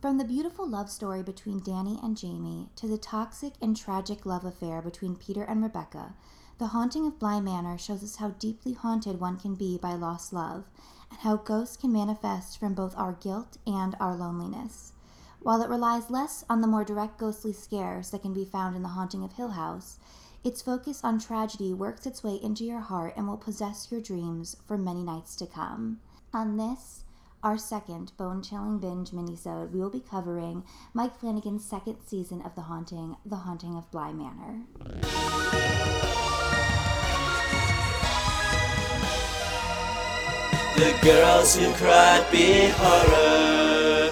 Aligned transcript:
From 0.00 0.16
the 0.16 0.24
beautiful 0.24 0.64
love 0.64 0.90
story 0.90 1.24
between 1.24 1.58
Danny 1.58 1.98
and 2.00 2.16
Jamie 2.16 2.68
to 2.76 2.86
the 2.86 2.98
toxic 2.98 3.54
and 3.60 3.76
tragic 3.76 4.24
love 4.24 4.44
affair 4.44 4.80
between 4.80 5.16
Peter 5.16 5.42
and 5.42 5.60
Rebecca, 5.60 6.14
The 6.58 6.68
Haunting 6.68 7.04
of 7.04 7.18
Bly 7.18 7.40
Manor 7.40 7.76
shows 7.78 8.04
us 8.04 8.14
how 8.16 8.30
deeply 8.30 8.74
haunted 8.74 9.18
one 9.18 9.38
can 9.38 9.56
be 9.56 9.76
by 9.76 9.94
lost 9.94 10.32
love 10.32 10.66
and 11.10 11.18
how 11.18 11.34
ghosts 11.34 11.76
can 11.76 11.92
manifest 11.92 12.58
from 12.58 12.74
both 12.74 12.96
our 12.96 13.14
guilt 13.14 13.58
and 13.66 13.96
our 13.98 14.14
loneliness. 14.14 14.92
While 15.40 15.62
it 15.62 15.68
relies 15.68 16.10
less 16.10 16.44
on 16.48 16.60
the 16.60 16.68
more 16.68 16.84
direct 16.84 17.18
ghostly 17.18 17.52
scares 17.52 18.10
that 18.10 18.22
can 18.22 18.32
be 18.32 18.44
found 18.44 18.76
in 18.76 18.82
The 18.82 18.90
Haunting 18.90 19.24
of 19.24 19.32
Hill 19.32 19.50
House, 19.50 19.98
its 20.44 20.62
focus 20.62 21.02
on 21.02 21.18
tragedy 21.18 21.74
works 21.74 22.06
its 22.06 22.22
way 22.22 22.36
into 22.36 22.62
your 22.62 22.82
heart 22.82 23.14
and 23.16 23.26
will 23.26 23.36
possess 23.36 23.90
your 23.90 24.00
dreams 24.00 24.56
for 24.64 24.78
many 24.78 25.02
nights 25.02 25.34
to 25.34 25.46
come. 25.46 25.98
On 26.32 26.56
this, 26.56 27.02
our 27.42 27.56
second 27.56 28.12
bone 28.16 28.42
chilling 28.42 28.78
binge 28.78 29.10
minisode, 29.10 29.70
we 29.70 29.80
will 29.80 29.90
be 29.90 30.00
covering 30.00 30.64
Mike 30.92 31.18
Flanagan's 31.18 31.64
second 31.64 31.98
season 32.04 32.42
of 32.42 32.54
The 32.54 32.62
Haunting, 32.62 33.16
The 33.24 33.36
Haunting 33.36 33.76
of 33.76 33.90
Bly 33.90 34.12
Manor. 34.12 34.62
The 40.76 40.98
girls 41.02 41.56
who 41.56 41.72
cried 41.74 42.26
be 42.30 42.68
horror. 42.74 44.10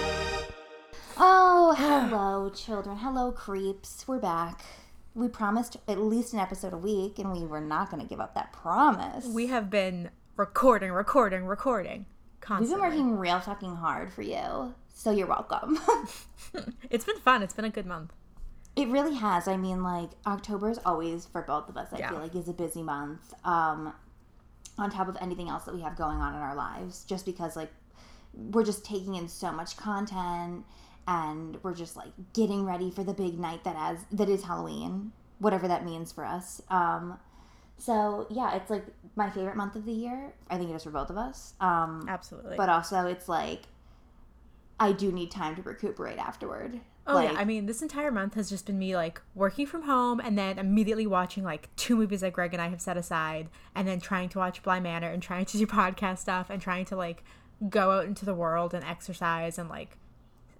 Oh, 1.17 1.73
hello, 1.77 2.49
children. 2.49 2.97
Hello, 2.97 3.31
creeps. 3.31 4.07
We're 4.07 4.19
back. 4.19 4.61
We 5.15 5.27
promised 5.27 5.77
at 5.87 5.99
least 5.99 6.33
an 6.33 6.39
episode 6.39 6.73
a 6.73 6.77
week, 6.77 7.19
and 7.19 7.31
we 7.31 7.45
were 7.45 7.61
not 7.61 7.89
going 7.89 8.01
to 8.01 8.07
give 8.07 8.19
up 8.19 8.35
that 8.35 8.53
promise. 8.53 9.25
We 9.25 9.47
have 9.47 9.69
been 9.69 10.11
recording, 10.35 10.91
recording, 10.91 11.45
recording 11.45 12.05
We've 12.49 12.69
been 12.69 12.79
working 12.79 13.17
real 13.17 13.39
fucking 13.39 13.75
hard 13.75 14.11
for 14.13 14.21
you, 14.21 14.73
so 14.93 15.11
you're 15.11 15.27
welcome. 15.27 15.79
it's 16.89 17.05
been 17.05 17.19
fun. 17.19 17.43
It's 17.43 17.53
been 17.53 17.65
a 17.65 17.69
good 17.69 17.85
month. 17.85 18.13
It 18.75 18.87
really 18.89 19.15
has. 19.15 19.47
I 19.47 19.57
mean, 19.57 19.83
like 19.83 20.09
October 20.25 20.69
is 20.69 20.79
always 20.85 21.25
for 21.25 21.41
both 21.41 21.67
of 21.67 21.77
us. 21.77 21.89
I 21.91 21.97
Yeah. 21.99 22.09
feel 22.11 22.19
like 22.19 22.35
is 22.35 22.47
a 22.47 22.53
busy 22.53 22.83
month. 22.83 23.33
Um, 23.43 23.93
on 24.77 24.91
top 24.91 25.07
of 25.07 25.17
anything 25.19 25.49
else 25.49 25.63
that 25.63 25.73
we 25.73 25.81
have 25.81 25.97
going 25.97 26.19
on 26.19 26.35
in 26.35 26.39
our 26.41 26.55
lives, 26.55 27.03
just 27.05 27.25
because 27.25 27.55
like 27.55 27.71
we're 28.33 28.63
just 28.63 28.85
taking 28.85 29.15
in 29.15 29.27
so 29.27 29.51
much 29.51 29.75
content, 29.77 30.63
and 31.07 31.57
we're 31.63 31.73
just 31.73 31.95
like 31.95 32.11
getting 32.33 32.63
ready 32.65 32.91
for 32.91 33.03
the 33.03 33.13
big 33.13 33.39
night 33.39 33.63
that 33.63 33.75
as 33.77 33.97
that 34.11 34.29
is 34.29 34.43
Halloween, 34.43 35.11
whatever 35.39 35.67
that 35.67 35.83
means 35.83 36.11
for 36.11 36.23
us. 36.23 36.61
Um, 36.69 37.17
so 37.77 38.27
yeah, 38.29 38.55
it's 38.55 38.69
like 38.69 38.85
my 39.15 39.29
favorite 39.29 39.55
month 39.55 39.75
of 39.75 39.85
the 39.85 39.91
year. 39.91 40.33
I 40.49 40.57
think 40.57 40.71
it 40.71 40.73
is 40.73 40.83
for 40.83 40.89
both 40.89 41.09
of 41.09 41.17
us. 41.17 41.53
Um, 41.59 42.05
Absolutely. 42.07 42.57
but 42.57 42.69
also 42.69 43.05
it's 43.05 43.29
like 43.29 43.63
I 44.79 44.91
do 44.91 45.11
need 45.11 45.31
time 45.31 45.55
to 45.55 45.61
recuperate 45.61 46.17
afterward. 46.17 46.79
oh 47.05 47.15
like, 47.15 47.31
yeah, 47.31 47.39
I 47.39 47.45
mean, 47.45 47.65
this 47.65 47.81
entire 47.81 48.11
month 48.11 48.33
has 48.35 48.49
just 48.49 48.65
been 48.65 48.77
me 48.77 48.95
like 48.95 49.21
working 49.35 49.65
from 49.65 49.83
home 49.83 50.19
and 50.19 50.37
then 50.37 50.59
immediately 50.59 51.07
watching 51.07 51.43
like 51.43 51.73
two 51.75 51.95
movies 51.95 52.21
that 52.21 52.33
Greg 52.33 52.53
and 52.53 52.61
I 52.61 52.69
have 52.69 52.81
set 52.81 52.97
aside, 52.97 53.49
and 53.75 53.87
then 53.87 53.99
trying 53.99 54.29
to 54.29 54.39
watch 54.39 54.63
Bly 54.63 54.79
Manor 54.79 55.09
and 55.09 55.21
trying 55.21 55.45
to 55.45 55.57
do 55.57 55.67
podcast 55.67 56.19
stuff 56.19 56.49
and 56.49 56.61
trying 56.61 56.85
to 56.85 56.95
like 56.95 57.23
go 57.69 57.91
out 57.91 58.05
into 58.05 58.25
the 58.25 58.35
world 58.35 58.73
and 58.73 58.83
exercise 58.83 59.57
and 59.57 59.69
like 59.69 59.97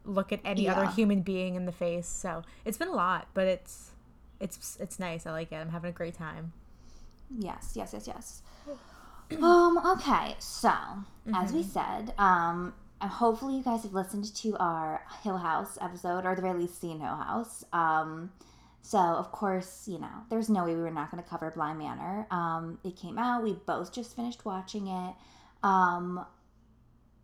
look 0.04 0.32
at 0.32 0.40
any 0.46 0.68
other 0.68 0.86
human 0.86 1.22
being 1.22 1.56
in 1.56 1.66
the 1.66 1.72
face. 1.72 2.08
So 2.08 2.44
it's 2.66 2.78
been 2.78 2.88
a 2.88 2.96
lot, 2.96 3.28
but 3.34 3.48
it's 3.48 3.92
it's 4.40 4.78
it's 4.80 5.00
nice. 5.00 5.26
I 5.26 5.32
like 5.32 5.52
it. 5.52 5.56
I'm 5.56 5.70
having 5.70 5.90
a 5.90 5.94
great 5.94 6.14
time. 6.16 6.54
Yes, 7.30 7.72
yes, 7.76 7.92
yes, 7.94 8.08
yes. 8.08 8.42
Um, 9.42 9.78
okay, 9.86 10.36
so 10.40 10.72
as 11.34 11.52
Mm-hmm. 11.52 11.58
we 11.58 11.64
said, 11.64 12.14
um, 12.18 12.74
hopefully 13.02 13.56
you 13.58 13.64
guys 13.64 13.84
have 13.84 13.94
listened 13.94 14.34
to 14.36 14.56
our 14.58 15.02
Hill 15.24 15.38
House 15.38 15.78
episode, 15.82 16.26
or 16.26 16.32
at 16.32 16.38
the 16.38 16.42
very 16.42 16.60
least 16.62 16.80
seen 16.80 17.00
Hill 17.00 17.16
House. 17.16 17.66
Um, 17.74 18.32
so 18.82 18.98
of 19.00 19.32
course, 19.34 19.86
you 19.88 20.00
know, 20.00 20.24
there's 20.30 20.50
no 20.50 20.64
way 20.64 20.76
we 20.76 20.82
were 20.82 20.92
not 20.92 21.12
going 21.12 21.22
to 21.22 21.30
cover 21.30 21.52
Bly 21.52 21.74
Manor. 21.74 22.26
Um, 22.32 22.80
it 22.86 22.96
came 22.96 23.18
out. 23.18 23.44
We 23.44 23.54
both 23.54 23.94
just 23.94 24.16
finished 24.16 24.46
watching 24.46 24.88
it. 24.88 25.16
Um, 25.62 26.26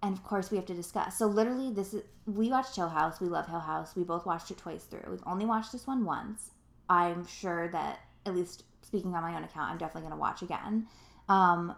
and 0.02 0.14
of 0.14 0.24
course 0.24 0.52
we 0.52 0.58
have 0.58 0.66
to 0.66 0.74
discuss. 0.74 1.18
So 1.18 1.28
literally, 1.28 1.72
this 1.74 1.94
is 1.94 2.04
we 2.26 2.50
watched 2.50 2.76
Hill 2.76 2.90
House. 2.90 3.22
We 3.22 3.30
love 3.30 3.48
Hill 3.48 3.60
House. 3.60 3.96
We 3.96 4.04
both 4.04 4.26
watched 4.26 4.52
it 4.52 4.58
twice 4.58 4.84
through. 4.84 5.04
We've 5.10 5.24
only 5.26 5.46
watched 5.46 5.72
this 5.72 5.88
one 5.88 6.04
once. 6.04 6.52
I'm 6.90 7.26
sure 7.26 7.70
that 7.70 8.00
at 8.26 8.36
least 8.36 8.64
speaking 8.94 9.16
on 9.16 9.24
my 9.24 9.36
own 9.36 9.44
account, 9.44 9.72
I'm 9.72 9.78
definitely 9.80 10.02
going 10.02 10.12
to 10.12 10.20
watch 10.20 10.44
again. 10.44 10.86
Um, 11.28 11.76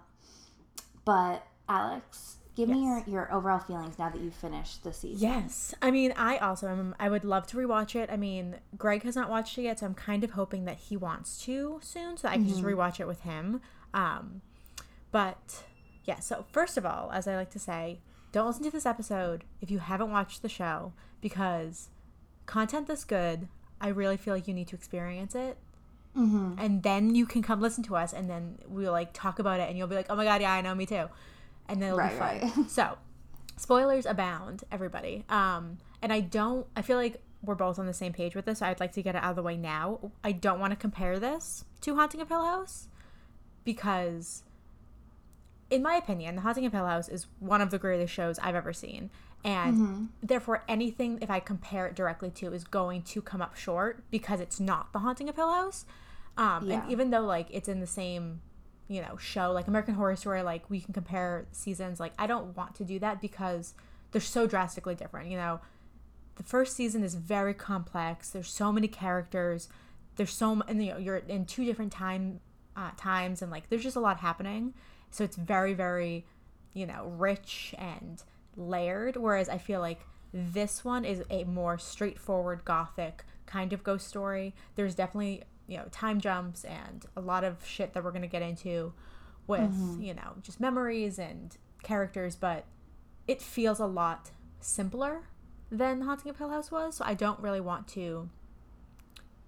but 1.05 1.47
Alex, 1.69 2.37
give 2.57 2.67
me 2.67 2.83
your 2.83 3.03
your 3.07 3.33
overall 3.33 3.59
feelings 3.59 3.97
now 3.97 4.09
that 4.09 4.19
you've 4.19 4.33
finished 4.35 4.83
the 4.83 4.91
season. 4.91 5.25
Yes. 5.25 5.73
I 5.81 5.91
mean, 5.91 6.13
I 6.17 6.37
also 6.39 6.67
am, 6.67 6.93
I 6.99 7.07
would 7.07 7.23
love 7.23 7.47
to 7.47 7.57
rewatch 7.57 7.95
it. 7.95 8.09
I 8.11 8.17
mean, 8.17 8.57
Greg 8.77 9.03
has 9.03 9.15
not 9.15 9.29
watched 9.29 9.57
it 9.57 9.61
yet, 9.61 9.79
so 9.79 9.85
I'm 9.85 9.93
kind 9.93 10.25
of 10.25 10.31
hoping 10.31 10.65
that 10.65 10.77
he 10.77 10.97
wants 10.97 11.41
to 11.45 11.79
soon 11.81 12.17
so 12.17 12.27
I 12.27 12.33
can 12.33 12.49
just 12.49 12.63
rewatch 12.63 12.99
it 12.99 13.07
with 13.07 13.21
him. 13.21 13.61
Um, 13.93 14.41
but 15.13 15.63
yeah, 16.03 16.19
so 16.19 16.45
first 16.51 16.75
of 16.75 16.85
all, 16.85 17.11
as 17.13 17.29
I 17.29 17.37
like 17.37 17.51
to 17.51 17.59
say, 17.59 18.01
don't 18.33 18.47
listen 18.47 18.65
to 18.65 18.71
this 18.71 18.85
episode 18.85 19.45
if 19.61 19.71
you 19.71 19.79
haven't 19.79 20.11
watched 20.11 20.41
the 20.41 20.49
show 20.49 20.91
because 21.21 21.87
content 22.45 22.87
this 22.87 23.05
good, 23.05 23.47
I 23.79 23.87
really 23.87 24.17
feel 24.17 24.33
like 24.33 24.49
you 24.49 24.53
need 24.53 24.67
to 24.67 24.75
experience 24.75 25.33
it. 25.33 25.57
Mm-hmm. 26.17 26.53
And 26.57 26.81
then 26.83 27.13
you 27.15 27.25
can 27.25 27.41
come 27.41 27.59
listen 27.61 27.83
to 27.85 27.95
us, 27.95 28.13
and 28.13 28.29
then 28.29 28.59
we'll 28.67 28.91
like 28.91 29.11
talk 29.13 29.39
about 29.39 29.59
it, 29.59 29.67
and 29.69 29.77
you'll 29.77 29.87
be 29.87 29.95
like, 29.95 30.07
"Oh 30.09 30.15
my 30.15 30.23
god, 30.23 30.41
yeah, 30.41 30.53
I 30.53 30.61
know, 30.61 30.73
me 30.75 30.85
too," 30.85 31.09
and 31.67 31.81
then 31.81 31.89
it'll 31.93 32.01
be 32.07 32.09
fun. 32.15 32.39
right. 32.41 32.51
So, 32.69 32.97
spoilers 33.57 34.05
abound, 34.05 34.63
everybody. 34.71 35.25
Um, 35.29 35.77
and 36.01 36.13
I 36.13 36.21
don't. 36.21 36.65
I 36.75 36.81
feel 36.81 36.97
like 36.97 37.21
we're 37.43 37.55
both 37.55 37.77
on 37.79 37.85
the 37.85 37.93
same 37.93 38.13
page 38.13 38.33
with 38.35 38.45
this. 38.45 38.59
So 38.59 38.65
I'd 38.65 38.79
like 38.79 38.93
to 38.93 39.03
get 39.03 39.15
it 39.15 39.21
out 39.23 39.31
of 39.31 39.35
the 39.35 39.43
way 39.43 39.55
now. 39.57 40.11
I 40.23 40.31
don't 40.31 40.59
want 40.59 40.71
to 40.71 40.77
compare 40.77 41.19
this 41.19 41.65
to 41.81 41.95
Haunting 41.95 42.21
of 42.21 42.29
Hill 42.29 42.43
House 42.43 42.87
because, 43.63 44.43
in 45.69 45.81
my 45.83 45.95
opinion, 45.95 46.35
The 46.35 46.41
Haunting 46.41 46.65
of 46.65 46.71
Hill 46.73 46.85
House 46.85 47.09
is 47.09 47.27
one 47.39 47.61
of 47.61 47.69
the 47.71 47.77
greatest 47.77 48.13
shows 48.13 48.39
I've 48.39 48.55
ever 48.55 48.73
seen. 48.73 49.09
And 49.43 49.75
Mm-hmm. 49.77 50.05
therefore, 50.23 50.63
anything, 50.67 51.19
if 51.21 51.29
I 51.29 51.39
compare 51.39 51.85
it 51.85 51.95
directly 51.95 52.31
to, 52.31 52.51
is 52.53 52.63
going 52.63 53.03
to 53.03 53.21
come 53.21 53.41
up 53.43 53.55
short 53.55 54.03
because 54.09 54.39
it's 54.39 54.59
not 54.59 54.91
The 54.91 54.99
Haunting 54.99 55.29
of 55.29 55.35
Hill 55.35 55.51
House. 55.51 55.85
Um, 56.37 56.67
Yeah. 56.67 56.81
And 56.81 56.91
even 56.91 57.09
though, 57.11 57.25
like, 57.25 57.47
it's 57.51 57.67
in 57.69 57.79
the 57.79 57.87
same, 57.87 58.41
you 58.87 59.01
know, 59.01 59.17
show, 59.17 59.51
like 59.51 59.67
American 59.67 59.95
Horror 59.95 60.15
Story, 60.15 60.41
like, 60.41 60.69
we 60.69 60.81
can 60.81 60.93
compare 60.93 61.47
seasons, 61.51 61.99
like, 61.99 62.13
I 62.19 62.27
don't 62.27 62.55
want 62.55 62.75
to 62.75 62.83
do 62.83 62.99
that 62.99 63.21
because 63.21 63.73
they're 64.11 64.21
so 64.21 64.47
drastically 64.47 64.95
different. 64.95 65.29
You 65.29 65.37
know, 65.37 65.59
the 66.35 66.43
first 66.43 66.75
season 66.75 67.03
is 67.03 67.15
very 67.15 67.53
complex. 67.53 68.29
There's 68.29 68.49
so 68.49 68.71
many 68.71 68.87
characters. 68.87 69.67
There's 70.15 70.31
so 70.31 70.61
and 70.67 70.83
you 70.83 70.91
know 70.91 70.97
you're 70.97 71.17
in 71.17 71.45
two 71.45 71.65
different 71.65 71.91
time 71.91 72.39
uh, 72.75 72.91
times 72.97 73.41
and 73.41 73.51
like 73.51 73.69
there's 73.69 73.83
just 73.83 73.95
a 73.95 73.99
lot 73.99 74.19
happening. 74.19 74.73
So 75.11 75.23
it's 75.23 75.35
very 75.35 75.73
very 75.73 76.25
you 76.73 76.85
know 76.85 77.13
rich 77.17 77.73
and 77.77 78.21
layered. 78.55 79.17
Whereas 79.17 79.49
I 79.49 79.57
feel 79.57 79.79
like 79.79 80.05
this 80.33 80.83
one 80.83 81.05
is 81.05 81.23
a 81.29 81.43
more 81.45 81.77
straightforward 81.77 82.63
gothic 82.65 83.23
kind 83.45 83.73
of 83.73 83.83
ghost 83.83 84.07
story. 84.07 84.53
There's 84.75 84.95
definitely 84.95 85.43
you 85.67 85.77
know 85.77 85.85
time 85.91 86.19
jumps 86.19 86.63
and 86.63 87.05
a 87.15 87.21
lot 87.21 87.43
of 87.43 87.65
shit 87.65 87.93
that 87.93 88.03
we're 88.03 88.11
gonna 88.11 88.27
get 88.27 88.41
into 88.41 88.93
with 89.47 89.71
you 89.99 90.13
know 90.13 90.35
just 90.41 90.59
memories 90.59 91.19
and 91.19 91.57
characters, 91.83 92.35
but 92.35 92.65
it 93.27 93.41
feels 93.41 93.79
a 93.79 93.85
lot 93.85 94.31
simpler 94.59 95.21
than 95.71 96.01
Haunting 96.01 96.29
of 96.29 96.37
Hill 96.37 96.49
House 96.49 96.71
was. 96.71 96.97
So 96.97 97.05
I 97.05 97.13
don't 97.13 97.39
really 97.39 97.61
want 97.61 97.87
to, 97.89 98.29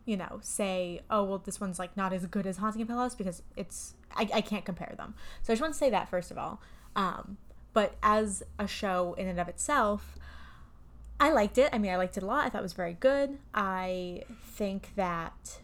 you 0.05 0.17
know, 0.17 0.39
say, 0.41 1.01
oh, 1.09 1.23
well, 1.23 1.37
this 1.39 1.59
one's 1.59 1.79
like 1.79 1.97
not 1.97 2.13
as 2.13 2.25
good 2.25 2.47
as 2.47 2.57
Haunting 2.57 2.81
of 2.81 2.87
Hill 2.87 2.97
House 2.97 3.15
because 3.15 3.43
it's, 3.55 3.95
I, 4.15 4.29
I 4.33 4.41
can't 4.41 4.65
compare 4.65 4.93
them. 4.97 5.15
So 5.43 5.51
I 5.51 5.55
just 5.55 5.61
want 5.61 5.73
to 5.73 5.77
say 5.77 5.89
that 5.89 6.09
first 6.09 6.31
of 6.31 6.37
all. 6.37 6.61
Um, 6.95 7.37
but 7.73 7.95
as 8.01 8.43
a 8.57 8.67
show 8.67 9.13
in 9.17 9.27
and 9.27 9.39
of 9.39 9.47
itself, 9.47 10.17
I 11.19 11.31
liked 11.31 11.57
it. 11.57 11.69
I 11.73 11.77
mean, 11.77 11.91
I 11.91 11.97
liked 11.97 12.17
it 12.17 12.23
a 12.23 12.25
lot. 12.25 12.45
I 12.45 12.49
thought 12.49 12.59
it 12.59 12.63
was 12.63 12.73
very 12.73 12.93
good. 12.93 13.39
I 13.53 14.23
think 14.43 14.93
that 14.95 15.59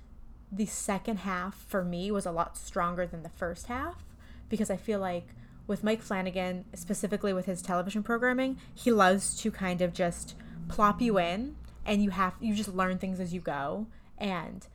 the 0.56 0.66
second 0.68 1.20
half 1.20 1.56
for 1.56 1.84
me 1.84 2.12
was 2.12 2.26
a 2.26 2.32
lot 2.32 2.58
stronger 2.58 3.08
than 3.08 3.24
the 3.24 3.30
first 3.30 3.68
half 3.68 4.04
because 4.50 4.70
I 4.70 4.78
feel 4.78 5.00
like 5.00 5.28
with 5.66 5.84
Mike 5.84 6.02
Flanagan, 6.02 6.66
specifically 6.76 7.34
with 7.34 7.46
his 7.46 7.62
television 7.62 8.04
programming, 8.04 8.58
he 8.74 8.92
loves 8.92 9.36
to 9.42 9.50
kind 9.50 9.82
of 9.82 9.94
just 9.94 10.36
plop 10.68 11.02
you 11.02 11.18
in 11.18 11.56
and 11.86 12.04
you 12.04 12.12
have 12.12 12.34
you 12.40 12.54
just 12.54 12.74
learn 12.74 12.98
things 12.98 13.20
as 13.20 13.34
you 13.34 13.40
go 13.40 13.88
and 14.18 14.68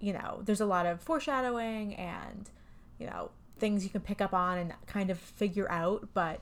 you 0.00 0.14
know, 0.14 0.40
there's 0.44 0.62
a 0.62 0.66
lot 0.66 0.86
of 0.86 1.02
foreshadowing 1.02 1.94
and 1.94 2.50
you 2.98 3.06
know, 3.06 3.30
things 3.58 3.84
you 3.84 3.90
can 3.90 4.00
pick 4.00 4.22
up 4.22 4.32
on 4.32 4.56
and 4.56 4.72
kind 4.86 5.10
of 5.10 5.18
figure 5.18 5.70
out, 5.70 6.08
but 6.14 6.40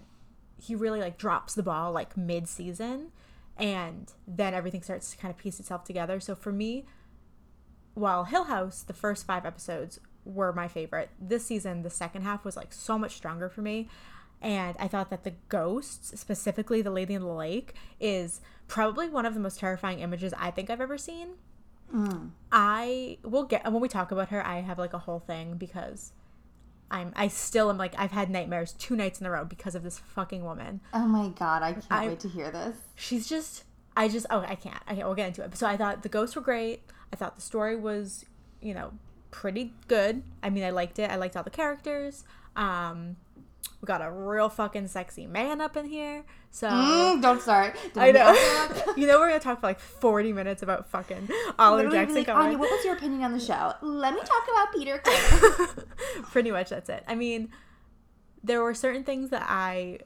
he 0.60 0.74
really 0.74 1.00
like 1.00 1.19
drops 1.19 1.54
the 1.54 1.62
ball 1.62 1.90
like 1.90 2.16
mid-season 2.16 3.10
and 3.56 4.12
then 4.26 4.54
everything 4.54 4.82
starts 4.82 5.10
to 5.10 5.16
kind 5.16 5.32
of 5.32 5.38
piece 5.38 5.58
itself 5.58 5.82
together. 5.82 6.20
So 6.20 6.36
for 6.36 6.52
me, 6.52 6.84
while 7.98 8.24
Hill 8.24 8.44
House, 8.44 8.82
the 8.82 8.92
first 8.92 9.26
five 9.26 9.44
episodes 9.44 9.98
were 10.24 10.52
my 10.52 10.68
favorite, 10.68 11.10
this 11.20 11.44
season, 11.44 11.82
the 11.82 11.90
second 11.90 12.22
half 12.22 12.44
was 12.44 12.56
like 12.56 12.72
so 12.72 12.98
much 12.98 13.16
stronger 13.16 13.48
for 13.48 13.62
me. 13.62 13.88
And 14.40 14.76
I 14.78 14.86
thought 14.86 15.10
that 15.10 15.24
the 15.24 15.32
ghosts, 15.48 16.18
specifically 16.18 16.80
the 16.80 16.92
lady 16.92 17.14
in 17.14 17.22
the 17.22 17.32
lake, 17.32 17.74
is 17.98 18.40
probably 18.68 19.08
one 19.08 19.26
of 19.26 19.34
the 19.34 19.40
most 19.40 19.58
terrifying 19.58 19.98
images 19.98 20.32
I 20.38 20.52
think 20.52 20.70
I've 20.70 20.80
ever 20.80 20.96
seen. 20.96 21.30
Hmm. 21.90 22.28
I 22.52 23.18
will 23.24 23.44
get 23.44 23.64
when 23.64 23.80
we 23.80 23.88
talk 23.88 24.12
about 24.12 24.28
her. 24.28 24.46
I 24.46 24.60
have 24.60 24.78
like 24.78 24.92
a 24.92 24.98
whole 24.98 25.18
thing 25.18 25.56
because 25.56 26.12
I'm 26.90 27.12
I 27.16 27.28
still 27.28 27.70
am 27.70 27.78
like 27.78 27.94
I've 27.98 28.12
had 28.12 28.30
nightmares 28.30 28.74
two 28.74 28.94
nights 28.94 29.20
in 29.20 29.26
a 29.26 29.30
row 29.30 29.44
because 29.44 29.74
of 29.74 29.82
this 29.82 29.98
fucking 29.98 30.44
woman. 30.44 30.80
Oh 30.94 31.06
my 31.06 31.28
god, 31.30 31.62
I 31.62 31.72
can't 31.72 31.86
I- 31.90 32.08
wait 32.08 32.20
to 32.20 32.28
hear 32.28 32.50
this. 32.50 32.76
She's 32.94 33.26
just 33.26 33.64
I 33.96 34.08
just 34.08 34.26
oh 34.30 34.40
I 34.40 34.54
can't 34.54 34.84
can't 34.86 34.98
we'll 34.98 35.14
get 35.14 35.28
into 35.28 35.42
it. 35.42 35.56
So 35.56 35.66
I 35.66 35.76
thought 35.76 36.02
the 36.02 36.08
ghosts 36.08 36.36
were 36.36 36.42
great. 36.42 36.82
I 37.12 37.16
thought 37.16 37.37
the 37.37 37.43
story 37.43 37.76
was 37.76 38.25
you 38.60 38.75
know 38.75 38.93
pretty 39.31 39.72
good. 39.87 40.22
I 40.43 40.50
mean 40.50 40.64
I 40.64 40.70
liked 40.70 40.99
it. 40.99 41.10
I 41.10 41.16
liked 41.16 41.37
all 41.37 41.43
the 41.43 41.50
characters. 41.50 42.25
Um, 42.56 43.16
we 43.81 43.87
got 43.87 44.02
a 44.02 44.10
real 44.10 44.49
fucking 44.49 44.88
sexy 44.88 45.26
man 45.26 45.60
up 45.60 45.76
in 45.76 45.87
here. 45.87 46.25
So. 46.50 46.69
Mm, 46.69 47.22
don't 47.22 47.40
start. 47.40 47.76
Don't 47.94 48.02
I 48.02 48.10
know. 48.10 48.94
you 48.96 49.06
know 49.06 49.20
we're 49.20 49.28
gonna 49.28 49.40
talk 49.40 49.60
for 49.60 49.66
like 49.66 49.78
forty 49.78 50.32
minutes 50.32 50.62
about 50.62 50.88
fucking 50.90 51.28
Oliver 51.58 51.90
Jackson 51.90 52.16
like, 52.16 52.26
coming. 52.26 52.52
Aine, 52.52 52.58
what 52.58 52.70
was 52.70 52.84
your 52.84 52.94
opinion 52.94 53.22
on 53.22 53.32
the 53.32 53.40
show? 53.40 53.75
Let 53.82 54.14
me 54.14 54.20
talk 54.20 54.49
about 54.50 54.72
Peter 54.75 55.02
Pretty 56.25 56.50
much 56.50 56.70
that's 56.70 56.88
it. 56.88 57.05
I 57.06 57.14
mean, 57.14 57.50
there 58.43 58.62
were 58.62 58.75
certain 58.75 59.05
things 59.05 59.31
that 59.31 59.46
I 59.49 60.00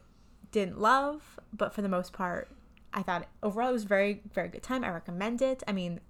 didn't 0.51 0.81
love, 0.81 1.39
but 1.53 1.73
for 1.73 1.81
the 1.81 1.89
most 1.89 2.13
part, 2.13 2.51
I 2.95 3.03
thought 3.03 3.27
overall 3.43 3.71
it 3.71 3.73
was 3.73 3.85
very, 3.85 4.23
very 4.33 4.49
good 4.49 4.63
time. 4.63 4.85
I 4.85 4.91
recommend 4.91 5.41
it. 5.43 5.63
I 5.67 5.73
mean, 5.73 6.01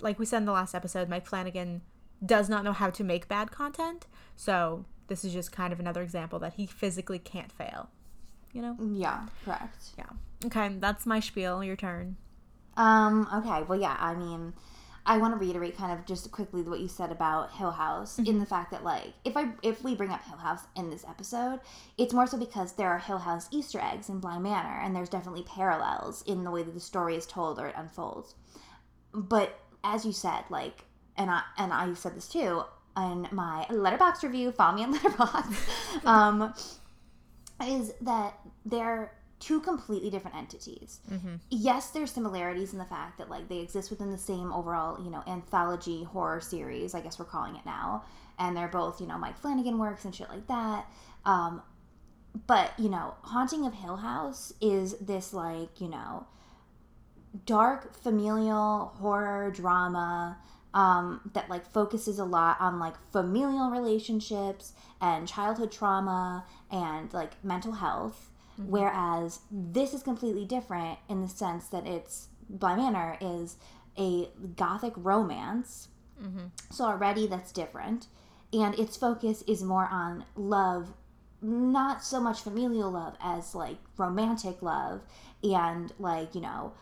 like 0.00 0.18
we 0.18 0.26
said 0.26 0.38
in 0.38 0.44
the 0.44 0.52
last 0.52 0.74
episode, 0.74 1.08
Mike 1.08 1.26
Flanagan 1.26 1.82
does 2.24 2.48
not 2.48 2.64
know 2.64 2.72
how 2.72 2.90
to 2.90 3.04
make 3.04 3.28
bad 3.28 3.50
content, 3.50 4.06
so 4.36 4.84
this 5.06 5.24
is 5.24 5.32
just 5.32 5.52
kind 5.52 5.72
of 5.72 5.80
another 5.80 6.02
example 6.02 6.38
that 6.40 6.54
he 6.54 6.66
physically 6.66 7.18
can't 7.18 7.52
fail. 7.52 7.88
You 8.52 8.62
know? 8.62 8.76
yeah, 8.80 9.26
correct. 9.44 9.90
Yeah. 9.96 10.06
Okay, 10.46 10.76
that's 10.78 11.06
my 11.06 11.20
spiel. 11.20 11.62
Your 11.62 11.76
turn. 11.76 12.16
Um, 12.76 13.28
okay, 13.34 13.64
well, 13.64 13.78
yeah, 13.78 13.96
I 13.98 14.14
mean, 14.14 14.54
I 15.08 15.16
want 15.16 15.32
to 15.32 15.38
reiterate 15.38 15.74
kind 15.74 15.90
of 15.90 16.04
just 16.04 16.30
quickly 16.30 16.60
what 16.60 16.80
you 16.80 16.86
said 16.86 17.10
about 17.10 17.50
Hill 17.52 17.70
House 17.70 18.18
in 18.18 18.38
the 18.38 18.44
fact 18.44 18.70
that, 18.72 18.84
like, 18.84 19.14
if 19.24 19.38
I 19.38 19.48
if 19.62 19.82
we 19.82 19.94
bring 19.94 20.10
up 20.10 20.22
Hill 20.22 20.36
House 20.36 20.60
in 20.76 20.90
this 20.90 21.02
episode, 21.08 21.60
it's 21.96 22.12
more 22.12 22.26
so 22.26 22.36
because 22.36 22.72
there 22.72 22.90
are 22.90 22.98
Hill 22.98 23.16
House 23.16 23.48
Easter 23.50 23.80
eggs 23.80 24.10
in 24.10 24.20
Bly 24.20 24.38
Manor, 24.38 24.80
and 24.82 24.94
there's 24.94 25.08
definitely 25.08 25.44
parallels 25.44 26.22
in 26.26 26.44
the 26.44 26.50
way 26.50 26.62
that 26.62 26.74
the 26.74 26.80
story 26.80 27.16
is 27.16 27.24
told 27.24 27.58
or 27.58 27.68
it 27.68 27.74
unfolds. 27.74 28.34
But 29.14 29.58
as 29.82 30.04
you 30.04 30.12
said, 30.12 30.44
like, 30.50 30.84
and 31.16 31.30
I 31.30 31.40
and 31.56 31.72
I 31.72 31.94
said 31.94 32.14
this 32.14 32.28
too 32.28 32.64
in 32.94 33.28
my 33.32 33.64
Letterboxd 33.70 34.24
review. 34.24 34.52
Follow 34.52 34.76
me 34.76 34.84
on 34.84 34.94
Letterboxd. 34.94 36.04
um, 36.04 36.52
is 37.64 37.94
that 38.02 38.38
they're 38.66 39.12
two 39.40 39.60
completely 39.60 40.10
different 40.10 40.36
entities. 40.36 41.00
Yes, 41.50 41.90
there's 41.90 42.10
similarities 42.10 42.72
in 42.72 42.78
the 42.78 42.84
fact 42.84 43.18
that 43.18 43.30
like 43.30 43.48
they 43.48 43.58
exist 43.58 43.90
within 43.90 44.10
the 44.10 44.18
same 44.18 44.52
overall, 44.52 45.02
you 45.02 45.10
know, 45.10 45.22
anthology 45.26 46.04
horror 46.04 46.40
series, 46.40 46.94
I 46.94 47.00
guess 47.00 47.18
we're 47.18 47.24
calling 47.24 47.56
it 47.56 47.64
now. 47.64 48.04
And 48.38 48.56
they're 48.56 48.68
both, 48.68 49.00
you 49.00 49.06
know, 49.06 49.18
Mike 49.18 49.38
Flanagan 49.38 49.78
works 49.78 50.04
and 50.04 50.14
shit 50.14 50.28
like 50.28 50.46
that. 50.46 50.86
Um, 51.24 51.62
but, 52.46 52.72
you 52.78 52.88
know, 52.88 53.14
Haunting 53.22 53.66
of 53.66 53.74
Hill 53.74 53.96
House 53.96 54.52
is 54.60 54.96
this 54.98 55.32
like, 55.32 55.80
you 55.80 55.88
know, 55.88 56.26
dark 57.46 57.94
familial 57.94 58.92
horror 58.98 59.50
drama 59.50 60.38
um, 60.74 61.30
that 61.34 61.48
like 61.48 61.66
focuses 61.66 62.18
a 62.18 62.24
lot 62.24 62.60
on 62.60 62.78
like 62.78 62.94
familial 63.12 63.70
relationships 63.70 64.72
and 65.00 65.26
childhood 65.26 65.72
trauma 65.72 66.44
and 66.70 67.12
like 67.12 67.42
mental 67.44 67.72
health 67.72 68.30
Mm-hmm. 68.58 68.70
whereas 68.70 69.40
this 69.52 69.94
is 69.94 70.02
completely 70.02 70.44
different 70.44 70.98
in 71.08 71.22
the 71.22 71.28
sense 71.28 71.68
that 71.68 71.86
it's 71.86 72.28
Bly 72.50 72.74
Manor 72.74 73.16
is 73.20 73.56
a 73.96 74.28
gothic 74.56 74.94
romance. 74.96 75.88
Mm-hmm. 76.20 76.46
So 76.70 76.84
already 76.84 77.28
that's 77.28 77.52
different. 77.52 78.06
And 78.52 78.76
its 78.76 78.96
focus 78.96 79.42
is 79.46 79.62
more 79.62 79.86
on 79.86 80.24
love 80.34 80.92
not 81.40 82.02
so 82.02 82.20
much 82.20 82.40
familial 82.40 82.90
love 82.90 83.16
as 83.20 83.54
like 83.54 83.76
romantic 83.96 84.60
love 84.60 85.02
and 85.44 85.92
like 86.00 86.34
you 86.34 86.40
know 86.40 86.72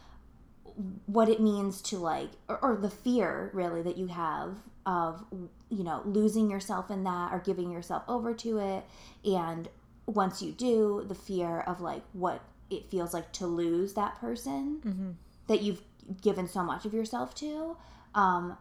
what 1.04 1.28
it 1.28 1.40
means 1.40 1.82
to 1.82 1.98
like 1.98 2.30
or, 2.48 2.58
or 2.58 2.76
the 2.76 2.88
fear 2.88 3.50
really 3.52 3.82
that 3.82 3.98
you 3.98 4.06
have 4.06 4.56
of 4.86 5.24
you 5.68 5.84
know 5.84 6.00
losing 6.06 6.50
yourself 6.50 6.90
in 6.90 7.04
that 7.04 7.32
or 7.32 7.38
giving 7.38 7.70
yourself 7.70 8.02
over 8.08 8.32
to 8.32 8.58
it 8.58 8.84
and 9.24 9.68
once 10.06 10.40
you 10.42 10.52
do 10.52 11.04
the 11.08 11.14
fear 11.14 11.60
of 11.60 11.80
like 11.80 12.02
what 12.12 12.40
it 12.70 12.88
feels 12.90 13.12
like 13.14 13.32
to 13.32 13.46
lose 13.46 13.94
that 13.94 14.18
person 14.20 15.16
that 15.48 15.62
you've 15.62 15.82
given 16.22 16.46
so 16.48 16.62
much 16.62 16.84
of 16.84 16.94
yourself 16.94 17.34
to 17.34 17.76
um 18.14 18.56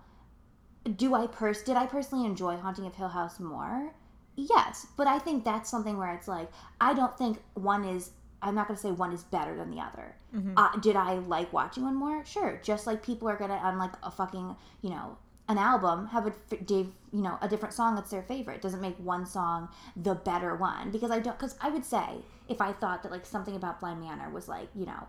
do 0.95 1.13
i 1.15 1.27
pers 1.27 1.61
did 1.63 1.75
i 1.77 1.85
personally 1.85 2.25
enjoy 2.25 2.55
haunting 2.57 2.85
of 2.85 2.95
hill 2.95 3.07
house 3.09 3.39
more? 3.39 3.91
Yes 4.35 4.87
but 4.97 5.07
i 5.07 5.17
think 5.19 5.43
that's 5.45 5.69
something 5.69 5.97
where 5.97 6.13
it's 6.13 6.27
like 6.27 6.49
i 6.81 6.93
don't 6.93 7.17
think 7.17 7.37
one 7.53 7.85
is 7.85 8.11
i'm 8.41 8.53
not 8.53 8.67
going 8.67 8.75
to 8.75 8.81
say 8.81 8.91
one 8.91 9.13
is 9.13 9.23
better 9.23 9.55
than 9.55 9.71
the 9.71 9.79
other. 9.79 10.15
Uh, 10.57 10.77
did 10.79 10.95
i 10.97 11.15
like 11.19 11.53
watching 11.53 11.83
one 11.83 11.95
more? 11.95 12.25
Sure 12.25 12.59
just 12.63 12.85
like 12.85 13.01
people 13.01 13.29
are 13.29 13.37
going 13.37 13.49
to 13.51 13.55
on 13.55 13.77
like 13.77 13.93
a 14.03 14.11
fucking 14.11 14.55
you 14.81 14.89
know 14.89 15.17
an 15.47 15.57
album 15.57 16.07
have 16.07 16.27
a 16.27 16.55
Dave, 16.63 16.87
you 17.11 17.21
know 17.21 17.37
a 17.41 17.47
different 17.47 17.73
song 17.73 17.95
that's 17.95 18.11
their 18.11 18.23
favorite. 18.23 18.61
Doesn't 18.61 18.81
make 18.81 18.97
one 18.97 19.25
song 19.25 19.69
the 19.95 20.15
better 20.15 20.55
one. 20.55 20.91
Because 20.91 21.11
i 21.11 21.19
don't 21.19 21.37
because 21.37 21.55
i 21.61 21.69
would 21.69 21.85
say 21.85 22.23
if 22.47 22.61
i 22.61 22.71
thought 22.73 23.03
that 23.03 23.11
like 23.11 23.25
something 23.25 23.55
about 23.55 23.79
Bly 23.79 23.95
Manor 23.95 24.29
was 24.29 24.47
like 24.47 24.69
you 24.75 24.85
know 24.85 25.07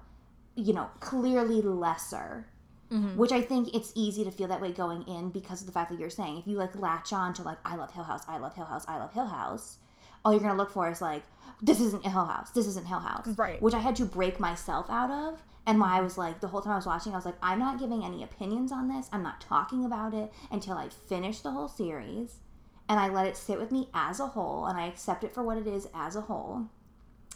you 0.54 0.72
know 0.72 0.88
clearly 1.00 1.60
lesser 1.60 2.46
mm-hmm. 2.90 3.16
which 3.16 3.32
I 3.32 3.40
think 3.40 3.74
it's 3.74 3.92
easy 3.94 4.24
to 4.24 4.30
feel 4.30 4.48
that 4.48 4.60
way 4.60 4.72
going 4.72 5.02
in 5.02 5.30
because 5.30 5.60
of 5.60 5.66
the 5.66 5.72
fact 5.72 5.90
that 5.90 5.98
you're 5.98 6.10
saying 6.10 6.38
if 6.38 6.46
you 6.46 6.56
like 6.56 6.74
latch 6.76 7.12
on 7.12 7.34
to 7.34 7.42
like 7.42 7.58
I 7.64 7.76
love 7.76 7.92
Hill 7.92 8.04
House, 8.04 8.22
I 8.28 8.38
love 8.38 8.54
Hill 8.54 8.64
House, 8.64 8.84
I 8.88 8.98
love 8.98 9.12
Hill 9.12 9.26
House, 9.26 9.78
all 10.26 10.32
you're 10.32 10.42
gonna 10.42 10.56
look 10.56 10.72
for 10.72 10.90
is 10.90 11.00
like 11.00 11.22
this 11.62 11.80
isn't 11.80 12.04
Hill 12.04 12.24
House, 12.24 12.50
this 12.50 12.66
isn't 12.66 12.86
Hill 12.86 12.98
House, 12.98 13.28
Right. 13.38 13.62
Which 13.62 13.74
I 13.74 13.78
had 13.78 13.94
to 13.96 14.04
break 14.04 14.40
myself 14.40 14.90
out 14.90 15.10
of, 15.10 15.40
and 15.64 15.80
why 15.80 15.96
I 15.96 16.00
was 16.00 16.18
like 16.18 16.40
the 16.40 16.48
whole 16.48 16.60
time 16.60 16.72
I 16.72 16.76
was 16.76 16.86
watching, 16.86 17.12
I 17.12 17.16
was 17.16 17.24
like 17.24 17.36
I'm 17.40 17.60
not 17.60 17.78
giving 17.78 18.04
any 18.04 18.24
opinions 18.24 18.72
on 18.72 18.88
this, 18.88 19.08
I'm 19.12 19.22
not 19.22 19.40
talking 19.40 19.84
about 19.84 20.14
it 20.14 20.32
until 20.50 20.76
I 20.76 20.88
finish 20.88 21.40
the 21.40 21.52
whole 21.52 21.68
series, 21.68 22.38
and 22.88 22.98
I 22.98 23.08
let 23.08 23.26
it 23.26 23.36
sit 23.36 23.60
with 23.60 23.70
me 23.70 23.88
as 23.94 24.18
a 24.18 24.26
whole, 24.26 24.66
and 24.66 24.76
I 24.76 24.88
accept 24.88 25.22
it 25.22 25.32
for 25.32 25.44
what 25.44 25.58
it 25.58 25.68
is 25.68 25.86
as 25.94 26.16
a 26.16 26.22
whole. 26.22 26.66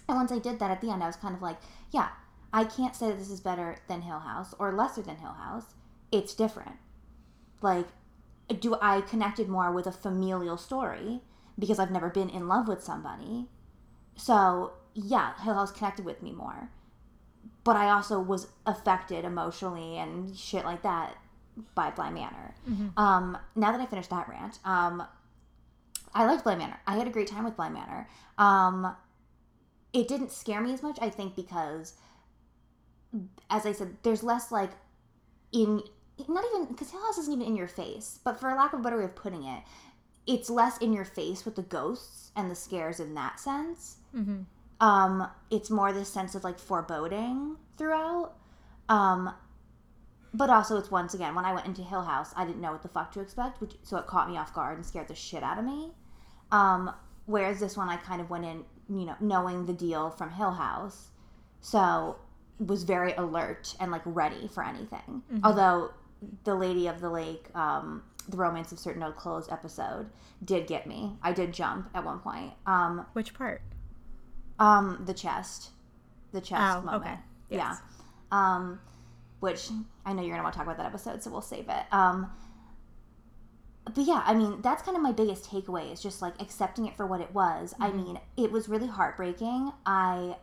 And 0.08 0.16
once 0.16 0.32
I 0.32 0.40
did 0.40 0.58
that 0.58 0.72
at 0.72 0.80
the 0.80 0.90
end, 0.90 1.04
I 1.04 1.06
was 1.06 1.14
kind 1.14 1.36
of 1.36 1.42
like, 1.42 1.58
yeah, 1.92 2.08
I 2.52 2.64
can't 2.64 2.96
say 2.96 3.06
that 3.06 3.18
this 3.18 3.30
is 3.30 3.40
better 3.40 3.76
than 3.86 4.02
Hill 4.02 4.18
House 4.18 4.52
or 4.58 4.72
lesser 4.72 5.02
than 5.02 5.18
Hill 5.18 5.34
House. 5.34 5.66
It's 6.10 6.34
different. 6.34 6.76
Like, 7.62 7.86
do 8.58 8.76
I 8.82 9.02
connected 9.02 9.48
more 9.48 9.70
with 9.70 9.86
a 9.86 9.92
familial 9.92 10.56
story 10.56 11.20
because 11.60 11.78
I've 11.78 11.90
never 11.92 12.08
been 12.08 12.28
in 12.30 12.48
love 12.48 12.66
with 12.66 12.82
somebody? 12.82 13.46
So, 14.16 14.72
yeah, 14.94 15.40
Hill 15.42 15.54
House 15.54 15.70
connected 15.70 16.04
with 16.04 16.22
me 16.22 16.32
more. 16.32 16.70
But 17.62 17.76
I 17.76 17.90
also 17.90 18.18
was 18.18 18.48
affected 18.66 19.24
emotionally 19.24 19.98
and 19.98 20.36
shit 20.36 20.64
like 20.64 20.82
that 20.82 21.16
by 21.74 21.90
Bly 21.90 22.10
Manor. 22.10 22.54
Um, 22.96 23.38
now 23.54 23.70
that 23.72 23.80
I 23.80 23.86
finished 23.86 24.10
that 24.10 24.28
rant, 24.28 24.58
um, 24.64 25.02
I 26.14 26.24
liked 26.26 26.44
Bly 26.44 26.56
Manor. 26.56 26.80
I 26.86 26.96
had 26.96 27.06
a 27.06 27.10
great 27.10 27.28
time 27.28 27.44
with 27.44 27.56
Bly 27.56 27.68
Manor. 27.68 28.08
Um, 28.38 28.96
it 29.92 30.08
didn't 30.08 30.32
scare 30.32 30.60
me 30.60 30.72
as 30.72 30.82
much, 30.82 30.98
I 31.00 31.10
think, 31.10 31.36
because, 31.36 31.94
as 33.50 33.66
I 33.66 33.72
said, 33.72 33.96
there's 34.02 34.22
less 34.22 34.50
like 34.50 34.70
in 35.52 35.82
not 36.28 36.44
even 36.52 36.66
because 36.66 36.90
Hill 36.90 37.02
House 37.02 37.18
isn't 37.18 37.32
even 37.32 37.46
in 37.46 37.56
your 37.56 37.68
face, 37.68 38.20
but 38.24 38.38
for 38.38 38.54
lack 38.54 38.72
of 38.72 38.80
a 38.80 38.82
better 38.82 38.98
way 38.98 39.04
of 39.04 39.14
putting 39.14 39.44
it, 39.44 39.62
it's 40.30 40.48
less 40.48 40.78
in 40.78 40.92
your 40.92 41.04
face 41.04 41.44
with 41.44 41.56
the 41.56 41.62
ghosts 41.62 42.30
and 42.36 42.48
the 42.48 42.54
scares 42.54 43.00
in 43.00 43.14
that 43.14 43.40
sense. 43.40 43.96
Mm-hmm. 44.14 44.42
Um, 44.80 45.28
it's 45.50 45.70
more 45.70 45.92
this 45.92 46.08
sense 46.08 46.36
of 46.36 46.44
like 46.44 46.58
foreboding 46.58 47.56
throughout. 47.76 48.34
Um, 48.88 49.34
but 50.32 50.48
also 50.48 50.76
it's 50.76 50.90
once 50.90 51.14
again 51.14 51.34
when 51.34 51.44
I 51.44 51.52
went 51.52 51.66
into 51.66 51.82
Hill 51.82 52.02
House, 52.02 52.32
I 52.36 52.44
didn't 52.44 52.60
know 52.60 52.70
what 52.70 52.82
the 52.82 52.88
fuck 52.88 53.10
to 53.14 53.20
expect, 53.20 53.60
which 53.60 53.74
so 53.82 53.96
it 53.96 54.06
caught 54.06 54.30
me 54.30 54.38
off 54.38 54.54
guard 54.54 54.76
and 54.76 54.86
scared 54.86 55.08
the 55.08 55.16
shit 55.16 55.42
out 55.42 55.58
of 55.58 55.64
me. 55.64 55.90
Um, 56.52 56.92
whereas 57.26 57.58
this 57.58 57.76
one 57.76 57.88
I 57.88 57.96
kind 57.96 58.20
of 58.20 58.30
went 58.30 58.44
in, 58.44 58.64
you 58.88 59.06
know, 59.06 59.16
knowing 59.20 59.66
the 59.66 59.72
deal 59.72 60.10
from 60.10 60.30
Hill 60.30 60.52
House, 60.52 61.08
so 61.60 62.16
was 62.64 62.84
very 62.84 63.12
alert 63.14 63.74
and 63.80 63.90
like 63.90 64.02
ready 64.04 64.46
for 64.46 64.64
anything. 64.64 65.22
Although 65.42 65.90
the 66.44 66.54
Lady 66.54 66.86
of 66.86 67.00
the 67.00 67.10
Lake, 67.10 67.46
um, 67.56 68.04
the 68.30 68.36
Romance 68.36 68.72
of 68.72 68.78
Certain 68.78 69.02
Old 69.02 69.16
Clothes 69.16 69.48
episode 69.50 70.08
did 70.44 70.66
get 70.66 70.86
me. 70.86 71.16
I 71.22 71.32
did 71.32 71.52
jump 71.52 71.90
at 71.94 72.04
one 72.04 72.20
point. 72.20 72.52
Um, 72.66 73.06
Which 73.12 73.34
part? 73.34 73.62
um, 74.58 75.02
the 75.06 75.14
chest, 75.14 75.70
the 76.32 76.40
chest 76.40 76.62
Oh, 76.62 76.82
moment. 76.82 77.02
okay. 77.02 77.14
Yeah. 77.50 77.76
Um, 78.30 78.80
which 79.40 79.68
I 80.04 80.12
know 80.12 80.22
you're 80.22 80.32
gonna 80.32 80.42
want 80.42 80.52
to 80.52 80.58
talk 80.58 80.66
about 80.66 80.76
that 80.76 80.86
episode, 80.86 81.22
so 81.22 81.30
we'll 81.30 81.40
save 81.40 81.68
it. 81.68 81.84
Um, 81.92 82.30
but 83.86 84.04
yeah, 84.04 84.22
I 84.24 84.34
mean, 84.34 84.60
that's 84.60 84.82
kind 84.82 84.96
of 84.96 85.02
my 85.02 85.12
biggest 85.12 85.50
takeaway 85.50 85.90
is 85.92 86.02
just 86.02 86.20
like 86.22 86.40
accepting 86.40 86.86
it 86.86 86.96
for 86.96 87.06
what 87.06 87.20
it 87.20 87.32
was. 87.34 87.74
I 87.80 87.90
mean, 87.90 88.20
it 88.36 88.52
was 88.52 88.68
really 88.68 88.86
heartbreaking. 88.86 89.72
I 89.86 90.36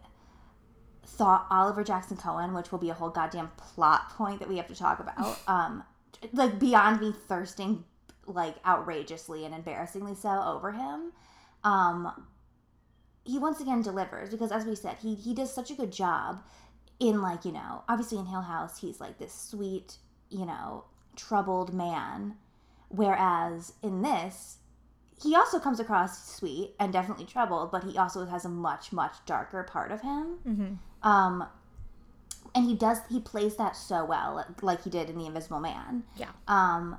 thought 1.05 1.45
Oliver 1.49 1.83
Jackson 1.83 2.17
Cohen, 2.17 2.53
which 2.53 2.71
will 2.71 2.79
be 2.79 2.89
a 2.89 2.93
whole 2.93 3.09
goddamn 3.09 3.51
plot 3.55 4.09
point 4.17 4.39
that 4.39 4.49
we 4.49 4.57
have 4.57 4.67
to 4.67 4.75
talk 4.75 4.99
about, 4.99 5.39
um, 5.47 5.83
like 6.33 6.59
beyond 6.59 6.99
me 7.01 7.13
thirsting 7.27 7.83
like 8.25 8.55
outrageously 8.65 9.45
and 9.45 9.53
embarrassingly 9.53 10.15
so 10.15 10.29
over 10.29 10.71
him. 10.71 11.11
Um, 11.63 12.27
he 13.23 13.39
once 13.39 13.59
again 13.59 13.81
delivers 13.81 14.29
because 14.29 14.51
as 14.51 14.65
we 14.65 14.75
said, 14.75 14.97
he 15.01 15.15
he 15.15 15.33
does 15.33 15.53
such 15.53 15.71
a 15.71 15.75
good 15.75 15.91
job 15.91 16.43
in 16.99 17.21
like, 17.21 17.45
you 17.45 17.51
know, 17.51 17.83
obviously 17.87 18.17
in 18.17 18.25
Hill 18.25 18.41
House, 18.41 18.79
he's 18.79 18.99
like 18.99 19.17
this 19.17 19.33
sweet, 19.33 19.97
you 20.29 20.45
know, 20.45 20.85
troubled 21.15 21.73
man. 21.73 22.35
Whereas 22.89 23.73
in 23.83 24.01
this, 24.01 24.57
he 25.21 25.35
also 25.35 25.59
comes 25.59 25.79
across 25.79 26.35
sweet 26.35 26.73
and 26.79 26.93
definitely 26.93 27.25
troubled, 27.25 27.71
but 27.71 27.83
he 27.83 27.97
also 27.97 28.25
has 28.25 28.45
a 28.45 28.49
much, 28.49 28.91
much 28.93 29.13
darker 29.25 29.63
part 29.63 29.91
of 29.91 30.01
him. 30.01 30.37
Um, 31.03 31.45
and 32.57 32.65
he 32.65 32.73
does 32.73 32.97
he 33.07 33.19
plays 33.19 33.55
that 33.57 33.75
so 33.75 34.03
well, 34.03 34.43
like 34.63 34.83
he 34.83 34.89
did 34.89 35.11
in 35.11 35.17
The 35.17 35.27
Invisible 35.27 35.59
Man. 35.59 36.03
Yeah. 36.15 36.31
Um, 36.47 36.97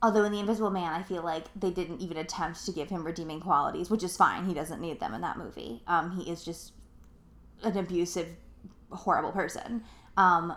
although 0.00 0.24
in 0.24 0.32
The 0.32 0.40
Invisible 0.40 0.70
Man, 0.70 0.90
I 0.94 1.02
feel 1.02 1.22
like 1.22 1.44
they 1.54 1.70
didn't 1.70 2.00
even 2.00 2.16
attempt 2.16 2.64
to 2.64 2.72
give 2.72 2.88
him 2.88 3.04
redeeming 3.04 3.38
qualities, 3.38 3.90
which 3.90 4.02
is 4.02 4.16
fine. 4.16 4.46
He 4.46 4.54
doesn't 4.54 4.80
need 4.80 4.98
them 4.98 5.12
in 5.12 5.20
that 5.20 5.36
movie. 5.36 5.82
Um, 5.86 6.12
he 6.12 6.30
is 6.30 6.42
just 6.42 6.72
an 7.62 7.76
abusive, 7.76 8.28
horrible 8.90 9.30
person. 9.30 9.84
Um, 10.16 10.56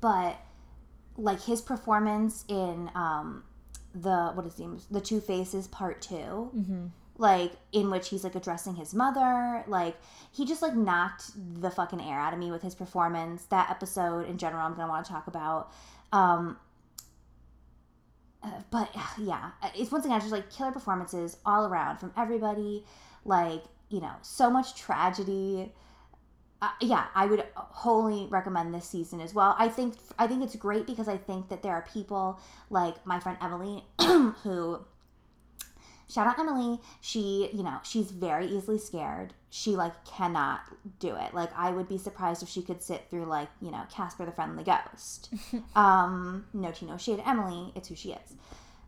but 0.00 0.36
like 1.16 1.40
his 1.40 1.60
performance 1.62 2.44
in 2.48 2.90
um, 2.96 3.44
the 3.94 4.32
what 4.34 4.44
is 4.44 4.54
the 4.54 4.82
the 4.90 5.00
Two 5.00 5.20
Faces 5.20 5.68
Part 5.68 6.02
2 6.02 6.50
like 7.18 7.52
in 7.72 7.90
which 7.90 8.08
he's 8.08 8.24
like 8.24 8.34
addressing 8.34 8.74
his 8.74 8.94
mother 8.94 9.64
like 9.66 9.96
he 10.32 10.44
just 10.44 10.60
like 10.62 10.74
knocked 10.74 11.30
the 11.60 11.70
fucking 11.70 12.00
air 12.00 12.18
out 12.18 12.32
of 12.32 12.38
me 12.38 12.50
with 12.50 12.62
his 12.62 12.74
performance. 12.74 13.44
That 13.46 13.70
episode 13.70 14.28
in 14.28 14.38
general 14.38 14.66
i'm 14.66 14.74
gonna 14.74 14.88
want 14.88 15.06
to 15.06 15.12
talk 15.12 15.26
about. 15.26 15.72
Um 16.12 16.58
uh, 18.42 18.50
but 18.70 18.90
uh, 18.94 19.06
yeah 19.18 19.50
it's 19.74 19.90
once 19.90 20.04
again 20.04 20.20
just 20.20 20.32
like 20.32 20.50
killer 20.50 20.72
performances 20.72 21.38
all 21.46 21.66
around 21.66 21.98
from 21.98 22.12
everybody. 22.16 22.84
Like 23.24 23.64
you 23.88 24.00
know 24.00 24.12
so 24.22 24.50
much 24.50 24.74
tragedy. 24.74 25.72
Uh, 26.62 26.70
yeah 26.80 27.04
i 27.14 27.26
would 27.26 27.44
wholly 27.54 28.26
recommend 28.30 28.72
this 28.72 28.86
season 28.88 29.20
as 29.20 29.34
well. 29.34 29.54
I 29.58 29.68
think 29.68 29.94
i 30.18 30.26
think 30.26 30.42
it's 30.42 30.56
great 30.56 30.86
because 30.86 31.06
i 31.08 31.16
think 31.16 31.48
that 31.50 31.62
there 31.62 31.72
are 31.72 31.86
people 31.92 32.40
like 32.70 33.04
my 33.06 33.20
friend 33.20 33.36
emily 33.42 33.84
who 34.42 34.80
shout 36.08 36.26
out 36.26 36.38
Emily. 36.38 36.80
She, 37.00 37.50
you 37.52 37.62
know, 37.62 37.78
she's 37.82 38.10
very 38.10 38.46
easily 38.46 38.78
scared. 38.78 39.32
She 39.50 39.70
like 39.70 40.04
cannot 40.04 40.60
do 40.98 41.14
it. 41.16 41.34
Like 41.34 41.50
I 41.56 41.70
would 41.70 41.88
be 41.88 41.98
surprised 41.98 42.42
if 42.42 42.48
she 42.48 42.62
could 42.62 42.82
sit 42.82 43.06
through 43.10 43.26
like, 43.26 43.48
you 43.60 43.70
know, 43.70 43.82
Casper 43.90 44.24
the 44.24 44.32
Friendly 44.32 44.64
Ghost. 44.64 45.34
um, 45.76 46.46
no 46.52 46.70
tea, 46.70 46.86
no 46.86 46.96
shade. 46.96 47.22
Emily, 47.24 47.72
it's 47.74 47.88
who 47.88 47.96
she 47.96 48.12
is. 48.12 48.34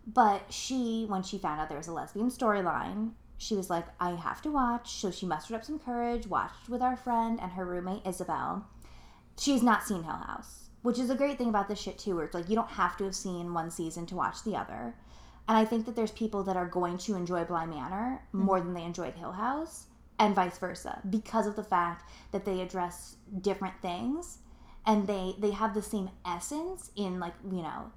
But 0.06 0.52
she, 0.52 1.04
when 1.06 1.22
she 1.22 1.38
found 1.38 1.60
out 1.60 1.68
there 1.68 1.76
was 1.76 1.88
a 1.88 1.92
lesbian 1.92 2.30
storyline, 2.30 3.12
she 3.37 3.54
was 3.54 3.70
like, 3.70 3.87
I 4.00 4.10
have 4.10 4.42
to 4.42 4.50
watch. 4.50 4.92
So 4.92 5.10
she 5.10 5.26
mustered 5.26 5.56
up 5.56 5.64
some 5.64 5.78
courage, 5.78 6.26
watched 6.26 6.68
with 6.68 6.82
our 6.82 6.96
friend 6.96 7.38
and 7.40 7.52
her 7.52 7.64
roommate 7.64 8.06
Isabel. 8.06 8.66
She's 9.38 9.62
not 9.62 9.84
seen 9.84 10.02
Hill 10.02 10.14
House, 10.14 10.70
which 10.82 10.98
is 10.98 11.10
a 11.10 11.14
great 11.14 11.38
thing 11.38 11.48
about 11.48 11.68
this 11.68 11.78
shit 11.78 11.98
too, 11.98 12.16
where 12.16 12.25
it's 12.25 12.34
like 12.34 12.48
you 12.48 12.56
don't 12.56 12.70
have 12.70 12.96
to 12.96 13.04
have 13.04 13.14
seen 13.14 13.54
one 13.54 13.70
season 13.70 14.06
to 14.06 14.16
watch 14.16 14.42
the 14.42 14.56
other. 14.56 14.94
And 15.49 15.57
I 15.57 15.64
think 15.64 15.87
that 15.87 15.97
there's 15.97 16.12
people 16.12 16.45
that 16.45 16.57
are 16.57 16.69
going 16.69 16.99
to 16.99 17.17
enjoy 17.17 17.45
Bly 17.45 17.67
Manor 17.67 18.23
more 18.33 18.61
than 18.61 18.75
they 18.75 18.85
enjoyed 18.85 19.14
Hill 19.14 19.33
House, 19.33 19.87
and 20.19 20.35
vice 20.35 20.59
versa, 20.59 21.00
because 21.09 21.47
of 21.47 21.57
the 21.57 21.64
fact 21.64 22.11
that 22.33 22.45
they 22.45 22.61
address 22.61 23.17
different 23.40 23.75
things 23.81 24.38
and 24.87 25.07
they 25.07 25.35
they 25.38 25.50
have 25.50 25.75
the 25.75 25.83
same 25.83 26.11
essence 26.26 26.90
in 26.97 27.21
like 27.21 27.35
you 27.50 27.62
know 27.62 27.93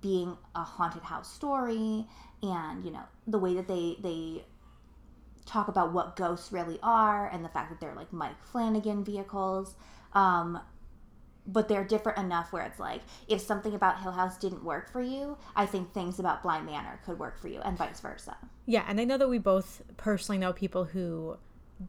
being 0.00 0.36
a 0.54 0.62
haunted 0.62 1.02
house 1.02 1.32
story 1.32 2.06
and 2.42 2.84
you 2.84 2.90
know 2.90 3.04
the 3.26 3.38
way 3.38 3.54
that 3.54 3.68
they 3.68 3.96
they 4.00 4.44
talk 5.46 5.68
about 5.68 5.92
what 5.92 6.16
ghosts 6.16 6.52
really 6.52 6.78
are 6.82 7.28
and 7.28 7.44
the 7.44 7.48
fact 7.48 7.70
that 7.70 7.80
they're 7.80 7.94
like 7.94 8.12
Mike 8.12 8.42
Flanagan 8.42 9.04
vehicles. 9.04 9.74
Um, 10.14 10.58
but 11.46 11.68
they're 11.68 11.84
different 11.84 12.18
enough 12.18 12.52
where 12.52 12.64
it's 12.64 12.78
like 12.78 13.02
if 13.28 13.40
something 13.40 13.74
about 13.74 14.00
Hill 14.00 14.12
House 14.12 14.38
didn't 14.38 14.64
work 14.64 14.90
for 14.90 15.02
you, 15.02 15.36
I 15.54 15.66
think 15.66 15.92
things 15.92 16.18
about 16.18 16.42
Bly 16.42 16.60
Manor 16.60 17.00
could 17.04 17.18
work 17.18 17.38
for 17.38 17.48
you, 17.48 17.60
and 17.60 17.76
vice 17.76 18.00
versa. 18.00 18.36
Yeah, 18.66 18.84
and 18.88 19.00
I 19.00 19.04
know 19.04 19.18
that 19.18 19.28
we 19.28 19.38
both 19.38 19.82
personally 19.96 20.38
know 20.38 20.52
people 20.52 20.84
who 20.84 21.36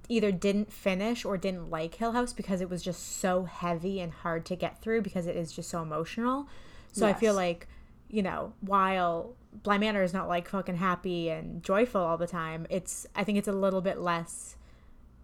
either 0.10 0.32
didn't 0.32 0.74
finish 0.74 1.24
or 1.24 1.38
didn't 1.38 1.70
like 1.70 1.96
Hill 1.96 2.12
House 2.12 2.34
because 2.34 2.60
it 2.62 2.70
was 2.70 2.84
just 2.84 3.20
so 3.20 3.46
heavy 3.46 4.00
and 4.00 4.12
hard 4.12 4.46
to 4.48 4.56
get 4.56 4.82
through 4.82 5.02
because 5.02 5.28
it 5.28 5.36
is 5.36 5.52
just 5.52 5.70
so 5.70 5.82
emotional. 5.82 6.48
So 6.92 7.06
I 7.06 7.14
feel 7.14 7.34
like, 7.34 7.68
you 8.10 8.24
know, 8.24 8.54
while 8.62 9.36
Bly 9.64 9.78
Manor 9.78 10.02
is 10.02 10.14
not 10.14 10.28
like 10.28 10.48
fucking 10.48 10.78
happy 10.78 11.30
and 11.30 11.62
joyful 11.62 12.02
all 12.02 12.18
the 12.18 12.28
time, 12.28 12.66
it's 12.70 13.06
I 13.16 13.24
think 13.24 13.38
it's 13.38 13.48
a 13.48 13.54
little 13.54 13.82
bit 13.82 14.00
less 14.00 14.56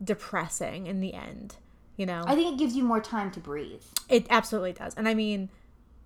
depressing 0.03 0.87
in 0.87 0.99
the 0.99 1.13
end. 1.13 1.55
You 1.97 2.05
know, 2.05 2.23
I 2.25 2.35
think 2.35 2.53
it 2.53 2.57
gives 2.57 2.75
you 2.75 2.83
more 2.83 2.99
time 3.01 3.31
to 3.31 3.39
breathe. 3.39 3.83
it 4.09 4.25
absolutely 4.29 4.73
does. 4.73 4.95
And 4.95 5.07
I 5.07 5.13
mean, 5.13 5.49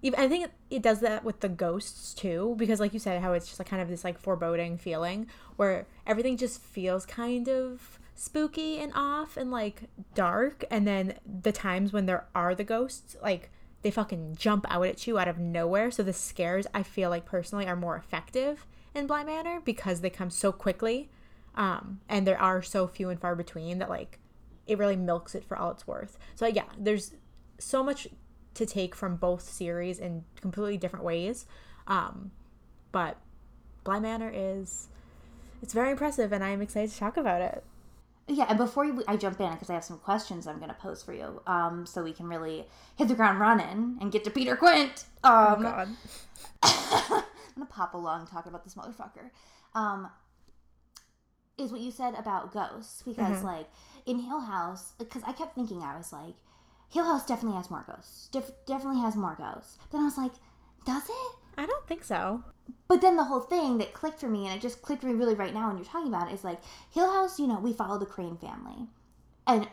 even 0.01 0.19
I 0.19 0.27
think 0.27 0.45
it, 0.45 0.51
it 0.69 0.81
does 0.81 0.99
that 0.99 1.23
with 1.23 1.39
the 1.39 1.49
ghosts 1.49 2.13
too, 2.13 2.55
because 2.57 2.79
like 2.79 2.93
you 2.93 2.99
said, 2.99 3.21
how 3.21 3.33
it's 3.33 3.47
just 3.47 3.59
like 3.59 3.69
kind 3.69 3.81
of 3.81 3.87
this 3.87 4.03
like 4.03 4.19
foreboding 4.19 4.77
feeling 4.77 5.27
where 5.55 5.87
everything 6.05 6.37
just 6.37 6.61
feels 6.61 7.05
kind 7.05 7.47
of 7.47 7.99
spooky 8.13 8.77
and 8.79 8.91
off 8.95 9.37
and 9.37 9.51
like 9.51 9.83
dark. 10.13 10.65
And 10.69 10.87
then 10.87 11.15
the 11.25 11.51
times 11.51 11.93
when 11.93 12.05
there 12.05 12.25
are 12.35 12.55
the 12.55 12.63
ghosts, 12.63 13.15
like 13.21 13.49
they 13.81 13.91
fucking 13.91 14.35
jump 14.35 14.65
out 14.69 14.85
at 14.85 15.07
you 15.07 15.17
out 15.17 15.27
of 15.27 15.37
nowhere. 15.39 15.91
So 15.91 16.03
the 16.03 16.13
scares 16.13 16.67
I 16.73 16.83
feel 16.83 17.09
like 17.09 17.25
personally 17.25 17.67
are 17.67 17.75
more 17.75 17.95
effective 17.95 18.65
in 18.93 19.07
Bly 19.07 19.23
Manor 19.23 19.61
because 19.63 20.01
they 20.01 20.09
come 20.09 20.29
so 20.29 20.51
quickly. 20.51 21.09
Um, 21.55 22.01
and 22.09 22.27
there 22.27 22.41
are 22.41 22.61
so 22.61 22.85
few 22.87 23.09
and 23.09 23.19
far 23.19 23.35
between 23.35 23.79
that 23.79 23.89
like 23.89 24.19
it 24.67 24.77
really 24.77 24.95
milks 24.95 25.35
it 25.35 25.43
for 25.43 25.57
all 25.57 25.71
it's 25.71 25.87
worth. 25.87 26.17
So 26.35 26.47
yeah, 26.47 26.65
there's 26.77 27.13
so 27.59 27.83
much 27.83 28.07
to 28.55 28.65
take 28.65 28.95
from 28.95 29.17
both 29.17 29.41
series 29.41 29.99
in 29.99 30.23
completely 30.41 30.77
different 30.77 31.05
ways. 31.05 31.45
Um, 31.87 32.31
but 32.91 33.17
Bly 33.83 33.99
Manor 33.99 34.31
is 34.33 34.87
it's 35.61 35.73
very 35.73 35.91
impressive, 35.91 36.31
and 36.31 36.43
I'm 36.43 36.61
excited 36.61 36.91
to 36.91 36.97
talk 36.97 37.17
about 37.17 37.41
it. 37.41 37.63
Yeah, 38.27 38.45
and 38.49 38.57
before 38.57 38.91
I 39.07 39.17
jump 39.17 39.39
in 39.39 39.51
because 39.51 39.69
I 39.69 39.75
have 39.75 39.83
some 39.83 39.99
questions 39.99 40.47
I'm 40.47 40.57
going 40.57 40.69
to 40.69 40.75
pose 40.75 41.03
for 41.03 41.13
you, 41.13 41.41
um, 41.45 41.85
so 41.85 42.03
we 42.03 42.11
can 42.11 42.27
really 42.27 42.65
hit 42.95 43.07
the 43.07 43.13
ground 43.13 43.39
running 43.39 43.97
and 44.01 44.11
get 44.11 44.23
to 44.23 44.31
Peter 44.31 44.55
Quint. 44.55 45.05
Um, 45.23 45.61
God, 45.61 45.89
I'm 46.63 47.23
gonna 47.55 47.65
pop 47.69 47.93
along 47.93 48.27
talking 48.27 48.49
about 48.49 48.63
this 48.63 48.73
motherfucker. 48.73 49.29
Um, 49.75 50.09
is 51.57 51.71
what 51.71 51.81
you 51.81 51.91
said 51.91 52.15
about 52.15 52.53
ghosts 52.53 53.01
because 53.03 53.43
like 53.43 53.67
in 54.05 54.19
Hill 54.19 54.41
House, 54.41 54.93
because 54.97 55.23
I 55.25 55.31
kept 55.31 55.55
thinking 55.55 55.81
I 55.81 55.97
was 55.97 56.13
like, 56.13 56.35
Hill 56.89 57.05
House 57.05 57.25
definitely 57.25 57.57
has 57.57 57.71
more 57.71 57.83
ghosts. 57.87 58.27
Def- 58.27 58.51
definitely 58.65 59.01
has 59.01 59.15
more 59.15 59.35
ghosts. 59.37 59.77
Then 59.91 60.01
I 60.01 60.05
was 60.05 60.17
like, 60.17 60.33
does 60.85 61.03
it? 61.09 61.35
I 61.57 61.65
don't 61.65 61.87
think 61.87 62.03
so. 62.03 62.43
But 62.87 63.01
then 63.01 63.15
the 63.15 63.23
whole 63.23 63.39
thing 63.39 63.77
that 63.79 63.93
clicked 63.93 64.19
for 64.19 64.29
me, 64.29 64.47
and 64.47 64.55
it 64.55 64.61
just 64.61 64.81
clicked 64.81 65.01
for 65.01 65.07
me 65.07 65.13
really 65.13 65.35
right 65.35 65.53
now 65.53 65.67
when 65.67 65.77
you're 65.77 65.85
talking 65.85 66.07
about 66.07 66.29
it, 66.29 66.33
is 66.33 66.43
like 66.43 66.59
Hill 66.91 67.11
House. 67.11 67.39
You 67.39 67.47
know, 67.47 67.59
we 67.59 67.73
follow 67.73 67.97
the 67.97 68.05
Crain 68.05 68.37
family, 68.37 68.87
and 69.47 69.67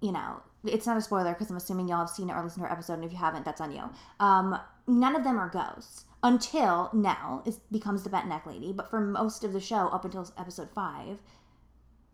you 0.00 0.12
know, 0.12 0.42
it's 0.64 0.86
not 0.86 0.96
a 0.96 1.02
spoiler 1.02 1.32
because 1.32 1.50
I'm 1.50 1.56
assuming 1.56 1.88
y'all 1.88 1.98
have 1.98 2.10
seen 2.10 2.30
it 2.30 2.32
or 2.32 2.42
listened 2.42 2.62
to 2.62 2.68
our 2.68 2.72
episode, 2.72 2.94
and 2.94 3.04
if 3.04 3.12
you 3.12 3.18
haven't, 3.18 3.44
that's 3.44 3.60
on 3.60 3.72
you. 3.72 3.82
Um, 4.20 4.58
none 4.86 5.16
of 5.16 5.24
them 5.24 5.38
are 5.38 5.48
ghosts 5.48 6.04
until 6.22 6.90
Nell 6.92 7.42
is 7.46 7.58
becomes 7.70 8.02
the 8.02 8.10
bent 8.10 8.28
neck 8.28 8.46
lady. 8.46 8.72
But 8.72 8.90
for 8.90 9.00
most 9.00 9.44
of 9.44 9.52
the 9.52 9.60
show, 9.60 9.88
up 9.88 10.04
until 10.04 10.28
episode 10.38 10.70
five, 10.70 11.18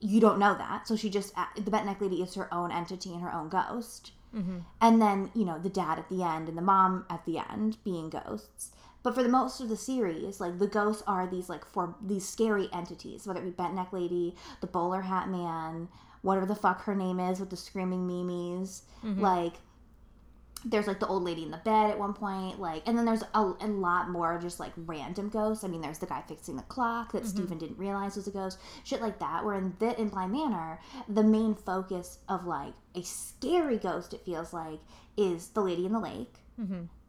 you 0.00 0.21
don't 0.21 0.38
know 0.38 0.54
that. 0.54 0.87
So 0.87 0.97
she 0.97 1.11
just 1.11 1.35
the 1.56 1.71
bent 1.71 1.87
neck 1.87 2.00
lady 2.00 2.23
is 2.23 2.35
her 2.35 2.52
own 2.52 2.73
entity 2.73 3.12
and 3.12 3.23
her 3.23 3.32
own 3.32 3.49
ghost. 3.49 4.12
Mm-hmm. 4.35 4.59
And 4.80 5.00
then 5.00 5.30
you 5.35 5.44
know 5.44 5.59
the 5.59 5.68
dad 5.68 5.99
at 5.99 6.09
the 6.09 6.23
end 6.23 6.49
and 6.49 6.56
the 6.56 6.62
mom 6.62 7.06
at 7.09 7.25
the 7.25 7.38
end 7.38 7.78
being 7.85 8.11
ghosts. 8.11 8.73
But 9.02 9.14
for 9.14 9.23
the 9.23 9.28
most 9.28 9.61
of 9.61 9.68
the 9.68 9.76
series, 9.76 10.40
like 10.40 10.59
the 10.59 10.68
ghosts 10.68 11.02
are 11.06 11.26
these 11.26 11.49
like 11.49 11.64
for 11.64 11.94
these 12.00 12.28
scary 12.28 12.68
entities, 12.73 13.26
whether 13.26 13.40
it 13.40 13.44
be 13.44 13.50
bent 13.50 13.75
neck 13.75 13.92
lady, 13.92 14.35
the 14.61 14.66
bowler 14.66 15.02
hat 15.02 15.28
man, 15.28 15.88
whatever 16.23 16.47
the 16.47 16.54
fuck 16.54 16.82
her 16.85 16.94
name 16.94 17.18
is 17.18 17.40
with 17.40 17.50
the 17.50 17.56
screaming 17.56 18.06
mimes, 18.06 18.82
mm-hmm. 19.04 19.21
like 19.21 19.54
there's 20.64 20.87
like 20.87 21.00
the 21.00 21.07
old 21.07 21.25
lady 21.25 21.42
in 21.42 21.50
the 21.50 21.57
bed 21.59 21.90
at 21.90 21.99
one 21.99 22.12
point 22.14 22.61
like 22.61 22.83
and 22.87 22.97
then 22.97 23.04
there's 23.04 23.23
a, 23.35 23.40
a 23.61 23.66
lot 23.66 24.09
more 24.09 24.38
just 24.40 24.61
like 24.61 24.73
random 24.76 25.28
ghosts 25.28 25.64
i 25.64 25.69
mean 25.69 25.81
there's 25.81 25.99
the 25.99 26.07
guy 26.07 26.23
fixing 26.28 26.54
the 26.57 26.62
clock 26.62 27.11
that 27.12 27.26
Steven 27.26 27.59
didn't 27.59 27.78
realize 27.78 28.14
was 28.16 28.28
a 28.28 28.31
ghost 28.31 28.59
shit 28.85 29.00
like 29.00 29.19
that 29.19 29.45
where 29.45 29.54
in 29.57 29.75
the 29.81 30.00
in 30.00 30.09
Bly 30.09 30.26
manor 30.26 30.78
the 31.09 31.23
main 31.25 31.54
focus 31.54 32.19
of 32.28 32.47
like 32.47 32.75
a 32.95 33.02
scary 33.02 33.76
ghost 33.78 34.14
it 34.14 34.25
feels 34.25 34.52
like 34.52 34.78
is 35.16 35.49
the 35.49 35.61
lady 35.61 35.85
in 35.87 35.92
the 35.92 36.00
lake 36.00 36.35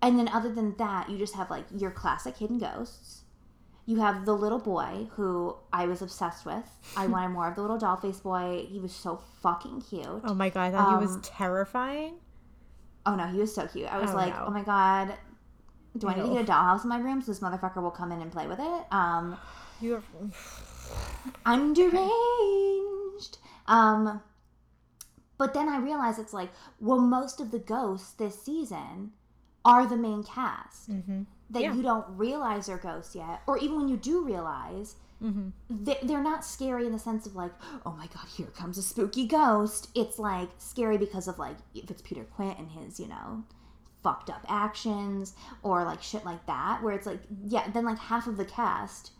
and 0.01 0.17
then 0.17 0.27
other 0.29 0.51
than 0.51 0.75
that 0.77 1.10
you 1.10 1.17
just 1.17 1.36
have 1.36 1.50
like 1.51 1.65
your 1.75 1.91
classic 1.91 2.38
hidden 2.38 2.57
ghosts 2.57 3.19
You 3.86 4.00
have 4.00 4.25
the 4.25 4.33
little 4.33 4.60
boy 4.60 5.10
who 5.15 5.57
I 5.74 5.86
was 5.88 6.01
obsessed 6.01 6.45
with. 6.45 6.63
I 6.95 7.05
wanted 7.13 7.29
more 7.29 7.50
of 7.50 7.55
the 7.55 7.62
little 7.62 7.77
doll 7.77 7.98
face 7.98 8.22
boy. 8.22 8.65
He 8.69 8.79
was 8.79 8.93
so 8.95 9.17
fucking 9.43 9.81
cute. 9.81 10.22
Oh 10.24 10.33
my 10.33 10.50
god, 10.50 10.67
I 10.67 10.72
thought 10.72 11.00
he 11.00 11.05
was 11.05 11.15
Um, 11.15 11.22
terrifying. 11.22 12.13
Oh 13.05 13.15
no, 13.15 13.25
he 13.27 13.38
was 13.39 13.53
so 13.53 13.67
cute. 13.67 13.88
I 13.91 14.00
was 14.00 14.12
Oh, 14.12 14.15
like, 14.15 14.33
no. 14.33 14.45
oh 14.48 14.51
my 14.51 14.63
god, 14.63 15.13
do 15.98 16.07
I 16.07 16.15
need 16.15 16.22
to 16.27 16.33
get 16.33 16.50
a 16.50 16.51
dollhouse 16.51 16.83
in 16.83 16.89
my 16.89 17.00
room 17.00 17.22
so 17.22 17.31
this 17.31 17.39
motherfucker 17.41 17.81
will 17.81 17.91
come 17.91 18.12
in 18.12 18.22
and 18.22 18.31
play 18.31 18.48
with 18.48 18.60
it? 18.60 18.83
Um, 18.91 19.38
You 19.81 19.91
were, 19.93 20.03
I'm 21.45 21.74
deranged. 21.74 23.38
Um, 23.67 24.22
but 25.38 25.53
then 25.53 25.67
I 25.69 25.77
realized 25.79 26.19
it's 26.19 26.33
like, 26.33 26.50
well, 26.79 27.00
most 27.00 27.39
of 27.41 27.51
the 27.51 27.60
ghosts 27.60 28.13
this 28.13 28.41
season 28.41 29.12
are 29.65 29.86
the 29.88 29.95
main 29.98 30.24
cast 30.24 30.89
Mhm. 30.89 31.25
that 31.50 31.62
Yeah. 31.63 31.74
you 31.74 31.81
don't 31.81 32.05
realize 32.17 32.67
are 32.69 32.77
ghosts 32.77 33.15
yet, 33.15 33.41
or 33.48 33.57
even 33.57 33.77
when 33.77 33.88
you 33.88 33.98
do 33.98 34.24
realize. 34.24 34.95
Mhm. 35.24 35.53
they- 35.70 36.00
They're 36.03 36.22
not 36.24 36.44
scary 36.46 36.86
in 36.86 36.92
the 36.92 37.00
sense 37.00 37.25
of 37.25 37.36
like, 37.36 37.53
oh 37.86 37.94
my 37.94 38.08
god, 38.08 38.27
here 38.27 38.48
comes 38.48 38.77
a 38.77 38.84
spooky 38.84 39.25
ghost. 39.25 39.89
It's 39.96 40.20
like 40.20 40.50
scary 40.58 40.98
because 40.98 41.27
of 41.27 41.39
like 41.39 41.58
if 41.74 41.89
it's 41.89 42.01
Peter 42.01 42.25
Quint 42.25 42.60
and 42.60 42.70
his, 42.72 43.00
you 43.00 43.08
know, 43.08 43.44
fucked 44.03 44.30
up 44.30 44.46
actions 44.50 45.34
or 45.63 45.84
like 45.86 46.01
shit 46.03 46.25
like 46.25 46.46
that, 46.48 46.84
where 46.84 46.94
it's 46.94 47.08
like, 47.08 47.22
yeah, 47.46 47.70
then 47.72 47.86
like 47.86 47.98
half 48.00 48.27
of 48.27 48.36
the 48.38 48.44
cast 48.46 49.12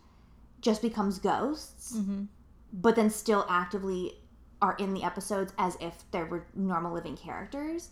just 0.60 0.82
becomes 0.82 1.18
ghosts, 1.18 1.96
Mhm. 1.96 2.28
but 2.72 2.96
then 2.96 3.08
still 3.10 3.46
actively 3.48 4.20
are 4.60 4.74
in 4.76 4.92
the 4.94 5.02
episodes 5.04 5.52
as 5.58 5.76
if 5.80 6.04
they 6.10 6.22
were 6.22 6.46
normal 6.54 6.92
living 6.92 7.16
characters. 7.16 7.90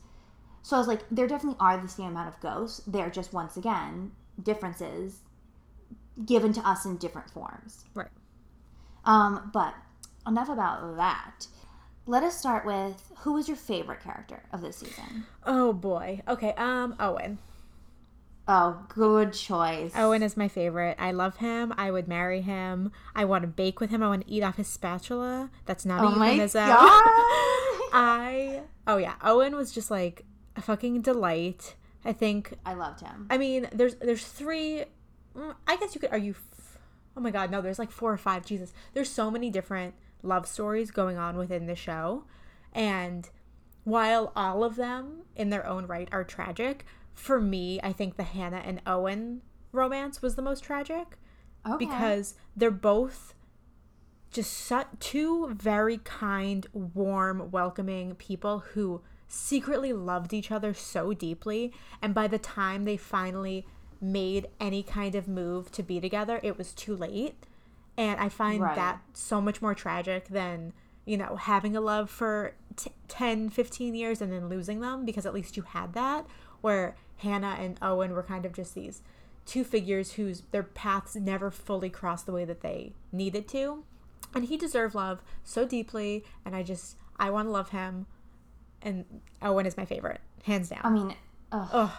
So 0.62 0.76
I 0.76 0.78
was 0.78 0.88
like, 0.88 1.04
there 1.10 1.26
definitely 1.26 1.58
are 1.60 1.76
the 1.78 1.88
same 1.88 2.08
amount 2.08 2.28
of 2.28 2.40
ghosts. 2.40 2.80
They're 2.86 3.10
just 3.10 3.32
once 3.32 3.56
again 3.56 4.12
differences 4.42 5.20
given 6.26 6.52
to 6.54 6.60
us 6.68 6.84
in 6.84 6.96
different 6.96 7.30
forms. 7.30 7.84
Right. 7.94 8.08
Um, 9.04 9.50
but 9.52 9.74
enough 10.26 10.48
about 10.48 10.96
that. 10.96 11.46
Let 12.06 12.22
us 12.24 12.36
start 12.36 12.64
with 12.66 13.10
who 13.18 13.34
was 13.34 13.46
your 13.48 13.56
favorite 13.56 14.02
character 14.02 14.42
of 14.52 14.60
this 14.60 14.76
season? 14.78 15.24
Oh 15.44 15.72
boy. 15.72 16.20
Okay. 16.28 16.52
Um. 16.56 16.96
Owen. 16.98 17.38
Oh, 18.48 18.84
good 18.88 19.32
choice. 19.32 19.92
Owen 19.94 20.20
is 20.22 20.36
my 20.36 20.48
favorite. 20.48 20.96
I 20.98 21.12
love 21.12 21.36
him. 21.36 21.72
I 21.78 21.92
would 21.92 22.08
marry 22.08 22.40
him. 22.40 22.90
I 23.14 23.24
want 23.24 23.42
to 23.42 23.48
bake 23.48 23.78
with 23.78 23.90
him. 23.90 24.02
I 24.02 24.08
want 24.08 24.26
to 24.26 24.32
eat 24.32 24.42
off 24.42 24.56
his 24.56 24.66
spatula. 24.66 25.48
That's 25.64 25.86
not 25.86 26.02
Oh 26.02 26.08
a 26.08 26.16
my 26.16 26.30
euphemism. 26.32 26.66
god! 26.66 26.80
I. 27.92 28.62
Oh 28.86 28.96
yeah. 28.96 29.14
Owen 29.22 29.54
was 29.54 29.70
just 29.72 29.90
like 29.90 30.24
a 30.56 30.60
fucking 30.60 31.02
delight. 31.02 31.76
I 32.04 32.12
think. 32.12 32.54
I 32.66 32.74
loved 32.74 33.00
him. 33.00 33.28
I 33.30 33.38
mean, 33.38 33.68
there's 33.72 33.94
there's 33.96 34.24
three. 34.24 34.84
Mm, 35.36 35.54
I 35.66 35.76
guess 35.76 35.94
you 35.94 36.00
could 36.00 36.10
argue. 36.12 36.32
f- 36.32 36.78
Oh 37.16 37.20
my 37.20 37.30
god, 37.30 37.50
no. 37.50 37.60
There's 37.60 37.78
like 37.78 37.90
four 37.90 38.10
or 38.12 38.16
five. 38.16 38.46
Jesus. 38.46 38.72
There's 38.94 39.10
so 39.10 39.30
many 39.30 39.50
different 39.50 39.94
love 40.22 40.46
stories 40.46 40.90
going 40.90 41.18
on 41.18 41.36
within 41.36 41.66
the 41.66 41.76
show, 41.76 42.24
and 42.72 43.28
while 43.84 44.32
all 44.36 44.64
of 44.64 44.76
them 44.76 45.22
in 45.36 45.50
their 45.50 45.66
own 45.66 45.86
right 45.86 46.08
are 46.12 46.24
tragic, 46.24 46.86
for 47.12 47.40
me, 47.40 47.80
I 47.82 47.92
think 47.92 48.16
the 48.16 48.22
Hannah 48.22 48.62
and 48.64 48.80
Owen 48.86 49.42
romance 49.72 50.22
was 50.22 50.36
the 50.36 50.42
most 50.42 50.62
tragic 50.64 51.18
Okay. 51.66 51.84
because 51.84 52.34
they're 52.56 52.70
both 52.70 53.34
just 54.30 54.52
such 54.54 54.86
two 55.00 55.48
very 55.52 55.98
kind, 55.98 56.66
warm, 56.72 57.50
welcoming 57.50 58.14
people 58.14 58.60
who 58.72 59.02
secretly 59.28 59.92
loved 59.92 60.32
each 60.32 60.50
other 60.50 60.72
so 60.72 61.12
deeply. 61.12 61.72
And 62.00 62.14
by 62.14 62.26
the 62.28 62.38
time 62.38 62.84
they 62.84 62.96
finally 62.96 63.66
made 64.02 64.48
any 64.60 64.82
kind 64.82 65.14
of 65.14 65.28
move 65.28 65.70
to 65.72 65.82
be 65.82 66.00
together, 66.00 66.40
it 66.42 66.58
was 66.58 66.72
too 66.74 66.94
late. 66.96 67.34
And 67.96 68.18
I 68.20 68.28
find 68.28 68.60
Right. 68.62 68.74
that 68.74 69.00
so 69.14 69.40
much 69.40 69.62
more 69.62 69.74
tragic 69.74 70.28
than, 70.28 70.72
you 71.04 71.16
know, 71.16 71.36
having 71.36 71.76
a 71.76 71.80
love 71.80 72.10
for 72.10 72.54
t- 72.76 72.90
10, 73.08 73.48
15 73.50 73.94
years 73.94 74.20
and 74.20 74.32
then 74.32 74.48
losing 74.48 74.80
them 74.80 75.04
because 75.04 75.24
at 75.26 75.32
least 75.34 75.56
you 75.56 75.62
had 75.62 75.92
that. 75.94 76.26
Where 76.62 76.96
Hannah 77.18 77.56
and 77.60 77.78
Owen 77.82 78.12
were 78.12 78.22
kind 78.22 78.44
of 78.46 78.52
just 78.52 78.74
these 78.74 79.02
two 79.46 79.64
figures 79.64 80.12
whose 80.12 80.42
their 80.52 80.62
paths 80.62 81.16
never 81.16 81.50
fully 81.50 81.90
crossed 81.90 82.26
the 82.26 82.32
way 82.32 82.44
that 82.44 82.60
they 82.60 82.92
needed 83.12 83.46
to. 83.48 83.84
And 84.34 84.44
he 84.46 84.56
deserved 84.56 84.94
love 84.94 85.20
so 85.44 85.66
deeply, 85.66 86.24
and 86.44 86.56
I 86.56 86.62
just 86.62 86.96
I 87.18 87.30
want 87.30 87.48
to 87.48 87.52
love 87.52 87.70
him. 87.70 88.06
And 88.80 89.04
Owen 89.42 89.66
is 89.66 89.76
my 89.76 89.84
favorite, 89.84 90.20
hands 90.44 90.70
down. 90.70 90.80
I 90.84 90.90
mean, 90.90 91.14
ugh, 91.52 91.68
Ugh. 91.72 91.90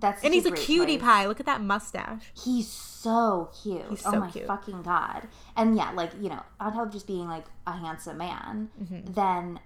That's 0.00 0.22
and 0.24 0.32
he's 0.34 0.46
a 0.46 0.52
cutie 0.52 0.96
choice. 0.96 1.02
pie. 1.04 1.26
Look 1.26 1.40
at 1.40 1.46
that 1.46 1.60
mustache. 1.62 2.22
He's 2.34 2.68
so 2.68 3.50
cute. 3.62 3.82
He's 3.90 4.04
oh 4.06 4.12
so 4.12 4.20
my 4.20 4.30
cute. 4.30 4.46
fucking 4.46 4.82
god! 4.82 5.28
And 5.56 5.76
yeah, 5.76 5.90
like 5.92 6.12
you 6.20 6.28
know, 6.28 6.42
on 6.60 6.72
top 6.72 6.86
of 6.86 6.92
just 6.92 7.06
being 7.06 7.28
like 7.28 7.44
a 7.66 7.72
handsome 7.72 8.18
man, 8.18 8.70
Mm-hmm. 8.82 9.12
then 9.12 9.60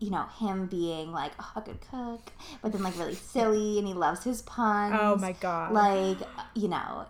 you 0.00 0.10
know 0.10 0.26
him 0.38 0.66
being 0.66 1.12
like 1.12 1.32
oh, 1.40 1.52
a 1.56 1.60
good 1.60 1.80
cook, 1.90 2.20
but 2.62 2.72
then 2.72 2.82
like 2.82 2.96
really 2.98 3.14
silly, 3.34 3.78
and 3.78 3.86
he 3.86 3.94
loves 3.94 4.24
his 4.24 4.42
puns. 4.42 4.94
Oh 4.98 5.16
my 5.16 5.32
god. 5.32 5.72
like 5.72 6.18
you 6.54 6.68
know 6.68 7.06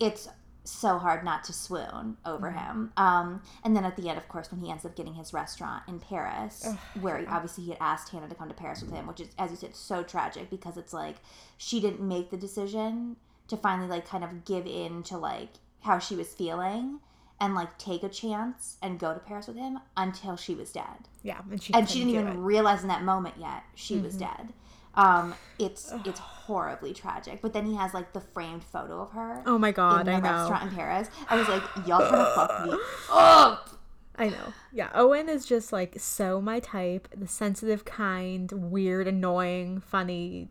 it's 0.00 0.28
so 0.64 0.98
hard 0.98 1.24
not 1.24 1.42
to 1.44 1.52
swoon 1.52 2.16
over 2.24 2.50
him 2.50 2.92
um 2.96 3.42
and 3.64 3.74
then 3.74 3.84
at 3.84 3.96
the 3.96 4.08
end 4.08 4.16
of 4.16 4.28
course 4.28 4.50
when 4.50 4.60
he 4.60 4.70
ends 4.70 4.84
up 4.84 4.94
getting 4.94 5.14
his 5.14 5.32
restaurant 5.32 5.82
in 5.88 5.98
paris 5.98 6.68
where 7.00 7.24
obviously 7.28 7.64
he 7.64 7.70
had 7.70 7.78
asked 7.80 8.10
hannah 8.10 8.28
to 8.28 8.34
come 8.34 8.48
to 8.48 8.54
paris 8.54 8.80
with 8.80 8.92
him 8.92 9.06
which 9.06 9.20
is 9.20 9.28
as 9.38 9.50
you 9.50 9.56
said 9.56 9.74
so 9.74 10.02
tragic 10.02 10.48
because 10.50 10.76
it's 10.76 10.92
like 10.92 11.16
she 11.58 11.80
didn't 11.80 12.00
make 12.00 12.30
the 12.30 12.36
decision 12.36 13.16
to 13.48 13.56
finally 13.56 13.88
like 13.88 14.06
kind 14.06 14.22
of 14.22 14.44
give 14.44 14.66
in 14.66 15.02
to 15.02 15.16
like 15.16 15.50
how 15.80 15.98
she 15.98 16.14
was 16.14 16.32
feeling 16.32 17.00
and 17.40 17.56
like 17.56 17.76
take 17.76 18.04
a 18.04 18.08
chance 18.08 18.76
and 18.80 19.00
go 19.00 19.12
to 19.12 19.20
paris 19.20 19.48
with 19.48 19.56
him 19.56 19.78
until 19.96 20.36
she 20.36 20.54
was 20.54 20.70
dead 20.70 21.08
yeah, 21.22 21.40
and 21.50 21.62
she 21.62 21.72
and 21.72 21.88
she 21.88 21.98
didn't 22.00 22.14
even 22.14 22.26
it. 22.26 22.30
Mm-hmm. 22.32 22.44
realize 22.44 22.82
in 22.82 22.88
that 22.88 23.02
moment 23.02 23.36
yet 23.38 23.62
she 23.74 23.98
was 23.98 24.16
dead. 24.16 24.52
Um, 24.94 25.34
it's 25.58 25.92
it's 26.04 26.18
horribly 26.18 26.92
tragic. 26.92 27.40
But 27.40 27.52
then 27.52 27.66
he 27.66 27.74
has 27.76 27.94
like 27.94 28.12
the 28.12 28.20
framed 28.20 28.62
photo 28.64 29.00
of 29.02 29.12
her 29.12 29.42
Oh 29.46 29.58
my 29.58 29.72
god, 29.72 30.06
in 30.08 30.14
I 30.14 30.20
the 30.20 30.26
know. 30.30 30.38
restaurant 30.50 30.70
in 30.70 30.76
Paris. 30.76 31.08
I 31.28 31.36
was 31.36 31.48
like, 31.48 31.62
y'all 31.86 32.00
to 32.00 32.32
fuck 32.34 32.66
me 32.66 32.72
up. 33.10 33.70
I 34.16 34.28
know. 34.28 34.52
Yeah, 34.72 34.90
Owen 34.94 35.28
is 35.30 35.46
just 35.46 35.72
like 35.72 35.94
so 35.98 36.40
my 36.40 36.60
type. 36.60 37.08
The 37.16 37.26
sensitive, 37.26 37.84
kind, 37.86 38.52
weird, 38.52 39.08
annoying, 39.08 39.80
funny, 39.80 40.50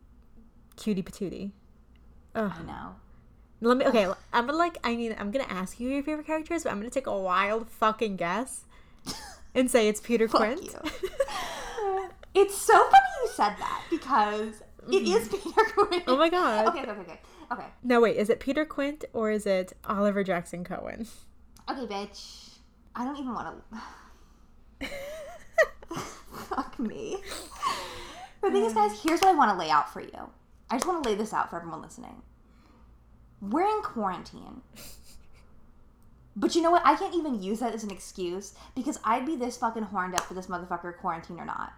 cutie 0.75 1.04
patootie. 1.04 1.51
Ugh. 2.34 2.51
I 2.58 2.63
know. 2.63 2.95
Let 3.63 3.77
me. 3.77 3.86
Okay, 3.86 4.08
I'm 4.34 4.47
gonna 4.47 4.58
like. 4.58 4.80
I 4.84 4.95
mean, 4.95 5.15
I'm 5.19 5.30
gonna 5.30 5.45
ask 5.47 5.80
you 5.80 5.89
your 5.89 6.01
favorite 6.01 6.25
characters, 6.25 6.63
but 6.63 6.71
I'm 6.71 6.80
gonna 6.80 6.89
take 6.89 7.06
a 7.06 7.15
wild 7.15 7.69
fucking 7.69 8.15
guess 8.15 8.63
and 9.54 9.69
say 9.69 9.88
it's 9.88 10.01
Peter 10.01 10.27
Fuck 10.30 10.41
Quint. 10.41 10.75
it's 12.34 12.56
so 12.58 12.74
funny 12.74 13.10
you 13.24 13.30
said 13.34 13.56
that 13.60 13.84
because 13.89 14.62
it 14.91 15.04
is 15.04 15.28
Peter 15.28 15.63
Quint. 15.76 16.04
Oh 16.08 16.17
my 16.17 16.30
god. 16.30 16.67
Okay, 16.67 16.82
okay, 16.82 16.91
okay, 16.91 17.02
okay. 17.02 17.20
Okay, 17.52 17.65
No, 17.84 18.00
wait. 18.02 18.15
Is 18.17 18.30
it 18.30 18.39
Peter 18.39 18.63
Quint 18.65 19.04
or 19.13 19.30
is 19.30 19.46
it 19.46 19.74
Oliver 19.86 20.24
Jackson 20.24 20.63
Cohen? 20.63 21.08
okay, 21.70 21.86
bitch. 21.86 22.58
I 22.96 23.04
don't 23.06 23.17
even 23.17 23.34
want 23.34 23.62
to. 24.82 24.88
Fuck 26.50 26.80
me. 26.80 27.17
The 28.41 28.52
thing 28.52 28.63
is, 28.65 28.74
guys, 28.74 29.02
here's 29.04 29.20
what 29.22 29.30
I 29.30 29.34
want 29.38 29.52
to 29.52 29.58
lay 29.58 29.70
out 29.70 29.91
for 29.91 30.02
you. 30.02 30.30
I 30.70 30.76
just 30.76 30.88
want 30.88 31.04
to 31.04 31.10
lay 31.10 31.15
this 31.15 31.34
out 31.34 31.50
for 31.50 31.58
everyone 31.58 31.82
listening. 31.82 32.22
We're 33.41 33.67
in 33.67 33.82
quarantine. 33.82 34.62
But 36.36 36.56
you 36.56 36.62
know 36.62 36.72
what? 36.72 36.82
I 36.86 36.96
can't 36.96 37.13
even 37.13 37.41
use 37.44 37.60
that 37.60 37.74
as 37.76 37.84
an 37.84 37.91
excuse 37.91 38.54
because 38.76 38.98
I'd 39.04 39.26
be 39.26 39.36
this 39.36 39.58
fucking 39.58 39.84
horned 39.84 40.15
up 40.15 40.22
for 40.22 40.34
this 40.34 40.48
motherfucker 40.48 40.98
quarantine 40.98 41.39
or 41.39 41.46
not. 41.46 41.74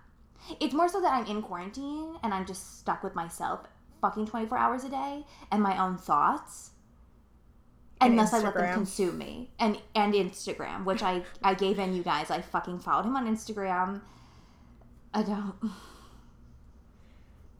It's 0.60 0.74
more 0.74 0.90
so 0.90 1.02
that 1.02 1.14
I'm 1.14 1.26
in 1.26 1.42
quarantine 1.42 2.16
and 2.24 2.34
I'm 2.34 2.46
just 2.46 2.80
stuck 2.80 3.04
with 3.04 3.16
myself 3.16 3.62
fucking 4.02 4.28
24 4.28 4.58
hours 4.58 4.84
a 4.84 4.90
day 4.90 5.26
and 5.52 5.62
my 5.64 5.82
own 5.82 5.98
thoughts. 5.98 6.72
And 8.02 8.14
Unless 8.14 8.34
I 8.34 8.40
let 8.40 8.54
them 8.54 8.74
consume 8.74 9.18
me. 9.18 9.52
And 9.60 9.80
and 9.96 10.14
Instagram, 10.14 10.84
which 10.84 11.02
I 11.02 11.24
I 11.42 11.54
gave 11.54 11.80
in 11.80 11.94
you 11.94 12.04
guys. 12.04 12.30
I 12.30 12.42
fucking 12.42 12.80
followed 12.80 13.06
him 13.06 13.16
on 13.16 13.28
Instagram. 13.34 14.02
I 15.14 15.24
don't 15.24 15.56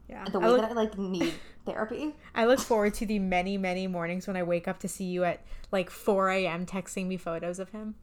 Yeah. 0.08 0.24
the 0.30 0.38
I 0.38 0.42
way 0.44 0.48
look, 0.50 0.60
that 0.60 0.70
I 0.72 0.74
like 0.74 0.98
need 0.98 1.32
therapy. 1.64 2.14
I 2.34 2.44
look 2.44 2.60
forward 2.60 2.92
to 2.94 3.06
the 3.06 3.18
many, 3.18 3.56
many 3.56 3.86
mornings 3.86 4.26
when 4.26 4.36
I 4.36 4.42
wake 4.42 4.68
up 4.68 4.80
to 4.80 4.88
see 4.88 5.04
you 5.04 5.24
at 5.24 5.40
like 5.72 5.88
4 5.88 6.28
a.m. 6.30 6.66
texting 6.66 7.06
me 7.06 7.16
photos 7.16 7.58
of 7.58 7.70
him. 7.70 7.94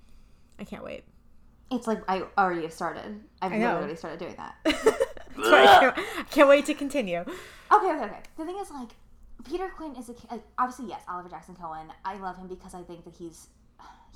I 0.57 0.63
can't 0.63 0.83
wait. 0.83 1.03
It's 1.71 1.87
like 1.87 2.01
I 2.07 2.23
already 2.37 2.63
have 2.63 2.73
started. 2.73 3.21
I've 3.41 3.53
I 3.53 3.57
know. 3.57 3.75
literally 3.75 3.95
started 3.95 4.19
doing 4.19 4.35
that. 4.37 4.55
Why 5.35 5.63
I 5.63 5.79
can't, 5.79 5.97
I 5.97 6.23
can't 6.29 6.49
wait 6.49 6.65
to 6.65 6.73
continue. 6.73 7.19
Okay, 7.19 7.91
okay, 7.91 8.03
okay. 8.03 8.19
The 8.37 8.45
thing 8.45 8.57
is, 8.59 8.69
like, 8.69 8.89
Peter 9.45 9.69
Quint 9.69 9.97
is 9.97 10.09
a 10.09 10.15
like, 10.29 10.43
obviously 10.59 10.87
yes, 10.89 11.01
Oliver 11.07 11.29
Jackson 11.29 11.55
Cohen. 11.55 11.87
I 12.05 12.17
love 12.17 12.37
him 12.37 12.47
because 12.47 12.73
I 12.73 12.83
think 12.83 13.05
that 13.05 13.15
he's 13.15 13.47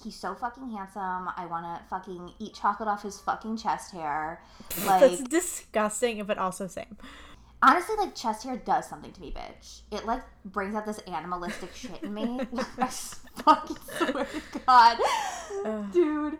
he's 0.04 0.16
so 0.16 0.36
fucking 0.36 0.70
handsome. 0.72 1.30
I 1.36 1.46
want 1.50 1.66
to 1.66 1.86
fucking 1.90 2.34
eat 2.40 2.54
chocolate 2.54 2.90
off 2.90 3.04
his 3.04 3.20
fucking 3.20 3.58
chest 3.58 3.92
hair. 3.94 4.42
Like, 4.86 5.02
That's 5.02 5.22
disgusting, 5.24 6.24
but 6.26 6.38
also 6.38 6.68
same. 6.68 6.98
Honestly, 7.62 7.96
like 7.98 8.14
chest 8.14 8.44
hair 8.44 8.58
does 8.58 8.88
something 8.88 9.12
to 9.14 9.22
me, 9.22 9.32
bitch. 9.32 9.82
It 9.92 10.06
like 10.06 10.22
brings 10.44 10.76
out 10.76 10.86
this 10.86 11.00
animalistic 11.08 11.74
shit 11.74 12.04
in 12.04 12.14
me. 12.14 12.42
I 12.78 12.88
fucking 12.88 13.78
swear 13.98 14.26
to 14.26 14.60
God, 14.66 14.98
dude. 15.92 16.38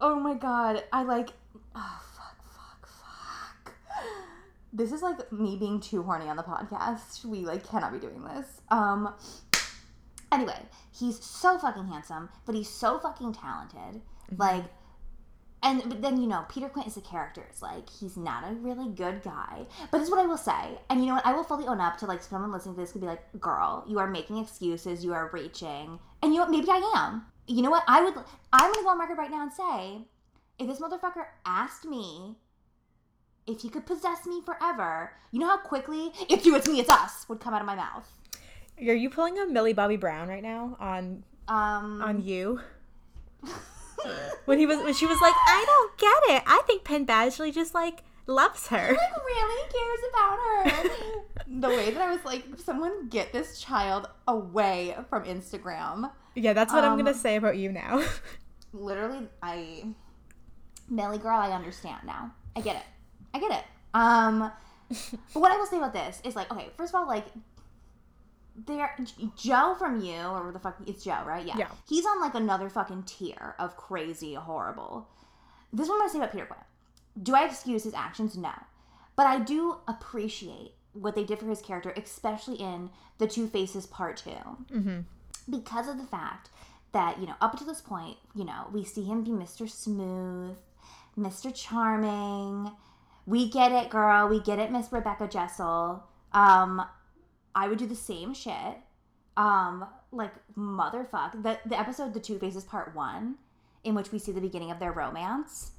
Oh 0.00 0.18
my 0.18 0.34
god, 0.34 0.82
I 0.92 1.02
like. 1.02 1.30
Oh 1.74 2.00
fuck, 2.16 2.42
fuck, 2.52 2.88
fuck. 2.88 3.74
This 4.72 4.92
is 4.92 5.02
like 5.02 5.30
me 5.30 5.56
being 5.56 5.80
too 5.80 6.02
horny 6.02 6.28
on 6.28 6.36
the 6.36 6.42
podcast. 6.42 7.24
We 7.24 7.40
like 7.40 7.68
cannot 7.68 7.92
be 7.92 7.98
doing 7.98 8.24
this. 8.24 8.46
Um. 8.70 9.14
Anyway, 10.32 10.62
he's 10.96 11.22
so 11.22 11.58
fucking 11.58 11.88
handsome, 11.88 12.28
but 12.46 12.54
he's 12.54 12.68
so 12.68 12.98
fucking 13.00 13.32
talented. 13.34 14.00
Like, 14.38 14.64
and 15.62 15.82
but 15.88 16.00
then 16.00 16.20
you 16.20 16.28
know 16.28 16.46
Peter 16.48 16.68
Quint 16.68 16.86
is 16.88 16.96
a 16.96 17.00
character. 17.02 17.44
It's 17.50 17.60
like 17.60 17.90
he's 17.90 18.16
not 18.16 18.50
a 18.50 18.54
really 18.54 18.88
good 18.88 19.22
guy. 19.22 19.66
But 19.90 19.98
this 19.98 20.06
is 20.06 20.10
what 20.10 20.20
I 20.20 20.26
will 20.26 20.38
say, 20.38 20.78
and 20.88 21.00
you 21.00 21.06
know 21.06 21.14
what? 21.16 21.26
I 21.26 21.34
will 21.34 21.44
fully 21.44 21.66
own 21.66 21.80
up 21.80 21.98
to 21.98 22.06
like 22.06 22.22
someone 22.22 22.52
listening 22.52 22.76
to 22.76 22.80
this 22.80 22.92
could 22.92 23.02
be 23.02 23.06
like, 23.06 23.40
"Girl, 23.40 23.84
you 23.86 23.98
are 23.98 24.06
making 24.06 24.38
excuses. 24.38 25.04
You 25.04 25.12
are 25.12 25.28
reaching." 25.32 25.98
And 26.22 26.32
you 26.32 26.38
know 26.38 26.44
what? 26.46 26.50
Maybe 26.52 26.68
I 26.70 26.92
am. 26.96 27.26
You 27.50 27.62
know 27.62 27.70
what? 27.70 27.82
I 27.88 28.02
would. 28.02 28.14
I'm 28.52 28.72
gonna 28.72 28.84
go 28.84 28.90
on 28.90 29.00
record 29.00 29.18
right 29.18 29.30
now 29.30 29.42
and 29.42 29.52
say, 29.52 30.06
if 30.58 30.68
this 30.68 30.78
motherfucker 30.78 31.24
asked 31.44 31.84
me 31.84 32.36
if 33.46 33.62
he 33.62 33.68
could 33.68 33.86
possess 33.86 34.24
me 34.24 34.40
forever, 34.46 35.10
you 35.32 35.40
know 35.40 35.48
how 35.48 35.56
quickly 35.58 36.12
"It's 36.28 36.46
you, 36.46 36.54
it's 36.54 36.68
me, 36.68 36.78
it's 36.78 36.88
us" 36.88 37.28
would 37.28 37.40
come 37.40 37.52
out 37.52 37.60
of 37.60 37.66
my 37.66 37.74
mouth. 37.74 38.08
Are 38.78 38.94
you 38.94 39.10
pulling 39.10 39.36
a 39.38 39.46
Millie 39.46 39.72
Bobby 39.72 39.96
Brown 39.96 40.28
right 40.28 40.42
now 40.42 40.76
on 40.78 41.24
Um. 41.48 42.00
on 42.02 42.22
you? 42.22 42.60
when 44.44 44.58
he 44.60 44.66
was 44.66 44.78
when 44.84 44.94
she 44.94 45.06
was 45.06 45.20
like, 45.20 45.34
I 45.34 45.64
don't 45.66 45.98
get 45.98 46.36
it. 46.36 46.42
I 46.46 46.62
think 46.68 46.84
Penn 46.84 47.04
Badgley 47.04 47.52
just 47.52 47.74
like 47.74 48.04
loves 48.28 48.68
her. 48.68 48.76
like 48.76 49.26
really 49.26 49.70
cares 49.72 50.00
about 50.12 50.38
her. 50.38 51.20
the 51.48 51.68
way 51.68 51.90
that 51.90 52.00
I 52.00 52.10
was 52.12 52.24
like, 52.24 52.44
someone 52.58 53.08
get 53.08 53.32
this 53.32 53.60
child 53.60 54.08
away 54.28 54.94
from 55.08 55.24
Instagram. 55.24 56.12
Yeah, 56.34 56.52
that's 56.52 56.72
what 56.72 56.84
I'm 56.84 56.92
Um, 56.92 56.98
gonna 56.98 57.14
say 57.14 57.36
about 57.36 57.56
you 57.56 57.72
now. 57.72 58.02
Literally, 58.72 59.28
I, 59.42 59.84
Millie 60.88 61.18
girl, 61.18 61.38
I 61.38 61.50
understand 61.52 62.06
now. 62.06 62.32
I 62.56 62.60
get 62.60 62.76
it. 62.76 62.82
I 63.34 63.40
get 63.40 63.50
it. 63.52 63.64
Um, 63.94 64.50
but 64.88 65.02
what 65.40 65.50
I 65.52 65.56
will 65.56 65.66
say 65.66 65.76
about 65.78 65.92
this 65.92 66.20
is 66.24 66.36
like, 66.36 66.50
okay, 66.52 66.70
first 66.76 66.94
of 66.94 67.00
all, 67.00 67.06
like, 67.06 67.24
there, 68.66 68.94
Joe 69.36 69.74
from 69.78 70.00
you 70.00 70.20
or 70.20 70.52
the 70.52 70.58
fuck, 70.58 70.76
it's 70.86 71.04
Joe, 71.04 71.22
right? 71.26 71.44
Yeah. 71.46 71.56
Yeah. 71.56 71.68
He's 71.88 72.04
on 72.06 72.20
like 72.20 72.34
another 72.34 72.68
fucking 72.68 73.04
tier 73.04 73.54
of 73.58 73.76
crazy, 73.76 74.34
horrible. 74.34 75.08
This 75.72 75.84
is 75.84 75.88
what 75.88 75.94
I'm 75.96 76.00
gonna 76.02 76.10
say 76.12 76.18
about 76.18 76.32
Peter 76.32 76.46
Quint. 76.46 76.62
Do 77.22 77.34
I 77.34 77.44
excuse 77.46 77.84
his 77.84 77.94
actions? 77.94 78.36
No. 78.36 78.52
But 79.16 79.26
I 79.26 79.38
do 79.38 79.76
appreciate 79.88 80.74
what 80.92 81.14
they 81.14 81.24
did 81.24 81.38
for 81.38 81.46
his 81.46 81.62
character, 81.62 81.92
especially 81.96 82.56
in 82.56 82.90
The 83.18 83.26
Two 83.26 83.46
Faces 83.46 83.86
Part 83.86 84.16
2. 84.18 84.30
mm-hmm. 84.30 85.00
Because 85.50 85.88
of 85.88 85.98
the 85.98 86.04
fact 86.04 86.50
that, 86.92 87.18
you 87.18 87.26
know, 87.26 87.34
up 87.40 87.58
to 87.58 87.64
this 87.64 87.80
point, 87.80 88.16
you 88.34 88.44
know, 88.44 88.68
we 88.72 88.84
see 88.84 89.04
him 89.04 89.22
be 89.22 89.30
Mr. 89.30 89.68
Smooth, 89.68 90.56
Mr. 91.18 91.54
Charming. 91.54 92.72
We 93.26 93.48
get 93.48 93.72
it, 93.72 93.90
girl. 93.90 94.28
We 94.28 94.40
get 94.40 94.58
it, 94.58 94.72
Miss 94.72 94.92
Rebecca 94.92 95.28
Jessel. 95.28 96.04
Um, 96.32 96.82
I 97.54 97.68
would 97.68 97.78
do 97.78 97.86
the 97.86 97.94
same 97.94 98.34
shit. 98.34 98.78
Um, 99.36 99.86
like, 100.12 100.32
motherfuck. 100.56 101.42
The, 101.42 101.58
the 101.66 101.78
episode, 101.78 102.14
The 102.14 102.20
Two 102.20 102.38
Faces 102.38 102.64
Part 102.64 102.94
1, 102.94 103.36
in 103.84 103.94
which 103.94 104.12
we 104.12 104.18
see 104.18 104.32
the 104.32 104.40
beginning 104.40 104.70
of 104.70 104.78
their 104.78 104.92
romance. 104.92 105.72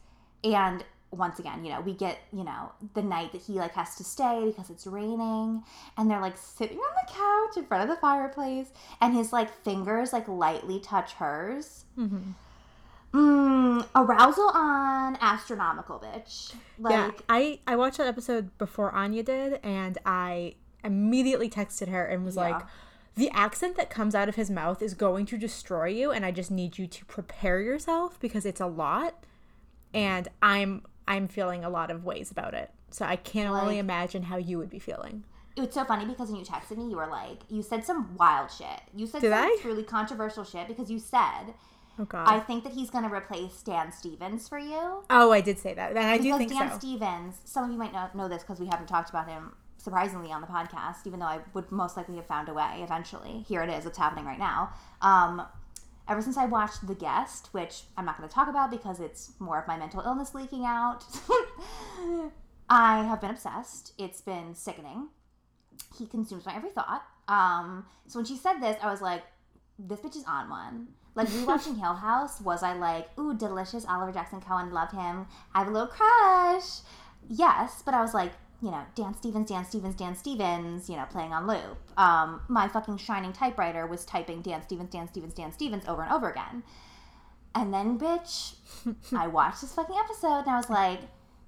And 0.43 0.83
once 1.11 1.39
again, 1.39 1.65
you 1.65 1.71
know, 1.71 1.81
we 1.81 1.93
get, 1.93 2.19
you 2.31 2.43
know, 2.43 2.71
the 2.93 3.01
night 3.01 3.31
that 3.33 3.41
he 3.41 3.53
like 3.53 3.73
has 3.73 3.95
to 3.95 4.03
stay 4.03 4.45
because 4.45 4.69
it's 4.69 4.87
raining 4.87 5.61
and 5.97 6.09
they're 6.09 6.21
like 6.21 6.37
sitting 6.37 6.77
on 6.77 6.93
the 7.05 7.11
couch 7.13 7.57
in 7.57 7.65
front 7.67 7.83
of 7.83 7.89
the 7.93 7.99
fireplace 7.99 8.69
and 9.01 9.13
his 9.13 9.33
like 9.33 9.51
fingers 9.63 10.13
like 10.13 10.27
lightly 10.27 10.79
touch 10.79 11.13
hers. 11.13 11.83
Mm-hmm. 11.97 12.31
Mm, 13.13 13.85
arousal 13.93 14.49
on 14.53 15.17
astronomical, 15.19 15.99
bitch. 15.99 16.53
Like, 16.79 16.93
yeah, 16.93 17.11
I 17.27 17.59
I 17.67 17.75
watched 17.75 17.97
that 17.97 18.07
episode 18.07 18.57
before 18.57 18.93
Aine 18.95 19.21
did, 19.23 19.59
and 19.63 19.97
I 20.05 20.55
immediately 20.83 21.49
texted 21.49 21.89
her 21.89 22.05
and 22.05 22.23
was 22.23 22.37
Yeah. 22.37 22.41
like, 22.51 22.65
"The 23.15 23.29
accent 23.31 23.75
that 23.75 23.89
comes 23.89 24.15
out 24.15 24.29
of 24.29 24.35
his 24.35 24.49
mouth 24.49 24.81
is 24.81 24.93
going 24.93 25.25
to 25.25 25.37
destroy 25.37 25.87
you, 25.87 26.11
and 26.11 26.25
I 26.25 26.31
just 26.31 26.51
need 26.51 26.77
you 26.77 26.87
to 26.87 27.05
prepare 27.05 27.59
yourself 27.59 28.17
because 28.21 28.45
it's 28.45 28.61
a 28.61 28.65
lot." 28.67 29.25
And 29.93 30.29
I'm 30.41 30.85
I'm 31.07 31.27
feeling 31.27 31.63
a 31.63 31.69
lot 31.69 31.91
of 31.91 32.03
ways 32.05 32.31
about 32.31 32.53
it, 32.53 32.71
so 32.89 33.05
I 33.05 33.15
can 33.15 33.47
only 33.47 33.75
Like- 33.75 33.79
imagine 33.79 34.23
how 34.23 34.37
you 34.37 34.57
would 34.57 34.69
be 34.69 34.79
feeling. 34.79 35.23
it's 35.57 35.75
so 35.75 35.83
funny 35.83 36.05
because 36.05 36.29
when 36.29 36.39
you 36.39 36.45
texted 36.45 36.77
me, 36.77 36.89
you 36.89 36.95
were 36.95 37.07
like, 37.07 37.39
you 37.49 37.61
said 37.61 37.85
some 37.85 38.15
wild 38.17 38.49
shit. 38.51 38.81
You 38.95 39.05
said 39.05 39.21
Did 39.21 39.31
some 39.31 39.43
I? 39.43 39.57
truly 39.61 39.83
controversial 39.83 40.43
shit 40.45 40.67
because 40.67 40.89
you 40.89 40.97
said, 40.99 41.53
Oh 41.99 42.05
God. 42.05 42.25
I 42.27 42.39
think 42.39 42.63
that 42.63 42.71
he's 42.73 42.89
going 42.89 43.03
to 43.07 43.13
replace 43.13 43.61
Dan 43.61 43.91
Stevens 43.91 44.47
for 44.47 44.57
you. 44.57 45.03
oh, 45.09 45.31
I 45.31 45.41
did 45.41 45.59
say 45.59 45.73
that, 45.73 45.89
and 45.91 45.99
I 45.99 46.17
do 46.17 46.23
because 46.23 46.37
think 46.39 46.51
Dan 46.53 46.71
so. 46.71 46.77
Stevens, 46.79 47.35
some 47.43 47.65
of 47.65 47.71
you 47.71 47.77
might 47.77 47.91
not 47.93 48.15
know 48.15 48.29
this 48.29 48.43
because 48.43 48.59
we 48.61 48.67
haven't 48.67 48.87
talked 48.87 49.09
about 49.09 49.27
him 49.27 49.53
surprisingly 49.77 50.31
on 50.31 50.39
the 50.41 50.47
podcast, 50.47 51.05
even 51.05 51.19
though 51.19 51.25
I 51.25 51.39
would 51.53 51.69
most 51.71 51.97
likely 51.97 52.15
have 52.15 52.27
found 52.27 52.47
a 52.47 52.53
way 52.53 52.79
eventually. 52.81 53.43
Here 53.47 53.61
it 53.61 53.69
is, 53.69 53.85
it's 53.85 53.97
happening 53.97 54.25
right 54.25 54.39
now. 54.39 54.69
Um, 55.01 55.41
ever 56.07 56.21
since 56.21 56.37
I 56.37 56.45
watched 56.45 56.87
The 56.87 56.95
Guest, 56.95 57.49
which 57.53 57.83
I'm 57.97 58.05
not 58.05 58.17
going 58.17 58.27
to 58.27 58.33
talk 58.33 58.47
about 58.47 58.71
because 58.71 58.99
it's 58.99 59.31
more 59.39 59.59
of 59.59 59.67
my 59.67 59.77
mental 59.77 60.01
illness 60.01 60.33
leaking 60.33 60.65
out, 60.65 61.03
I 62.69 63.03
have 63.03 63.21
been 63.21 63.31
obsessed. 63.31 63.93
It's 63.97 64.21
been 64.21 64.55
sickening. 64.55 65.09
He 65.97 66.07
consumes 66.07 66.45
my 66.45 66.55
every 66.55 66.69
thought. 66.69 67.03
Um, 67.27 67.85
so 68.07 68.19
when 68.19 68.25
she 68.25 68.37
said 68.37 68.59
this, 68.59 68.77
I 68.81 68.89
was 68.89 69.01
like, 69.01 69.23
this 69.77 69.99
bitch 69.99 70.15
is 70.15 70.23
on 70.27 70.49
one. 70.49 70.87
Like 71.15 71.27
rewatching 71.27 71.79
Hill 71.81 71.95
House, 71.95 72.39
was 72.41 72.63
I 72.63 72.73
like, 72.73 73.07
ooh, 73.19 73.35
delicious 73.35 73.85
Oliver 73.85 74.11
Jackson 74.11 74.41
Cohen, 74.41 74.71
love 74.71 74.91
him. 74.91 75.27
I 75.53 75.59
have 75.59 75.67
a 75.67 75.71
little 75.71 75.87
crush. 75.87 76.79
Yes, 77.27 77.81
but 77.83 77.93
I 77.93 78.01
was 78.01 78.13
like, 78.13 78.31
you 78.61 78.69
know, 78.69 78.83
Dan 78.93 79.15
Stevens, 79.15 79.49
Dan 79.49 79.65
Stevens, 79.65 79.95
Dan 79.95 80.15
Stevens, 80.15 80.89
you 80.89 80.95
know, 80.95 81.05
playing 81.09 81.33
on 81.33 81.47
loop. 81.47 81.77
Um, 81.97 82.41
my 82.47 82.67
fucking 82.67 82.97
shining 82.97 83.33
typewriter 83.33 83.87
was 83.87 84.05
typing 84.05 84.41
Dan 84.41 84.61
Stevens, 84.61 84.91
Dan 84.91 85.07
Stevens, 85.07 85.33
Dan 85.33 85.51
Stevens 85.51 85.83
over 85.87 86.03
and 86.03 86.11
over 86.11 86.29
again. 86.29 86.63
And 87.55 87.73
then, 87.73 87.97
bitch, 87.97 88.55
I 89.17 89.27
watched 89.27 89.61
this 89.61 89.73
fucking 89.73 89.95
episode 89.97 90.41
and 90.41 90.49
I 90.49 90.57
was 90.57 90.69
like, 90.69 90.99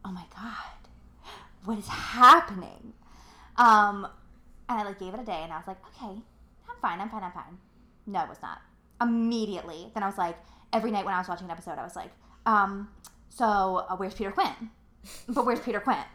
oh 0.03 0.11
my 0.11 0.25
god, 0.35 0.89
what 1.65 1.77
is 1.77 1.87
happening? 1.87 2.93
Um, 3.57 4.07
and 4.67 4.79
I 4.79 4.83
like 4.83 4.99
gave 4.99 5.13
it 5.13 5.19
a 5.19 5.23
day 5.23 5.41
and 5.43 5.53
I 5.53 5.57
was 5.57 5.67
like, 5.67 5.77
okay, 5.89 6.19
I'm 6.69 6.77
fine, 6.81 6.99
I'm 6.99 7.09
fine, 7.09 7.23
I'm 7.23 7.31
fine. 7.31 7.57
No, 8.07 8.23
it 8.23 8.29
was 8.29 8.41
not. 8.41 8.59
Immediately, 9.01 9.91
then 9.93 10.01
I 10.01 10.07
was 10.07 10.17
like, 10.17 10.37
every 10.73 10.89
night 10.89 11.05
when 11.05 11.13
I 11.13 11.19
was 11.19 11.27
watching 11.27 11.45
an 11.45 11.51
episode, 11.51 11.77
I 11.77 11.83
was 11.83 11.95
like, 11.95 12.11
um, 12.47 12.89
so 13.29 13.85
uh, 13.89 13.95
where's 13.97 14.15
Peter 14.15 14.31
Quint? 14.31 14.55
But 15.27 15.45
where's 15.45 15.59
Peter 15.59 15.79
Quint? 15.79 16.05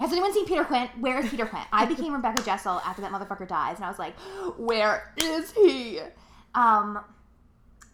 Has 0.00 0.10
anyone 0.10 0.32
seen 0.32 0.46
Peter 0.46 0.64
Quint? 0.64 0.90
Where 0.98 1.18
is 1.18 1.30
Peter 1.30 1.46
Quint? 1.46 1.66
I 1.72 1.86
became 1.86 2.12
Rebecca 2.12 2.42
Jessel 2.42 2.80
after 2.84 3.00
that 3.02 3.12
motherfucker 3.12 3.46
dies, 3.46 3.76
and 3.76 3.84
I 3.84 3.88
was 3.88 3.98
like, 3.98 4.18
where 4.58 5.12
is 5.16 5.52
he? 5.52 6.00
Um, 6.54 7.00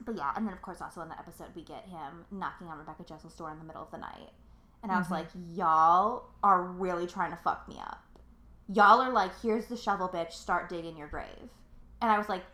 but 0.04 0.16
yeah, 0.16 0.32
and 0.34 0.46
then 0.46 0.54
of 0.54 0.62
course 0.62 0.80
also 0.80 1.02
in 1.02 1.08
the 1.08 1.18
episode 1.18 1.48
we 1.54 1.62
get 1.62 1.86
him 1.86 2.24
knocking 2.30 2.68
on 2.68 2.78
Rebecca 2.78 3.04
Jessel's 3.04 3.34
door 3.34 3.50
in 3.50 3.58
the 3.58 3.64
middle 3.64 3.82
of 3.82 3.90
the 3.90 3.98
night, 3.98 4.30
and 4.82 4.90
I 4.90 4.98
was 4.98 5.10
like, 5.10 5.26
y'all 5.54 6.24
are 6.42 6.62
really 6.62 7.06
trying 7.06 7.32
to 7.32 7.36
fuck 7.36 7.68
me 7.68 7.76
up. 7.78 8.02
Y'all 8.72 9.00
are 9.00 9.12
like, 9.12 9.32
here's 9.42 9.66
the 9.66 9.76
shovel, 9.76 10.08
bitch. 10.08 10.32
Start 10.32 10.68
digging 10.68 10.96
your 10.96 11.08
grave. 11.08 11.50
And 12.00 12.10
I 12.10 12.16
was 12.16 12.28
like, 12.28 12.44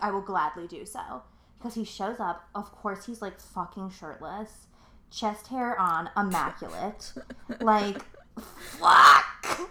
I 0.00 0.10
will 0.10 0.22
gladly 0.22 0.66
do 0.66 0.86
so 0.86 1.22
because 1.58 1.74
he 1.74 1.84
shows 1.84 2.20
up. 2.20 2.48
Of 2.54 2.72
course, 2.72 3.04
he's 3.04 3.20
like 3.20 3.40
fucking 3.40 3.90
shirtless, 3.90 4.68
chest 5.10 5.48
hair 5.48 5.78
on, 5.78 6.08
immaculate, 6.16 7.12
like 7.60 7.98
fuck. 8.40 9.70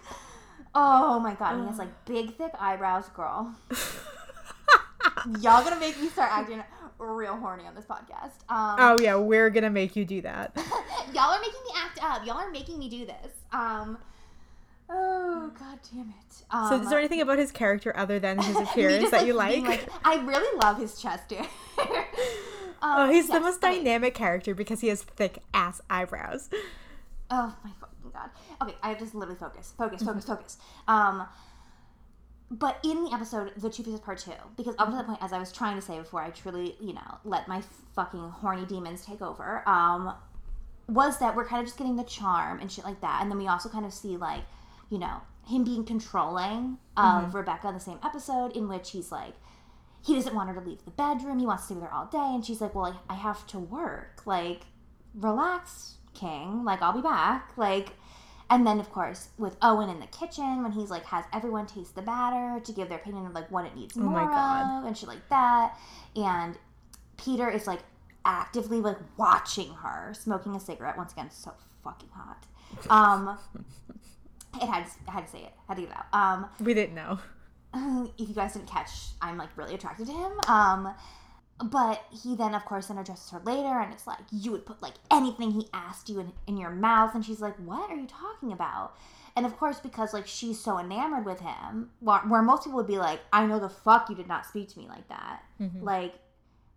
Oh 0.74 1.20
my 1.20 1.34
god, 1.34 1.54
and 1.54 1.62
he 1.62 1.68
has 1.68 1.78
like 1.78 2.04
big 2.04 2.36
thick 2.36 2.52
eyebrows, 2.58 3.08
girl. 3.10 3.54
Y'all 5.40 5.62
gonna 5.62 5.78
make 5.78 6.00
me 6.00 6.08
start 6.08 6.30
acting 6.32 6.62
real 6.98 7.36
horny 7.36 7.66
on 7.66 7.74
this 7.74 7.84
podcast. 7.84 8.42
Um, 8.48 8.76
oh 8.78 8.98
yeah, 9.00 9.16
we're 9.16 9.50
gonna 9.50 9.70
make 9.70 9.96
you 9.96 10.04
do 10.04 10.20
that. 10.22 10.52
y'all 11.12 11.32
are 11.32 11.40
making 11.40 11.60
me 11.64 11.70
act 11.76 11.98
up. 12.02 12.26
Y'all 12.26 12.36
are 12.38 12.50
making 12.50 12.78
me 12.78 12.88
do 12.88 13.06
this. 13.06 13.32
Um, 13.52 13.98
oh 14.90 15.50
god 15.58 15.78
damn 15.92 16.08
it. 16.10 16.44
Um, 16.50 16.68
so 16.68 16.82
is 16.82 16.90
there 16.90 16.98
anything 16.98 17.20
about 17.20 17.38
his 17.38 17.52
character 17.52 17.96
other 17.96 18.18
than 18.18 18.38
his 18.38 18.56
appearance 18.60 19.00
just, 19.00 19.12
that 19.12 19.26
you 19.26 19.38
being 19.38 19.64
like? 19.64 19.88
I 20.04 20.16
really 20.24 20.58
love 20.62 20.78
his 20.78 21.00
chest 21.00 21.30
hair. 21.30 21.46
Oh, 22.86 23.04
Um, 23.04 23.10
he's 23.10 23.28
the 23.28 23.34
yes, 23.34 23.42
most 23.42 23.64
okay. 23.64 23.78
dynamic 23.78 24.14
character 24.14 24.54
because 24.54 24.80
he 24.80 24.88
has 24.88 25.02
thick 25.02 25.38
ass 25.54 25.80
eyebrows. 25.88 26.50
Oh 27.30 27.54
my 27.64 27.70
god. 28.14 28.30
Okay, 28.62 28.76
I 28.82 28.88
have 28.90 28.98
to 28.98 29.04
just 29.04 29.14
literally 29.14 29.38
focus, 29.38 29.72
focus, 29.76 30.02
focus, 30.02 30.24
focus. 30.24 30.58
Um, 30.88 31.26
but 32.50 32.78
in 32.84 33.04
the 33.04 33.12
episode, 33.12 33.52
the 33.56 33.70
Two 33.70 33.82
Faces 33.82 34.00
Part 34.00 34.18
Two, 34.18 34.32
because 34.56 34.74
up 34.78 34.90
to 34.90 34.96
that 34.96 35.06
point, 35.06 35.18
as 35.22 35.32
I 35.32 35.38
was 35.38 35.52
trying 35.52 35.76
to 35.76 35.82
say 35.82 35.98
before, 35.98 36.22
I 36.22 36.30
truly, 36.30 36.76
you 36.80 36.92
know, 36.94 37.18
let 37.24 37.48
my 37.48 37.62
fucking 37.94 38.30
horny 38.30 38.64
demons 38.64 39.04
take 39.04 39.22
over. 39.22 39.68
Um, 39.68 40.14
was 40.88 41.18
that 41.18 41.34
we're 41.34 41.46
kind 41.46 41.60
of 41.60 41.66
just 41.66 41.78
getting 41.78 41.96
the 41.96 42.04
charm 42.04 42.60
and 42.60 42.70
shit 42.70 42.84
like 42.84 43.00
that, 43.00 43.20
and 43.22 43.30
then 43.30 43.38
we 43.38 43.48
also 43.48 43.68
kind 43.68 43.84
of 43.84 43.92
see 43.92 44.16
like, 44.16 44.42
you 44.90 44.98
know, 44.98 45.22
him 45.46 45.64
being 45.64 45.84
controlling 45.84 46.78
of 46.96 47.34
Rebecca 47.34 47.68
in 47.68 47.74
the 47.74 47.80
same 47.80 47.98
episode 48.02 48.56
in 48.56 48.68
which 48.68 48.92
he's 48.92 49.12
like 49.12 49.34
he 50.04 50.14
doesn't 50.14 50.34
want 50.34 50.50
her 50.50 50.60
to 50.60 50.66
leave 50.66 50.84
the 50.84 50.90
bedroom. 50.90 51.38
He 51.38 51.46
wants 51.46 51.62
to 51.62 51.66
stay 51.66 51.74
with 51.74 51.84
her 51.84 51.92
all 51.92 52.06
day 52.06 52.34
and 52.34 52.44
she's 52.44 52.60
like, 52.60 52.74
"Well, 52.74 53.00
I 53.08 53.14
have 53.14 53.46
to 53.48 53.58
work. 53.58 54.22
Like 54.26 54.62
relax, 55.14 55.94
king. 56.12 56.64
Like 56.64 56.82
I'll 56.82 56.92
be 56.92 57.00
back." 57.00 57.52
Like 57.56 57.94
and 58.54 58.66
then 58.66 58.78
of 58.80 58.90
course 58.90 59.28
with 59.38 59.56
Owen 59.62 59.88
in 59.88 59.98
the 60.00 60.06
kitchen 60.06 60.62
when 60.62 60.72
he's 60.72 60.90
like 60.90 61.04
has 61.06 61.24
everyone 61.32 61.66
taste 61.66 61.94
the 61.94 62.02
batter 62.02 62.60
to 62.64 62.72
give 62.72 62.88
their 62.88 62.98
opinion 62.98 63.26
of 63.26 63.32
like 63.32 63.50
what 63.50 63.64
it 63.64 63.74
needs 63.74 63.96
Oh 63.96 64.00
my 64.00 64.22
more 64.22 64.30
God. 64.30 64.78
of 64.80 64.86
and 64.86 64.96
shit 64.96 65.08
like 65.08 65.28
that. 65.28 65.76
And 66.16 66.56
Peter 67.16 67.48
is 67.50 67.66
like 67.66 67.80
actively 68.24 68.80
like 68.80 68.98
watching 69.16 69.70
her 69.74 70.12
smoking 70.14 70.54
a 70.56 70.60
cigarette. 70.60 70.96
Once 70.96 71.12
again, 71.12 71.30
so 71.30 71.52
fucking 71.82 72.08
hot. 72.12 72.46
Um, 72.90 73.38
it 74.62 74.66
had 74.66 74.86
I 75.08 75.10
had 75.10 75.26
to 75.26 75.32
say 75.32 75.38
it. 75.40 75.52
Had 75.68 75.76
to 75.76 75.82
get 75.82 75.90
it 75.90 75.96
out. 75.96 76.14
Um, 76.14 76.46
We 76.60 76.74
didn't 76.74 76.94
know. 76.94 77.18
if 78.18 78.28
you 78.28 78.34
guys 78.34 78.52
didn't 78.54 78.68
catch, 78.68 78.90
I'm 79.20 79.36
like 79.36 79.48
really 79.56 79.74
attracted 79.74 80.06
to 80.06 80.12
him. 80.12 80.32
Um, 80.48 80.94
but 81.62 82.02
he 82.10 82.34
then, 82.34 82.54
of 82.54 82.64
course, 82.64 82.88
then 82.88 82.98
addresses 82.98 83.30
her 83.30 83.40
later, 83.44 83.78
and 83.78 83.92
it's 83.92 84.06
like 84.06 84.18
you 84.32 84.50
would 84.50 84.66
put 84.66 84.82
like 84.82 84.94
anything 85.10 85.52
he 85.52 85.68
asked 85.72 86.08
you 86.08 86.18
in, 86.18 86.32
in 86.46 86.56
your 86.56 86.70
mouth, 86.70 87.14
and 87.14 87.24
she's 87.24 87.40
like, 87.40 87.56
"What 87.56 87.90
are 87.90 87.96
you 87.96 88.06
talking 88.06 88.52
about?" 88.52 88.96
And 89.36 89.46
of 89.46 89.56
course, 89.56 89.78
because 89.78 90.12
like 90.12 90.26
she's 90.26 90.58
so 90.58 90.78
enamored 90.78 91.24
with 91.24 91.40
him, 91.40 91.90
where, 92.00 92.20
where 92.20 92.42
most 92.42 92.64
people 92.64 92.76
would 92.78 92.88
be 92.88 92.98
like, 92.98 93.20
"I 93.32 93.46
know 93.46 93.60
the 93.60 93.68
fuck 93.68 94.08
you 94.08 94.16
did 94.16 94.26
not 94.26 94.46
speak 94.46 94.68
to 94.70 94.78
me 94.78 94.88
like 94.88 95.08
that," 95.08 95.42
mm-hmm. 95.60 95.82
like. 95.82 96.14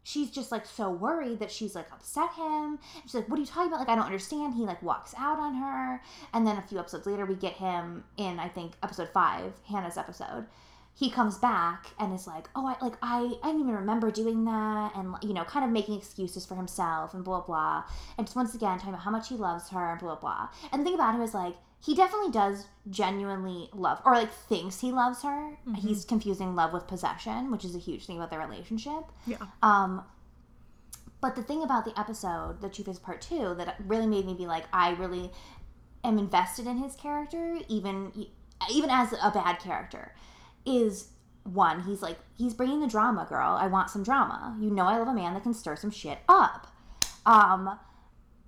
She's 0.04 0.32
just 0.32 0.54
like 0.54 0.66
so 0.66 0.90
worried 0.90 1.40
that 1.40 1.52
she's 1.52 1.76
like 1.76 1.92
upset 1.92 2.32
him. 2.32 2.80
She's 3.04 3.14
like, 3.14 3.28
"What 3.28 3.40
are 3.40 3.42
you 3.42 3.46
talking 3.46 3.68
about? 3.68 3.82
Like, 3.82 3.90
I 3.90 3.96
don't 3.96 4.06
understand." 4.06 4.54
He 4.54 4.62
like 4.62 4.82
walks 4.82 5.14
out 5.18 5.38
on 5.38 5.56
her, 5.56 6.02
and 6.34 6.48
then 6.48 6.56
a 6.56 6.62
few 6.62 6.80
episodes 6.80 7.06
later, 7.06 7.26
we 7.26 7.36
get 7.36 7.52
him 7.56 8.06
in 8.16 8.40
I 8.40 8.48
think 8.48 8.76
episode 8.82 9.10
five, 9.10 9.52
Hannah's 9.68 9.98
episode, 9.98 10.46
he 10.98 11.12
comes 11.12 11.38
back 11.38 11.88
and 12.00 12.12
is 12.12 12.26
like, 12.26 12.50
"Oh, 12.56 12.66
I 12.66 12.76
like 12.84 12.96
I 13.02 13.38
I 13.44 13.48
didn't 13.48 13.62
even 13.62 13.76
remember 13.76 14.10
doing 14.10 14.46
that," 14.46 14.96
and 14.96 15.16
you 15.22 15.34
know, 15.34 15.44
kind 15.44 15.64
of 15.64 15.72
making 15.72 15.96
excuses 15.96 16.46
for 16.46 16.56
himself 16.56 17.14
and 17.14 17.24
blah 17.24 17.42
blah, 17.42 17.84
and 18.18 18.26
just 18.26 18.36
once 18.36 18.56
again 18.56 18.78
talking 18.78 18.90
about 18.90 19.04
how 19.04 19.12
much 19.12 19.30
he 19.30 19.36
loves 19.36 19.70
her 19.70 19.92
and 19.92 20.00
blah 20.00 20.16
blah. 20.16 20.50
And 20.72 20.82
the 20.82 20.86
thing 20.86 20.96
about 20.96 21.14
him 21.14 21.22
is 21.22 21.34
like 21.34 21.56
he 21.80 21.94
definitely 21.94 22.32
does 22.32 22.66
genuinely 22.90 23.70
love 23.74 24.02
or 24.06 24.14
like 24.14 24.32
thinks 24.32 24.80
he 24.80 24.92
loves 24.92 25.22
her. 25.22 25.58
He's 25.76 26.04
confusing 26.04 26.56
love 26.56 26.74
with 26.74 26.88
possession, 26.88 27.52
which 27.52 27.64
is 27.64 27.76
a 27.76 27.80
huge 27.80 28.08
thing 28.08 28.18
about 28.18 28.32
their 28.32 28.40
relationship. 28.40 29.04
Yeah. 29.28 29.38
Um, 29.62 30.04
but 31.22 31.36
the 31.36 31.44
thing 31.44 31.62
about 31.64 31.86
the 31.86 32.00
episode, 32.00 32.62
The 32.62 32.70
Truth 32.70 32.88
is 32.88 33.00
Part 33.00 33.22
Two, 33.22 33.54
that 33.56 33.76
really 33.86 34.08
made 34.08 34.26
me 34.26 34.34
be 34.34 34.48
like, 34.48 34.66
I 34.74 34.92
really 34.92 35.32
am 36.04 36.18
invested 36.18 36.66
in 36.66 36.78
his 36.78 36.96
character, 36.96 37.60
even 37.68 38.12
even 38.72 38.90
as 38.90 39.14
a 39.14 39.30
bad 39.30 39.60
character, 39.60 40.16
is 40.68 41.10
one. 41.44 41.84
He's 41.84 42.02
like, 42.02 42.18
he's 42.38 42.54
bringing 42.54 42.82
the 42.82 42.88
drama, 42.88 43.26
girl. 43.28 43.58
I 43.60 43.68
want 43.68 43.90
some 43.90 44.04
drama. 44.04 44.58
You 44.60 44.70
know, 44.70 44.84
I 44.84 44.98
love 44.98 45.08
a 45.08 45.14
man 45.14 45.34
that 45.34 45.44
can 45.44 45.54
stir 45.54 45.76
some 45.76 45.92
shit 45.92 46.20
up. 46.28 46.68
Um, 47.26 47.80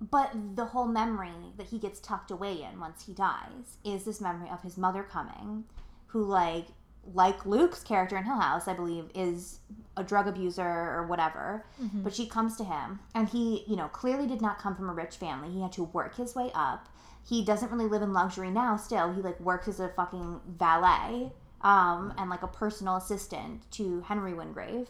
but 0.00 0.30
the 0.54 0.66
whole 0.66 0.86
memory 0.86 1.52
that 1.56 1.66
he 1.66 1.78
gets 1.78 2.00
tucked 2.00 2.30
away 2.30 2.62
in 2.62 2.80
once 2.80 3.04
he 3.06 3.12
dies 3.12 3.78
is 3.84 4.04
this 4.04 4.20
memory 4.20 4.48
of 4.50 4.62
his 4.62 4.78
mother 4.78 5.02
coming, 5.02 5.64
who 6.08 6.24
like 6.24 6.66
like 7.14 7.46
Luke's 7.46 7.82
character 7.82 8.16
in 8.16 8.24
Hill 8.24 8.38
House, 8.38 8.68
I 8.68 8.74
believe, 8.74 9.06
is 9.14 9.60
a 9.96 10.04
drug 10.04 10.28
abuser 10.28 10.62
or 10.62 11.06
whatever. 11.06 11.64
But 12.02 12.14
she 12.14 12.26
comes 12.26 12.56
to 12.56 12.64
him, 12.64 13.00
and 13.14 13.28
he, 13.28 13.64
you 13.66 13.76
know, 13.76 13.88
clearly 13.88 14.26
did 14.26 14.42
not 14.42 14.58
come 14.58 14.76
from 14.76 14.90
a 14.90 14.92
rich 14.92 15.16
family. 15.16 15.50
He 15.50 15.62
had 15.62 15.72
to 15.72 15.84
work 15.84 16.16
his 16.16 16.34
way 16.34 16.50
up. 16.54 16.88
He 17.26 17.44
doesn't 17.44 17.70
really 17.70 17.88
live 17.88 18.02
in 18.02 18.12
luxury 18.12 18.50
now. 18.50 18.76
Still, 18.76 19.12
he 19.12 19.22
like 19.22 19.40
works 19.40 19.68
as 19.68 19.80
a 19.80 19.88
fucking 19.88 20.40
valet, 20.46 21.32
um, 21.62 22.14
and 22.18 22.30
like 22.30 22.42
a 22.42 22.48
personal 22.48 22.96
assistant 22.96 23.70
to 23.72 24.00
Henry 24.02 24.34
Wingrave. 24.34 24.88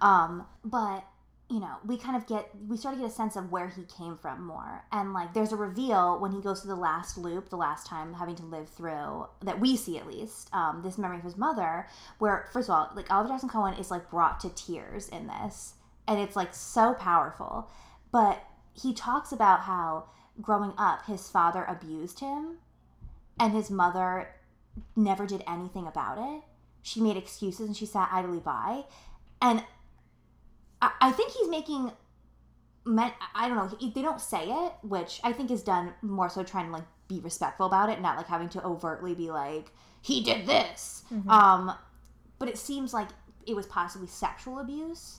Um, 0.00 0.46
but 0.64 1.04
you 1.50 1.60
know, 1.60 1.76
we 1.86 1.96
kind 1.96 2.14
of 2.14 2.26
get 2.26 2.50
we 2.68 2.76
start 2.76 2.96
to 2.96 3.00
get 3.00 3.10
a 3.10 3.14
sense 3.14 3.34
of 3.34 3.50
where 3.50 3.68
he 3.68 3.84
came 3.84 4.18
from 4.18 4.44
more. 4.44 4.84
And 4.92 5.14
like 5.14 5.32
there's 5.32 5.52
a 5.52 5.56
reveal 5.56 6.20
when 6.20 6.32
he 6.32 6.42
goes 6.42 6.60
through 6.60 6.74
the 6.74 6.80
last 6.80 7.16
loop, 7.16 7.48
the 7.48 7.56
last 7.56 7.86
time 7.86 8.12
having 8.12 8.36
to 8.36 8.44
live 8.44 8.68
through 8.68 9.26
that 9.42 9.58
we 9.58 9.76
see 9.76 9.96
at 9.96 10.06
least, 10.06 10.52
um, 10.52 10.82
this 10.84 10.98
memory 10.98 11.18
of 11.18 11.24
his 11.24 11.38
mother, 11.38 11.88
where 12.18 12.48
first 12.52 12.68
of 12.68 12.74
all, 12.74 12.90
like 12.94 13.10
Oliver 13.10 13.30
Jackson 13.30 13.48
Cohen 13.48 13.74
is 13.74 13.90
like 13.90 14.10
brought 14.10 14.40
to 14.40 14.50
tears 14.50 15.08
in 15.08 15.26
this. 15.26 15.74
And 16.06 16.20
it's 16.20 16.36
like 16.36 16.54
so 16.54 16.94
powerful. 16.94 17.70
But 18.12 18.42
he 18.74 18.92
talks 18.92 19.32
about 19.32 19.60
how 19.60 20.04
growing 20.40 20.72
up 20.76 21.06
his 21.06 21.30
father 21.30 21.64
abused 21.64 22.20
him 22.20 22.58
and 23.40 23.52
his 23.52 23.70
mother 23.70 24.28
never 24.96 25.26
did 25.26 25.42
anything 25.46 25.86
about 25.86 26.18
it. 26.18 26.42
She 26.82 27.00
made 27.00 27.16
excuses 27.16 27.66
and 27.66 27.76
she 27.76 27.86
sat 27.86 28.08
idly 28.12 28.38
by. 28.38 28.84
And 29.42 29.62
I, 30.80 30.90
I 31.00 31.12
think 31.12 31.32
he's 31.32 31.48
making. 31.48 31.92
Men, 32.84 33.12
I 33.34 33.48
don't 33.48 33.56
know. 33.58 33.90
They 33.94 34.00
don't 34.00 34.20
say 34.20 34.44
it, 34.48 34.72
which 34.82 35.20
I 35.22 35.32
think 35.32 35.50
is 35.50 35.62
done 35.62 35.92
more 36.00 36.30
so 36.30 36.42
trying 36.42 36.66
to 36.66 36.72
like 36.72 36.84
be 37.06 37.20
respectful 37.20 37.66
about 37.66 37.90
it, 37.90 38.00
not 38.00 38.16
like 38.16 38.26
having 38.26 38.48
to 38.50 38.64
overtly 38.64 39.14
be 39.14 39.30
like 39.30 39.70
he 40.00 40.22
did 40.22 40.46
this. 40.46 41.02
Um, 41.28 41.74
but 42.38 42.48
it 42.48 42.56
seems 42.56 42.94
like 42.94 43.08
it 43.46 43.54
was 43.54 43.66
possibly 43.66 44.06
sexual 44.08 44.58
abuse 44.60 45.18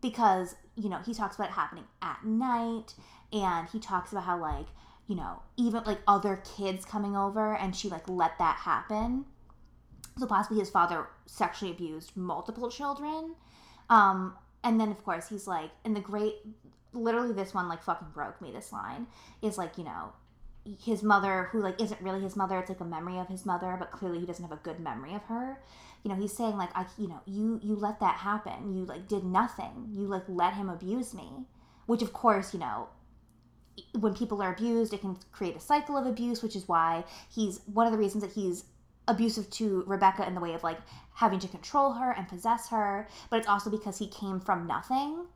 because 0.00 0.54
you 0.76 0.88
know 0.88 0.98
he 1.04 1.12
talks 1.14 1.34
about 1.36 1.48
it 1.48 1.54
happening 1.54 1.84
at 2.02 2.24
night, 2.24 2.94
and 3.32 3.68
he 3.68 3.80
talks 3.80 4.12
about 4.12 4.24
how 4.24 4.38
like 4.40 4.66
you 5.06 5.16
know 5.16 5.42
even 5.56 5.82
like 5.84 6.00
other 6.06 6.42
kids 6.56 6.84
coming 6.84 7.16
over, 7.16 7.56
and 7.56 7.74
she 7.74 7.88
like 7.88 8.08
let 8.08 8.38
that 8.38 8.56
happen. 8.56 9.24
So 10.18 10.26
possibly 10.26 10.58
his 10.58 10.70
father 10.70 11.08
sexually 11.26 11.72
abused 11.72 12.16
multiple 12.16 12.70
children. 12.70 13.34
Um, 13.90 14.34
and 14.64 14.80
then 14.80 14.90
of 14.90 15.04
course 15.04 15.28
he's 15.28 15.46
like, 15.46 15.70
and 15.84 15.94
the 15.94 16.00
great, 16.00 16.36
literally 16.92 17.32
this 17.32 17.54
one 17.54 17.68
like 17.68 17.82
fucking 17.82 18.08
broke 18.14 18.40
me. 18.40 18.50
This 18.50 18.72
line 18.72 19.06
is 19.42 19.58
like, 19.58 19.76
you 19.76 19.84
know, 19.84 20.12
his 20.82 21.02
mother 21.02 21.48
who 21.52 21.60
like 21.60 21.80
isn't 21.80 22.00
really 22.00 22.20
his 22.20 22.34
mother. 22.34 22.58
It's 22.58 22.68
like 22.68 22.80
a 22.80 22.84
memory 22.84 23.18
of 23.18 23.28
his 23.28 23.46
mother, 23.46 23.76
but 23.78 23.92
clearly 23.92 24.20
he 24.20 24.26
doesn't 24.26 24.44
have 24.44 24.58
a 24.58 24.62
good 24.62 24.80
memory 24.80 25.14
of 25.14 25.22
her. 25.24 25.60
You 26.02 26.10
know, 26.10 26.16
he's 26.16 26.32
saying 26.32 26.56
like, 26.56 26.70
I, 26.74 26.86
you 26.98 27.08
know, 27.08 27.20
you 27.26 27.60
you 27.62 27.76
let 27.76 28.00
that 28.00 28.16
happen. 28.16 28.74
You 28.74 28.84
like 28.84 29.06
did 29.06 29.24
nothing. 29.24 29.88
You 29.92 30.06
like 30.06 30.24
let 30.28 30.54
him 30.54 30.68
abuse 30.68 31.14
me, 31.14 31.46
which 31.86 32.02
of 32.02 32.12
course 32.12 32.52
you 32.52 32.60
know 32.60 32.88
when 33.98 34.14
people 34.14 34.42
are 34.42 34.52
abused, 34.52 34.92
it 34.92 35.00
can 35.00 35.18
create 35.32 35.56
a 35.56 35.60
cycle 35.60 35.96
of 35.96 36.06
abuse, 36.06 36.42
which 36.42 36.56
is 36.56 36.68
why 36.68 37.04
he's 37.28 37.60
one 37.72 37.86
of 37.86 37.92
the 37.92 37.98
reasons 37.98 38.22
that 38.22 38.32
he's 38.32 38.64
abusive 39.08 39.48
to 39.50 39.84
Rebecca 39.86 40.26
in 40.26 40.34
the 40.34 40.40
way 40.40 40.54
of 40.54 40.64
like 40.64 40.78
having 41.14 41.38
to 41.38 41.48
control 41.48 41.92
her 41.92 42.12
and 42.12 42.28
possess 42.28 42.68
her, 42.70 43.08
but 43.30 43.38
it's 43.38 43.48
also 43.48 43.70
because 43.70 43.98
he 43.98 44.08
came 44.08 44.40
from 44.40 44.66
nothing. 44.66 45.26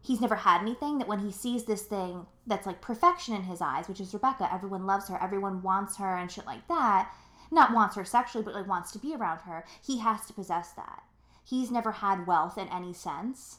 He's 0.00 0.20
never 0.20 0.34
had 0.34 0.62
anything 0.62 0.98
that 0.98 1.06
when 1.06 1.20
he 1.20 1.30
sees 1.30 1.64
this 1.64 1.82
thing 1.82 2.26
that's 2.46 2.66
like 2.66 2.80
perfection 2.80 3.34
in 3.34 3.44
his 3.44 3.60
eyes, 3.60 3.88
which 3.88 4.00
is 4.00 4.12
Rebecca, 4.12 4.52
everyone 4.52 4.86
loves 4.86 5.08
her, 5.08 5.22
everyone 5.22 5.62
wants 5.62 5.96
her 5.98 6.16
and 6.16 6.30
shit 6.30 6.46
like 6.46 6.66
that. 6.68 7.12
Not 7.50 7.72
wants 7.72 7.96
her 7.96 8.04
sexually, 8.04 8.42
but 8.42 8.54
like 8.54 8.66
wants 8.66 8.90
to 8.92 8.98
be 8.98 9.14
around 9.14 9.40
her. 9.40 9.64
He 9.84 9.98
has 9.98 10.26
to 10.26 10.32
possess 10.32 10.72
that. 10.72 11.02
He's 11.44 11.70
never 11.70 11.92
had 11.92 12.26
wealth 12.26 12.56
in 12.56 12.68
any 12.68 12.94
sense. 12.94 13.58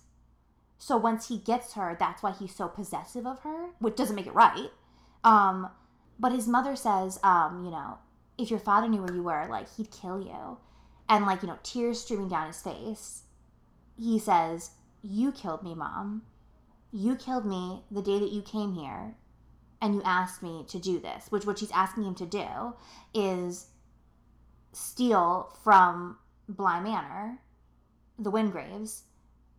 So 0.77 0.97
once 0.97 1.29
he 1.29 1.38
gets 1.38 1.73
her, 1.73 1.95
that's 1.97 2.21
why 2.21 2.31
he's 2.31 2.55
so 2.55 2.67
possessive 2.67 3.25
of 3.25 3.39
her, 3.39 3.69
which 3.79 3.95
doesn't 3.95 4.15
make 4.15 4.27
it 4.27 4.33
right. 4.33 4.69
Um, 5.23 5.69
but 6.19 6.31
his 6.31 6.47
mother 6.47 6.75
says, 6.75 7.19
um, 7.23 7.63
you 7.63 7.71
know, 7.71 7.97
if 8.38 8.49
your 8.49 8.59
father 8.59 8.88
knew 8.88 9.01
where 9.01 9.15
you 9.15 9.23
were, 9.23 9.47
like 9.49 9.73
he'd 9.75 9.91
kill 9.91 10.19
you. 10.19 10.57
And 11.09 11.25
like, 11.25 11.41
you 11.41 11.47
know, 11.47 11.59
tears 11.63 12.01
streaming 12.01 12.29
down 12.29 12.47
his 12.47 12.62
face. 12.62 13.23
He 13.97 14.17
says, 14.19 14.71
You 15.01 15.31
killed 15.31 15.63
me, 15.63 15.75
mom. 15.75 16.23
You 16.91 17.15
killed 17.15 17.45
me 17.45 17.83
the 17.91 18.01
day 18.01 18.19
that 18.19 18.31
you 18.31 18.41
came 18.41 18.73
here 18.73 19.15
and 19.81 19.95
you 19.95 20.01
asked 20.03 20.41
me 20.41 20.63
to 20.69 20.79
do 20.79 20.99
this, 20.99 21.27
which 21.29 21.45
what 21.45 21.59
she's 21.59 21.71
asking 21.71 22.05
him 22.05 22.15
to 22.15 22.25
do 22.25 22.73
is 23.13 23.67
steal 24.71 25.53
from 25.63 26.17
Bly 26.47 26.79
Manor, 26.79 27.39
the 28.17 28.31
Wingraves, 28.31 29.01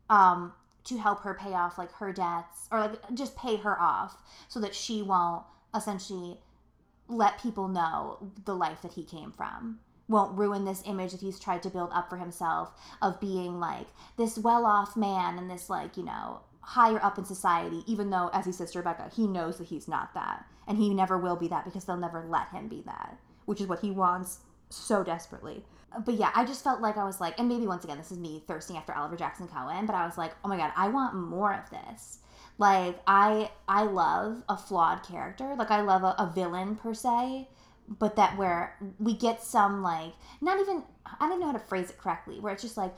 um, 0.09 0.53
to 0.85 0.99
help 0.99 1.21
her 1.23 1.35
pay 1.35 1.55
off 1.55 1.79
like 1.79 1.93
her 1.93 2.13
debts 2.13 2.69
or 2.71 2.81
like 2.81 3.15
just 3.15 3.37
pay 3.37 3.57
her 3.57 3.81
off 3.81 4.17
so 4.49 4.61
that 4.61 4.75
she 4.75 5.03
won't 5.03 5.45
essentially 5.75 6.39
let 7.09 7.41
people 7.41 7.69
know 7.69 8.19
the 8.45 8.55
life 8.55 8.83
that 8.83 8.93
he 8.93 9.05
came 9.05 9.33
from. 9.33 9.81
Won't 10.09 10.39
ruin 10.39 10.65
this 10.65 10.83
image 10.87 11.13
that 11.13 11.21
he's 11.21 11.41
tried 11.41 11.63
to 11.63 11.71
build 11.71 11.91
up 11.93 12.11
for 12.11 12.19
himself 12.19 12.73
of 13.01 13.21
being 13.21 13.59
like 13.59 13.87
this 14.19 14.39
well-off 14.39 14.97
man 14.97 15.39
and 15.39 15.51
this 15.51 15.71
like 15.71 15.97
you 15.97 16.05
know 16.05 16.41
higher 16.61 17.03
up 17.05 17.19
in 17.19 17.25
society 17.25 17.83
even 17.87 18.09
though 18.11 18.31
as 18.33 18.47
he 18.47 18.53
says 18.53 18.71
to 18.71 18.79
rebecca 18.79 19.11
he 19.15 19.27
knows 19.27 19.59
that 19.59 19.69
he's 19.69 19.89
not 19.89 20.13
that. 20.15 20.45
And 20.67 20.79
he 20.79 20.95
never 20.95 21.19
will 21.19 21.37
be 21.37 21.49
that 21.49 21.65
because 21.67 21.85
they'll 21.85 21.97
never 21.97 22.25
let 22.27 22.49
him 22.49 22.69
be 22.69 22.83
that 22.87 23.19
which 23.47 23.61
is 23.61 23.67
what 23.67 23.81
he 23.81 23.91
wants 23.91 24.41
so 24.71 25.05
desperately 25.05 25.65
but 26.05 26.15
yeah 26.15 26.31
i 26.35 26.45
just 26.45 26.63
felt 26.65 26.81
like 26.81 26.97
i 26.97 27.05
was 27.05 27.21
like 27.21 27.39
and 27.39 27.49
maybe 27.49 27.67
once 27.67 27.85
again 27.85 27.99
this 27.99 28.11
is 28.11 28.19
me 28.19 28.43
thirsting 28.47 28.77
after 28.77 28.93
oliver 28.95 29.17
jackson 29.17 29.47
cohen 29.49 29.87
but 29.87 29.95
i 29.95 30.05
was 30.07 30.17
like 30.19 30.33
oh 30.45 30.49
my 30.49 30.57
god 30.57 30.73
i 30.77 30.89
want 30.89 31.15
more 31.15 31.53
of 31.55 31.69
this 31.71 32.19
like 32.59 32.99
i 33.07 33.51
i 33.69 33.83
love 33.83 34.43
a 34.49 34.57
flawed 34.57 35.03
character 35.03 35.55
like 35.59 35.71
i 35.71 35.81
love 35.81 36.03
a, 36.03 36.15
a 36.19 36.31
villain 36.35 36.77
per 36.77 36.95
se 36.95 37.49
but 37.87 38.17
that 38.17 38.37
where 38.39 38.77
we 38.99 39.15
get 39.15 39.43
some 39.43 39.83
like 39.83 40.15
not 40.41 40.59
even 40.59 40.83
I 41.21 41.29
don't 41.29 41.39
know 41.39 41.47
how 41.47 41.53
to 41.53 41.59
phrase 41.59 41.91
it 41.91 41.99
correctly, 41.99 42.41
where 42.41 42.51
it's 42.55 42.63
just 42.63 42.79
like 42.79 42.95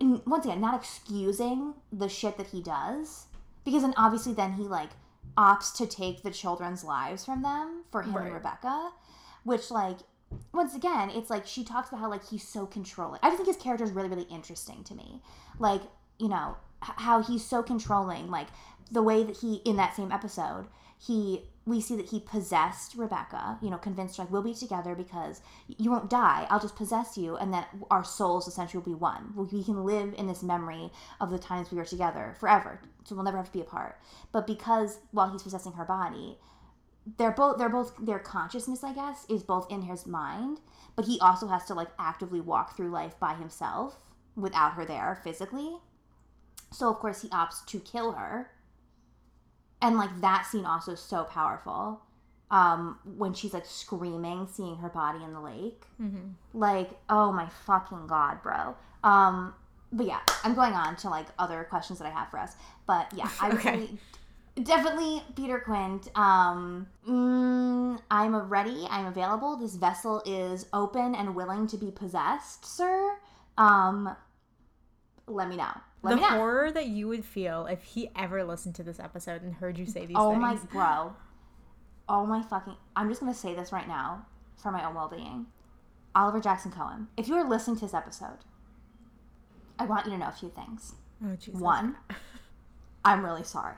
once 0.00 0.44
again 0.44 0.60
not 0.60 0.74
excusing 0.74 1.72
the 1.90 2.08
shit 2.08 2.36
that 2.36 2.48
he 2.48 2.62
does 2.62 3.26
because 3.64 3.82
then 3.82 3.94
obviously 3.96 4.34
then 4.34 4.52
he 4.52 4.64
like 4.64 4.90
opts 5.38 5.74
to 5.76 5.86
take 5.86 6.22
the 6.22 6.30
children's 6.30 6.84
lives 6.84 7.24
from 7.24 7.42
them 7.42 7.84
for 7.90 8.02
him 8.02 8.14
Right. 8.14 8.26
and 8.26 8.34
Rebecca, 8.34 8.90
which 9.44 9.70
like 9.70 9.98
once 10.52 10.74
again 10.74 11.10
it's 11.10 11.30
like 11.30 11.46
she 11.46 11.62
talks 11.64 11.88
about 11.88 12.00
how 12.00 12.10
like 12.10 12.26
he's 12.28 12.46
so 12.46 12.66
controlling. 12.66 13.20
I 13.22 13.28
just 13.28 13.38
think 13.38 13.48
his 13.48 13.56
character 13.56 13.84
is 13.84 13.92
really 13.92 14.08
really 14.08 14.26
interesting 14.30 14.84
to 14.84 14.94
me, 14.94 15.22
like 15.58 15.82
you 16.18 16.28
know 16.28 16.56
h- 16.82 16.94
how 16.96 17.22
he's 17.22 17.44
so 17.44 17.62
controlling, 17.62 18.30
like 18.30 18.48
the 18.90 19.02
way 19.02 19.22
that 19.24 19.38
he 19.38 19.56
in 19.64 19.76
that 19.76 19.96
same 19.96 20.12
episode 20.12 20.66
he 20.98 21.42
we 21.66 21.80
see 21.80 21.96
that 21.96 22.06
he 22.06 22.20
possessed 22.20 22.94
Rebecca, 22.94 23.58
you 23.60 23.70
know, 23.70 23.76
convinced 23.76 24.16
her 24.16 24.22
like 24.22 24.30
we'll 24.30 24.42
be 24.42 24.54
together 24.54 24.94
because 24.94 25.40
you 25.66 25.90
won't 25.90 26.08
die. 26.08 26.46
I'll 26.48 26.60
just 26.60 26.76
possess 26.76 27.18
you, 27.18 27.36
and 27.36 27.52
then 27.52 27.64
our 27.90 28.04
souls 28.04 28.46
essentially 28.46 28.78
will 28.78 28.92
be 28.92 28.98
one. 28.98 29.32
We 29.34 29.64
can 29.64 29.84
live 29.84 30.14
in 30.16 30.28
this 30.28 30.44
memory 30.44 30.92
of 31.20 31.30
the 31.30 31.40
times 31.40 31.72
we 31.72 31.78
were 31.78 31.84
together 31.84 32.36
forever, 32.38 32.80
so 33.04 33.16
we'll 33.16 33.24
never 33.24 33.36
have 33.36 33.46
to 33.46 33.52
be 33.52 33.60
apart. 33.60 33.98
But 34.30 34.46
because 34.46 34.98
while 35.10 35.30
he's 35.30 35.42
possessing 35.42 35.72
her 35.72 35.84
body, 35.84 36.38
they're 37.18 37.30
both 37.32 37.58
they're 37.58 37.68
both 37.68 37.94
their 38.00 38.18
consciousness, 38.18 38.82
I 38.82 38.92
guess, 38.92 39.24
is 39.28 39.42
both 39.42 39.70
in 39.70 39.82
his 39.82 40.06
mind, 40.06 40.60
but 40.96 41.04
he 41.04 41.18
also 41.20 41.46
has 41.48 41.64
to 41.66 41.74
like 41.74 41.88
actively 41.98 42.40
walk 42.40 42.76
through 42.76 42.90
life 42.90 43.18
by 43.20 43.34
himself 43.34 43.96
without 44.34 44.72
her 44.74 44.84
there 44.84 45.20
physically. 45.22 45.76
So 46.72 46.90
of 46.90 46.96
course 46.96 47.22
he 47.22 47.28
opts 47.28 47.64
to 47.66 47.78
kill 47.80 48.12
her 48.12 48.50
and 49.80 49.96
like 49.96 50.20
that 50.20 50.46
scene 50.46 50.64
also 50.64 50.92
is 50.92 51.00
so 51.00 51.24
powerful 51.24 52.00
um 52.50 52.98
when 53.16 53.34
she's 53.34 53.52
like 53.52 53.66
screaming 53.66 54.46
seeing 54.50 54.76
her 54.76 54.88
body 54.88 55.22
in 55.22 55.32
the 55.32 55.40
lake 55.40 55.82
Mm-hmm. 56.00 56.30
like 56.54 56.90
oh 57.10 57.32
my 57.32 57.48
fucking 57.66 58.06
god 58.06 58.40
bro 58.42 58.74
um 59.02 59.52
but 59.92 60.06
yeah 60.06 60.20
i'm 60.44 60.54
going 60.54 60.72
on 60.72 60.94
to 60.96 61.08
like 61.08 61.26
other 61.38 61.64
questions 61.68 61.98
that 61.98 62.06
i 62.06 62.10
have 62.10 62.30
for 62.30 62.38
us 62.38 62.54
but 62.86 63.06
yeah 63.14 63.28
i 63.40 63.48
would 63.48 63.58
Okay. 63.66 63.86
say 63.86 63.90
definitely 64.62 65.22
peter 65.34 65.60
quint 65.60 66.08
um 66.16 66.86
mm, 67.06 68.00
i'm 68.10 68.34
ready 68.48 68.86
i'm 68.90 69.06
available 69.06 69.56
this 69.56 69.74
vessel 69.76 70.22
is 70.24 70.66
open 70.72 71.14
and 71.14 71.34
willing 71.34 71.66
to 71.66 71.76
be 71.76 71.90
possessed 71.90 72.64
sir 72.64 73.16
um 73.58 74.16
let 75.26 75.48
me 75.48 75.56
know 75.56 75.70
let 76.02 76.10
the 76.12 76.16
me 76.16 76.22
know 76.22 76.28
horror 76.30 76.70
that 76.70 76.86
you 76.86 77.06
would 77.08 77.24
feel 77.24 77.66
if 77.66 77.82
he 77.82 78.08
ever 78.16 78.44
listened 78.44 78.74
to 78.76 78.82
this 78.82 78.98
episode 79.00 79.42
and 79.42 79.54
heard 79.54 79.76
you 79.76 79.84
say 79.86 80.06
these 80.06 80.16
Oh 80.18 80.30
things. 80.30 80.40
my 80.40 80.54
bro. 80.72 81.16
Oh 82.08 82.24
my 82.24 82.42
fucking 82.42 82.76
I'm 82.94 83.08
just 83.08 83.20
gonna 83.20 83.34
say 83.34 83.54
this 83.54 83.72
right 83.72 83.88
now 83.88 84.24
for 84.56 84.70
my 84.70 84.86
own 84.86 84.94
well 84.94 85.08
being. 85.08 85.46
Oliver 86.14 86.38
Jackson 86.38 86.70
Cohen, 86.70 87.08
if 87.16 87.26
you 87.28 87.34
are 87.34 87.48
listening 87.48 87.76
to 87.76 87.86
this 87.86 87.94
episode, 87.94 88.38
I 89.80 89.84
want 89.86 90.06
you 90.06 90.12
to 90.12 90.18
know 90.18 90.28
a 90.28 90.32
few 90.32 90.48
things. 90.48 90.94
Oh, 91.24 91.34
Jesus. 91.34 91.60
One, 91.60 91.96
I'm 93.04 93.24
really 93.24 93.42
sorry. 93.42 93.74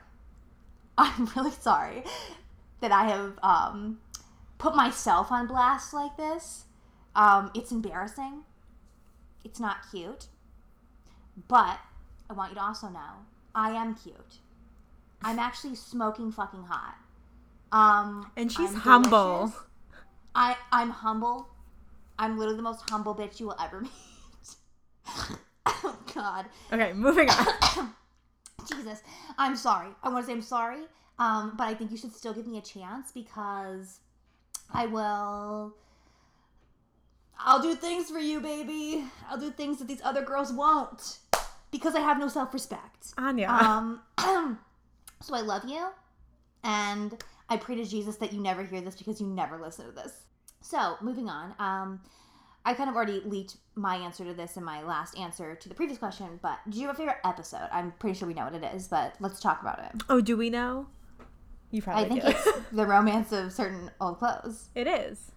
I'm 0.99 1.25
really 1.35 1.51
sorry 1.51 2.03
that 2.81 2.91
I 2.91 3.05
have 3.05 3.39
um, 3.43 3.99
put 4.57 4.75
myself 4.75 5.31
on 5.31 5.47
blast 5.47 5.93
like 5.93 6.15
this. 6.17 6.65
Um, 7.15 7.51
it's 7.55 7.71
embarrassing. 7.71 8.43
It's 9.43 9.59
not 9.59 9.77
cute. 9.91 10.27
But 11.47 11.79
I 12.29 12.33
want 12.33 12.51
you 12.51 12.55
to 12.55 12.63
also 12.63 12.87
know 12.89 13.25
I 13.55 13.71
am 13.71 13.95
cute. 13.95 14.37
I'm 15.21 15.39
actually 15.39 15.75
smoking 15.75 16.31
fucking 16.31 16.63
hot. 16.63 16.95
Um, 17.71 18.31
And 18.37 18.51
she's 18.51 18.71
I'm 18.71 18.75
humble. 18.75 19.37
delicious. 19.39 19.59
I 20.35 20.55
I'm 20.71 20.89
humble. 20.89 21.47
I'm 22.17 22.37
literally 22.37 22.57
the 22.57 22.63
most 22.63 22.89
humble 22.89 23.15
bitch 23.15 23.39
you 23.39 23.47
will 23.47 23.57
ever 23.61 23.81
meet. 23.81 23.91
oh 25.65 25.97
God. 26.13 26.45
Okay, 26.71 26.93
moving 26.93 27.29
on. 27.29 27.93
Jesus, 28.71 29.01
I'm 29.37 29.55
sorry. 29.55 29.89
I 30.03 30.09
want 30.09 30.25
to 30.25 30.27
say 30.27 30.33
I'm 30.33 30.41
sorry, 30.41 30.83
um, 31.17 31.53
but 31.57 31.67
I 31.67 31.73
think 31.73 31.91
you 31.91 31.97
should 31.97 32.13
still 32.13 32.33
give 32.33 32.47
me 32.47 32.57
a 32.57 32.61
chance 32.61 33.11
because 33.11 33.99
I 34.73 34.85
will. 34.85 35.75
I'll 37.41 37.61
do 37.61 37.73
things 37.73 38.09
for 38.09 38.19
you, 38.19 38.41
baby. 38.41 39.05
I'll 39.29 39.39
do 39.39 39.49
things 39.49 39.79
that 39.79 39.87
these 39.87 40.01
other 40.03 40.21
girls 40.21 40.51
won't 40.51 41.19
because 41.71 41.95
I 41.95 42.01
have 42.01 42.19
no 42.19 42.27
self 42.27 42.53
respect. 42.53 43.13
Aine. 43.19 43.45
Um, 43.45 44.01
so 45.21 45.35
I 45.35 45.41
love 45.41 45.63
you, 45.65 45.87
and 46.63 47.21
I 47.49 47.57
pray 47.57 47.75
to 47.75 47.85
Jesus 47.85 48.17
that 48.17 48.33
you 48.33 48.41
never 48.41 48.63
hear 48.63 48.81
this 48.81 48.95
because 48.95 49.19
you 49.21 49.27
never 49.27 49.57
listen 49.57 49.85
to 49.85 49.91
this. 49.91 50.13
So 50.61 50.95
moving 51.01 51.29
on, 51.29 51.55
um, 51.59 52.01
I 52.69 52.75
kind 52.75 52.87
of 52.87 52.95
already 52.95 53.19
leaked 53.25 53.57
my 53.73 53.95
answer 53.95 54.23
to 54.25 54.33
this 54.35 54.55
in 54.55 54.63
my 54.63 54.83
last 54.83 55.17
answer 55.17 55.55
to 55.55 55.69
the 55.69 55.73
previous 55.73 55.97
question. 55.97 56.39
But 56.39 56.59
do 56.69 56.79
you 56.79 56.85
have 56.85 56.95
a 56.95 56.99
favorite 56.99 57.17
episode? 57.25 57.67
I'm 57.71 57.93
pretty 57.93 58.15
sure 58.15 58.27
we 58.27 58.35
know 58.35 58.43
what 58.43 58.53
it 58.53 58.63
is, 58.75 58.87
but 58.87 59.15
let's 59.19 59.39
talk 59.39 59.59
about 59.61 59.79
it. 59.79 60.03
oh, 60.07 60.21
do 60.21 60.37
we 60.37 60.51
know? 60.51 60.85
You 61.71 61.81
probably 61.81 62.05
I 62.05 62.07
think 62.09 62.21
do. 62.21 62.27
it's 62.29 62.67
the 62.71 62.85
romance 62.85 63.31
of 63.31 63.51
certain 63.51 63.89
old 63.99 64.19
clothes. 64.19 64.69
It 64.75 64.85
is. 64.85 65.31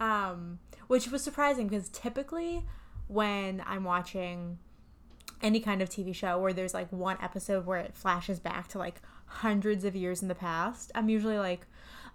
Um, 0.00 0.58
which 0.86 1.10
was 1.10 1.22
surprising 1.22 1.68
because 1.68 1.90
typically 1.90 2.64
when 3.08 3.62
I'm 3.66 3.84
watching 3.84 4.56
any 5.42 5.60
kind 5.60 5.82
of 5.82 5.90
TV 5.90 6.14
show 6.14 6.38
where 6.38 6.54
there's 6.54 6.72
like 6.72 6.90
one 6.90 7.18
episode 7.20 7.66
where 7.66 7.78
it 7.78 7.94
flashes 7.94 8.40
back 8.40 8.68
to 8.68 8.78
like 8.78 9.02
hundreds 9.26 9.84
of 9.84 9.94
years 9.94 10.22
in 10.22 10.28
the 10.28 10.34
past, 10.34 10.92
I'm 10.94 11.10
usually 11.10 11.36
like, 11.36 11.66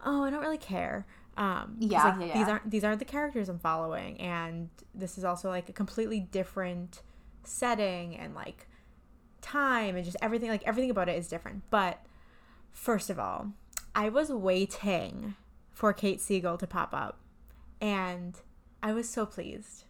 oh, 0.04 0.24
I 0.24 0.32
don't 0.32 0.42
really 0.42 0.58
care. 0.58 1.06
Um, 1.39 1.78
Yeah, 1.80 2.04
like, 2.04 2.28
yeah, 2.28 2.34
These 2.34 2.47
yeah. 2.47 2.49
aren't 2.54 2.69
these 2.69 2.84
aren't 2.84 2.99
the 2.99 3.06
characters 3.06 3.49
I'm 3.49 3.58
following, 3.60 4.19
and 4.21 4.69
this 4.93 5.17
is 5.17 5.23
also 5.23 5.49
like 5.49 5.69
a 5.69 5.73
completely 5.73 6.19
different 6.19 7.02
setting 7.43 8.15
and 8.17 8.36
like 8.36 8.67
time 9.41 9.95
and 9.95 10.04
just 10.06 10.17
everything. 10.21 10.49
Like 10.49 10.63
everything 10.67 10.91
about 10.91 11.10
it 11.10 11.17
is 11.17 11.28
different. 11.30 11.63
But 11.71 12.06
first 12.71 13.10
of 13.10 13.17
all, 13.17 13.54
I 13.95 14.10
was 14.10 14.30
waiting 14.32 15.36
for 15.71 15.93
Kate 15.93 16.19
Siegel 16.21 16.58
to 16.58 16.67
pop 16.67 16.93
up, 16.93 17.19
and 17.80 18.36
I 18.84 18.91
was 18.93 19.10
so 19.10 19.25
pleased 19.25 19.86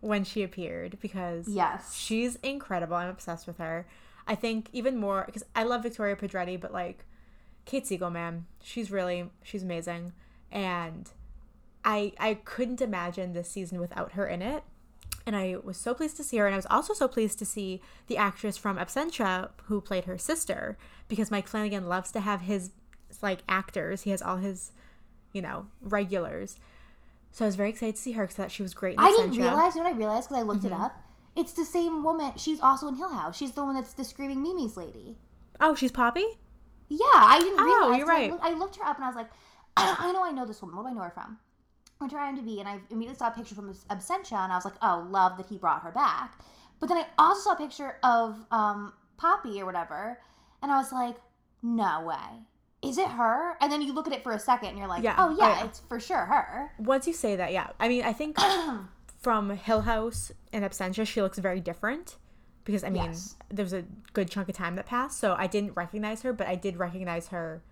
when 0.00 0.24
she 0.24 0.42
appeared 0.42 0.98
because 1.00 1.48
Yes. 1.48 1.94
she's 1.94 2.36
incredible. 2.36 2.96
I'm 2.96 3.08
obsessed 3.10 3.46
with 3.46 3.58
her. 3.58 3.86
I 4.26 4.34
think 4.34 4.68
even 4.72 4.96
more 4.96 5.24
because 5.26 5.44
I 5.54 5.64
love 5.64 5.82
Victoria 5.82 6.16
Pedretti, 6.16 6.58
but 6.58 6.72
like 6.72 7.04
Kate 7.66 7.86
Siegel, 7.86 8.08
man, 8.10 8.46
she's 8.62 8.90
really 8.90 9.30
she's 9.42 9.62
amazing, 9.62 10.12
and 10.54 11.10
I 11.84 12.12
I 12.18 12.34
couldn't 12.44 12.80
imagine 12.80 13.34
this 13.34 13.50
season 13.50 13.78
without 13.80 14.12
her 14.12 14.26
in 14.26 14.40
it. 14.40 14.62
And 15.26 15.34
I 15.34 15.56
was 15.62 15.78
so 15.78 15.94
pleased 15.94 16.18
to 16.18 16.24
see 16.24 16.36
her, 16.36 16.46
and 16.46 16.54
I 16.54 16.58
was 16.58 16.66
also 16.70 16.92
so 16.92 17.08
pleased 17.08 17.38
to 17.38 17.46
see 17.46 17.80
the 18.08 18.16
actress 18.18 18.56
from 18.58 18.76
Absentia 18.76 19.50
who 19.64 19.80
played 19.80 20.04
her 20.04 20.18
sister, 20.18 20.76
because 21.08 21.30
Mike 21.30 21.48
Flanagan 21.48 21.88
loves 21.88 22.12
to 22.12 22.20
have 22.20 22.42
his 22.42 22.70
like 23.22 23.40
actors. 23.48 24.02
He 24.02 24.10
has 24.10 24.20
all 24.20 24.36
his, 24.36 24.72
you 25.32 25.40
know, 25.40 25.66
regulars. 25.80 26.58
So 27.32 27.44
I 27.44 27.48
was 27.48 27.56
very 27.56 27.70
excited 27.70 27.96
to 27.96 28.00
see 28.02 28.12
her 28.12 28.24
because 28.24 28.36
that 28.36 28.50
she 28.52 28.62
was 28.62 28.74
great. 28.74 28.94
In 28.94 29.00
I 29.00 29.08
didn't 29.10 29.30
realize. 29.32 29.74
You 29.74 29.82
know 29.82 29.88
what 29.88 29.94
I 29.94 29.98
realized 29.98 30.28
because 30.28 30.42
I 30.42 30.46
looked 30.46 30.62
Mm-hmm. 30.62 30.74
it 30.74 30.80
up. 30.80 31.00
It's 31.36 31.52
the 31.52 31.64
same 31.64 32.04
woman. 32.04 32.32
She's 32.36 32.60
also 32.60 32.86
in 32.88 32.94
Hill 32.94 33.08
House. 33.08 33.36
She's 33.36 33.52
the 33.52 33.64
one 33.64 33.74
that's 33.74 33.92
the 33.94 34.04
screaming 34.04 34.42
Mimi's 34.42 34.76
lady. 34.76 35.16
Oh, 35.58 35.74
she's 35.74 35.90
Poppy. 35.90 36.26
Yeah, 36.88 36.98
I 37.12 37.38
didn't 37.40 37.58
Oh, 37.58 37.94
you're 37.96 38.06
so 38.06 38.12
I 38.12 38.14
right. 38.14 38.32
I, 38.42 38.52
looked 38.54 38.76
her 38.76 38.84
up 38.84 38.96
and 38.96 39.04
I 39.04 39.08
was 39.08 39.16
like, 39.16 39.30
I 39.76 40.12
know 40.12 40.24
I 40.24 40.30
know 40.32 40.46
this 40.46 40.60
woman. 40.62 40.76
What 40.76 40.84
do 40.84 40.88
I 40.90 40.92
know 40.92 41.02
her 41.02 41.10
from? 41.10 41.38
I 42.00 42.04
went 42.04 42.10
to 42.12 42.18
her 42.18 42.24
IMDb 42.24 42.58
and 42.60 42.68
I 42.68 42.78
immediately 42.90 43.16
saw 43.18 43.28
a 43.28 43.30
picture 43.30 43.54
from 43.54 43.72
Absentia 43.90 44.38
and 44.42 44.52
I 44.52 44.56
was 44.56 44.64
like, 44.64 44.74
oh, 44.82 45.06
love 45.10 45.36
that 45.36 45.46
he 45.46 45.58
brought 45.58 45.82
her 45.82 45.92
back. 45.92 46.38
But 46.80 46.88
then 46.88 46.98
I 46.98 47.06
also 47.18 47.40
saw 47.40 47.52
a 47.52 47.56
picture 47.56 47.96
of 48.02 48.36
um, 48.50 48.92
Poppy 49.16 49.60
or 49.60 49.64
whatever, 49.64 50.18
and 50.60 50.70
I 50.72 50.76
was 50.76 50.92
like, 50.92 51.16
no 51.62 52.02
way. 52.02 52.42
Is 52.82 52.98
it 52.98 53.08
her? 53.08 53.56
And 53.62 53.72
then 53.72 53.80
you 53.80 53.94
look 53.94 54.06
at 54.06 54.12
it 54.12 54.22
for 54.22 54.32
a 54.32 54.38
second 54.38 54.70
and 54.70 54.78
you're 54.78 54.88
like, 54.88 55.02
Yeah. 55.02 55.14
oh, 55.16 55.28
Oh, 55.30 55.36
yeah, 55.38 55.60
yeah. 55.60 55.64
it's 55.64 55.80
for 55.88 55.98
sure 55.98 56.26
her. 56.26 56.72
Once 56.78 57.06
you 57.06 57.12
say 57.14 57.36
that, 57.36 57.52
yeah. 57.52 57.68
I 57.80 57.88
mean, 57.88 58.04
I 58.04 58.12
think 58.12 58.36
from 59.22 59.50
Hill 59.50 59.82
House 59.82 60.32
and 60.52 60.64
Absentia, 60.64 61.06
she 61.06 61.22
looks 61.22 61.38
very 61.38 61.60
different 61.60 62.16
because 62.64 62.84
I 62.84 62.90
mean, 62.90 63.04
Yes. 63.04 63.36
there 63.48 63.64
was 63.64 63.72
a 63.72 63.84
good 64.12 64.28
chunk 64.30 64.48
of 64.50 64.54
time 64.56 64.76
that 64.76 64.84
passed, 64.86 65.18
so 65.18 65.34
I 65.38 65.46
didn't 65.46 65.74
recognize 65.76 66.20
her, 66.22 66.32
but 66.34 66.46
I 66.46 66.56
did 66.56 66.76
recognize 66.76 67.28
her 67.28 67.62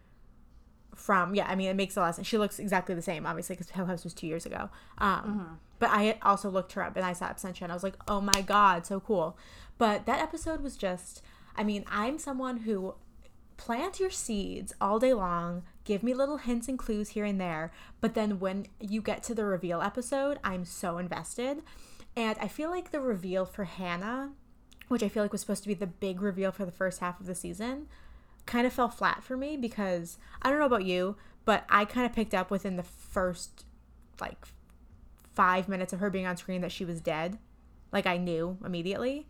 from 0.95 1.35
yeah. 1.35 1.47
I 1.49 1.55
mean, 1.55 1.69
it 1.69 1.77
makes 1.77 1.97
a 1.97 2.01
lot 2.01 2.11
of 2.11 2.15
sense. 2.17 2.27
She 2.27 2.39
looks 2.39 2.59
exactly 2.59 2.95
the 2.95 3.03
same, 3.03 3.27
obviously, 3.27 3.57
because 3.57 3.71
Hill 3.71 3.87
House 3.87 4.05
was 4.05 4.15
two 4.15 4.27
years 4.27 4.47
ago. 4.47 4.71
Um, 4.99 5.59
But 5.79 5.91
I 5.91 6.19
also 6.23 6.49
looked 6.49 6.73
her 6.75 6.83
up 6.83 6.97
and 6.97 7.05
I 7.05 7.13
saw 7.13 7.29
Absentia, 7.29 7.63
and 7.63 7.73
I 7.73 7.75
was 7.75 7.83
like, 7.83 7.97
oh 8.07 8.21
my 8.21 8.43
god, 8.43 8.87
so 8.87 9.01
cool. 9.01 9.37
But 9.79 10.07
that 10.07 10.21
episode 10.21 10.61
was 10.63 10.77
just. 10.77 11.23
I 11.55 11.65
mean, 11.65 11.85
I'm 11.91 12.19
someone 12.19 12.59
who 12.59 12.95
plant 13.59 14.01
your 14.01 14.11
seeds 14.11 14.73
all 14.81 14.99
day 14.99 15.13
long, 15.13 15.63
give 15.85 16.03
me 16.03 16.15
little 16.15 16.39
hints 16.39 16.67
and 16.67 16.79
clues 16.79 17.11
here 17.11 17.25
and 17.25 17.41
there, 17.41 17.73
but 18.01 18.15
then 18.15 18.41
when 18.41 18.67
you 18.81 19.01
get 19.03 19.23
to 19.25 19.35
the 19.35 19.45
reveal 19.45 19.83
episode, 19.83 20.39
I'm 20.43 20.65
so 20.65 20.99
invested. 20.99 21.63
And 22.17 22.37
I 22.41 22.49
feel 22.49 22.71
like 22.71 22.91
the 22.91 23.01
reveal 23.01 23.45
for 23.45 23.65
Hannah, 23.65 24.33
which 24.89 25.03
I 25.03 25.09
feel 25.09 25.23
like 25.23 25.33
was 25.33 25.43
supposed 25.43 25.63
to 25.63 25.69
be 25.69 25.75
the 25.75 25.87
big 25.87 26.21
reveal 26.21 26.53
for 26.53 26.65
the 26.65 26.73
first 26.73 27.01
half 27.01 27.21
of 27.21 27.27
the 27.27 27.35
season, 27.35 27.87
kind 28.47 28.67
of 28.67 28.73
fell 28.73 28.89
flat 28.89 29.23
for 29.23 29.37
me 29.37 29.57
because 29.57 30.19
I 30.43 30.51
don't 30.51 30.59
know 30.59 30.67
about 30.67 30.85
you, 30.85 31.17
but 31.45 31.65
I 31.69 31.85
kind 31.85 32.07
of 32.07 32.13
picked 32.13 32.35
up 32.35 32.51
within 32.51 32.77
the 32.77 32.83
first 32.83 33.65
like 34.21 34.47
five 35.35 35.69
minutes 35.69 35.93
of 35.93 36.01
her 36.01 36.11
being 36.11 36.27
on 36.27 36.37
screen 36.37 36.61
that 36.61 36.73
she 36.73 36.85
was 36.85 37.01
dead. 37.01 37.39
Like 37.93 38.07
I 38.07 38.17
knew 38.17 38.59
immediately 38.65 39.27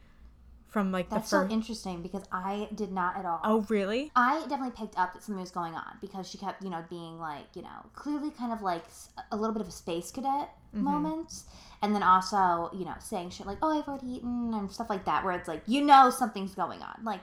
from 0.69 0.91
like 0.91 1.11
That's 1.11 1.31
the 1.31 1.47
so 1.47 1.53
interesting 1.53 2.01
because 2.01 2.23
I 2.33 2.69
did 2.75 2.93
not 2.93 3.17
at 3.17 3.27
all. 3.27 3.41
oh 3.45 3.67
really? 3.69 4.11
I 4.17 4.41
definitely 4.49 4.71
picked 4.71 4.99
up 4.99 5.13
that 5.13 5.23
something 5.23 5.41
was 5.41 5.51
going 5.51 5.75
on 5.75 5.99
because 6.01 6.29
she 6.29 6.39
kept, 6.39 6.63
you 6.63 6.71
know, 6.71 6.83
being 6.89 7.19
like, 7.19 7.45
you 7.55 7.63
know, 7.63 7.87
clearly 7.95 8.31
kind 8.31 8.53
of 8.53 8.63
like 8.63 8.85
a 9.31 9.37
little 9.37 9.53
bit 9.53 9.61
of 9.63 9.69
a 9.69 9.73
space 9.73 10.11
cadet 10.11 10.51
Mm-hmm. 10.75 10.85
moment. 10.87 11.43
And 11.83 11.95
then 11.95 12.03
also, 12.03 12.71
you 12.73 12.87
know, 12.87 12.95
saying 12.99 13.29
shit 13.29 13.47
like, 13.47 13.59
oh, 13.61 13.79
I've 13.79 13.87
already 13.87 14.07
eaten 14.15 14.55
and 14.55 14.71
stuff 14.73 14.89
like 14.89 15.05
that, 15.05 15.23
where 15.23 15.35
it's 15.35 15.47
like, 15.49 15.63
you 15.67 15.83
know, 15.83 16.09
something's 16.09 16.55
going 16.55 16.81
on. 16.81 16.95
Like, 17.05 17.21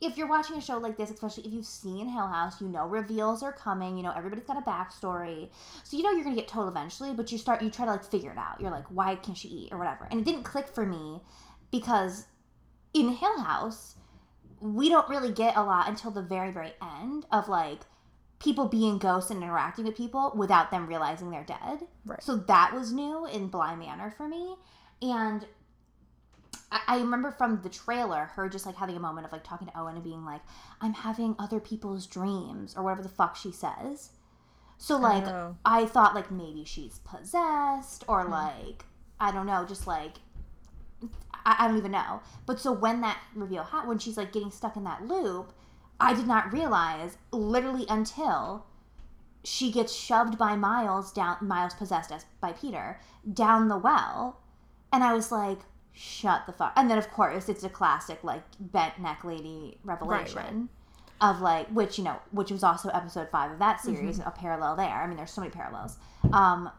if 0.00 0.16
you're 0.16 0.28
watching 0.28 0.56
a 0.56 0.60
show 0.60 0.78
like 0.78 0.96
this, 0.96 1.10
especially 1.10 1.46
if 1.46 1.52
you've 1.52 1.66
seen 1.66 2.08
Hill 2.08 2.26
House, 2.26 2.60
you 2.60 2.68
know 2.68 2.86
reveals 2.86 3.42
are 3.42 3.52
coming. 3.52 3.96
You 3.96 4.02
know 4.02 4.12
everybody's 4.16 4.46
got 4.46 4.56
a 4.56 4.62
backstory, 4.62 5.48
so 5.82 5.96
you 5.96 6.02
know 6.02 6.10
you're 6.10 6.24
gonna 6.24 6.36
get 6.36 6.48
told 6.48 6.68
eventually. 6.68 7.12
But 7.14 7.30
you 7.30 7.38
start, 7.38 7.62
you 7.62 7.70
try 7.70 7.84
to 7.84 7.92
like 7.92 8.04
figure 8.04 8.32
it 8.32 8.38
out. 8.38 8.60
You're 8.60 8.70
like, 8.70 8.86
why 8.88 9.16
can't 9.16 9.36
she 9.36 9.48
eat 9.48 9.72
or 9.72 9.78
whatever? 9.78 10.08
And 10.10 10.20
it 10.20 10.24
didn't 10.24 10.44
click 10.44 10.68
for 10.68 10.86
me 10.86 11.20
because 11.70 12.26
in 12.94 13.08
Hill 13.10 13.40
House, 13.40 13.96
we 14.60 14.88
don't 14.88 15.08
really 15.08 15.32
get 15.32 15.56
a 15.56 15.62
lot 15.62 15.88
until 15.88 16.10
the 16.10 16.22
very, 16.22 16.50
very 16.50 16.72
end 17.00 17.26
of 17.30 17.48
like 17.48 17.80
people 18.38 18.66
being 18.66 18.98
ghosts 18.98 19.30
and 19.30 19.42
interacting 19.42 19.84
with 19.84 19.96
people 19.96 20.32
without 20.36 20.70
them 20.70 20.86
realizing 20.86 21.30
they're 21.30 21.44
dead. 21.44 21.80
Right. 22.04 22.22
So 22.22 22.36
that 22.36 22.72
was 22.72 22.92
new 22.92 23.26
in 23.26 23.48
Bly 23.48 23.74
Manor 23.74 24.12
for 24.16 24.28
me. 24.28 24.56
And 25.02 25.44
I, 26.70 26.80
I 26.88 26.96
remember 26.98 27.30
from 27.30 27.60
the 27.62 27.68
trailer 27.68 28.26
her 28.34 28.48
just 28.48 28.66
like 28.66 28.76
having 28.76 28.96
a 28.96 29.00
moment 29.00 29.26
of 29.26 29.32
like 29.32 29.44
talking 29.44 29.68
to 29.68 29.78
Owen 29.78 29.94
and 29.94 30.04
being 30.04 30.24
like, 30.24 30.42
I'm 30.80 30.92
having 30.94 31.36
other 31.38 31.60
people's 31.60 32.06
dreams 32.06 32.74
or 32.76 32.82
whatever 32.82 33.02
the 33.02 33.08
fuck 33.08 33.36
she 33.36 33.52
says. 33.52 34.10
So 34.78 34.96
like 34.98 35.24
Oh. 35.26 35.56
I 35.64 35.86
thought 35.86 36.14
like 36.14 36.30
maybe 36.30 36.64
she's 36.64 36.98
possessed 37.04 38.04
Hmm. 38.04 38.10
or 38.12 38.24
like 38.24 38.84
I 39.20 39.30
don't 39.32 39.46
know, 39.46 39.64
just 39.64 39.86
like 39.86 40.14
I, 41.46 41.56
I 41.60 41.68
don't 41.68 41.78
even 41.78 41.92
know. 41.92 42.20
But 42.46 42.60
so 42.60 42.72
when 42.72 43.00
that 43.02 43.18
reveal 43.34 43.62
happened, 43.64 43.88
when 43.88 43.98
she's 43.98 44.16
like 44.16 44.32
getting 44.32 44.50
stuck 44.50 44.76
in 44.76 44.84
that 44.84 45.06
loop, 45.06 45.52
I 46.00 46.14
did 46.14 46.26
not 46.26 46.52
realize 46.52 47.16
literally 47.32 47.86
until 47.88 48.66
she 49.44 49.70
gets 49.70 49.94
shoved 49.94 50.38
by 50.38 50.56
Miles 50.56 51.12
down. 51.12 51.36
Miles 51.40 51.74
possessed 51.74 52.10
as 52.10 52.24
by 52.40 52.52
Peter 52.52 52.98
down 53.32 53.68
the 53.68 53.76
well, 53.78 54.40
and 54.92 55.04
I 55.04 55.12
was 55.14 55.30
like, 55.30 55.60
"Shut 55.94 56.42
the 56.46 56.52
fuck!" 56.52 56.72
And 56.76 56.90
then 56.90 56.98
of 56.98 57.10
course 57.10 57.48
it's 57.48 57.64
a 57.64 57.68
classic 57.68 58.22
like 58.22 58.42
bent 58.60 58.98
neck 58.98 59.24
lady 59.24 59.78
revelation. 59.84 60.68
Of 61.20 61.40
like, 61.40 61.68
which 61.68 61.96
you 61.96 62.04
know, 62.04 62.16
which 62.32 62.50
was 62.50 62.62
also 62.62 62.88
episode 62.90 63.30
five 63.30 63.52
of 63.52 63.58
that 63.60 63.80
series, 63.80 64.18
a 64.18 64.32
parallel 64.36 64.76
there. 64.76 64.90
I 64.90 65.06
mean, 65.06 65.16
there's 65.16 65.30
so 65.30 65.40
many 65.40 65.52
parallels. 65.52 65.96
Um, 66.32 66.70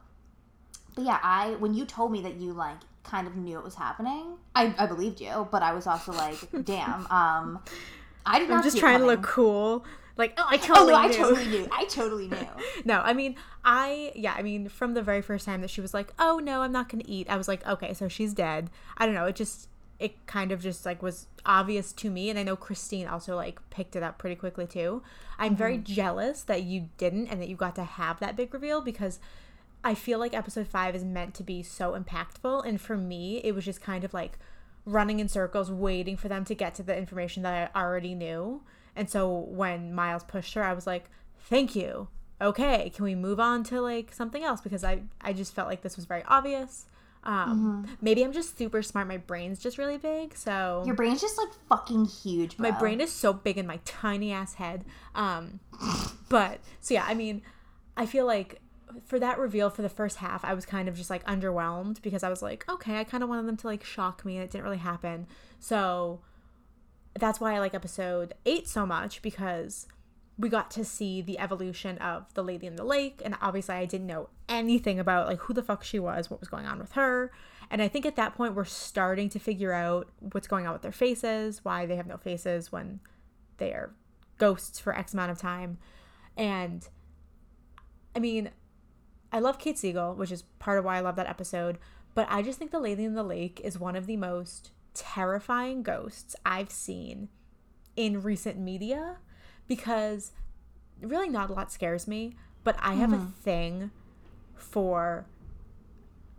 but 0.93 1.05
yeah, 1.05 1.19
I 1.23 1.55
when 1.59 1.73
you 1.73 1.85
told 1.85 2.11
me 2.11 2.21
that 2.21 2.35
you 2.35 2.53
like 2.53 2.77
kind 3.03 3.27
of 3.27 3.35
knew 3.35 3.57
it 3.57 3.63
was 3.63 3.75
happening, 3.75 4.37
I, 4.53 4.75
I 4.77 4.85
believed 4.87 5.21
you, 5.21 5.47
but 5.51 5.63
I 5.63 5.73
was 5.73 5.87
also 5.87 6.11
like, 6.11 6.37
damn, 6.63 7.07
um, 7.07 7.59
I 8.25 8.39
did 8.39 8.49
not. 8.49 8.57
I'm 8.57 8.63
just 8.63 8.77
trying 8.77 8.99
to 8.99 9.05
look 9.05 9.23
cool. 9.23 9.85
Like, 10.17 10.33
oh, 10.37 10.45
I 10.47 10.55
Oh 10.55 10.57
totally 10.57 10.91
no, 10.93 10.97
I 10.97 11.07
knew. 11.07 11.13
totally 11.13 11.45
knew. 11.45 11.67
I 11.71 11.85
totally 11.85 12.27
knew. 12.27 12.47
no, 12.85 13.01
I 13.01 13.13
mean, 13.13 13.35
I 13.63 14.11
yeah, 14.15 14.33
I 14.37 14.41
mean, 14.41 14.69
from 14.69 14.93
the 14.93 15.01
very 15.01 15.21
first 15.21 15.45
time 15.45 15.61
that 15.61 15.69
she 15.69 15.81
was 15.81 15.93
like, 15.93 16.13
"Oh 16.19 16.39
no, 16.39 16.61
I'm 16.61 16.71
not 16.71 16.89
going 16.89 17.03
to 17.03 17.09
eat," 17.09 17.29
I 17.29 17.37
was 17.37 17.47
like, 17.47 17.65
"Okay, 17.67 17.93
so 17.93 18.07
she's 18.07 18.33
dead." 18.33 18.69
I 18.97 19.05
don't 19.05 19.15
know. 19.15 19.25
It 19.25 19.35
just 19.35 19.69
it 19.99 20.25
kind 20.27 20.51
of 20.51 20.61
just 20.61 20.85
like 20.85 21.01
was 21.01 21.27
obvious 21.45 21.93
to 21.93 22.09
me, 22.09 22.29
and 22.29 22.37
I 22.39 22.43
know 22.43 22.55
Christine 22.55 23.07
also 23.07 23.35
like 23.35 23.59
picked 23.69 23.95
it 23.95 24.03
up 24.03 24.17
pretty 24.17 24.35
quickly 24.35 24.67
too. 24.67 25.01
I'm 25.37 25.55
very 25.55 25.75
mm-hmm. 25.75 25.93
jealous 25.93 26.43
that 26.43 26.63
you 26.63 26.89
didn't 26.97 27.27
and 27.27 27.41
that 27.41 27.49
you 27.49 27.55
got 27.55 27.75
to 27.75 27.83
have 27.83 28.19
that 28.19 28.35
big 28.35 28.53
reveal 28.53 28.81
because 28.81 29.19
I 29.83 29.93
feel 29.93 30.17
like 30.19 30.33
episode 30.33 30.67
five 30.67 30.95
is 30.95 31.03
meant 31.03 31.33
to 31.35 31.43
be 31.43 31.61
so 31.61 31.91
impactful, 31.91 32.65
and 32.65 32.79
for 32.79 32.97
me, 32.97 33.37
it 33.43 33.53
was 33.53 33.65
just 33.65 33.81
kind 33.81 34.03
of 34.03 34.13
like 34.13 34.37
running 34.85 35.19
in 35.19 35.27
circles, 35.27 35.71
waiting 35.71 36.17
for 36.17 36.27
them 36.27 36.45
to 36.45 36.55
get 36.55 36.75
to 36.75 36.83
the 36.83 36.95
information 36.95 37.43
that 37.43 37.71
I 37.73 37.81
already 37.81 38.15
knew. 38.15 38.61
And 38.95 39.09
so 39.09 39.29
when 39.31 39.93
Miles 39.93 40.23
pushed 40.23 40.53
her, 40.53 40.63
I 40.63 40.73
was 40.73 40.87
like, 40.87 41.09
"Thank 41.39 41.75
you. 41.75 42.07
Okay, 42.41 42.91
can 42.95 43.03
we 43.05 43.15
move 43.15 43.39
on 43.39 43.63
to 43.65 43.81
like 43.81 44.13
something 44.13 44.43
else?" 44.43 44.61
Because 44.61 44.83
I 44.83 45.03
I 45.21 45.33
just 45.33 45.53
felt 45.53 45.67
like 45.67 45.81
this 45.81 45.95
was 45.95 46.05
very 46.05 46.23
obvious. 46.27 46.85
Um, 47.23 47.87
Maybe 48.01 48.23
I'm 48.23 48.33
just 48.33 48.55
super 48.55 48.83
smart. 48.83 49.07
My 49.07 49.17
brain's 49.17 49.57
just 49.57 49.79
really 49.79 49.97
big, 49.97 50.35
so 50.35 50.83
Your 50.85 50.93
brain's 50.95 51.21
just 51.21 51.37
like 51.39 51.49
fucking 51.67 52.05
huge, 52.05 52.55
bro. 52.57 52.69
my 52.69 52.77
brain 52.77 53.01
is 53.01 53.11
so 53.11 53.33
big 53.33 53.57
in 53.57 53.65
my 53.65 53.79
tiny 53.83 54.31
ass 54.31 54.53
head. 54.55 54.85
Um, 55.15 55.59
but 56.29 56.59
so 56.81 56.93
yeah, 56.93 57.03
I 57.07 57.15
mean, 57.15 57.41
I 57.97 58.05
feel 58.05 58.27
like 58.27 58.61
for 59.05 59.17
that 59.19 59.39
reveal 59.39 59.71
for 59.71 59.81
the 59.81 59.89
first 59.89 60.17
half, 60.17 60.45
I 60.45 60.53
was 60.53 60.65
kind 60.67 60.87
of 60.87 60.95
just 60.95 61.09
like 61.09 61.25
underwhelmed 61.25 62.01
because 62.03 62.21
I 62.23 62.29
was 62.29 62.43
like, 62.43 62.63
okay, 62.69 62.99
I 62.99 63.03
kind 63.03 63.23
of 63.23 63.29
wanted 63.29 63.47
them 63.47 63.57
to 63.57 63.67
like 63.67 63.83
shock 63.83 64.23
me, 64.23 64.35
and 64.35 64.43
it 64.43 64.51
didn't 64.51 64.63
really 64.63 64.77
happen. 64.77 65.25
So 65.59 66.21
that's 67.17 67.39
why 67.39 67.55
I 67.55 67.59
like 67.59 67.73
episode 67.73 68.33
eight 68.45 68.67
so 68.67 68.85
much 68.85 69.21
because 69.21 69.87
we 70.37 70.49
got 70.49 70.69
to 70.71 70.83
see 70.83 71.21
the 71.21 71.39
evolution 71.39 71.97
of 71.99 72.33
the 72.33 72.43
lady 72.43 72.67
in 72.67 72.75
the 72.75 72.83
lake 72.83 73.21
and 73.23 73.35
obviously 73.41 73.75
i 73.75 73.85
didn't 73.85 74.07
know 74.07 74.29
anything 74.49 74.99
about 74.99 75.27
like 75.27 75.39
who 75.39 75.53
the 75.53 75.63
fuck 75.63 75.83
she 75.83 75.99
was 75.99 76.29
what 76.29 76.39
was 76.39 76.49
going 76.49 76.65
on 76.65 76.79
with 76.79 76.91
her. 76.93 77.31
And 77.71 77.81
i 77.81 77.87
think 77.87 78.05
at 78.05 78.15
that 78.17 78.35
point 78.35 78.53
we're 78.53 78.65
starting 78.65 79.29
to 79.29 79.39
figure 79.39 79.71
out 79.71 80.09
what's 80.19 80.47
going 80.47 80.67
on 80.67 80.73
with 80.73 80.81
their 80.81 80.91
faces 80.91 81.63
why 81.63 81.85
they 81.85 81.95
have 81.95 82.07
no 82.07 82.17
faces 82.17 82.71
when 82.71 82.99
they 83.57 83.71
are 83.71 83.93
ghosts 84.37 84.79
for 84.79 84.95
x 84.95 85.13
amount 85.13 85.31
of 85.31 85.37
time. 85.37 85.77
And 86.37 86.87
i 88.15 88.19
mean 88.19 88.51
i 89.31 89.39
love 89.39 89.57
kate 89.57 89.77
siegel 89.77 90.13
which 90.13 90.31
is 90.31 90.43
part 90.59 90.77
of 90.77 90.85
why 90.85 90.97
i 90.97 90.99
love 90.99 91.15
that 91.15 91.27
episode 91.27 91.77
but 92.13 92.27
i 92.29 92.41
just 92.41 92.59
think 92.59 92.71
the 92.71 92.79
lady 92.79 93.03
in 93.03 93.15
the 93.15 93.23
lake 93.23 93.59
is 93.63 93.79
one 93.79 93.95
of 93.95 94.05
the 94.05 94.17
most 94.17 94.71
terrifying 94.95 95.83
ghosts 95.83 96.35
i've 96.45 96.71
seen 96.71 97.29
in 97.95 98.21
recent 98.21 98.57
media 98.57 99.17
because 99.67 100.31
really 101.01 101.29
not 101.29 101.49
a 101.49 101.53
lot 101.53 101.71
scares 101.71 102.07
me, 102.07 102.35
but 102.63 102.75
I 102.79 102.95
have 102.95 103.13
a 103.13 103.17
mm-hmm. 103.17 103.31
thing 103.31 103.91
for 104.55 105.25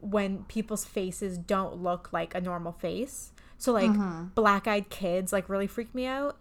when 0.01 0.45
people's 0.45 0.85
faces 0.85 1.39
don't 1.39 1.83
look 1.83 2.13
like 2.13 2.35
a 2.35 2.41
normal 2.41 2.73
face. 2.73 3.33
So 3.59 3.73
like 3.73 3.91
mm-hmm. 3.91 4.27
black-eyed 4.35 4.91
kids 4.91 5.33
like 5.33 5.49
really 5.49 5.67
freak 5.67 5.95
me 5.95 6.07
out 6.07 6.37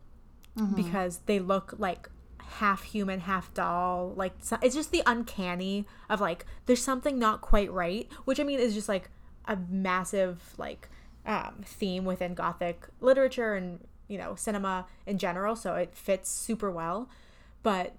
mm-hmm. 0.57 0.75
because 0.75 1.19
they 1.25 1.39
look 1.39 1.75
like 1.77 2.09
half 2.59 2.83
human, 2.83 3.21
half 3.21 3.53
doll. 3.53 4.13
Like 4.15 4.33
it's 4.61 4.75
just 4.75 4.91
the 4.91 5.03
uncanny 5.05 5.85
of 6.09 6.21
like 6.21 6.45
there's 6.65 6.83
something 6.83 7.17
not 7.17 7.41
quite 7.41 7.71
right, 7.71 8.07
which 8.25 8.39
I 8.39 8.43
mean 8.43 8.59
is 8.59 8.73
just 8.73 8.89
like 8.89 9.09
a 9.45 9.57
massive 9.69 10.55
like 10.57 10.89
um, 11.25 11.61
theme 11.63 12.05
within 12.05 12.33
gothic 12.33 12.87
literature 13.01 13.55
and 13.55 13.79
you 14.07 14.17
know 14.17 14.35
cinema 14.35 14.85
in 15.05 15.17
general 15.17 15.55
so 15.55 15.75
it 15.75 15.95
fits 15.95 16.29
super 16.29 16.71
well. 16.71 17.09
But 17.63 17.95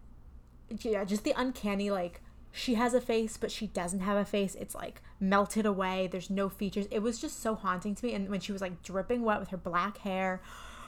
yeah 0.81 1.05
just 1.05 1.25
the 1.25 1.35
uncanny 1.37 1.91
like 1.91 2.21
she 2.51 2.75
has 2.75 2.93
a 2.93 3.01
face 3.01 3.37
but 3.37 3.51
she 3.51 3.67
doesn't 3.69 4.01
have 4.01 4.17
a 4.17 4.25
face. 4.25 4.55
It's 4.55 4.75
like 4.75 5.03
melted 5.21 5.67
away. 5.67 6.07
There's 6.07 6.31
no 6.31 6.49
features. 6.49 6.87
It 6.91 7.01
was 7.01 7.19
just 7.19 7.43
so 7.43 7.55
haunting 7.55 7.95
to 7.95 8.07
me. 8.07 8.15
And 8.15 8.29
when 8.29 8.41
she 8.41 8.53
was 8.53 8.61
like 8.61 8.83
dripping 8.83 9.23
wet 9.23 9.41
with 9.41 9.51
her 9.51 9.57
black 9.57 9.99
hair 9.99 10.41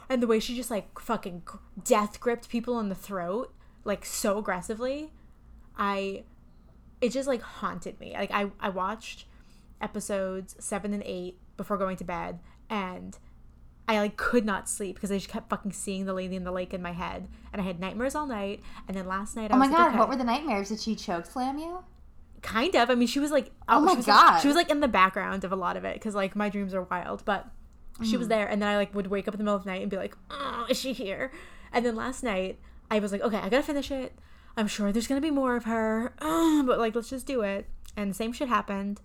and 0.08 0.22
the 0.22 0.26
way 0.26 0.40
she 0.40 0.56
just 0.56 0.70
like 0.70 0.98
fucking 0.98 1.42
death 1.84 2.20
gripped 2.20 2.48
people 2.48 2.80
in 2.80 2.88
the 2.88 2.94
throat 2.94 3.52
like 3.84 4.04
so 4.04 4.38
aggressively 4.38 5.10
i 5.76 6.24
it 7.00 7.12
just 7.12 7.28
like 7.28 7.42
haunted 7.42 7.98
me. 8.00 8.12
Like 8.14 8.30
i 8.32 8.50
i 8.60 8.68
watched 8.68 9.26
episodes 9.80 10.56
7 10.58 10.92
and 10.92 11.02
8 11.04 11.38
before 11.58 11.76
going 11.76 11.98
to 11.98 12.04
bed 12.04 12.38
and 12.70 13.18
I 13.86 13.98
like 14.00 14.16
could 14.16 14.44
not 14.44 14.68
sleep 14.68 14.96
because 14.96 15.10
I 15.10 15.16
just 15.16 15.28
kept 15.30 15.48
fucking 15.50 15.72
seeing 15.72 16.04
the 16.06 16.12
lady 16.12 16.36
in 16.36 16.44
the 16.44 16.52
lake 16.52 16.74
in 16.74 16.82
my 16.82 16.92
head, 16.92 17.26
and 17.54 17.62
I 17.62 17.64
had 17.64 17.80
nightmares 17.80 18.14
all 18.14 18.26
night. 18.26 18.60
And 18.86 18.94
then 18.94 19.06
last 19.06 19.34
night, 19.34 19.50
I 19.50 19.54
Oh 19.54 19.58
my 19.58 19.70
god, 19.70 19.88
okay. 19.88 19.98
what 19.98 20.10
were 20.10 20.16
the 20.16 20.24
nightmares? 20.24 20.68
Did 20.68 20.78
she 20.80 20.94
choke 20.94 21.24
slam 21.24 21.58
you? 21.58 21.82
kind 22.42 22.74
of. 22.76 22.88
I 22.90 22.94
mean, 22.94 23.08
she 23.08 23.18
was 23.18 23.30
like, 23.30 23.50
Oh 23.66 23.80
my 23.80 23.94
she 23.96 24.02
God. 24.02 24.32
like, 24.34 24.42
she 24.42 24.46
was 24.48 24.56
like 24.56 24.70
in 24.70 24.80
the 24.80 24.88
background 24.88 25.42
of 25.44 25.52
a 25.52 25.56
lot 25.56 25.76
of 25.78 25.84
it 25.86 25.94
because 25.94 26.14
like 26.14 26.36
my 26.36 26.48
dreams 26.50 26.74
are 26.74 26.82
wild, 26.82 27.24
but 27.24 27.46
she 28.04 28.14
Mm. 28.16 28.18
was 28.18 28.28
there, 28.28 28.46
and 28.46 28.60
then 28.60 28.68
I 28.68 28.76
like 28.76 28.94
would 28.94 29.06
wake 29.06 29.26
up 29.26 29.32
in 29.34 29.38
the 29.38 29.44
middle 29.44 29.56
of 29.56 29.64
the 29.64 29.70
night 29.70 29.80
and 29.80 29.90
be 29.90 29.96
like, 29.96 30.14
oh, 30.30 30.66
is 30.68 30.78
she 30.78 30.92
here? 30.92 31.32
And 31.72 31.84
then 31.86 31.96
last 31.96 32.22
night, 32.22 32.58
I 32.90 32.98
was 32.98 33.10
like, 33.10 33.22
okay, 33.22 33.38
I 33.38 33.48
gotta 33.48 33.62
finish 33.62 33.90
it. 33.90 34.12
I'm 34.56 34.66
sure 34.68 34.92
there's 34.92 35.06
gonna 35.06 35.20
be 35.22 35.30
more 35.30 35.56
of 35.56 35.64
her, 35.64 36.12
but 36.20 36.78
like, 36.78 36.94
let's 36.94 37.08
just 37.08 37.26
do 37.26 37.40
it. 37.40 37.66
And 37.96 38.10
the 38.10 38.14
same 38.14 38.32
shit 38.34 38.48
happened, 38.48 39.00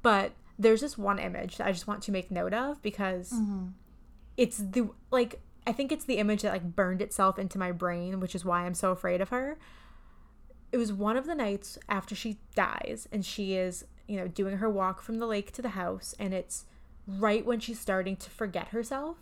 but 0.00 0.30
there's 0.58 0.80
this 0.80 0.98
one 0.98 1.18
image 1.18 1.56
that 1.56 1.66
I 1.66 1.72
just 1.72 1.86
want 1.86 2.02
to 2.04 2.12
make 2.12 2.30
note 2.30 2.52
of 2.52 2.82
because 2.82 3.30
mm-hmm. 3.30 3.68
it's 4.36 4.58
the 4.58 4.88
like 5.10 5.40
I 5.66 5.72
think 5.72 5.92
it's 5.92 6.04
the 6.04 6.16
image 6.16 6.42
that 6.42 6.52
like 6.52 6.74
burned 6.74 7.02
itself 7.02 7.38
into 7.38 7.58
my 7.58 7.72
brain, 7.72 8.20
which 8.20 8.34
is 8.34 8.44
why 8.44 8.64
I'm 8.64 8.74
so 8.74 8.90
afraid 8.90 9.20
of 9.20 9.28
her. 9.28 9.58
It 10.72 10.78
was 10.78 10.92
one 10.92 11.16
of 11.16 11.26
the 11.26 11.34
nights 11.34 11.78
after 11.88 12.14
she 12.14 12.38
dies 12.54 13.06
and 13.12 13.24
she 13.24 13.54
is, 13.54 13.84
you 14.06 14.16
know, 14.16 14.28
doing 14.28 14.58
her 14.58 14.68
walk 14.68 15.02
from 15.02 15.18
the 15.18 15.26
lake 15.26 15.52
to 15.52 15.62
the 15.62 15.70
house 15.70 16.14
and 16.18 16.34
it's 16.34 16.64
right 17.06 17.44
when 17.44 17.60
she's 17.60 17.78
starting 17.78 18.16
to 18.16 18.30
forget 18.30 18.68
herself. 18.68 19.18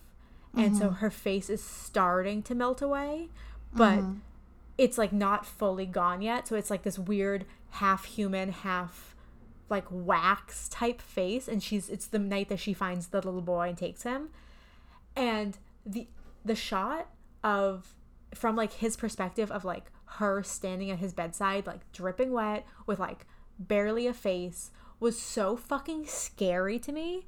And 0.55 0.75
so 0.75 0.87
mm-hmm. 0.87 0.95
her 0.97 1.11
face 1.11 1.51
is 1.51 1.63
starting 1.63 2.43
to 2.45 2.55
melt 2.55 2.81
away, 2.81 3.29
but 3.75 3.99
mm-hmm. 3.99 4.15
it's 4.79 4.97
like 4.97 5.13
not 5.13 5.45
fully 5.45 5.85
gone 5.85 6.23
yet. 6.23 6.49
So 6.49 6.57
it's 6.57 6.71
like 6.71 6.83
this 6.83 6.99
weird 6.99 7.45
half 7.73 8.07
human, 8.07 8.53
half 8.53 9.16
like 9.69 9.85
wax 9.91 10.69
type 10.69 11.01
face 11.01 11.49
and 11.49 11.63
she's 11.63 11.89
it's 11.89 12.07
the 12.07 12.19
night 12.19 12.49
that 12.49 12.61
she 12.61 12.73
finds 12.73 13.09
the 13.09 13.19
little 13.19 13.43
boy 13.43 13.69
and 13.69 13.79
takes 13.79 14.03
him. 14.03 14.31
And 15.15 15.59
the 15.85 16.09
the 16.45 16.55
shot 16.55 17.09
of 17.43 17.95
from 18.35 18.57
like 18.57 18.75
his 18.75 18.97
perspective 18.97 19.51
of 19.51 19.65
like 19.65 19.91
her 20.05 20.43
standing 20.43 20.91
at 20.91 20.99
his 20.99 21.13
bedside 21.13 21.67
like 21.67 21.91
dripping 21.93 22.33
wet 22.33 22.67
with 22.87 22.99
like 22.99 23.27
barely 23.59 24.07
a 24.07 24.13
face 24.13 24.71
was 25.01 25.21
so 25.21 25.57
fucking 25.57 26.07
scary 26.07 26.79
to 26.79 26.93
me 26.93 27.27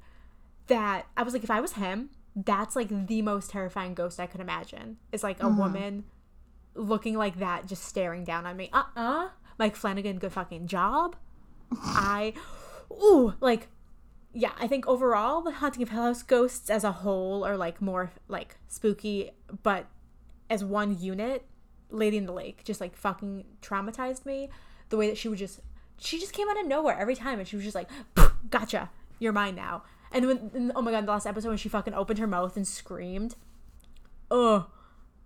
that 0.67 1.07
I 1.17 1.23
was 1.23 1.33
like 1.33 1.43
if 1.43 1.51
I 1.51 1.59
was 1.59 1.73
him 1.73 2.09
that's 2.35 2.75
like 2.75 3.07
the 3.07 3.21
most 3.21 3.49
terrifying 3.49 3.93
ghost 3.93 4.19
I 4.19 4.27
could 4.27 4.41
imagine. 4.41 4.97
Is 5.11 5.23
like 5.23 5.39
a 5.39 5.45
mm-hmm. 5.45 5.57
woman 5.57 6.03
looking 6.75 7.17
like 7.17 7.39
that 7.39 7.67
just 7.67 7.83
staring 7.83 8.23
down 8.23 8.45
on 8.45 8.55
me. 8.55 8.69
Uh-uh. 8.71 9.29
Mike 9.57 9.75
Flanagan 9.75 10.19
good 10.19 10.31
fucking 10.31 10.67
job 10.67 11.15
I, 11.71 12.33
ooh, 12.91 13.33
like, 13.39 13.67
yeah, 14.33 14.51
I 14.59 14.67
think 14.67 14.87
overall 14.87 15.41
the 15.41 15.51
Haunting 15.51 15.83
of 15.83 15.89
Hill 15.89 16.03
House 16.03 16.23
ghosts 16.23 16.69
as 16.69 16.83
a 16.83 16.91
whole 16.91 17.43
are 17.43 17.57
like 17.57 17.81
more 17.81 18.11
like 18.27 18.57
spooky, 18.67 19.31
but 19.63 19.87
as 20.49 20.63
one 20.63 20.99
unit, 20.99 21.45
Lady 21.89 22.17
in 22.17 22.25
the 22.25 22.33
Lake 22.33 22.63
just 22.63 22.79
like 22.79 22.95
fucking 22.95 23.45
traumatized 23.61 24.25
me. 24.25 24.49
The 24.89 24.97
way 24.97 25.07
that 25.07 25.17
she 25.17 25.27
would 25.27 25.39
just, 25.39 25.59
she 25.97 26.19
just 26.19 26.33
came 26.33 26.47
out 26.49 26.59
of 26.59 26.67
nowhere 26.67 26.97
every 26.97 27.15
time, 27.15 27.39
and 27.39 27.47
she 27.47 27.55
was 27.55 27.65
just 27.65 27.75
like, 27.75 27.89
"Gotcha, 28.49 28.89
you're 29.19 29.33
mine 29.33 29.55
now." 29.55 29.83
And 30.11 30.25
when, 30.25 30.51
and, 30.53 30.71
oh 30.75 30.81
my 30.81 30.91
god, 30.91 31.05
the 31.05 31.11
last 31.11 31.27
episode 31.27 31.49
when 31.49 31.57
she 31.57 31.69
fucking 31.69 31.93
opened 31.93 32.19
her 32.19 32.27
mouth 32.27 32.55
and 32.57 32.67
screamed, 32.67 33.35
oh, 34.31 34.67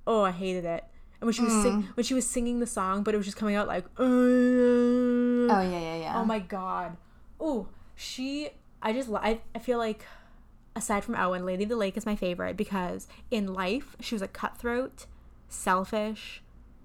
oh, 0.06 0.24
I 0.24 0.32
hated 0.32 0.66
it. 0.66 0.84
And 1.24 1.28
when 1.28 1.34
she 1.36 1.44
was 1.44 1.54
sing, 1.64 1.84
hmm. 1.84 1.92
when 1.94 2.04
she 2.04 2.14
was 2.14 2.28
singing 2.28 2.60
the 2.60 2.68
song, 2.68 3.02
but 3.02 3.14
it 3.14 3.18
was 3.18 3.26
just 3.26 3.38
coming 3.38 3.56
out 3.56 3.66
like, 3.66 3.86
uh, 3.98 4.04
Oh 4.04 5.48
yeah, 5.48 5.80
yeah, 5.80 5.96
yeah. 5.96 6.20
Oh 6.20 6.26
my 6.26 6.40
god. 6.40 6.98
Oh, 7.40 7.70
she. 7.96 8.50
I 8.82 8.92
just. 8.92 9.10
I, 9.10 9.40
I 9.56 9.60
feel 9.60 9.78
like, 9.78 10.04
aside 10.76 11.06
from 11.06 11.16
Owen, 11.16 11.46
Lady 11.46 11.64
of 11.64 11.70
the 11.70 11.78
Lake 11.78 11.96
is 11.96 12.06
my 12.06 12.18
favorite 12.18 12.58
because 12.58 13.08
in 13.32 13.54
life 13.54 13.96
she 14.02 14.16
was 14.16 14.22
a 14.22 14.28
cutthroat, 14.28 15.06
selfish, 15.48 16.44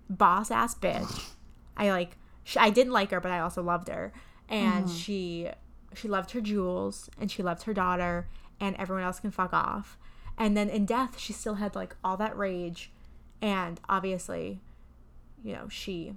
boss 0.09 0.53
ass 0.53 0.77
bitch. 0.77 1.31
I 1.77 1.91
like. 1.91 2.17
Sh 2.45 2.59
I 2.61 2.71
didn't 2.71 2.93
like 2.93 3.11
her, 3.11 3.19
but 3.19 3.33
I 3.33 3.41
also 3.41 3.61
loved 3.61 3.89
her, 3.89 4.13
and 4.49 4.85
mm-hmm. 4.85 4.95
she 4.95 5.49
she 5.95 6.07
loved 6.07 6.31
her 6.31 6.41
jewels 6.41 7.11
and 7.21 7.29
she 7.29 7.43
loved 7.43 7.65
her 7.65 7.75
daughter, 7.75 8.29
and 8.61 8.77
everyone 8.77 9.03
else 9.03 9.19
can 9.19 9.33
fuck 9.33 9.53
off. 9.53 9.99
And 10.37 10.57
then 10.57 10.69
in 10.69 10.87
death, 10.87 11.19
she 11.19 11.33
still 11.33 11.55
had 11.55 11.75
like 11.75 11.97
all 12.05 12.17
that 12.19 12.39
rage, 12.39 12.93
and 13.41 13.81
obviously, 13.89 14.61
you 15.45 15.53
know, 15.53 15.69
she 15.69 16.15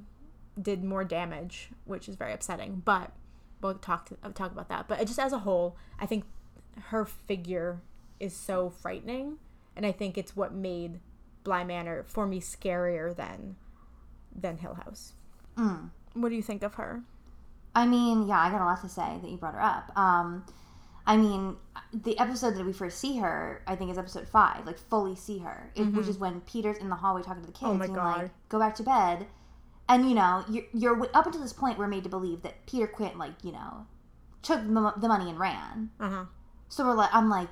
did 0.62 0.84
more 0.84 1.04
damage, 1.04 1.70
which 1.86 2.10
is 2.10 2.16
very 2.16 2.34
upsetting. 2.34 2.82
But 2.84 3.12
we'll 3.62 3.76
talk 3.76 4.08
to, 4.08 4.18
uh, 4.24 4.32
talk 4.32 4.52
about 4.52 4.70
that. 4.70 4.88
But 4.88 5.00
just 5.06 5.20
as 5.20 5.34
a 5.34 5.40
whole, 5.40 5.76
I 6.00 6.06
think 6.06 6.26
her 6.88 7.06
figure 7.06 7.82
is 8.20 8.36
so 8.36 8.70
frightening, 8.70 9.38
and 9.76 9.86
I 9.86 9.92
think 9.92 10.18
it's 10.18 10.36
what 10.36 10.54
made 10.54 11.00
Bly 11.44 11.64
Manor 11.64 12.04
for 12.08 12.28
me 12.28 12.40
scarier 12.40 13.16
than 13.16 13.56
than 14.34 14.58
Hill 14.58 14.76
House. 14.76 15.14
What 16.14 16.30
do 16.30 16.36
you 16.36 16.42
think 16.42 16.64
of 16.64 16.76
her? 16.76 17.04
I 17.74 17.86
mean, 17.86 18.28
yeah, 18.28 18.40
I 18.40 18.52
got 18.52 18.62
a 18.62 18.66
lot 18.66 18.82
to 18.82 18.90
say 18.90 19.20
that 19.22 19.30
you 19.30 19.38
brought 19.38 19.54
her 19.54 19.62
up. 19.62 19.98
Um, 19.98 20.46
I 21.06 21.18
mean, 21.18 21.56
the 21.94 22.18
episode 22.20 22.56
that 22.56 22.66
we 22.66 22.74
first 22.74 23.00
see 23.00 23.18
her, 23.18 23.62
I 23.68 23.76
think, 23.76 23.92
is 23.92 23.98
episode 23.98 24.28
five, 24.28 24.66
like 24.66 24.78
fully 24.78 25.16
see 25.16 25.40
her, 25.40 25.72
it, 25.76 25.84
which 25.94 26.08
is 26.08 26.18
when 26.18 26.42
Peter's 26.42 26.78
in 26.78 26.90
the 26.90 26.96
hallway 26.96 27.24
talking 27.24 27.42
to 27.42 27.48
the 27.48 27.54
kids, 27.54 27.72
Mm-hmm. 27.72 27.82
Oh 27.82 27.86
and 27.86 27.96
God. 27.96 28.18
like, 28.24 28.32
go 28.50 28.60
back 28.60 28.76
to 28.76 28.84
bed. 28.84 29.28
And 29.90 30.08
you 30.08 30.16
know, 30.16 30.46
you're, 30.50 30.64
you're 30.74 31.10
up 31.16 31.26
until 31.26 31.42
this 31.42 31.54
point, 31.54 31.78
we're 31.78 31.88
made 31.88 32.04
to 32.04 32.10
believe 32.10 32.44
that 32.44 32.66
Peter 32.66 32.88
Quint, 32.88 33.18
like, 33.18 33.34
you 33.44 33.52
know, 33.52 33.88
took 34.42 34.62
the, 34.62 34.94
the 34.98 35.08
money 35.08 35.30
and 35.30 35.40
ran. 35.40 35.90
Uh 36.00 36.10
huh. 36.10 36.26
So 36.70 36.86
we're 36.86 36.94
like, 36.94 37.14
I'm 37.14 37.30
like, 37.30 37.50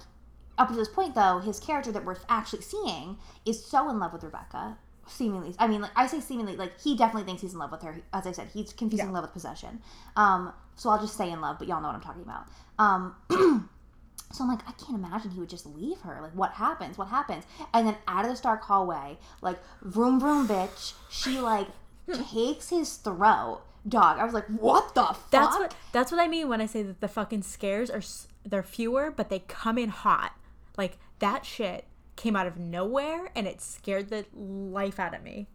up 0.58 0.70
until 0.70 0.84
this 0.84 0.94
point, 0.94 1.16
though, 1.16 1.40
his 1.40 1.60
character 1.60 1.92
that 1.92 2.06
we're 2.06 2.18
actually 2.30 2.62
seeing 2.62 3.18
is 3.46 3.66
so 3.66 3.90
in 3.90 4.00
love 4.00 4.14
with 4.14 4.24
Rebecca. 4.24 4.78
Seemingly, 5.10 5.56
I 5.58 5.68
mean, 5.68 5.82
like 5.82 5.92
I 5.96 6.08
say 6.08 6.20
seemingly, 6.20 6.56
like 6.56 6.80
he 6.80 6.96
definitely 6.96 7.24
thinks 7.26 7.42
he's 7.42 7.54
in 7.54 7.60
love 7.60 7.72
with 7.72 7.82
her. 7.82 8.00
As 8.14 8.28
I 8.28 8.32
said, 8.32 8.48
he's 8.54 8.72
confusing 8.74 9.08
Yeah. 9.08 9.14
love 9.14 9.24
with 9.24 9.34
possession. 9.34 9.82
Um, 10.16 10.54
so 10.76 10.90
I'll 10.90 11.00
just 11.02 11.18
say 11.18 11.32
in 11.32 11.42
love, 11.42 11.58
but 11.60 11.68
y'all 11.68 11.82
know 11.82 11.88
what 11.88 11.96
I'm 11.96 12.02
talking 12.02 12.22
about. 12.22 12.46
Um, 12.78 13.16
so 14.32 14.44
I'm 14.44 14.50
like, 14.50 14.60
I 14.68 14.72
can't 14.74 14.96
imagine 15.04 15.32
he 15.32 15.40
would 15.40 15.50
just 15.50 15.66
leave 15.66 16.00
her. 16.02 16.20
Like, 16.22 16.36
what 16.36 16.52
happens? 16.54 16.98
What 16.98 17.08
happens? 17.08 17.46
And 17.74 17.88
then 17.88 17.96
out 18.08 18.24
of 18.26 18.32
this 18.32 18.40
dark 18.40 18.62
hallway, 18.64 19.18
like, 19.42 19.58
vroom 19.82 20.20
vroom, 20.20 20.48
bitch, 20.48 20.94
she 21.10 21.40
like 21.40 21.68
takes 22.32 22.70
his 22.70 22.96
throat. 22.98 23.62
Dog, 23.88 24.20
I 24.20 24.26
was 24.26 24.34
like, 24.34 24.46
what 24.48 24.94
the 24.94 25.04
fuck? 25.04 25.30
That's 25.32 25.58
what 25.58 25.76
that's 25.94 26.12
what 26.12 26.20
I 26.20 26.28
mean 26.28 26.50
when 26.50 26.60
I 26.62 26.66
say 26.66 26.84
that 26.84 27.00
the 27.00 27.08
fucking 27.08 27.44
scares 27.44 27.90
are 27.90 28.02
they're 28.46 28.62
fewer, 28.62 29.10
but 29.10 29.30
they 29.30 29.40
come 29.40 29.78
in 29.78 29.90
hot. 29.90 30.34
Like 30.78 30.98
that 31.20 31.46
shit 31.46 31.86
came 32.20 32.36
out 32.36 32.48
of 32.48 32.58
nowhere 32.58 33.32
and 33.36 33.48
it 33.48 33.62
scared 33.62 34.10
the 34.10 34.26
life 34.34 35.00
out 35.00 35.16
of 35.16 35.24
me. 35.24 35.48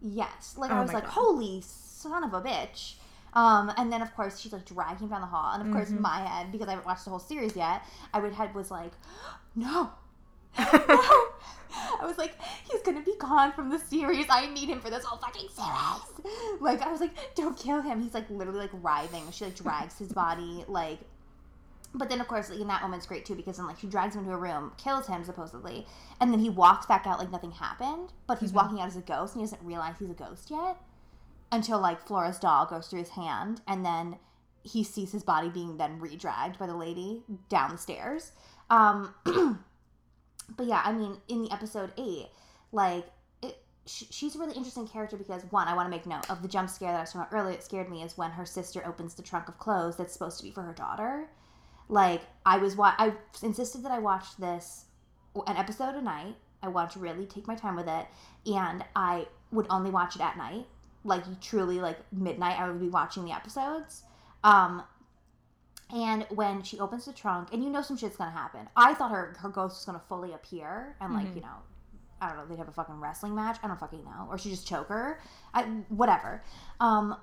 Yes. 0.00 0.54
Like 0.58 0.70
Oh 0.70 0.74
I 0.74 0.80
was 0.82 0.92
like, 0.92 1.04
God. 1.04 1.12
holy 1.12 1.62
son 1.62 2.24
of 2.24 2.34
a 2.34 2.40
bitch. 2.40 2.94
Um, 3.34 3.70
and 3.76 3.92
then 3.92 4.00
of 4.02 4.14
course 4.16 4.38
she's 4.40 4.52
like 4.52 4.64
dragging 4.64 4.98
him 5.04 5.08
down 5.10 5.20
the 5.20 5.26
hall, 5.26 5.52
and 5.52 5.62
of 5.62 5.70
course 5.70 5.90
Mm-hmm. 5.90 6.00
my 6.00 6.20
head, 6.26 6.50
because 6.52 6.68
I 6.68 6.70
haven't 6.72 6.86
watched 6.86 7.04
the 7.04 7.10
whole 7.10 7.18
series 7.18 7.54
yet, 7.54 7.82
I 8.14 8.20
would 8.20 8.32
head 8.32 8.54
was 8.54 8.70
like, 8.70 8.92
no, 9.54 9.90
no. 10.58 11.22
I 12.00 12.04
was 12.06 12.16
like, 12.18 12.34
he's 12.70 12.80
gonna 12.82 13.02
be 13.02 13.14
gone 13.18 13.52
from 13.52 13.68
the 13.70 13.78
series. 13.78 14.26
I 14.30 14.46
need 14.46 14.68
him 14.70 14.80
for 14.80 14.90
this 14.90 15.04
whole 15.04 15.18
fucking 15.18 15.48
series. 15.50 16.60
Like 16.60 16.80
I 16.82 16.90
was 16.90 17.00
like, 17.00 17.34
don't 17.34 17.58
kill 17.58 17.82
him. 17.82 18.00
He's 18.02 18.14
like 18.14 18.30
literally 18.30 18.60
like 18.60 18.70
writhing. 18.72 19.30
She 19.32 19.44
like 19.44 19.56
drags 19.56 19.98
his 19.98 20.12
body 20.12 20.64
like. 20.68 21.00
But 21.96 22.10
then, 22.10 22.20
of 22.20 22.28
course, 22.28 22.50
like, 22.50 22.60
in 22.60 22.68
that 22.68 22.82
moment's 22.82 23.06
great 23.06 23.24
too 23.24 23.34
because 23.34 23.56
then, 23.56 23.66
like, 23.66 23.78
she 23.78 23.86
drags 23.86 24.14
him 24.14 24.22
into 24.22 24.34
a 24.34 24.38
room, 24.38 24.72
kills 24.76 25.06
him 25.06 25.24
supposedly, 25.24 25.86
and 26.20 26.30
then 26.30 26.40
he 26.40 26.50
walks 26.50 26.86
back 26.86 27.06
out 27.06 27.18
like 27.18 27.32
nothing 27.32 27.52
happened. 27.52 28.12
But 28.26 28.38
he's 28.38 28.52
walking 28.52 28.80
out 28.80 28.88
as 28.88 28.96
a 28.96 29.00
ghost, 29.00 29.34
and 29.34 29.40
he 29.40 29.46
doesn't 29.46 29.66
realize 29.66 29.94
he's 29.98 30.10
a 30.10 30.14
ghost 30.14 30.50
yet 30.50 30.76
until 31.52 31.80
like 31.80 32.06
Flora's 32.06 32.38
doll 32.38 32.66
goes 32.66 32.88
through 32.88 33.00
his 33.00 33.10
hand, 33.10 33.60
and 33.66 33.84
then 33.84 34.16
he 34.62 34.82
sees 34.82 35.12
his 35.12 35.22
body 35.22 35.48
being 35.48 35.76
then 35.76 36.00
re-dragged 36.00 36.58
by 36.58 36.66
the 36.66 36.76
lady 36.76 37.22
down 37.48 37.70
the 37.70 37.78
stairs. 37.78 38.32
Um, 38.68 39.14
but 39.24 40.66
yeah, 40.66 40.82
I 40.84 40.92
mean, 40.92 41.18
in 41.28 41.42
the 41.42 41.52
episode 41.52 41.92
eight, 41.96 42.26
like 42.72 43.06
it, 43.42 43.58
sh- 43.86 44.04
she's 44.10 44.34
a 44.34 44.38
really 44.38 44.56
interesting 44.56 44.88
character 44.88 45.16
because 45.16 45.42
one, 45.50 45.68
I 45.68 45.74
want 45.74 45.86
to 45.86 45.90
make 45.90 46.04
note 46.04 46.28
of 46.30 46.42
the 46.42 46.48
jump 46.48 46.68
scare 46.68 46.90
that 46.90 46.98
I 46.98 47.00
was 47.02 47.12
talking 47.12 47.28
about 47.28 47.38
earlier. 47.38 47.54
It 47.54 47.62
scared 47.62 47.88
me 47.88 48.02
is 48.02 48.18
when 48.18 48.32
her 48.32 48.44
sister 48.44 48.84
opens 48.84 49.14
the 49.14 49.22
trunk 49.22 49.48
of 49.48 49.58
clothes 49.58 49.96
that's 49.96 50.12
supposed 50.12 50.38
to 50.38 50.44
be 50.44 50.50
for 50.50 50.62
her 50.62 50.74
daughter. 50.74 51.28
Like 51.88 52.22
I 52.44 52.58
was, 52.58 52.76
wa- 52.76 52.94
I 52.98 53.12
insisted 53.42 53.84
that 53.84 53.92
I 53.92 53.98
watch 53.98 54.36
this 54.38 54.84
an 55.46 55.56
episode 55.56 55.94
a 55.94 56.02
night. 56.02 56.36
I 56.62 56.68
wanted 56.68 56.92
to 56.92 56.98
really 56.98 57.26
take 57.26 57.46
my 57.46 57.54
time 57.54 57.76
with 57.76 57.86
it, 57.88 58.06
and 58.46 58.84
I 58.96 59.26
would 59.52 59.66
only 59.70 59.90
watch 59.90 60.16
it 60.16 60.22
at 60.22 60.36
night. 60.36 60.66
Like 61.04 61.22
truly, 61.40 61.78
like 61.80 61.98
midnight, 62.12 62.58
I 62.58 62.68
would 62.68 62.80
be 62.80 62.88
watching 62.88 63.24
the 63.24 63.32
episodes. 63.32 64.02
Um, 64.42 64.82
and 65.94 66.26
when 66.30 66.62
she 66.62 66.80
opens 66.80 67.04
the 67.04 67.12
trunk, 67.12 67.50
and 67.52 67.62
you 67.62 67.70
know 67.70 67.82
some 67.82 67.96
shit's 67.96 68.16
gonna 68.16 68.32
happen. 68.32 68.68
I 68.74 68.94
thought 68.94 69.12
her 69.12 69.36
her 69.38 69.48
ghost 69.48 69.76
was 69.76 69.84
gonna 69.84 70.02
fully 70.08 70.32
appear, 70.32 70.96
and 71.00 71.14
like 71.14 71.26
you 71.36 71.42
know, 71.42 71.58
I 72.20 72.28
don't 72.28 72.38
know, 72.38 72.46
they'd 72.46 72.58
have 72.58 72.68
a 72.68 72.72
fucking 72.72 72.98
wrestling 72.98 73.34
match. 73.36 73.58
I 73.62 73.68
don't 73.68 73.78
fucking 73.78 74.02
know, 74.04 74.26
or 74.28 74.38
she 74.38 74.50
just 74.50 74.66
choke 74.66 74.88
her. 74.88 75.20
I 75.54 75.62
whatever. 75.88 76.42
Um, 76.80 77.16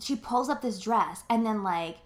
she 0.00 0.16
pulls 0.16 0.48
up 0.48 0.62
this 0.62 0.78
dress, 0.80 1.24
and 1.28 1.44
then 1.44 1.62
like 1.62 1.98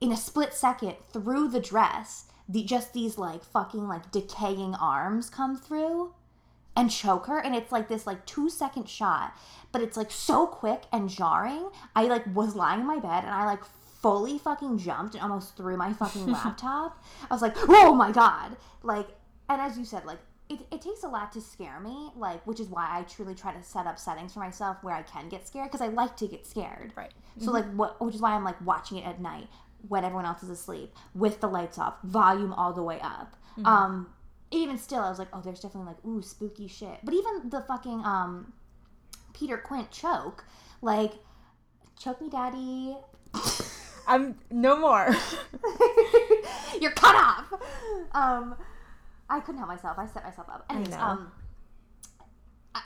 in 0.00 0.12
a 0.12 0.16
split 0.16 0.54
second, 0.54 0.96
through 1.12 1.48
the 1.48 1.60
dress, 1.60 2.26
the 2.48 2.62
just 2.62 2.92
these 2.92 3.18
like 3.18 3.44
fucking 3.44 3.88
like 3.88 4.10
decaying 4.10 4.74
arms 4.74 5.28
come 5.28 5.56
through 5.56 6.14
and 6.76 6.90
choke 6.90 7.26
her 7.26 7.38
and 7.40 7.56
it's 7.56 7.72
like 7.72 7.88
this 7.88 8.06
like 8.06 8.24
two 8.24 8.48
second 8.48 8.88
shot 8.88 9.36
but 9.72 9.82
it's 9.82 9.96
like 9.96 10.12
so 10.12 10.46
quick 10.46 10.84
and 10.92 11.08
jarring 11.08 11.68
i 11.96 12.04
like 12.04 12.24
was 12.34 12.54
lying 12.54 12.80
in 12.80 12.86
my 12.86 13.00
bed 13.00 13.24
and 13.24 13.34
i 13.34 13.44
like 13.44 13.64
fully 14.00 14.38
fucking 14.38 14.78
jumped 14.78 15.14
and 15.14 15.22
almost 15.22 15.56
threw 15.56 15.76
my 15.76 15.92
fucking 15.92 16.26
laptop. 16.32 17.02
I 17.30 17.34
was 17.34 17.42
like 17.42 17.56
oh 17.68 17.94
my 17.94 18.12
god! 18.12 18.56
Like 18.82 19.08
and 19.48 19.60
as 19.60 19.76
you 19.76 19.84
said 19.84 20.04
like 20.04 20.18
it, 20.48 20.60
it 20.72 20.80
takes 20.80 21.02
a 21.02 21.08
lot 21.08 21.32
to 21.32 21.40
scare 21.42 21.78
me 21.80 22.10
like 22.16 22.46
which 22.46 22.58
is 22.58 22.68
why 22.68 22.88
i 22.90 23.02
truly 23.02 23.34
try 23.34 23.52
to 23.52 23.62
set 23.62 23.86
up 23.86 23.98
settings 23.98 24.32
for 24.32 24.38
myself 24.38 24.78
where 24.82 24.94
i 24.94 25.02
can 25.02 25.28
get 25.28 25.46
scared 25.46 25.66
because 25.70 25.82
i 25.82 25.88
like 25.88 26.16
to 26.16 26.26
get 26.26 26.46
scared. 26.46 26.92
Right. 26.96 27.12
so 27.38 27.50
like 27.50 27.64
mm-hmm. 27.64 27.76
what 27.76 28.00
which 28.00 28.14
is 28.14 28.20
why 28.22 28.32
i'm 28.32 28.44
like 28.44 28.58
watching 28.64 28.96
it 28.98 29.04
at 29.04 29.20
night 29.20 29.48
when 29.86 30.04
everyone 30.04 30.26
else 30.26 30.42
is 30.42 30.50
asleep 30.50 30.94
with 31.14 31.40
the 31.40 31.46
lights 31.46 31.78
off 31.78 31.94
volume 32.02 32.52
all 32.52 32.72
the 32.72 32.82
way 32.82 32.98
up 33.00 33.36
um 33.64 34.06
even 34.50 34.78
still, 34.78 35.00
I 35.00 35.10
was 35.10 35.18
like, 35.18 35.28
oh, 35.32 35.40
there's 35.40 35.60
definitely 35.60 35.92
like, 35.92 36.04
ooh, 36.04 36.22
spooky 36.22 36.68
shit. 36.68 36.98
But 37.02 37.14
even 37.14 37.50
the 37.50 37.60
fucking 37.62 38.02
um, 38.04 38.52
Peter 39.34 39.58
Quint 39.58 39.90
choke, 39.90 40.44
like, 40.80 41.12
choke 41.98 42.20
me, 42.20 42.30
daddy. 42.30 42.96
I'm 44.06 44.38
no 44.50 44.78
more. 44.78 45.08
You're 46.80 46.92
cut 46.92 47.14
off. 47.14 47.52
Um, 48.12 48.56
I 49.28 49.40
couldn't 49.40 49.58
help 49.58 49.68
myself. 49.68 49.98
I 49.98 50.06
set 50.06 50.24
myself 50.24 50.48
up. 50.48 50.64
Anyways, 50.70 50.90
know. 50.90 50.98
um, 50.98 51.30
I, 51.30 51.47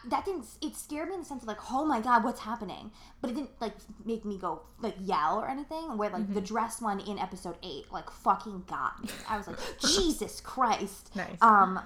that 0.09 0.25
didn't 0.25 0.45
it 0.61 0.77
scared 0.77 1.09
me 1.09 1.15
in 1.15 1.21
the 1.21 1.27
sense 1.27 1.43
of 1.43 1.49
like 1.49 1.59
oh 1.73 1.85
my 1.85 2.01
god 2.01 2.23
what's 2.25 2.41
happening 2.41 2.91
but 3.21 3.31
it 3.31 3.35
didn't 3.35 3.51
like 3.61 3.75
make 4.05 4.25
me 4.25 4.37
go 4.39 4.63
like 4.81 4.95
yell 5.01 5.39
or 5.39 5.49
anything 5.49 5.97
where 5.99 6.11
like 6.11 6.27
the 6.35 6.41
Mm-hmm. 6.41 6.45
dress 6.55 6.81
one 6.81 7.01
in 7.01 7.19
episode 7.19 7.57
8 7.63 7.93
like 7.93 8.11
fucking 8.11 8.65
got 8.69 9.03
me 9.03 9.09
i 9.29 9.37
was 9.37 9.47
like 9.49 9.59
jesus 9.81 10.41
christ 10.41 11.15
Nice. 11.17 11.37
um 11.41 11.81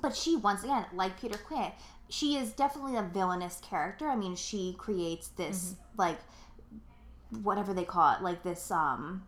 but 0.00 0.16
she 0.16 0.36
once 0.36 0.62
again 0.64 0.84
like 0.94 1.20
peter 1.20 1.38
quint 1.38 1.72
she 2.08 2.36
is 2.36 2.52
definitely 2.52 2.96
a 2.96 3.02
villainous 3.02 3.60
character 3.62 4.08
i 4.08 4.16
mean 4.16 4.34
she 4.36 4.74
creates 4.78 5.28
this 5.28 5.74
Mm-hmm. 5.74 6.00
like 6.00 6.18
whatever 7.42 7.74
they 7.74 7.84
call 7.84 8.14
it 8.16 8.22
like 8.22 8.42
this 8.44 8.70
um 8.70 9.22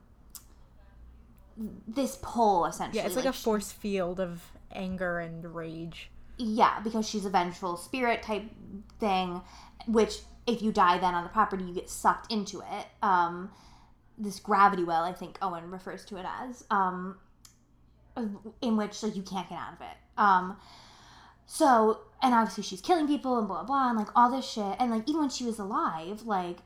this 1.89 2.18
pull 2.22 2.66
essentially 2.66 3.01
Yeah, 3.01 3.07
it's 3.07 3.16
like, 3.16 3.24
a 3.24 3.32
she- 3.32 3.43
force 3.43 3.72
field 3.72 4.20
of 4.20 4.43
anger 4.72 5.18
and 5.18 5.55
rage. 5.55 6.11
Yeah, 6.39 6.80
because 6.80 7.09
she's 7.09 7.24
a 7.24 7.30
vengeful 7.30 7.76
spirit 7.76 8.22
type 8.22 8.45
thing, 9.01 9.41
which 9.87 10.18
if 10.47 10.62
you 10.62 10.72
die 10.72 10.99
then 10.99 11.14
on 11.14 11.24
the 11.24 11.30
property, 11.30 11.64
you 11.64 11.74
get 11.74 11.91
sucked 11.91 12.32
into 12.32 12.61
it. 12.61 12.87
Um, 13.03 13.51
this 14.18 14.41
gravity 14.41 14.84
well, 14.84 15.03
I 15.03 15.12
think 15.12 15.39
Owen 15.43 15.70
refers 15.70 16.05
to 16.07 16.16
it 16.16 16.26
as, 16.41 16.64
um, 16.70 17.16
in 18.62 18.76
which 18.76 19.03
like 19.03 19.16
you 19.16 19.22
can't 19.22 19.49
get 19.49 19.59
out 19.59 19.74
of 19.74 19.80
it. 19.80 19.97
Um, 20.16 20.57
so 21.47 22.01
and 22.22 22.34
obviously 22.34 22.62
she's 22.62 22.80
killing 22.80 23.07
people 23.07 23.39
and 23.39 23.47
blah 23.47 23.62
blah 23.62 23.91
and 23.91 23.99
like 23.99 24.09
all 24.14 24.30
this 24.30 24.47
shit, 24.47 24.76
and 24.78 24.91
like 24.91 25.09
even 25.09 25.22
when 25.22 25.30
she 25.30 25.45
was 25.45 25.59
alive, 25.59 26.22
like 26.22 26.59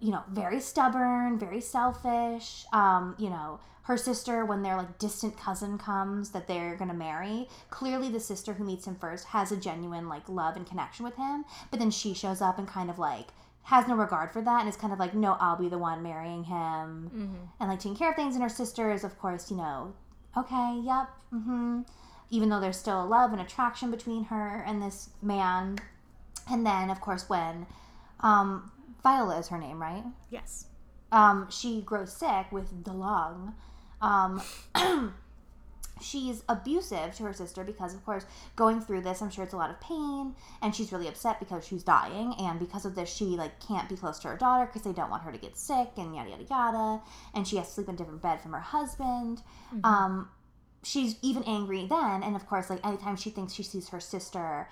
you 0.00 0.10
know, 0.10 0.22
very 0.30 0.60
stubborn, 0.60 1.38
very 1.38 1.60
selfish. 1.60 2.64
Um, 2.72 3.14
you 3.18 3.30
know, 3.30 3.60
her 3.82 3.96
sister, 3.96 4.44
when 4.44 4.62
their 4.62 4.76
like 4.76 4.98
distant 4.98 5.38
cousin 5.38 5.78
comes 5.78 6.30
that 6.30 6.48
they're 6.48 6.76
gonna 6.76 6.94
marry, 6.94 7.48
clearly 7.70 8.08
the 8.08 8.20
sister 8.20 8.54
who 8.54 8.64
meets 8.64 8.86
him 8.86 8.96
first 8.96 9.26
has 9.26 9.52
a 9.52 9.56
genuine 9.56 10.08
like 10.08 10.28
love 10.28 10.56
and 10.56 10.66
connection 10.66 11.04
with 11.04 11.16
him, 11.16 11.44
but 11.70 11.78
then 11.78 11.90
she 11.90 12.12
shows 12.12 12.40
up 12.40 12.58
and 12.58 12.68
kind 12.68 12.90
of 12.90 12.98
like 12.98 13.28
has 13.62 13.88
no 13.88 13.96
regard 13.96 14.32
for 14.32 14.42
that 14.42 14.60
and 14.60 14.68
is 14.68 14.76
kind 14.76 14.92
of 14.92 14.98
like, 14.98 15.14
no, 15.14 15.36
I'll 15.40 15.56
be 15.56 15.68
the 15.68 15.78
one 15.78 16.02
marrying 16.02 16.44
him 16.44 17.10
and 17.58 17.68
like 17.68 17.80
taking 17.80 17.96
care 17.96 18.10
of 18.10 18.16
things. 18.16 18.34
And 18.34 18.42
her 18.42 18.48
sister 18.48 18.92
is, 18.92 19.02
of 19.02 19.18
course, 19.18 19.50
you 19.50 19.56
know, 19.56 19.92
okay, 20.36 20.80
yep, 20.84 21.08
mm-hmm. 21.34 21.80
Even 22.30 22.48
though 22.48 22.60
there's 22.60 22.76
still 22.76 23.02
a 23.02 23.06
love 23.06 23.32
and 23.32 23.40
attraction 23.40 23.90
between 23.90 24.24
her 24.24 24.62
and 24.66 24.82
this 24.82 25.10
man. 25.22 25.78
And 26.50 26.64
then, 26.66 26.90
of 26.90 27.00
course, 27.00 27.28
when 27.28 27.66
um, 28.20 28.70
Viola 29.06 29.38
is 29.38 29.48
her 29.48 29.58
name, 29.58 29.80
right? 29.80 30.04
Yes. 30.30 30.66
um, 31.12 31.46
she 31.50 31.80
grows 31.82 32.12
sick 32.12 32.50
with 32.50 32.84
the 32.84 32.92
lung. 32.92 33.54
Um, 34.02 34.42
she's 36.00 36.42
abusive 36.48 37.14
to 37.16 37.22
her 37.22 37.32
sister 37.32 37.62
because, 37.64 37.94
of 37.94 38.04
course, 38.04 38.26
going 38.56 38.80
through 38.80 39.02
this, 39.02 39.22
I'm 39.22 39.30
sure 39.30 39.44
it's 39.44 39.54
a 39.54 39.56
lot 39.56 39.70
of 39.70 39.80
pain, 39.80 40.34
and 40.60 40.74
she's 40.74 40.92
really 40.92 41.08
upset 41.08 41.38
because 41.38 41.66
she's 41.66 41.82
dying, 41.84 42.34
and 42.38 42.58
because 42.58 42.84
of 42.84 42.94
this, 42.94 43.08
she 43.14 43.24
like 43.24 43.54
can't 43.60 43.88
be 43.88 43.96
close 43.96 44.18
to 44.20 44.28
her 44.28 44.36
daughter 44.36 44.66
because 44.66 44.82
they 44.82 44.92
don't 44.92 45.10
want 45.10 45.22
her 45.22 45.32
to 45.32 45.38
get 45.38 45.56
sick, 45.56 45.90
and 45.96 46.14
yada 46.16 46.30
yada 46.30 46.44
yada, 46.50 47.00
and 47.34 47.46
she 47.46 47.56
has 47.56 47.68
to 47.68 47.74
sleep 47.74 47.88
in 47.88 47.94
a 47.94 47.98
different 47.98 48.22
bed 48.22 48.40
from 48.42 48.52
her 48.52 48.60
husband. 48.60 49.42
Um, 49.84 50.28
she's 50.82 51.16
even 51.22 51.42
angry 51.44 51.86
then, 51.88 52.22
and 52.22 52.34
of 52.36 52.46
course, 52.46 52.68
like 52.70 52.84
anytime 52.84 53.16
she 53.16 53.30
thinks 53.30 53.54
she 53.54 53.62
sees 53.62 53.88
her 53.90 54.00
sister 54.00 54.68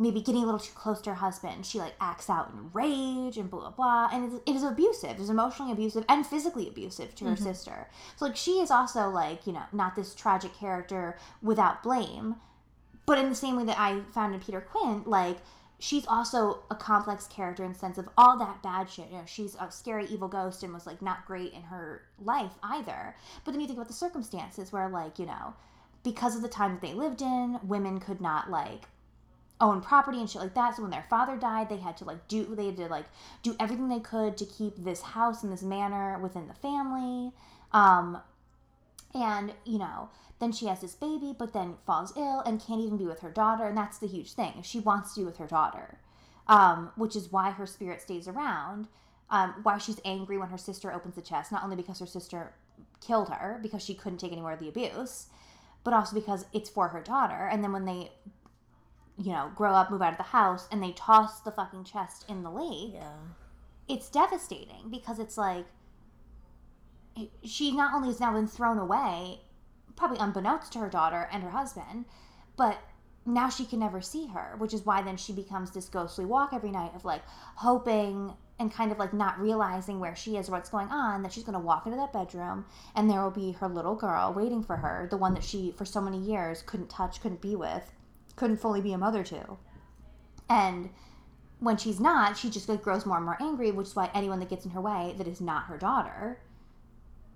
maybe 0.00 0.22
getting 0.22 0.42
a 0.42 0.46
little 0.46 0.58
too 0.58 0.72
close 0.74 1.00
to 1.02 1.10
her 1.10 1.16
husband. 1.16 1.66
She 1.66 1.78
like 1.78 1.92
acts 2.00 2.30
out 2.30 2.50
in 2.50 2.70
rage 2.72 3.36
and 3.36 3.50
blah 3.50 3.60
blah 3.60 3.70
blah, 3.70 4.08
and 4.12 4.24
it 4.24 4.34
is, 4.34 4.40
it 4.46 4.56
is 4.56 4.62
abusive. 4.64 5.20
It's 5.20 5.28
emotionally 5.28 5.72
abusive 5.72 6.06
and 6.08 6.26
physically 6.26 6.66
abusive 6.66 7.14
to 7.16 7.26
her 7.26 7.32
mm-hmm. 7.32 7.44
sister. 7.44 7.88
So 8.16 8.24
like 8.24 8.36
she 8.36 8.52
is 8.52 8.70
also 8.70 9.10
like 9.10 9.46
you 9.46 9.52
know 9.52 9.62
not 9.72 9.94
this 9.94 10.14
tragic 10.14 10.54
character 10.54 11.18
without 11.42 11.82
blame, 11.82 12.36
but 13.06 13.18
in 13.18 13.28
the 13.28 13.34
same 13.34 13.56
way 13.56 13.64
that 13.64 13.78
I 13.78 14.00
found 14.12 14.34
in 14.34 14.40
Peter 14.40 14.62
Quint, 14.62 15.06
like 15.06 15.36
she's 15.78 16.06
also 16.06 16.62
a 16.70 16.74
complex 16.74 17.26
character 17.26 17.62
in 17.62 17.74
the 17.74 17.78
sense 17.78 17.98
of 17.98 18.08
all 18.16 18.38
that 18.38 18.62
bad 18.62 18.88
shit. 18.88 19.10
You 19.10 19.18
know, 19.18 19.24
she's 19.26 19.54
a 19.60 19.70
scary 19.70 20.06
evil 20.06 20.28
ghost 20.28 20.62
and 20.62 20.72
was 20.72 20.86
like 20.86 21.02
not 21.02 21.26
great 21.26 21.52
in 21.52 21.62
her 21.62 22.02
life 22.18 22.52
either. 22.62 23.14
But 23.44 23.52
then 23.52 23.60
you 23.60 23.66
think 23.66 23.78
about 23.78 23.88
the 23.88 23.94
circumstances 23.94 24.72
where 24.72 24.88
like 24.88 25.18
you 25.18 25.26
know 25.26 25.54
because 26.02 26.34
of 26.34 26.40
the 26.40 26.48
time 26.48 26.72
that 26.72 26.80
they 26.80 26.94
lived 26.94 27.20
in, 27.20 27.58
women 27.62 28.00
could 28.00 28.22
not 28.22 28.50
like 28.50 28.86
own 29.60 29.80
property 29.80 30.18
and 30.18 30.28
shit 30.28 30.40
like 30.40 30.54
that. 30.54 30.76
So 30.76 30.82
when 30.82 30.90
their 30.90 31.06
father 31.10 31.36
died, 31.36 31.68
they 31.68 31.76
had 31.76 31.96
to 31.98 32.04
like 32.04 32.28
do 32.28 32.54
they 32.54 32.66
had 32.66 32.76
to 32.76 32.86
like 32.86 33.06
do 33.42 33.54
everything 33.60 33.88
they 33.88 34.00
could 34.00 34.36
to 34.38 34.46
keep 34.46 34.76
this 34.76 35.02
house 35.02 35.42
and 35.42 35.52
this 35.52 35.62
manor 35.62 36.18
within 36.18 36.48
the 36.48 36.54
family. 36.54 37.32
Um 37.72 38.20
and 39.14 39.52
you 39.64 39.78
know, 39.78 40.08
then 40.38 40.52
she 40.52 40.66
has 40.66 40.80
this 40.80 40.94
baby, 40.94 41.34
but 41.36 41.52
then 41.52 41.74
falls 41.86 42.12
ill 42.16 42.40
and 42.40 42.64
can't 42.64 42.80
even 42.80 42.96
be 42.96 43.06
with 43.06 43.20
her 43.20 43.30
daughter, 43.30 43.66
and 43.66 43.76
that's 43.76 43.98
the 43.98 44.06
huge 44.06 44.32
thing. 44.32 44.62
She 44.62 44.80
wants 44.80 45.14
to 45.14 45.20
be 45.20 45.26
with 45.26 45.38
her 45.38 45.46
daughter. 45.46 45.98
Um, 46.46 46.90
which 46.96 47.14
is 47.14 47.30
why 47.30 47.50
her 47.52 47.66
spirit 47.66 48.00
stays 48.00 48.26
around. 48.26 48.88
Um, 49.28 49.54
why 49.62 49.78
she's 49.78 50.00
angry 50.04 50.36
when 50.36 50.48
her 50.48 50.58
sister 50.58 50.92
opens 50.92 51.14
the 51.14 51.22
chest, 51.22 51.52
not 51.52 51.62
only 51.62 51.76
because 51.76 52.00
her 52.00 52.06
sister 52.06 52.54
killed 53.00 53.28
her 53.28 53.58
because 53.62 53.82
she 53.82 53.94
couldn't 53.94 54.18
take 54.18 54.32
any 54.32 54.40
more 54.40 54.52
of 54.52 54.58
the 54.58 54.68
abuse, 54.68 55.26
but 55.84 55.94
also 55.94 56.14
because 56.14 56.46
it's 56.52 56.68
for 56.68 56.88
her 56.88 57.00
daughter. 57.00 57.48
And 57.50 57.62
then 57.62 57.72
when 57.72 57.84
they 57.84 58.10
you 59.22 59.32
know, 59.32 59.50
grow 59.54 59.72
up, 59.74 59.90
move 59.90 60.00
out 60.02 60.12
of 60.12 60.16
the 60.18 60.22
house, 60.24 60.66
and 60.72 60.82
they 60.82 60.92
toss 60.92 61.40
the 61.40 61.50
fucking 61.52 61.84
chest 61.84 62.24
in 62.28 62.42
the 62.42 62.50
lake, 62.50 62.94
Yeah. 62.94 63.12
it's 63.86 64.08
devastating 64.08 64.88
because 64.90 65.18
it's 65.18 65.36
like 65.36 65.66
she 67.44 67.70
not 67.72 67.92
only 67.94 68.08
has 68.08 68.20
now 68.20 68.32
been 68.32 68.46
thrown 68.46 68.78
away, 68.78 69.40
probably 69.96 70.18
unbeknownst 70.18 70.72
to 70.72 70.78
her 70.78 70.88
daughter 70.88 71.28
and 71.32 71.42
her 71.42 71.50
husband, 71.50 72.06
but 72.56 72.78
now 73.26 73.48
she 73.50 73.66
can 73.66 73.78
never 73.78 74.00
see 74.00 74.26
her, 74.28 74.54
which 74.58 74.72
is 74.72 74.86
why 74.86 75.02
then 75.02 75.16
she 75.16 75.32
becomes 75.32 75.70
this 75.72 75.88
ghostly 75.88 76.24
walk 76.24 76.52
every 76.54 76.70
night 76.70 76.94
of 76.94 77.04
like 77.04 77.22
hoping 77.56 78.32
and 78.58 78.72
kind 78.72 78.92
of 78.92 78.98
like 78.98 79.12
not 79.12 79.38
realizing 79.38 80.00
where 80.00 80.16
she 80.16 80.36
is 80.36 80.48
or 80.48 80.52
what's 80.52 80.70
going 80.70 80.88
on 80.88 81.22
that 81.22 81.32
she's 81.32 81.44
going 81.44 81.54
to 81.54 81.58
walk 81.58 81.84
into 81.86 81.96
that 81.98 82.12
bedroom 82.12 82.64
and 82.94 83.10
there 83.10 83.22
will 83.22 83.30
be 83.30 83.52
her 83.52 83.68
little 83.68 83.94
girl 83.94 84.32
waiting 84.34 84.62
for 84.62 84.76
her, 84.76 85.06
the 85.10 85.16
one 85.16 85.34
that 85.34 85.44
she 85.44 85.72
for 85.72 85.84
so 85.84 86.00
many 86.00 86.18
years 86.18 86.62
couldn't 86.62 86.88
touch, 86.88 87.20
couldn't 87.20 87.40
be 87.42 87.56
with, 87.56 87.90
couldn't 88.40 88.56
fully 88.56 88.80
be 88.80 88.94
a 88.94 88.98
mother 88.98 89.22
to. 89.22 89.58
And 90.48 90.88
when 91.60 91.76
she's 91.76 92.00
not, 92.00 92.38
she 92.38 92.48
just 92.48 92.70
like 92.70 92.80
grows 92.80 93.04
more 93.04 93.18
and 93.18 93.26
more 93.26 93.36
angry, 93.38 93.70
which 93.70 93.88
is 93.88 93.94
why 93.94 94.10
anyone 94.14 94.40
that 94.40 94.48
gets 94.48 94.64
in 94.64 94.70
her 94.70 94.80
way 94.80 95.14
that 95.18 95.28
is 95.28 95.42
not 95.42 95.66
her 95.66 95.76
daughter, 95.76 96.40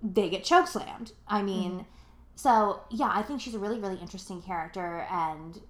they 0.02 0.30
get 0.30 0.42
chokeslammed. 0.44 1.12
I 1.28 1.38
mm-hmm. 1.38 1.46
mean, 1.46 1.86
so 2.36 2.80
yeah, 2.90 3.10
I 3.12 3.22
think 3.22 3.42
she's 3.42 3.54
a 3.54 3.58
really, 3.58 3.78
really 3.78 3.98
interesting 3.98 4.40
character 4.40 5.06
and 5.10 5.60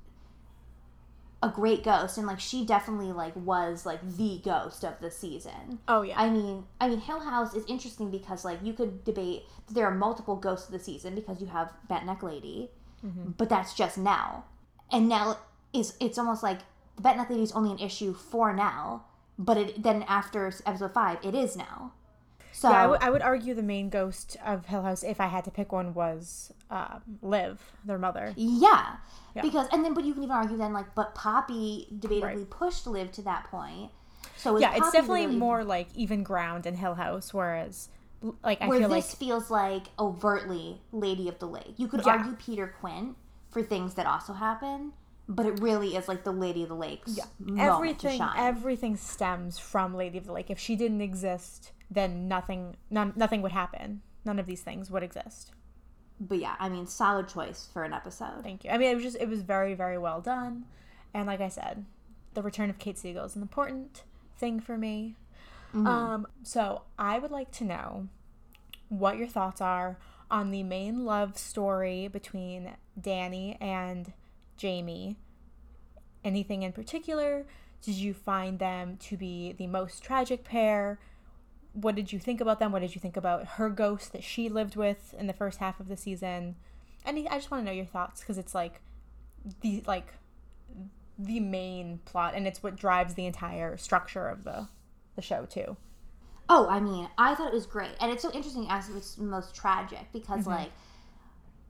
a 1.43 1.49
great 1.49 1.83
ghost. 1.83 2.17
And 2.17 2.29
like 2.29 2.39
she 2.39 2.65
definitely 2.65 3.11
like 3.11 3.35
was 3.35 3.85
like 3.85 4.01
the 4.17 4.41
ghost 4.45 4.85
of 4.85 5.01
the 5.01 5.11
season. 5.11 5.81
Oh 5.89 6.03
yeah. 6.03 6.15
I 6.17 6.31
mean, 6.31 6.65
I 6.81 6.89
mean, 6.89 7.01
Hill 7.01 7.19
House 7.19 7.55
is 7.55 7.65
interesting 7.67 8.13
because 8.13 8.45
like 8.45 8.61
you 8.63 8.73
could 8.73 9.03
debate 9.03 9.43
that 9.67 9.75
there 9.75 9.87
are 9.87 9.95
multiple 9.95 10.37
ghosts 10.37 10.69
of 10.69 10.73
the 10.73 10.79
season 10.79 11.17
because 11.17 11.41
you 11.41 11.49
have 11.49 11.73
Bent 11.89 12.07
Neck 12.07 12.23
Lady, 12.23 12.71
mm-hmm. 13.05 13.33
but 13.33 13.49
that's 13.49 13.75
just 13.75 13.99
Nell, 13.99 14.47
and 14.95 15.09
now 15.09 15.37
is 15.75 15.97
it's 16.01 16.17
almost 16.19 16.43
like 16.43 16.61
the 16.97 17.13
Neck 17.13 17.29
Lady 17.29 17.43
is 17.43 17.53
only 17.53 17.73
an 17.73 17.79
issue 17.81 18.15
for 18.15 18.53
now, 18.55 19.05
but 19.39 19.57
it 19.59 19.83
then 19.83 20.05
after 20.05 20.47
episode 20.65 20.95
five 20.95 21.19
it 21.23 21.35
is 21.35 21.57
now. 21.57 21.93
So 22.53 22.71
yeah, 22.71 22.97
I 23.01 23.11
would- 23.11 23.21
argue 23.23 23.53
the 23.53 23.65
main 23.65 23.89
ghost 23.91 24.37
of 24.47 24.67
Hill 24.67 24.83
House, 24.83 25.03
if 25.03 25.21
I 25.21 25.27
had 25.27 25.45
to 25.45 25.51
pick 25.51 25.73
one, 25.73 25.93
was 25.93 26.53
um, 26.71 27.03
Liv, 27.21 27.61
their 27.85 27.99
mother. 27.99 28.33
yeah, 28.37 28.97
Yeah. 29.35 29.43
because 29.43 29.67
and 29.73 29.85
then 29.85 29.93
but 29.93 30.05
you 30.05 30.15
can 30.15 30.23
even 30.23 30.35
argue 30.37 30.57
then 30.57 30.73
like 30.73 30.95
but 30.95 31.15
Poppy 31.17 31.89
debatably 31.99 32.23
Right. 32.23 32.51
pushed 32.51 32.87
Liv 32.87 33.11
to 33.13 33.23
that 33.23 33.45
point. 33.51 33.91
So 34.37 34.57
Yeah, 34.59 34.75
it's 34.77 34.93
definitely 34.93 35.27
really- 35.27 35.37
more 35.39 35.65
like 35.65 35.89
even 35.97 36.23
ground 36.23 36.65
in 36.67 36.77
Hill 36.77 36.95
House, 36.95 37.35
whereas 37.35 37.89
like 38.45 38.63
I 38.63 38.69
where 38.69 38.79
feel 38.79 38.89
this 38.89 39.11
like 39.11 39.19
feels 39.19 39.51
like 39.51 39.87
overtly 39.99 40.81
Lady 40.93 41.29
of 41.29 41.41
the 41.41 41.47
Lake. 41.47 41.75
You 41.77 41.89
could 41.89 42.07
Yeah. 42.07 42.13
argue 42.13 42.35
Peter 42.37 42.69
Quint 42.81 43.17
for 43.55 43.63
things 43.63 43.95
that 43.95 44.05
also 44.07 44.35
happen, 44.35 44.93
but 45.27 45.47
it 45.47 45.59
really 45.61 45.97
is 45.97 46.09
like 46.09 46.25
the 46.25 46.33
Lady 46.33 46.63
of 46.63 46.69
the 46.69 46.75
Lake's 46.75 47.17
yeah, 47.17 47.25
everything 47.59 48.19
shine. 48.19 48.35
everything 48.37 48.97
stems 48.97 49.59
from 49.59 49.95
Lady 49.97 50.19
of 50.19 50.27
the 50.27 50.33
Lake. 50.33 50.51
If 50.51 50.59
she 50.59 50.77
didn't 50.77 51.01
exist, 51.01 51.73
then 51.91 52.29
nothing 52.29 52.77
none, 52.91 53.15
nothing 53.17 53.41
would 53.41 53.53
happen. 53.53 54.03
None 54.27 54.39
of 54.39 54.45
these 54.47 54.61
things 54.61 54.91
would 54.91 55.03
exist. 55.03 55.53
but 56.21 56.39
yeah, 56.39 56.57
I 56.59 56.69
mean, 56.69 56.87
solid 56.87 57.29
choice 57.29 57.69
for 57.73 57.85
an 57.85 57.93
episode. 57.95 58.43
Thank 58.43 58.65
you. 58.65 58.71
I 58.71 58.77
mean, 58.79 58.91
it 58.91 58.95
was 58.95 59.05
just 59.05 59.17
it 59.19 59.29
was 59.29 59.41
very 59.43 59.75
very 59.75 59.97
well 59.99 60.21
done, 60.21 60.65
and 61.15 61.27
like 61.27 61.41
I 61.41 61.49
said, 61.49 61.85
the 62.35 62.43
return 62.43 62.69
of 62.69 62.79
Kate 62.79 62.99
Siegel 62.99 63.25
is 63.25 63.37
an 63.37 63.43
important 63.43 64.03
thing 64.37 64.61
for 64.61 64.77
me. 64.77 65.17
Um, 65.75 66.29
so 66.45 66.83
I 66.99 67.19
would 67.19 67.33
like 67.33 67.51
to 67.53 67.65
know 67.65 68.07
what 68.89 69.17
your 69.19 69.27
thoughts 69.27 69.61
are 69.61 69.99
on 70.35 70.51
the 70.51 70.65
main 70.65 71.05
love 71.05 71.39
story 71.39 72.09
between 72.09 72.73
Danny 73.01 73.57
and 73.61 74.13
Jamie. 74.57 75.17
Anything 76.25 76.65
in 76.65 76.73
particular? 76.73 77.47
Did 77.83 77.95
you 77.95 78.13
find 78.13 78.59
them 78.59 78.97
to 78.97 79.17
be 79.17 79.53
the 79.53 79.69
most 79.69 80.03
tragic 80.03 80.43
pair? 80.43 80.99
What 81.73 81.95
did 81.95 82.13
you 82.13 82.19
think 82.19 82.41
about 82.41 82.59
them? 82.59 82.73
What 82.73 82.83
did 82.83 82.97
you 82.97 83.01
think 83.01 83.17
about 83.17 83.47
her 83.47 83.71
ghost 83.71 84.13
that 84.13 84.25
she 84.25 84.49
lived 84.49 84.75
with 84.75 85.15
in 85.17 85.29
the 85.29 85.33
first 85.33 85.61
half 85.61 85.79
of 85.79 85.87
the 85.87 85.97
season? 85.97 86.57
Any, 87.07 87.29
I 87.29 87.37
just 87.37 87.53
want 87.53 87.61
to 87.61 87.67
know 87.67 87.77
your 87.77 87.85
thoughts 87.85 88.21
because 88.21 88.37
it's 88.37 88.57
like 88.57 88.81
the 89.61 89.85
like 89.87 90.15
the 91.17 91.39
main 91.39 92.01
plot 92.07 92.33
and 92.35 92.45
it's 92.49 92.61
what 92.61 92.75
drives 92.75 93.15
the 93.15 93.27
entire 93.27 93.77
structure 93.77 94.27
of 94.27 94.43
the 94.43 94.67
the 95.15 95.23
show 95.23 95.47
too. 95.47 95.77
Oh, 96.49 96.67
I 96.69 96.79
mean, 96.81 97.09
I 97.17 97.35
thought 97.35 97.49
it 97.49 97.55
was 97.55 97.67
great, 97.67 97.93
and 98.01 98.13
it's 98.13 98.23
so 98.23 98.31
interesting 98.33 98.67
as 98.69 98.89
it's 98.91 99.19
most 99.19 99.55
tragic 99.55 100.07
because 100.13 100.41
Mm-hmm. 100.41 100.51
like. 100.51 100.71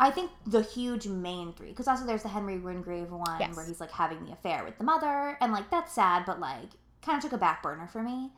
I 0.00 0.10
think 0.10 0.32
the 0.44 0.60
huge 0.60 1.06
main 1.06 1.52
three, 1.52 1.68
because 1.68 1.86
also 1.86 2.04
there's 2.04 2.24
the 2.24 2.28
Henry 2.28 2.58
Wingrave 2.58 3.12
one 3.12 3.38
Yes. 3.38 3.54
where 3.54 3.64
he's 3.64 3.78
like 3.78 3.92
having 3.92 4.24
the 4.26 4.32
affair 4.32 4.64
with 4.64 4.76
the 4.76 4.82
mother, 4.82 5.38
and 5.40 5.52
like 5.52 5.70
that's 5.70 5.92
sad, 5.92 6.24
but 6.26 6.40
like 6.40 6.70
kind 7.00 7.16
of 7.16 7.22
took 7.22 7.32
a 7.32 7.38
back 7.38 7.62
burner 7.62 7.86
for 7.86 8.02
me, 8.02 8.30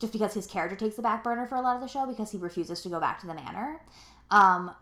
just 0.00 0.12
because 0.12 0.34
his 0.34 0.44
character 0.48 0.74
takes 0.76 0.96
the 0.96 1.02
back 1.02 1.22
burner 1.22 1.46
for 1.46 1.54
a 1.54 1.60
lot 1.60 1.76
of 1.76 1.80
the 1.82 1.86
show 1.86 2.04
because 2.04 2.32
he 2.32 2.36
refuses 2.38 2.80
to 2.82 2.88
go 2.88 2.98
back 2.98 3.20
to 3.20 3.28
the 3.28 3.34
manor. 3.34 3.80
Um, 4.32 4.72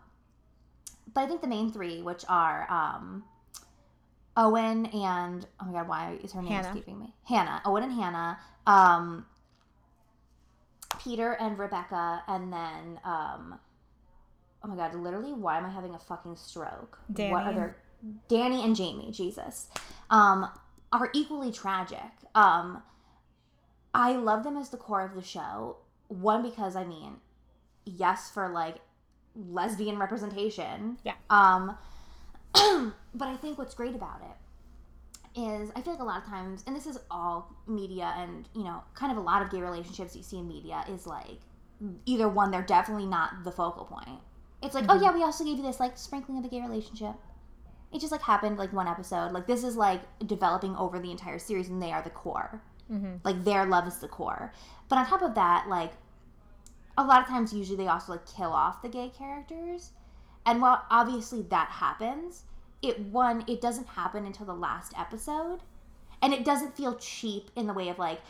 but 1.13 1.21
I 1.21 1.27
think 1.27 1.41
the 1.41 1.47
main 1.47 1.71
three, 1.71 2.01
which 2.01 2.25
are 2.27 2.65
um, 2.67 3.23
Owen 4.35 4.87
and 4.87 5.45
oh 5.61 5.65
my 5.65 5.71
god, 5.73 5.87
why 5.87 6.17
is 6.23 6.31
her 6.33 6.41
name 6.41 6.51
Hannah. 6.53 6.67
escaping 6.69 6.99
me? 6.99 7.13
Hannah, 7.25 7.61
Owen 7.63 7.83
and 7.83 7.93
Hannah, 7.93 8.39
um, 8.65 9.25
Peter 11.03 11.33
and 11.33 11.57
Rebecca, 11.57 12.23
and 12.27 12.51
then 12.51 12.99
um, 13.03 13.59
oh 14.63 14.67
my 14.67 14.75
god, 14.75 14.95
literally, 14.95 15.33
why 15.33 15.57
am 15.57 15.65
I 15.65 15.69
having 15.69 15.93
a 15.93 15.99
fucking 15.99 16.35
stroke? 16.35 16.99
What 17.07 17.15
Danny. 17.15 17.33
are 17.33 17.53
their 17.53 17.77
Danny 18.27 18.63
and 18.63 18.75
Jamie? 18.75 19.11
Jesus, 19.11 19.67
um, 20.09 20.49
are 20.91 21.09
equally 21.13 21.51
tragic. 21.51 21.99
Um, 22.35 22.81
I 23.93 24.13
love 24.13 24.43
them 24.43 24.57
as 24.57 24.69
the 24.69 24.77
core 24.77 25.01
of 25.05 25.15
the 25.15 25.23
show. 25.23 25.77
One 26.07 26.41
because 26.41 26.75
I 26.75 26.85
mean, 26.85 27.17
yes, 27.85 28.31
for 28.31 28.49
like 28.49 28.77
lesbian 29.35 29.97
representation. 29.97 30.97
Yeah. 31.03 31.13
Um, 31.29 31.77
but 33.15 33.27
I 33.27 33.35
think 33.35 33.57
what's 33.57 33.73
great 33.73 33.95
about 33.95 34.21
it 34.21 34.37
is 35.35 35.71
I 35.75 35.81
feel 35.81 35.93
like 35.93 36.01
a 36.01 36.05
lot 36.05 36.23
of 36.23 36.29
times, 36.29 36.63
and 36.67 36.75
this 36.75 36.85
is 36.85 36.97
all 37.09 37.55
media 37.67 38.13
and, 38.17 38.47
you 38.55 38.63
know, 38.63 38.83
kind 38.93 39.11
of 39.11 39.17
a 39.17 39.21
lot 39.21 39.41
of 39.41 39.51
gay 39.51 39.61
relationships 39.61 40.15
you 40.15 40.23
see 40.23 40.37
in 40.37 40.47
media 40.47 40.83
is 40.89 41.07
like 41.07 41.39
either 42.05 42.29
one, 42.29 42.51
they're 42.51 42.61
definitely 42.61 43.05
not 43.05 43.43
the 43.43 43.51
focal 43.51 43.85
point. 43.85 44.19
It's 44.61 44.75
like, 44.75 44.85
oh 44.89 44.93
mm-hmm. 44.93 45.03
yeah, 45.03 45.13
we 45.13 45.23
also 45.23 45.43
gave 45.43 45.57
you 45.57 45.63
this 45.63 45.79
like 45.79 45.97
sprinkling 45.97 46.37
of 46.37 46.45
a 46.45 46.47
gay 46.47 46.61
relationship. 46.61 47.15
It 47.91 47.99
just 47.99 48.11
like 48.11 48.21
happened 48.21 48.57
like 48.57 48.73
one 48.73 48.87
episode. 48.87 49.31
Like 49.31 49.47
this 49.47 49.63
is 49.63 49.75
like 49.75 50.01
developing 50.25 50.75
over 50.75 50.99
the 50.99 51.11
entire 51.11 51.39
series 51.39 51.69
and 51.69 51.81
they 51.81 51.91
are 51.91 52.01
the 52.01 52.09
core. 52.09 52.61
Mm-hmm. 52.91 53.15
Like 53.23 53.43
their 53.43 53.65
love 53.65 53.87
is 53.87 53.97
the 53.97 54.07
core. 54.07 54.53
But 54.89 54.97
on 54.97 55.05
top 55.05 55.21
of 55.21 55.35
that, 55.35 55.67
like 55.67 55.93
a 56.97 57.03
lot 57.03 57.21
of 57.21 57.27
times 57.27 57.53
usually 57.53 57.77
they 57.77 57.87
also 57.87 58.13
like 58.13 58.25
kill 58.25 58.51
off 58.51 58.81
the 58.81 58.89
gay 58.89 59.09
characters 59.09 59.91
and 60.45 60.61
while 60.61 60.83
obviously 60.89 61.41
that 61.43 61.69
happens 61.69 62.43
it 62.83 62.99
one 62.99 63.43
it 63.47 63.61
doesn't 63.61 63.87
happen 63.87 64.25
until 64.25 64.45
the 64.45 64.53
last 64.53 64.93
episode 64.97 65.59
and 66.21 66.33
it 66.33 66.45
doesn't 66.45 66.75
feel 66.77 66.95
cheap 66.95 67.49
in 67.55 67.65
the 67.67 67.73
way 67.73 67.89
of 67.89 67.97
like 67.97 68.21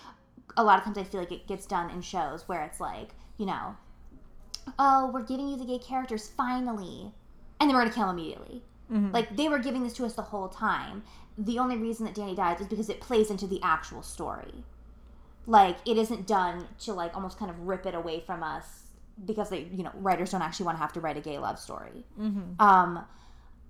a 0.56 0.64
lot 0.64 0.78
of 0.78 0.86
times 0.86 0.98
i 0.98 1.04
feel 1.04 1.20
like 1.20 1.32
it 1.32 1.48
gets 1.48 1.66
done 1.66 1.90
in 1.90 2.02
shows 2.02 2.48
where 2.48 2.62
it's 2.64 2.80
like 2.80 3.10
you 3.38 3.46
know 3.46 3.76
oh 4.80 5.10
we're 5.14 5.24
giving 5.24 5.50
you 5.50 5.58
the 5.58 5.66
gay 5.66 5.80
characters 5.80 6.30
finally 6.38 7.12
and 7.60 7.70
then 7.70 7.76
we're 7.76 7.84
gonna 7.84 7.94
kill 7.94 8.08
them 8.08 8.18
immediately. 8.18 8.62
Like 9.14 9.36
they 9.38 9.48
were 9.48 9.60
giving 9.60 9.84
this 9.84 9.94
to 9.94 10.06
us 10.06 10.14
the 10.14 10.22
whole 10.22 10.50
time. 10.50 11.04
The 11.38 11.58
only 11.60 11.78
reason 11.78 12.06
that 12.06 12.14
danny 12.14 12.36
dies 12.36 12.60
is 12.60 12.68
because 12.68 12.90
it 12.90 13.00
plays 13.00 13.32
into 13.32 13.48
the 13.48 13.60
actual 13.64 14.04
story. 14.04 14.66
Like 15.48 15.78
it 15.86 15.98
isn't 15.98 16.28
done 16.28 16.68
to 16.82 16.94
like 16.94 17.16
almost 17.16 17.40
kind 17.40 17.50
of 17.50 17.58
rip 17.62 17.86
it 17.86 17.96
away 17.96 18.20
from 18.20 18.44
us 18.44 18.66
because 19.26 19.50
they 19.50 19.68
you 19.74 19.84
know 19.84 19.92
writers 19.96 20.32
don't 20.32 20.42
actually 20.42 20.66
want 20.66 20.78
to 20.78 20.82
have 20.82 20.92
to 20.94 21.00
write 21.00 21.16
a 21.18 21.22
gay 21.22 21.38
love 21.40 21.58
story. 21.58 22.04
Um 22.60 23.06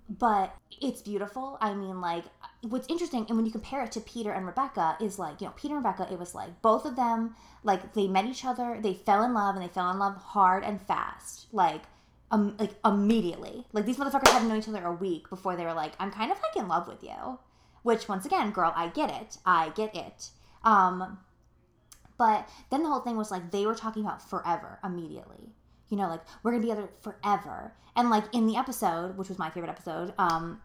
but 0.09 0.55
it's 0.81 1.01
beautiful. 1.01 1.57
I 1.61 1.73
mean 1.73 2.01
like 2.01 2.25
what's 2.61 2.87
interesting 2.87 3.25
and 3.27 3.35
when 3.35 3.45
you 3.45 3.51
compare 3.51 3.83
it 3.83 3.91
to 3.91 3.99
peter 3.99 4.31
and 4.31 4.45
rebecca 4.45 4.95
is 5.01 5.19
like 5.19 5.41
you 5.41 5.47
know 5.47 5.53
peter 5.57 5.75
and 5.75 5.83
rebecca 5.83 6.07
it 6.09 6.17
was 6.17 6.33
like 6.33 6.61
both 6.61 6.85
of 6.85 6.95
them 6.95 7.35
like 7.63 7.93
they 7.93 8.07
met 8.07 8.25
each 8.25 8.45
other 8.45 8.79
they 8.81 8.93
fell 8.93 9.21
in 9.21 9.33
love 9.33 9.55
and 9.55 9.63
they 9.63 9.67
fell 9.67 9.91
in 9.91 9.99
love 9.99 10.15
hard 10.15 10.63
and 10.63 10.81
fast 10.81 11.47
like 11.51 11.81
um, 12.31 12.55
like 12.57 12.71
immediately. 12.83 13.65
Like 13.73 13.85
these 13.85 13.97
motherfuckers 13.97 14.29
hadn't 14.29 14.49
known 14.49 14.57
each 14.57 14.67
other 14.67 14.83
a 14.83 14.91
week 14.91 15.29
before 15.29 15.55
they 15.55 15.65
were 15.65 15.73
like 15.73 15.93
i'm 15.99 16.11
kind 16.11 16.31
of 16.31 16.39
like 16.41 16.55
in 16.55 16.67
love 16.67 16.87
with 16.87 17.03
you 17.03 17.39
which 17.83 18.07
once 18.07 18.25
again 18.25 18.51
girl 18.51 18.73
i 18.75 18.87
get 18.87 19.11
it. 19.11 19.37
I 19.45 19.69
get 19.69 19.95
it. 19.95 20.29
Um 20.63 21.19
but 22.17 22.49
then 22.71 22.83
the 22.83 22.89
whole 22.89 23.01
thing 23.01 23.17
was 23.17 23.29
like 23.29 23.51
they 23.51 23.65
were 23.65 23.75
talking 23.75 24.03
about 24.03 24.27
forever 24.27 24.79
immediately. 24.83 25.53
You 25.93 25.99
know, 25.99 26.09
like 26.09 26.21
we're 26.41 26.51
gonna 26.51 26.63
be 26.63 26.69
together 26.69 26.89
forever. 27.01 27.71
And 27.95 28.09
like 28.09 28.23
in 28.33 28.47
the 28.47 28.55
episode, 28.55 29.15
which 29.15 29.29
was 29.29 29.37
my 29.37 29.51
favorite 29.51 29.69
episode, 29.69 30.11
um, 30.17 30.59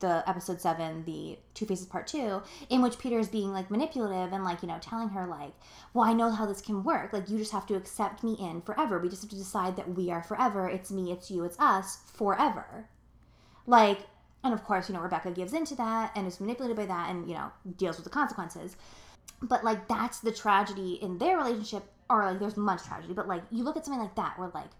the 0.00 0.24
episode 0.26 0.60
seven, 0.60 1.04
the 1.04 1.38
Two 1.54 1.66
Faces 1.66 1.86
Part 1.86 2.08
Two, 2.08 2.42
in 2.68 2.82
which 2.82 2.98
Peter 2.98 3.20
is 3.20 3.28
being 3.28 3.52
like 3.52 3.70
manipulative 3.70 4.32
and 4.32 4.42
like 4.42 4.60
you 4.62 4.66
know 4.66 4.78
telling 4.80 5.10
her 5.10 5.24
like, 5.24 5.52
well, 5.94 6.04
I 6.04 6.14
know 6.14 6.30
how 6.30 6.46
this 6.46 6.60
can 6.60 6.82
work. 6.82 7.12
Like 7.12 7.30
you 7.30 7.38
just 7.38 7.52
have 7.52 7.66
to 7.66 7.76
accept 7.76 8.24
me 8.24 8.36
in 8.40 8.60
forever. 8.62 8.98
We 8.98 9.08
just 9.08 9.22
have 9.22 9.30
to 9.30 9.36
decide 9.36 9.76
that 9.76 9.94
we 9.94 10.10
are 10.10 10.24
forever. 10.24 10.68
It's 10.68 10.90
me, 10.90 11.12
it's 11.12 11.30
you, 11.30 11.44
it's 11.44 11.60
us 11.60 11.98
forever. 12.12 12.88
Like, 13.68 14.00
and 14.42 14.52
of 14.52 14.64
course, 14.64 14.88
you 14.88 14.96
know, 14.96 15.00
Rebecca 15.00 15.30
gives 15.30 15.52
into 15.52 15.76
that 15.76 16.10
and 16.16 16.26
is 16.26 16.40
manipulated 16.40 16.76
by 16.76 16.86
that 16.86 17.10
and 17.10 17.28
you 17.28 17.34
know 17.34 17.52
deals 17.76 17.96
with 17.96 18.04
the 18.04 18.10
consequences 18.10 18.76
but 19.42 19.64
like 19.64 19.88
that's 19.88 20.20
the 20.20 20.32
tragedy 20.32 20.94
in 20.94 21.18
their 21.18 21.38
relationship 21.38 21.84
or 22.10 22.24
like 22.24 22.38
there's 22.38 22.56
much 22.56 22.82
tragedy 22.84 23.14
but 23.14 23.28
like 23.28 23.42
you 23.50 23.64
look 23.64 23.76
at 23.76 23.84
something 23.84 24.02
like 24.02 24.16
that 24.16 24.38
where 24.38 24.50
like 24.54 24.70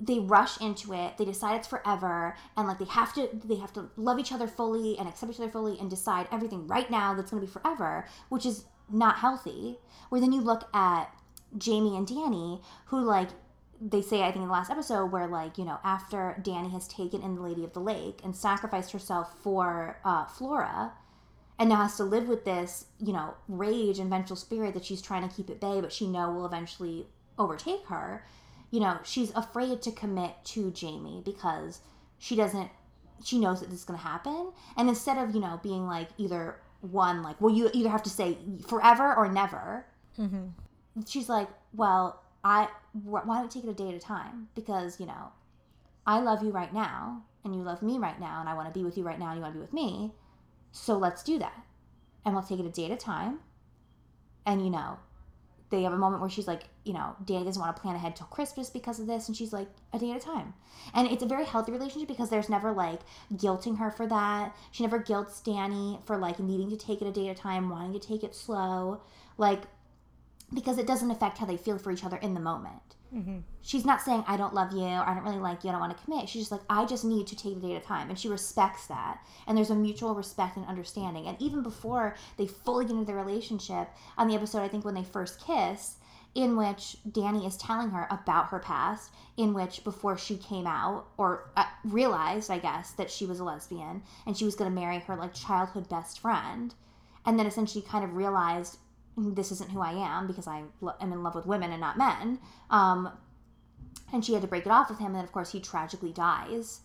they 0.00 0.18
rush 0.20 0.60
into 0.60 0.92
it 0.92 1.18
they 1.18 1.24
decide 1.24 1.56
it's 1.56 1.68
forever 1.68 2.36
and 2.56 2.66
like 2.66 2.78
they 2.78 2.84
have 2.84 3.12
to 3.12 3.28
they 3.44 3.56
have 3.56 3.72
to 3.72 3.88
love 3.96 4.18
each 4.18 4.32
other 4.32 4.46
fully 4.46 4.96
and 4.98 5.08
accept 5.08 5.32
each 5.32 5.40
other 5.40 5.50
fully 5.50 5.78
and 5.78 5.90
decide 5.90 6.26
everything 6.32 6.66
right 6.66 6.90
now 6.90 7.14
that's 7.14 7.30
to 7.30 7.40
be 7.40 7.46
forever 7.46 8.06
which 8.28 8.46
is 8.46 8.64
not 8.90 9.18
healthy. 9.18 9.78
Where 10.08 10.20
then 10.20 10.32
you 10.32 10.40
look 10.40 10.68
at 10.74 11.14
jamie 11.56 11.96
and 11.96 12.06
danny 12.06 12.60
who 12.86 13.00
like 13.00 13.30
they 13.80 14.02
say 14.02 14.20
i 14.20 14.24
think 14.24 14.42
in 14.42 14.48
the 14.48 14.52
last 14.52 14.70
episode 14.70 15.06
where 15.06 15.26
like 15.26 15.56
you 15.56 15.64
know 15.64 15.78
after 15.82 16.38
danny 16.42 16.68
has 16.68 16.86
taken 16.88 17.22
in 17.22 17.36
the 17.36 17.40
lady 17.40 17.64
of 17.64 17.72
the 17.72 17.80
lake 17.80 18.20
and 18.22 18.36
sacrificed 18.36 18.92
herself 18.92 19.34
for 19.42 19.98
uh, 20.04 20.26
flora 20.26 20.92
and 21.58 21.68
now 21.68 21.76
has 21.76 21.96
to 21.96 22.04
live 22.04 22.28
with 22.28 22.44
this, 22.44 22.86
you 22.98 23.12
know, 23.12 23.34
rage 23.48 23.98
and 23.98 24.08
vengeful 24.08 24.36
spirit 24.36 24.74
that 24.74 24.84
she's 24.84 25.02
trying 25.02 25.28
to 25.28 25.34
keep 25.34 25.50
at 25.50 25.60
bay, 25.60 25.80
but 25.80 25.92
she 25.92 26.06
know 26.06 26.30
will 26.30 26.46
eventually 26.46 27.06
overtake 27.38 27.84
her. 27.86 28.24
You 28.70 28.80
know, 28.80 28.98
she's 29.02 29.32
afraid 29.34 29.82
to 29.82 29.92
commit 29.92 30.32
to 30.46 30.70
Jamie 30.70 31.22
because 31.24 31.80
she 32.18 32.36
doesn't, 32.36 32.70
she 33.24 33.38
knows 33.38 33.60
that 33.60 33.70
this 33.70 33.80
is 33.80 33.84
going 33.84 33.98
to 33.98 34.04
happen. 34.04 34.52
And 34.76 34.88
instead 34.88 35.18
of, 35.18 35.34
you 35.34 35.40
know, 35.40 35.58
being 35.62 35.86
like 35.86 36.08
either 36.16 36.60
one, 36.80 37.22
like, 37.22 37.40
well, 37.40 37.52
you 37.52 37.70
either 37.72 37.88
have 37.88 38.04
to 38.04 38.10
say 38.10 38.38
forever 38.68 39.14
or 39.16 39.28
never, 39.28 39.84
mm-hmm. 40.18 40.48
she's 41.06 41.28
like, 41.28 41.48
well, 41.72 42.22
I, 42.44 42.68
wh- 42.92 43.26
why 43.26 43.36
don't 43.36 43.44
we 43.44 43.48
take 43.48 43.64
it 43.64 43.70
a 43.70 43.74
day 43.74 43.88
at 43.88 43.94
a 43.94 43.98
time? 43.98 44.48
Because, 44.54 45.00
you 45.00 45.06
know, 45.06 45.32
I 46.06 46.20
love 46.20 46.44
you 46.44 46.50
right 46.50 46.72
now 46.72 47.24
and 47.44 47.54
you 47.54 47.62
love 47.62 47.82
me 47.82 47.98
right 47.98 48.20
now 48.20 48.40
and 48.40 48.48
I 48.48 48.54
want 48.54 48.72
to 48.72 48.78
be 48.78 48.84
with 48.84 48.96
you 48.96 49.02
right 49.02 49.18
now 49.18 49.28
and 49.28 49.36
you 49.36 49.42
want 49.42 49.54
to 49.54 49.58
be 49.58 49.62
with 49.62 49.72
me. 49.72 50.12
So 50.78 50.96
let's 50.96 51.22
do 51.22 51.38
that. 51.38 51.64
And 52.24 52.34
we'll 52.34 52.44
take 52.44 52.60
it 52.60 52.66
a 52.66 52.70
day 52.70 52.86
at 52.86 52.90
a 52.90 52.96
time. 52.96 53.40
And, 54.46 54.64
you 54.64 54.70
know, 54.70 54.98
they 55.70 55.82
have 55.82 55.92
a 55.92 55.98
moment 55.98 56.22
where 56.22 56.30
she's 56.30 56.46
like, 56.46 56.64
you 56.84 56.92
know, 56.92 57.14
Danny 57.24 57.44
doesn't 57.44 57.60
want 57.60 57.74
to 57.76 57.82
plan 57.82 57.94
ahead 57.94 58.16
till 58.16 58.26
Christmas 58.26 58.70
because 58.70 58.98
of 58.98 59.06
this. 59.06 59.28
And 59.28 59.36
she's 59.36 59.52
like, 59.52 59.68
a 59.92 59.98
day 59.98 60.12
at 60.12 60.22
a 60.22 60.24
time. 60.24 60.54
And 60.94 61.08
it's 61.08 61.22
a 61.22 61.26
very 61.26 61.44
healthy 61.44 61.72
relationship 61.72 62.08
because 62.08 62.30
there's 62.30 62.48
never 62.48 62.72
like 62.72 63.00
guilting 63.34 63.78
her 63.78 63.90
for 63.90 64.06
that. 64.06 64.56
She 64.70 64.82
never 64.82 64.98
guilts 64.98 65.40
Danny 65.40 65.98
for 66.06 66.16
like 66.16 66.38
needing 66.38 66.70
to 66.70 66.76
take 66.76 67.02
it 67.02 67.08
a 67.08 67.12
day 67.12 67.28
at 67.28 67.38
a 67.38 67.40
time, 67.40 67.68
wanting 67.68 67.98
to 67.98 68.06
take 68.06 68.24
it 68.24 68.34
slow. 68.34 69.02
Like, 69.36 69.62
because 70.54 70.78
it 70.78 70.86
doesn't 70.86 71.10
affect 71.10 71.38
how 71.38 71.46
they 71.46 71.58
feel 71.58 71.78
for 71.78 71.90
each 71.90 72.04
other 72.04 72.16
in 72.16 72.34
the 72.34 72.40
moment. 72.40 72.96
She's 73.62 73.84
not 73.84 74.02
saying, 74.02 74.24
I 74.26 74.36
don't 74.36 74.54
love 74.54 74.72
you, 74.72 74.80
or 74.82 75.08
I 75.08 75.14
don't 75.14 75.24
really 75.24 75.38
like 75.38 75.64
you, 75.64 75.70
I 75.70 75.72
don't 75.72 75.80
want 75.80 75.96
to 75.96 76.04
commit. 76.04 76.28
She's 76.28 76.42
just 76.42 76.52
like, 76.52 76.60
I 76.68 76.84
just 76.84 77.04
need 77.04 77.26
to 77.28 77.36
take 77.36 77.54
the 77.54 77.68
day 77.68 77.74
at 77.74 77.82
a 77.82 77.84
time. 77.84 78.10
And 78.10 78.18
she 78.18 78.28
respects 78.28 78.86
that. 78.86 79.18
And 79.46 79.56
there's 79.56 79.70
a 79.70 79.74
mutual 79.74 80.14
respect 80.14 80.56
and 80.56 80.66
understanding. 80.66 81.26
And 81.26 81.40
even 81.40 81.62
before 81.62 82.16
they 82.36 82.46
fully 82.46 82.84
get 82.84 82.92
into 82.92 83.06
the 83.06 83.14
relationship, 83.14 83.88
on 84.16 84.28
the 84.28 84.34
episode, 84.34 84.60
I 84.60 84.68
think 84.68 84.84
when 84.84 84.94
they 84.94 85.04
first 85.04 85.44
kiss, 85.44 85.96
in 86.34 86.56
which 86.56 86.96
Danny 87.10 87.46
is 87.46 87.56
telling 87.56 87.90
her 87.90 88.06
about 88.10 88.48
her 88.48 88.58
past, 88.58 89.10
in 89.36 89.54
which 89.54 89.82
before 89.84 90.16
she 90.16 90.36
came 90.36 90.66
out 90.66 91.06
or 91.16 91.50
uh, 91.56 91.64
realized, 91.84 92.50
I 92.50 92.58
guess, 92.58 92.92
that 92.92 93.10
she 93.10 93.26
was 93.26 93.40
a 93.40 93.44
lesbian 93.44 94.02
and 94.26 94.36
she 94.36 94.44
was 94.44 94.54
going 94.54 94.70
to 94.70 94.80
marry 94.80 94.98
her 94.98 95.16
like 95.16 95.34
childhood 95.34 95.88
best 95.88 96.20
friend, 96.20 96.74
and 97.24 97.38
then 97.38 97.46
essentially 97.46 97.82
kind 97.82 98.04
of 98.04 98.14
realized 98.14 98.78
this 99.18 99.52
isn't 99.52 99.70
who 99.70 99.80
I 99.80 99.92
am 99.92 100.26
because 100.26 100.46
I 100.46 100.62
am 101.00 101.12
in 101.12 101.22
love 101.22 101.34
with 101.34 101.46
women 101.46 101.72
and 101.72 101.80
not 101.80 101.98
men. 101.98 102.38
Um, 102.70 103.10
and 104.12 104.24
she 104.24 104.32
had 104.32 104.42
to 104.42 104.48
break 104.48 104.64
it 104.66 104.72
off 104.72 104.88
with 104.88 104.98
him, 104.98 105.14
and 105.14 105.24
of 105.24 105.32
course 105.32 105.52
he 105.52 105.60
tragically 105.60 106.12
dies 106.12 106.80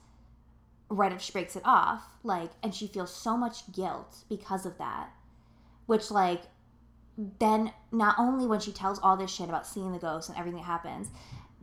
right 0.90 1.12
after 1.12 1.24
she 1.24 1.32
breaks 1.32 1.56
it 1.56 1.64
off. 1.66 2.04
Like, 2.24 2.52
and 2.62 2.74
she 2.76 2.88
feels 2.88 3.14
so 3.16 3.38
much 3.38 3.72
guilt 3.72 4.18
because 4.30 4.66
of 4.66 4.78
that, 4.78 5.10
which 5.86 6.12
like 6.12 6.44
then 7.40 7.72
not 7.92 8.16
only 8.18 8.48
when 8.48 8.60
she 8.60 8.72
tells 8.72 9.00
all 9.00 9.16
this 9.16 9.32
shit 9.32 9.48
about 9.50 9.68
seeing 9.68 9.92
the 9.92 10.00
ghost 10.00 10.30
and 10.30 10.38
everything 10.38 10.60
that 10.60 10.66
happens, 10.66 11.10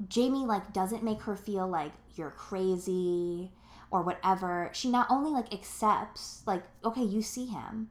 Jamie 0.09 0.47
like 0.47 0.73
doesn't 0.73 1.03
make 1.03 1.23
her 1.23 1.37
feel 1.37 1.67
like 1.69 1.93
you're 2.15 2.31
crazy 2.31 3.51
or 3.91 4.03
whatever. 4.03 4.71
She 4.73 4.91
not 4.91 5.09
only 5.11 5.31
like 5.31 5.53
accepts 5.53 6.43
like 6.47 6.63
okay, 6.85 7.03
you 7.03 7.23
see 7.23 7.47
him. 7.47 7.91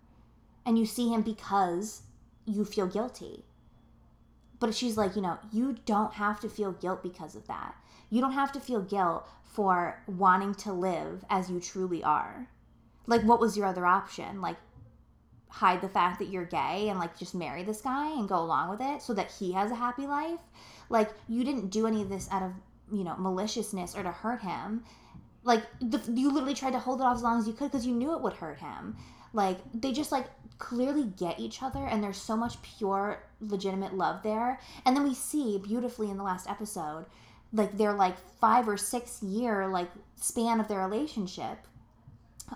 and 0.65 0.77
you 0.77 0.85
see 0.85 1.09
him 1.09 1.21
because 1.21 2.03
you 2.49 2.65
feel 2.65 2.87
guilty. 2.87 3.45
But 4.59 4.75
she's 4.75 4.97
like, 4.97 5.15
you 5.15 5.21
know, 5.21 5.37
you 5.51 5.77
don't 5.85 6.13
have 6.13 6.39
to 6.41 6.49
feel 6.49 6.71
guilt 6.73 7.01
because 7.01 7.35
of 7.35 7.47
that. 7.47 7.75
You 8.09 8.21
don't 8.21 8.33
have 8.33 8.51
to 8.53 8.59
feel 8.59 8.81
guilt 8.81 9.27
for 9.45 10.01
wanting 10.07 10.55
to 10.55 10.73
live 10.73 11.23
as 11.29 11.49
you 11.49 11.59
truly 11.59 12.03
are. 12.03 12.49
Like, 13.07 13.21
what 13.21 13.39
was 13.39 13.57
your 13.57 13.65
other 13.65 13.85
option? 13.85 14.41
Like, 14.41 14.57
hide 15.49 15.81
the 15.81 15.89
fact 15.89 16.19
that 16.19 16.29
you're 16.29 16.45
gay 16.45 16.89
and 16.89 16.99
like 16.99 17.17
just 17.17 17.33
marry 17.33 17.63
this 17.63 17.81
guy 17.81 18.11
and 18.11 18.29
go 18.29 18.37
along 18.37 18.69
with 18.69 18.81
it 18.81 19.01
so 19.01 19.13
that 19.15 19.31
he 19.31 19.51
has 19.53 19.71
a 19.71 19.75
happy 19.75 20.05
life. 20.05 20.39
Like, 20.89 21.09
you 21.27 21.43
didn't 21.43 21.69
do 21.69 21.87
any 21.87 22.01
of 22.01 22.09
this 22.09 22.27
out 22.31 22.43
of, 22.43 22.51
you 22.91 23.03
know, 23.03 23.15
maliciousness 23.17 23.95
or 23.95 24.03
to 24.03 24.11
hurt 24.11 24.41
him. 24.41 24.83
Like, 25.43 25.63
the, 25.79 26.01
you 26.13 26.31
literally 26.31 26.53
tried 26.53 26.73
to 26.73 26.79
hold 26.79 26.99
it 26.99 27.03
off 27.03 27.17
as 27.17 27.23
long 27.23 27.39
as 27.39 27.47
you 27.47 27.53
could 27.53 27.71
because 27.71 27.85
you 27.85 27.93
knew 27.93 28.13
it 28.13 28.21
would 28.21 28.33
hurt 28.33 28.59
him. 28.59 28.97
Like, 29.33 29.59
they 29.73 29.91
just 29.91 30.11
like 30.11 30.27
clearly 30.57 31.05
get 31.17 31.39
each 31.39 31.63
other 31.63 31.85
and 31.85 32.03
there's 32.03 32.17
so 32.17 32.35
much 32.35 32.61
pure, 32.61 33.23
legitimate 33.39 33.95
love 33.95 34.23
there. 34.23 34.59
And 34.85 34.95
then 34.95 35.03
we 35.03 35.13
see 35.13 35.57
beautifully 35.57 36.09
in 36.09 36.17
the 36.17 36.23
last 36.23 36.49
episode, 36.49 37.05
like, 37.53 37.77
their 37.77 37.93
like 37.93 38.17
five 38.39 38.67
or 38.67 38.77
six 38.77 39.23
year 39.23 39.67
like 39.67 39.89
span 40.15 40.59
of 40.59 40.67
their 40.67 40.79
relationship 40.79 41.59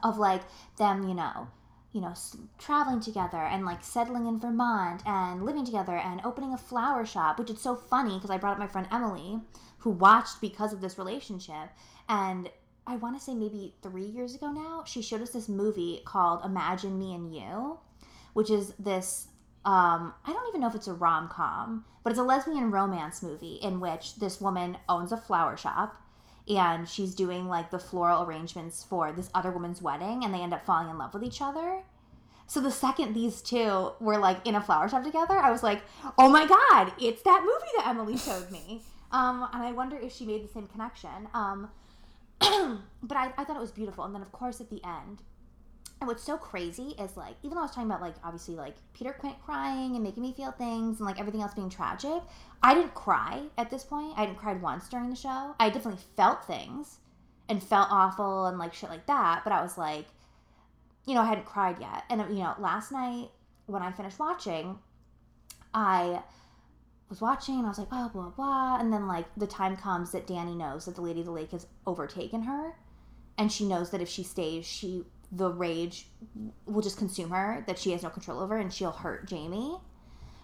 of 0.03 0.17
like 0.17 0.41
them, 0.78 1.07
you 1.07 1.13
know, 1.13 1.47
you 1.93 2.01
know, 2.01 2.13
traveling 2.57 2.99
together 2.99 3.38
and 3.38 3.65
like 3.65 3.84
settling 3.84 4.26
in 4.26 4.39
Vermont 4.39 5.03
and 5.05 5.45
living 5.45 5.63
together 5.63 5.95
and 5.95 6.21
opening 6.26 6.53
a 6.53 6.57
flower 6.57 7.05
shop, 7.05 7.38
which 7.38 7.51
is 7.51 7.61
so 7.61 7.76
funny 7.76 8.15
because 8.15 8.32
I 8.32 8.38
brought 8.38 8.53
up 8.53 8.59
my 8.59 8.67
friend 8.67 8.88
Emily, 8.91 9.39
who 9.78 9.91
watched 9.91 10.41
because 10.41 10.74
of 10.74 10.82
this 10.82 10.97
relationship. 10.97 11.69
And 12.09 12.49
I 12.86 12.97
want 12.97 13.17
to 13.17 13.23
say 13.23 13.34
maybe 13.34 13.73
three 13.81 14.05
years 14.05 14.36
ago 14.36 14.51
now, 14.51 14.84
she 14.86 15.01
showed 15.01 15.21
us 15.21 15.29
this 15.29 15.47
movie 15.47 16.01
called 16.05 16.43
Imagine 16.43 16.99
Me 16.99 17.13
and 17.15 17.34
You, 17.34 17.79
which 18.34 18.49
is 18.49 18.73
this. 18.77 19.27
Um, 19.65 20.13
I 20.25 20.34
don't 20.34 20.47
even 20.49 20.59
know 20.59 20.67
if 20.67 20.75
it's 20.75 20.88
a 20.88 20.93
rom 20.93 21.29
com, 21.29 21.86
but 22.03 22.09
it's 22.09 22.19
a 22.19 22.23
lesbian 22.23 22.69
romance 22.69 23.23
movie 23.23 23.59
in 23.61 23.79
which 23.79 24.15
this 24.15 24.41
woman 24.41 24.77
owns 24.89 25.13
a 25.13 25.17
flower 25.17 25.55
shop 25.55 26.01
and 26.49 26.88
she's 26.89 27.15
doing 27.15 27.47
like 27.47 27.71
the 27.71 27.79
floral 27.79 28.23
arrangements 28.23 28.84
for 28.84 29.13
this 29.13 29.29
other 29.34 29.51
woman's 29.51 29.81
wedding 29.81 30.25
and 30.25 30.34
they 30.34 30.41
end 30.41 30.53
up 30.53 30.65
falling 30.65 30.89
in 30.89 30.97
love 30.97 31.13
with 31.13 31.23
each 31.23 31.41
other. 31.41 31.81
So 32.45 32.59
the 32.59 32.71
second 32.71 33.13
these 33.13 33.41
two 33.41 33.93
were 34.01 34.17
like 34.17 34.45
in 34.45 34.55
a 34.55 34.61
flower 34.61 34.89
shop 34.89 35.03
together, 35.03 35.36
I 35.36 35.49
was 35.49 35.63
like, 35.63 35.81
"Oh 36.17 36.29
my 36.29 36.45
god, 36.45 36.91
it's 36.99 37.21
that 37.23 37.41
movie 37.41 37.71
that 37.77 37.88
Emily 37.88 38.17
showed 38.17 38.51
me." 38.51 38.81
Um, 39.13 39.47
and 39.53 39.61
I 39.61 39.71
wonder 39.71 39.95
if 39.95 40.11
she 40.11 40.25
made 40.25 40.43
the 40.43 40.51
same 40.51 40.65
connection. 40.65 41.27
Um, 41.36 41.69
but 43.04 43.18
I, 43.18 43.32
I 43.38 43.44
thought 43.44 43.56
it 43.56 43.62
was 43.62 43.72
beautiful. 43.72 44.04
And 44.04 44.14
then 44.14 44.22
of 44.22 44.32
course 44.32 44.62
at 44.62 44.70
the 44.70 44.82
end, 44.84 45.22
and 46.00 46.08
what's 46.10 46.24
so 46.24 46.38
crazy 46.38 46.96
is 47.00 47.16
like, 47.16 47.36
even 47.44 47.56
though 47.56 47.62
I 47.62 47.64
was 47.64 47.72
talking 47.72 47.89
about 47.89 48.02
like 48.02 48.16
obviously 48.24 48.56
like 48.56 48.76
Peter 48.94 49.14
Quint 49.14 49.38
crying 49.46 49.96
and 49.96 50.04
making 50.04 50.22
me 50.22 50.34
feel 50.34 50.52
things 50.52 51.00
and 51.00 51.08
like 51.08 51.20
everything 51.20 51.41
else 51.41 51.54
being 51.54 51.70
tragic, 51.70 52.22
I 52.62 52.74
didn't 52.74 52.94
cry 52.94 53.44
at 53.58 53.70
this 53.70 53.84
point. 53.84 54.14
I 54.18 54.26
didn't 54.26 54.39
cry 54.39 54.54
once 54.54 54.89
during 54.89 55.10
the 55.10 55.16
show. 55.16 55.56
I 55.60 55.70
definitely 55.70 56.02
felt 56.18 56.46
things 56.46 56.98
and 57.48 57.64
felt 57.64 57.88
awful 57.89 58.48
and 58.48 58.58
like 58.58 58.74
shit 58.74 58.89
like 58.89 59.06
that. 59.06 59.46
But 59.46 59.54
I 59.54 59.62
was 59.62 59.78
like, 59.78 60.06
you 61.06 61.14
know, 61.14 61.22
I 61.22 61.26
hadn't 61.26 61.46
cried 61.46 61.80
yet. 61.80 62.04
And 62.10 62.22
you 62.36 62.44
know, 62.44 62.54
last 62.60 62.91
night 62.91 63.30
when 63.68 63.82
I 63.82 63.91
finished 63.91 64.20
watching, 64.20 64.80
I 65.74 66.22
was 67.14 67.22
watching 67.22 67.55
and 67.55 67.66
I 67.66 67.70
was 67.70 67.78
like, 67.78 67.89
blah 67.89 68.07
blah 68.07 68.30
blah. 68.30 68.80
And 68.80 68.91
then 68.91 69.07
like 69.07 69.26
the 69.38 69.47
time 69.47 69.78
comes 69.78 70.11
that 70.11 70.26
Danny 70.26 70.55
knows 70.55 70.86
that 70.86 70.95
the 70.95 71.01
Lady 71.01 71.20
of 71.20 71.28
the 71.28 71.32
Lake 71.32 71.51
has 71.51 71.68
overtaken 71.86 72.43
her, 72.43 72.76
and 73.38 73.51
she 73.51 73.66
knows 73.66 73.91
that 73.91 74.01
if 74.01 74.09
she 74.09 74.24
stays, 74.24 74.66
she 74.66 75.03
the 75.32 75.49
rage 75.49 76.07
will 76.66 76.82
just 76.82 76.97
consume 76.97 77.30
her 77.32 77.64
that 77.68 77.80
she 77.80 77.91
has 77.91 78.03
no 78.03 78.09
control 78.09 78.39
over, 78.39 78.57
and 78.57 78.74
she'll 78.74 78.91
hurt 78.91 79.28
Jamie. 79.28 79.78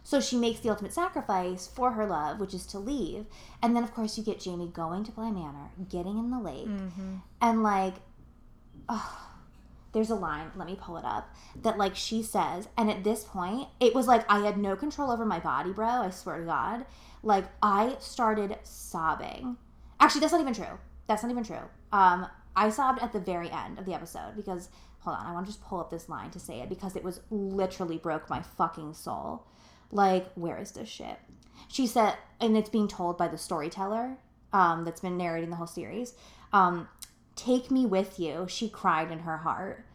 So 0.04 0.20
she 0.20 0.38
makes 0.38 0.62
the 0.62 0.70
ultimate 0.70 0.94
sacrifice 0.94 1.68
for 1.68 1.92
her 1.92 2.06
love, 2.06 2.40
which 2.40 2.54
is 2.54 2.66
to 2.68 2.80
leave. 2.80 3.26
And 3.62 3.76
then, 3.76 3.84
of 3.84 3.94
course, 3.94 4.18
you 4.18 4.24
get 4.24 4.40
Jamie 4.40 4.72
going 4.74 5.04
to 5.04 5.12
Bly 5.12 5.30
Manor, 5.30 5.70
getting 5.90 6.18
in 6.18 6.32
the 6.32 6.40
lake, 6.40 6.68
mm-hmm. 6.68 7.18
and 7.42 7.62
like, 7.62 7.96
oh, 8.88 9.29
there's 9.92 10.10
a 10.10 10.16
line, 10.16 10.52
let 10.56 10.68
me 10.68 10.78
pull 10.80 10.98
it 10.98 11.06
up, 11.06 11.34
that 11.62 11.78
like 11.78 11.96
she 11.96 12.22
says, 12.22 12.68
and 12.78 12.90
at 12.90 13.04
this 13.04 13.24
point, 13.24 13.68
it 13.80 13.96
was 13.96 14.08
like 14.08 14.30
I 14.30 14.40
had 14.40 14.58
no 14.58 14.76
control 14.76 15.12
over 15.12 15.26
my 15.26 15.40
body, 15.40 15.72
bro. 15.72 15.88
I 15.88 16.10
swear 16.10 16.40
to 16.40 16.46
God. 16.46 16.86
Like, 17.24 17.46
I 17.62 17.98
started 18.00 18.58
sobbing. 18.64 19.58
Actually, 20.00 20.22
that's 20.22 20.32
not 20.32 20.42
even 20.42 20.54
true. 20.54 20.80
That's 21.08 21.24
not 21.24 21.32
even 21.32 21.44
true. 21.44 21.58
Um, 21.92 22.28
I 22.56 22.70
sobbed 22.70 23.02
at 23.02 23.14
the 23.14 23.20
very 23.20 23.50
end 23.50 23.78
of 23.78 23.86
the 23.86 23.94
episode 23.94 24.36
because, 24.36 24.70
hold 25.00 25.18
on, 25.18 25.26
I 25.26 25.34
want 25.34 25.46
to 25.46 25.52
just 25.52 25.64
pull 25.64 25.80
up 25.80 25.90
this 25.90 26.08
line 26.08 26.30
to 26.32 26.40
say 26.40 26.62
it 26.62 26.70
because 26.70 26.96
it 26.96 27.04
was 27.04 27.22
literally 27.30 27.98
broke 27.98 28.30
my 28.30 28.42
fucking 28.42 28.94
soul. 28.94 29.46
Like, 29.92 30.32
where 30.34 30.58
is 30.58 30.72
this 30.72 30.88
shit? 30.88 31.18
She 31.68 31.88
said, 31.88 32.16
and 32.40 32.56
it's 32.56 32.70
being 32.70 32.88
told 32.88 33.18
by 33.18 33.28
the 33.28 33.38
storyteller 33.38 34.18
um, 34.54 34.86
that's 34.86 35.02
been 35.02 35.18
narrating 35.18 35.50
the 35.50 35.56
whole 35.58 35.68
series. 35.68 36.14
Um, 36.54 36.88
Take 37.40 37.72
me 37.72 37.86
with 37.86 38.20
you, 38.20 38.48
she 38.50 38.68
cried 38.68 39.12
in 39.12 39.20
her 39.20 39.38
heart. 39.38 39.86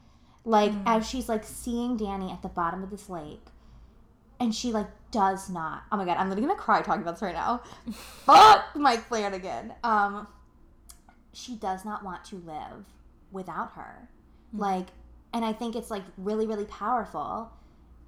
Like, 0.47 0.73
as 0.87 1.07
she's 1.07 1.29
like 1.29 1.45
seeing 1.45 1.99
Danny 1.99 2.31
at 2.31 2.41
the 2.41 2.49
bottom 2.49 2.83
of 2.83 2.91
this 2.91 3.11
lake, 3.11 3.45
and 4.41 4.55
she 4.55 4.73
like 4.73 4.89
does 5.11 5.51
not. 5.51 5.83
Oh 5.93 5.99
my 5.99 6.07
god, 6.07 6.17
I'm 6.17 6.31
literally 6.31 6.49
gonna 6.49 6.59
cry 6.59 6.81
talking 6.81 7.03
about 7.03 7.17
this 7.17 7.23
right 7.23 7.35
now. 7.35 7.63
Fuck 7.93 8.75
Mike 8.75 9.07
Flanagan. 9.09 9.75
Um, 9.83 10.27
she 11.35 11.57
does 11.57 11.85
not 11.85 12.03
want 12.03 12.25
to 12.27 12.37
live 12.37 12.87
without 13.31 13.73
her. 13.73 14.09
Like, 14.55 14.87
and 15.35 15.45
I 15.45 15.53
think 15.53 15.77
it's 15.77 15.91
like 15.91 16.05
really, 16.17 16.47
really 16.47 16.65
powerful 16.65 17.53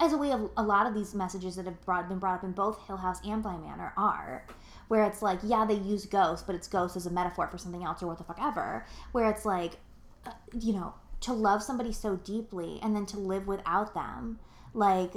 as 0.01 0.15
a 0.15 0.17
way 0.17 0.33
of 0.33 0.51
a 0.57 0.63
lot 0.63 0.87
of 0.87 0.95
these 0.95 1.15
messages 1.15 1.57
that 1.57 1.67
have 1.67 1.85
brought, 1.85 2.09
been 2.09 2.19
brought 2.19 2.37
up 2.37 2.45
in 2.45 2.53
both 2.53 2.87
Hill 2.87 2.97
House 2.97 3.21
and 3.23 3.43
Bly 3.43 3.59
Manor 3.59 3.93
are, 3.99 4.47
where 4.89 5.05
it's 5.05 5.23
like, 5.23 5.41
yeah, 5.43 5.65
they 5.67 5.75
use 5.75 6.07
ghosts, 6.07 6.45
but 6.47 6.55
it's 6.55 6.69
ghosts 6.69 6.97
as 6.97 7.07
a 7.07 7.11
metaphor 7.11 7.49
for 7.49 7.59
something 7.59 7.85
else 7.85 8.03
or 8.03 8.07
what 8.07 8.19
the 8.19 8.25
fuck 8.25 8.39
ever. 8.41 8.87
Where 9.13 9.31
it's 9.31 9.45
like, 9.45 9.79
uh, 10.27 10.33
you 10.59 10.73
know, 10.73 10.95
to 11.23 11.33
love 11.33 11.63
somebody 11.63 11.93
so 11.93 12.17
deeply 12.17 12.79
and 12.83 12.95
then 12.95 13.07
to 13.07 13.19
live 13.19 13.47
without 13.47 13.95
them, 13.95 14.39
like 14.75 15.13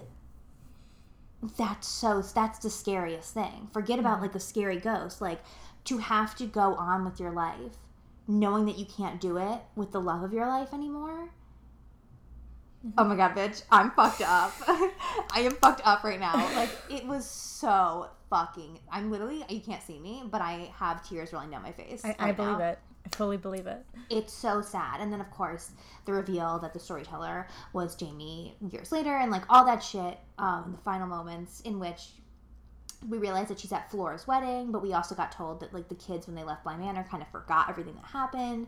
that's 1.58 1.88
so 1.88 2.22
that's 2.22 2.60
the 2.60 2.70
scariest 2.70 3.34
thing. 3.34 3.70
Forget 3.72 4.00
about 4.00 4.22
like 4.22 4.36
a 4.36 4.40
scary 4.40 4.80
ghost, 4.80 5.22
like 5.22 5.42
to 5.86 6.00
have 6.00 6.36
to 6.36 6.46
go 6.46 6.76
on 6.76 7.06
with 7.06 7.20
your 7.20 7.32
life 7.32 7.78
knowing 8.30 8.68
that 8.68 8.78
you 8.78 8.86
can't 8.86 9.20
do 9.20 9.38
it 9.38 9.60
with 9.76 9.92
the 9.92 10.00
love 10.00 10.22
of 10.22 10.32
your 10.32 10.46
life 10.46 10.72
anymore. 10.72 11.30
Oh 12.98 13.04
my 13.04 13.16
god, 13.16 13.36
bitch, 13.36 13.64
I'm 13.72 13.92
fucked 13.92 14.22
up. 14.22 14.54
I 14.68 15.42
am 15.42 15.52
fucked 15.52 15.82
up 15.86 16.04
right 16.04 16.20
now. 16.20 16.36
Like 16.56 16.70
it 16.90 17.06
was 17.06 17.26
so 17.26 18.10
fucking. 18.30 18.80
I'm 18.92 19.12
literally 19.12 19.44
you 19.50 19.60
can't 19.60 19.84
see 19.84 20.00
me, 20.00 20.24
but 20.30 20.42
I 20.42 20.72
have 20.78 21.08
tears 21.08 21.34
rolling 21.34 21.52
down 21.52 21.64
my 21.64 21.72
face. 21.72 22.04
I, 22.06 22.16
I 22.20 22.32
believe 22.32 22.60
now 22.60 22.70
it. 22.70 22.80
I 23.06 23.16
fully 23.16 23.38
believe 23.38 23.66
it. 23.66 23.86
it's 24.10 24.34
so 24.34 24.62
sad. 24.62 25.02
And 25.02 25.12
then 25.12 25.22
of 25.22 25.30
course 25.32 25.72
the 26.06 26.14
reveal 26.14 26.60
that 26.60 26.74
the 26.74 26.80
storyteller 26.80 27.48
was 27.74 27.96
Jamie 27.96 28.56
years 28.72 28.92
later, 28.92 29.16
and 29.18 29.32
like 29.32 29.44
all 29.50 29.66
that 29.66 29.84
shit. 29.84 30.18
Um, 30.38 30.74
the 30.78 30.84
final 30.84 31.08
moments 31.08 31.62
in 31.62 31.80
which 31.80 32.10
we 33.08 33.18
realize 33.18 33.48
that 33.48 33.60
she's 33.60 33.72
at 33.72 33.90
Flora's 33.90 34.28
wedding, 34.28 34.72
but 34.72 34.82
we 34.82 34.94
also 34.94 35.16
got 35.16 35.32
told 35.32 35.62
that 35.62 35.74
like 35.74 35.88
the 35.88 35.96
kids 35.96 36.28
when 36.28 36.36
they 36.36 36.44
left 36.44 36.64
Bly 36.64 36.76
Manor 36.76 37.06
kind 37.10 37.24
of 37.24 37.30
forgot 37.30 37.70
everything 37.70 37.96
that 37.96 38.06
happened. 38.06 38.68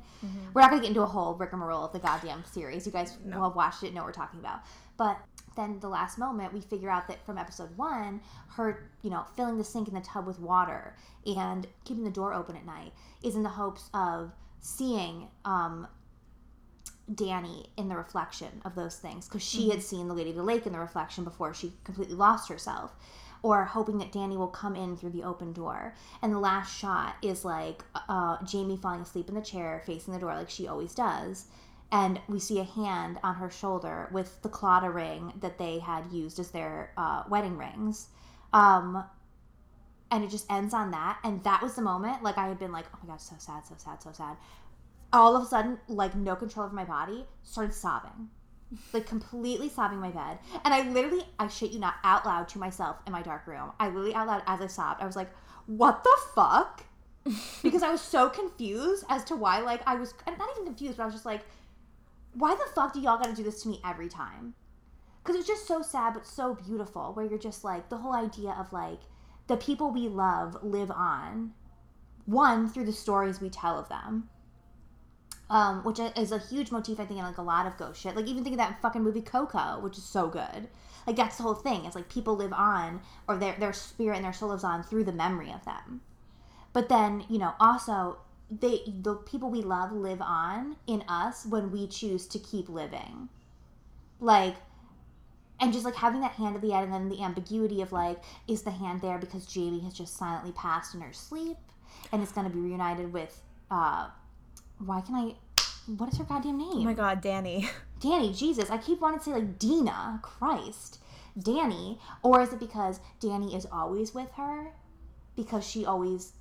We're 0.53 0.61
not 0.61 0.69
gonna 0.69 0.81
get 0.81 0.89
into 0.89 1.01
a 1.01 1.05
whole 1.07 1.33
rigmarole 1.35 1.85
of 1.85 1.91
the 1.91 1.99
goddamn 1.99 2.43
series. 2.45 2.85
You 2.85 2.91
guys 2.93 3.17
will 3.25 3.43
have 3.43 3.55
watched 3.55 3.83
it, 3.83 3.93
know 3.93 4.01
what 4.01 4.07
we're 4.07 4.13
talking 4.13 4.39
about. 4.39 4.61
But 4.97 5.17
then 5.55 5.79
the 5.79 5.89
last 5.89 6.17
moment, 6.17 6.53
we 6.53 6.61
figure 6.61 6.89
out 6.89 7.07
that 7.09 7.25
from 7.25 7.37
episode 7.37 7.75
one, 7.77 8.21
her, 8.49 8.89
you 9.01 9.09
know, 9.09 9.25
filling 9.35 9.57
the 9.57 9.63
sink 9.63 9.87
in 9.87 9.93
the 9.93 10.01
tub 10.01 10.25
with 10.25 10.39
water 10.39 10.95
and 11.25 11.67
keeping 11.83 12.03
the 12.03 12.11
door 12.11 12.33
open 12.33 12.55
at 12.55 12.65
night 12.65 12.93
is 13.23 13.35
in 13.35 13.43
the 13.43 13.49
hopes 13.49 13.89
of 13.93 14.31
seeing 14.59 15.27
um, 15.43 15.87
Danny 17.13 17.65
in 17.77 17.89
the 17.89 17.95
reflection 17.95 18.61
of 18.63 18.75
those 18.75 18.95
things 18.95 19.27
because 19.27 19.43
she 19.43 19.69
had 19.69 19.81
seen 19.81 20.07
the 20.07 20.13
Lady 20.13 20.29
of 20.29 20.35
the 20.35 20.43
Lake 20.43 20.65
in 20.65 20.71
the 20.71 20.79
reflection 20.79 21.23
before 21.23 21.53
she 21.53 21.73
completely 21.83 22.15
lost 22.15 22.47
herself. 22.47 22.93
Or 23.43 23.65
hoping 23.65 23.97
that 23.97 24.11
Danny 24.11 24.37
will 24.37 24.47
come 24.47 24.75
in 24.75 24.95
through 24.95 25.11
the 25.11 25.23
open 25.23 25.51
door. 25.51 25.95
And 26.21 26.31
the 26.31 26.39
last 26.39 26.77
shot 26.77 27.15
is 27.21 27.43
like 27.43 27.83
uh, 28.07 28.37
Jamie 28.45 28.77
falling 28.77 29.01
asleep 29.01 29.29
in 29.29 29.35
the 29.35 29.41
chair, 29.41 29.81
facing 29.85 30.13
the 30.13 30.19
door 30.19 30.35
like 30.35 30.49
she 30.49 30.67
always 30.67 30.93
does. 30.93 31.45
And 31.91 32.19
we 32.29 32.39
see 32.39 32.59
a 32.59 32.63
hand 32.63 33.19
on 33.23 33.35
her 33.35 33.49
shoulder 33.49 34.09
with 34.11 34.41
the 34.43 34.49
Claddagh 34.49 34.93
ring 34.93 35.33
that 35.41 35.57
they 35.57 35.79
had 35.79 36.11
used 36.11 36.39
as 36.39 36.51
their 36.51 36.93
uh, 36.97 37.23
wedding 37.29 37.57
rings. 37.57 38.07
Um, 38.53 39.03
and 40.11 40.23
it 40.23 40.29
just 40.29 40.49
ends 40.51 40.73
on 40.73 40.91
that. 40.91 41.19
And 41.23 41.43
that 41.43 41.61
was 41.61 41.75
the 41.75 41.81
moment, 41.81 42.21
like, 42.21 42.37
I 42.37 42.47
had 42.47 42.59
been 42.59 42.71
like, 42.71 42.85
oh 42.93 42.99
my 43.01 43.09
God, 43.09 43.21
so 43.21 43.35
sad, 43.39 43.65
so 43.65 43.75
sad, 43.77 44.03
so 44.03 44.11
sad 44.11 44.37
all 45.13 45.35
of 45.35 45.43
a 45.43 45.45
sudden, 45.45 45.77
like 45.87 46.15
no 46.15 46.35
control 46.35 46.65
over 46.65 46.75
my 46.75 46.85
body, 46.85 47.25
started 47.43 47.73
sobbing. 47.73 48.29
Like 48.93 49.05
completely 49.05 49.69
sobbing 49.69 49.99
my 49.99 50.11
bed. 50.11 50.39
And 50.63 50.73
I 50.73 50.89
literally, 50.89 51.23
I 51.39 51.47
shit 51.47 51.71
you 51.71 51.79
not, 51.79 51.95
out 52.03 52.25
loud 52.25 52.47
to 52.49 52.59
myself 52.59 52.97
in 53.05 53.11
my 53.11 53.21
dark 53.21 53.47
room. 53.47 53.71
I 53.79 53.87
literally 53.87 54.15
out 54.15 54.27
loud 54.27 54.43
as 54.47 54.61
I 54.61 54.67
sobbed, 54.67 55.01
I 55.01 55.05
was 55.05 55.15
like, 55.15 55.31
what 55.65 56.03
the 56.03 56.17
fuck? 56.35 56.83
because 57.63 57.83
I 57.83 57.91
was 57.91 58.01
so 58.01 58.29
confused 58.29 59.05
as 59.09 59.23
to 59.25 59.35
why, 59.35 59.59
like, 59.59 59.81
I 59.85 59.95
was 59.95 60.13
I'm 60.25 60.37
not 60.37 60.49
even 60.53 60.65
confused, 60.65 60.97
but 60.97 61.03
I 61.03 61.05
was 61.05 61.15
just 61.15 61.25
like, 61.25 61.41
why 62.33 62.55
the 62.55 62.65
fuck 62.73 62.93
do 62.93 63.01
y'all 63.01 63.17
gotta 63.17 63.35
do 63.35 63.43
this 63.43 63.61
to 63.63 63.69
me 63.69 63.81
every 63.85 64.07
time? 64.09 64.55
because 65.23 65.35
it's 65.35 65.47
just 65.47 65.67
so 65.67 65.81
sad 65.81 66.13
but 66.13 66.25
so 66.25 66.55
beautiful 66.55 67.13
where 67.13 67.25
you're 67.25 67.39
just 67.39 67.63
like 67.63 67.89
the 67.89 67.97
whole 67.97 68.13
idea 68.13 68.55
of 68.59 68.71
like 68.73 68.99
the 69.47 69.57
people 69.57 69.91
we 69.91 70.07
love 70.07 70.57
live 70.63 70.91
on 70.91 71.51
one 72.25 72.69
through 72.69 72.85
the 72.85 72.93
stories 72.93 73.41
we 73.41 73.49
tell 73.49 73.77
of 73.77 73.89
them 73.89 74.29
um, 75.51 75.83
which 75.83 75.99
is 75.99 76.31
a 76.31 76.39
huge 76.39 76.71
motif 76.71 76.97
i 76.97 77.05
think 77.05 77.19
in 77.19 77.25
like 77.25 77.37
a 77.37 77.41
lot 77.41 77.67
of 77.67 77.77
ghost 77.77 78.01
shit. 78.01 78.15
Like 78.15 78.25
even 78.27 78.41
think 78.41 78.53
of 78.53 78.59
that 78.59 78.81
fucking 78.81 79.03
movie 79.03 79.21
coco 79.21 79.79
which 79.81 79.97
is 79.97 80.03
so 80.03 80.29
good. 80.29 80.69
Like 81.05 81.17
that's 81.17 81.35
the 81.35 81.43
whole 81.43 81.55
thing. 81.55 81.83
It's 81.85 81.95
like 81.95 82.09
people 82.09 82.35
live 82.35 82.53
on 82.53 83.01
or 83.27 83.37
their, 83.37 83.55
their 83.59 83.73
spirit 83.73 84.15
and 84.15 84.25
their 84.25 84.33
soul 84.33 84.49
lives 84.49 84.63
on 84.63 84.81
through 84.81 85.03
the 85.03 85.11
memory 85.11 85.51
of 85.51 85.65
them. 85.65 86.01
But 86.71 86.87
then 86.87 87.25
you 87.29 87.37
know 87.37 87.53
also 87.59 88.19
they 88.49 88.81
the 89.01 89.15
people 89.15 89.49
we 89.49 89.61
love 89.61 89.91
live 89.91 90.21
on 90.21 90.77
in 90.87 91.03
us 91.07 91.45
when 91.45 91.69
we 91.69 91.85
choose 91.85 92.27
to 92.27 92.39
keep 92.39 92.69
living. 92.69 93.27
Like 94.21 94.55
and 95.59 95.73
just 95.73 95.83
like 95.83 95.95
having 95.95 96.21
that 96.21 96.31
hand 96.31 96.55
at 96.55 96.61
the 96.61 96.71
end 96.71 96.85
and 96.85 96.93
then 96.93 97.09
the 97.09 97.21
ambiguity 97.21 97.81
of 97.81 97.91
like 97.91 98.23
is 98.47 98.61
the 98.61 98.71
hand 98.71 99.01
there 99.01 99.19
because 99.19 99.45
jamie 99.45 99.81
has 99.81 99.93
just 99.93 100.17
silently 100.17 100.51
passed 100.53 100.95
in 100.95 101.01
her 101.01 101.13
sleep 101.13 101.57
and 102.11 102.23
it's 102.23 102.31
going 102.31 102.49
to 102.49 102.51
be 102.51 102.59
reunited 102.59 103.13
with 103.13 103.43
uh 103.69 104.07
why 104.85 105.01
can 105.01 105.15
i 105.15 105.33
what 105.97 106.11
is 106.11 106.17
her 106.17 106.23
goddamn 106.23 106.57
name 106.57 106.69
Oh 106.73 106.83
my 106.83 106.93
god, 106.93 107.21
Danny. 107.21 107.67
Danny, 107.99 108.33
Jesus, 108.33 108.69
I 108.69 108.77
keep 108.77 109.01
wanting 109.01 109.19
to 109.19 109.25
say 109.25 109.31
like 109.31 109.59
Dina, 109.59 110.19
Christ, 110.21 110.99
Danny, 111.41 111.99
or 112.23 112.41
is 112.41 112.53
it 112.53 112.59
because 112.59 112.99
Danny 113.19 113.55
is 113.55 113.65
always 113.71 114.13
with 114.13 114.31
her 114.33 114.71
because 115.35 115.67
she 115.67 115.85
always 115.85 116.33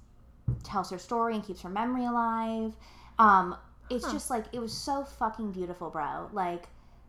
tells 0.62 0.90
her 0.90 0.98
story 0.98 1.34
and 1.34 1.44
keeps 1.44 1.62
her 1.62 1.68
memory 1.68 2.04
alive? 2.04 2.74
Um, 3.18 3.56
it's 3.88 4.10
just 4.12 4.30
like 4.30 4.44
it 4.52 4.60
was 4.60 4.72
so 4.72 5.04
fucking 5.04 5.52
beautiful, 5.52 5.90
bro. 5.90 6.28
Like, 6.32 6.68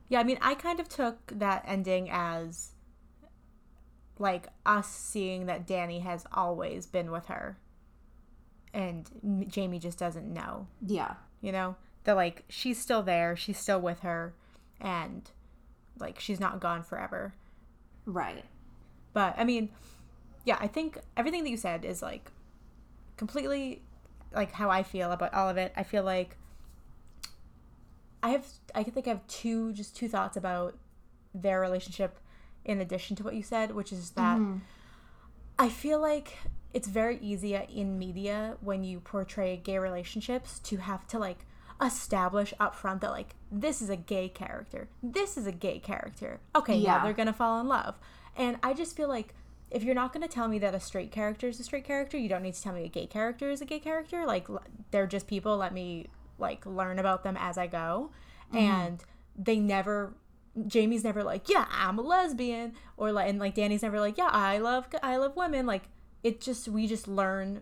Yeah, 0.10 0.20
I 0.20 0.24
mean, 0.24 0.40
I 0.42 0.56
kind 0.56 0.80
of 0.80 0.90
took 0.90 1.34
that 1.38 1.64
ending 1.68 2.10
as 2.10 2.72
like 4.20 4.48
us 4.66 4.88
seeing 4.88 5.48
that 5.48 5.68
Danny 5.68 6.00
has 6.00 6.26
always 6.32 6.86
been 6.86 7.12
with 7.12 7.26
her 7.28 7.58
and 8.74 9.48
Jamie 9.50 9.80
just 9.80 9.98
doesn't 9.98 10.32
know, 10.32 10.68
yeah, 10.86 11.16
you 11.42 11.52
know? 11.52 11.76
That 12.04 12.16
like 12.16 12.44
she's 12.50 12.80
still 12.80 13.04
there, 13.04 13.36
she's 13.36 13.60
still 13.60 13.80
with 13.80 14.00
her 14.00 14.34
and 14.80 15.30
like 16.00 16.20
she's 16.20 16.40
not 16.40 16.60
gone 16.60 16.84
forever. 16.84 17.34
right, 18.06 18.44
But 19.14 19.36
I 19.38 19.44
mean, 19.44 19.70
yeah, 20.46 20.58
I 20.60 20.68
think 20.68 20.98
everything 21.16 21.44
that 21.44 21.50
you 21.50 21.58
said 21.58 21.86
is 21.86 22.02
like 22.02 22.32
completely 23.18 23.84
like 24.34 24.52
how 24.54 24.70
I 24.70 24.84
feel 24.84 25.12
about 25.12 25.34
all 25.34 25.50
of 25.50 25.58
it. 25.58 25.74
I 25.76 25.84
feel 25.84 26.04
like 26.04 26.38
I 28.24 28.30
have 28.30 28.46
I 28.74 28.84
think 28.84 29.08
I 29.08 29.12
have 29.12 29.26
two 29.28 29.74
just 29.74 29.96
two 29.96 30.08
thoughts 30.08 30.38
about 30.38 30.78
their 31.34 31.60
relationship 31.62 32.18
in 32.66 32.82
addition 32.82 33.16
to 33.18 33.24
what 33.24 33.36
you 33.36 33.44
said, 33.44 33.72
which 33.72 33.92
is 33.92 34.12
that 34.12 34.38
mm-hmm. 34.38 34.58
I 35.58 35.70
feel 35.70 36.00
like 36.00 36.38
it's 36.74 36.88
very 36.88 37.18
easy 37.22 37.56
in 37.56 37.98
media 38.00 38.58
when 38.62 38.84
you 38.84 39.00
portray 39.00 39.58
gay 39.58 39.78
relationships 39.78 40.60
to 40.60 40.78
have 40.78 41.06
to 41.08 41.20
like 41.20 41.46
establish 41.82 42.54
up 42.60 42.76
front 42.76 43.02
that 43.02 43.12
like 43.12 43.36
this 43.52 43.82
is 43.82 43.90
a 43.90 43.96
gay 43.96 44.30
character. 44.30 44.88
This 45.02 45.38
is 45.38 45.48
a 45.48 45.52
gay 45.52 45.80
character. 45.80 46.40
Okay, 46.56 46.76
yeah, 46.76 46.98
Yeah. 46.98 47.04
they're 47.04 47.14
to 47.28 47.34
fall 47.34 47.60
in 47.60 47.68
love. 47.68 47.96
And 48.36 48.58
I 48.64 48.74
just 48.74 48.96
feel 48.96 49.10
like 49.10 49.34
if 49.70 49.84
you're 49.84 49.96
not 49.96 50.14
to 50.22 50.28
tell 50.34 50.48
me 50.48 50.60
that 50.60 50.76
a 50.76 50.80
straight 50.80 51.12
character 51.12 51.48
is 51.48 51.60
a 51.60 51.64
straight 51.64 51.86
character, 51.86 52.18
you 52.18 52.30
don't 52.30 52.44
need 52.44 52.54
to 52.54 52.62
tell 52.62 52.74
me 52.74 52.84
a 52.86 52.90
gay 52.90 53.08
character 53.08 53.50
is 53.50 53.62
a 53.62 53.66
gay 53.66 53.80
character. 53.80 54.26
Like 54.26 54.50
l- 54.50 54.62
they're 54.92 55.08
just 55.08 55.28
people, 55.28 55.58
let 55.58 55.74
me 55.74 56.08
like 56.38 56.66
learn 56.66 57.00
about 57.00 57.24
them 57.24 57.38
as 57.40 57.58
I 57.58 57.68
go. 57.68 58.12
Mm-hmm. 58.54 58.58
And 58.58 59.04
they 59.38 59.58
never 59.60 60.14
Jamie's 60.68 61.06
never 61.06 61.24
like, 61.24 61.48
yeah, 61.48 61.66
I'm 61.72 61.98
a 61.98 62.02
lesbian, 62.02 62.74
or 62.98 63.14
like, 63.14 63.30
and 63.30 63.40
like 63.40 63.56
Danny's 63.56 63.84
never 63.84 64.02
like, 64.02 64.18
yeah, 64.18 64.28
I 64.30 64.58
love, 64.58 64.88
I 65.02 65.16
love 65.16 65.38
women. 65.38 65.66
Like, 65.66 65.84
it 66.24 66.42
just 66.42 66.68
we 66.68 66.88
just 66.88 67.08
learn 67.08 67.62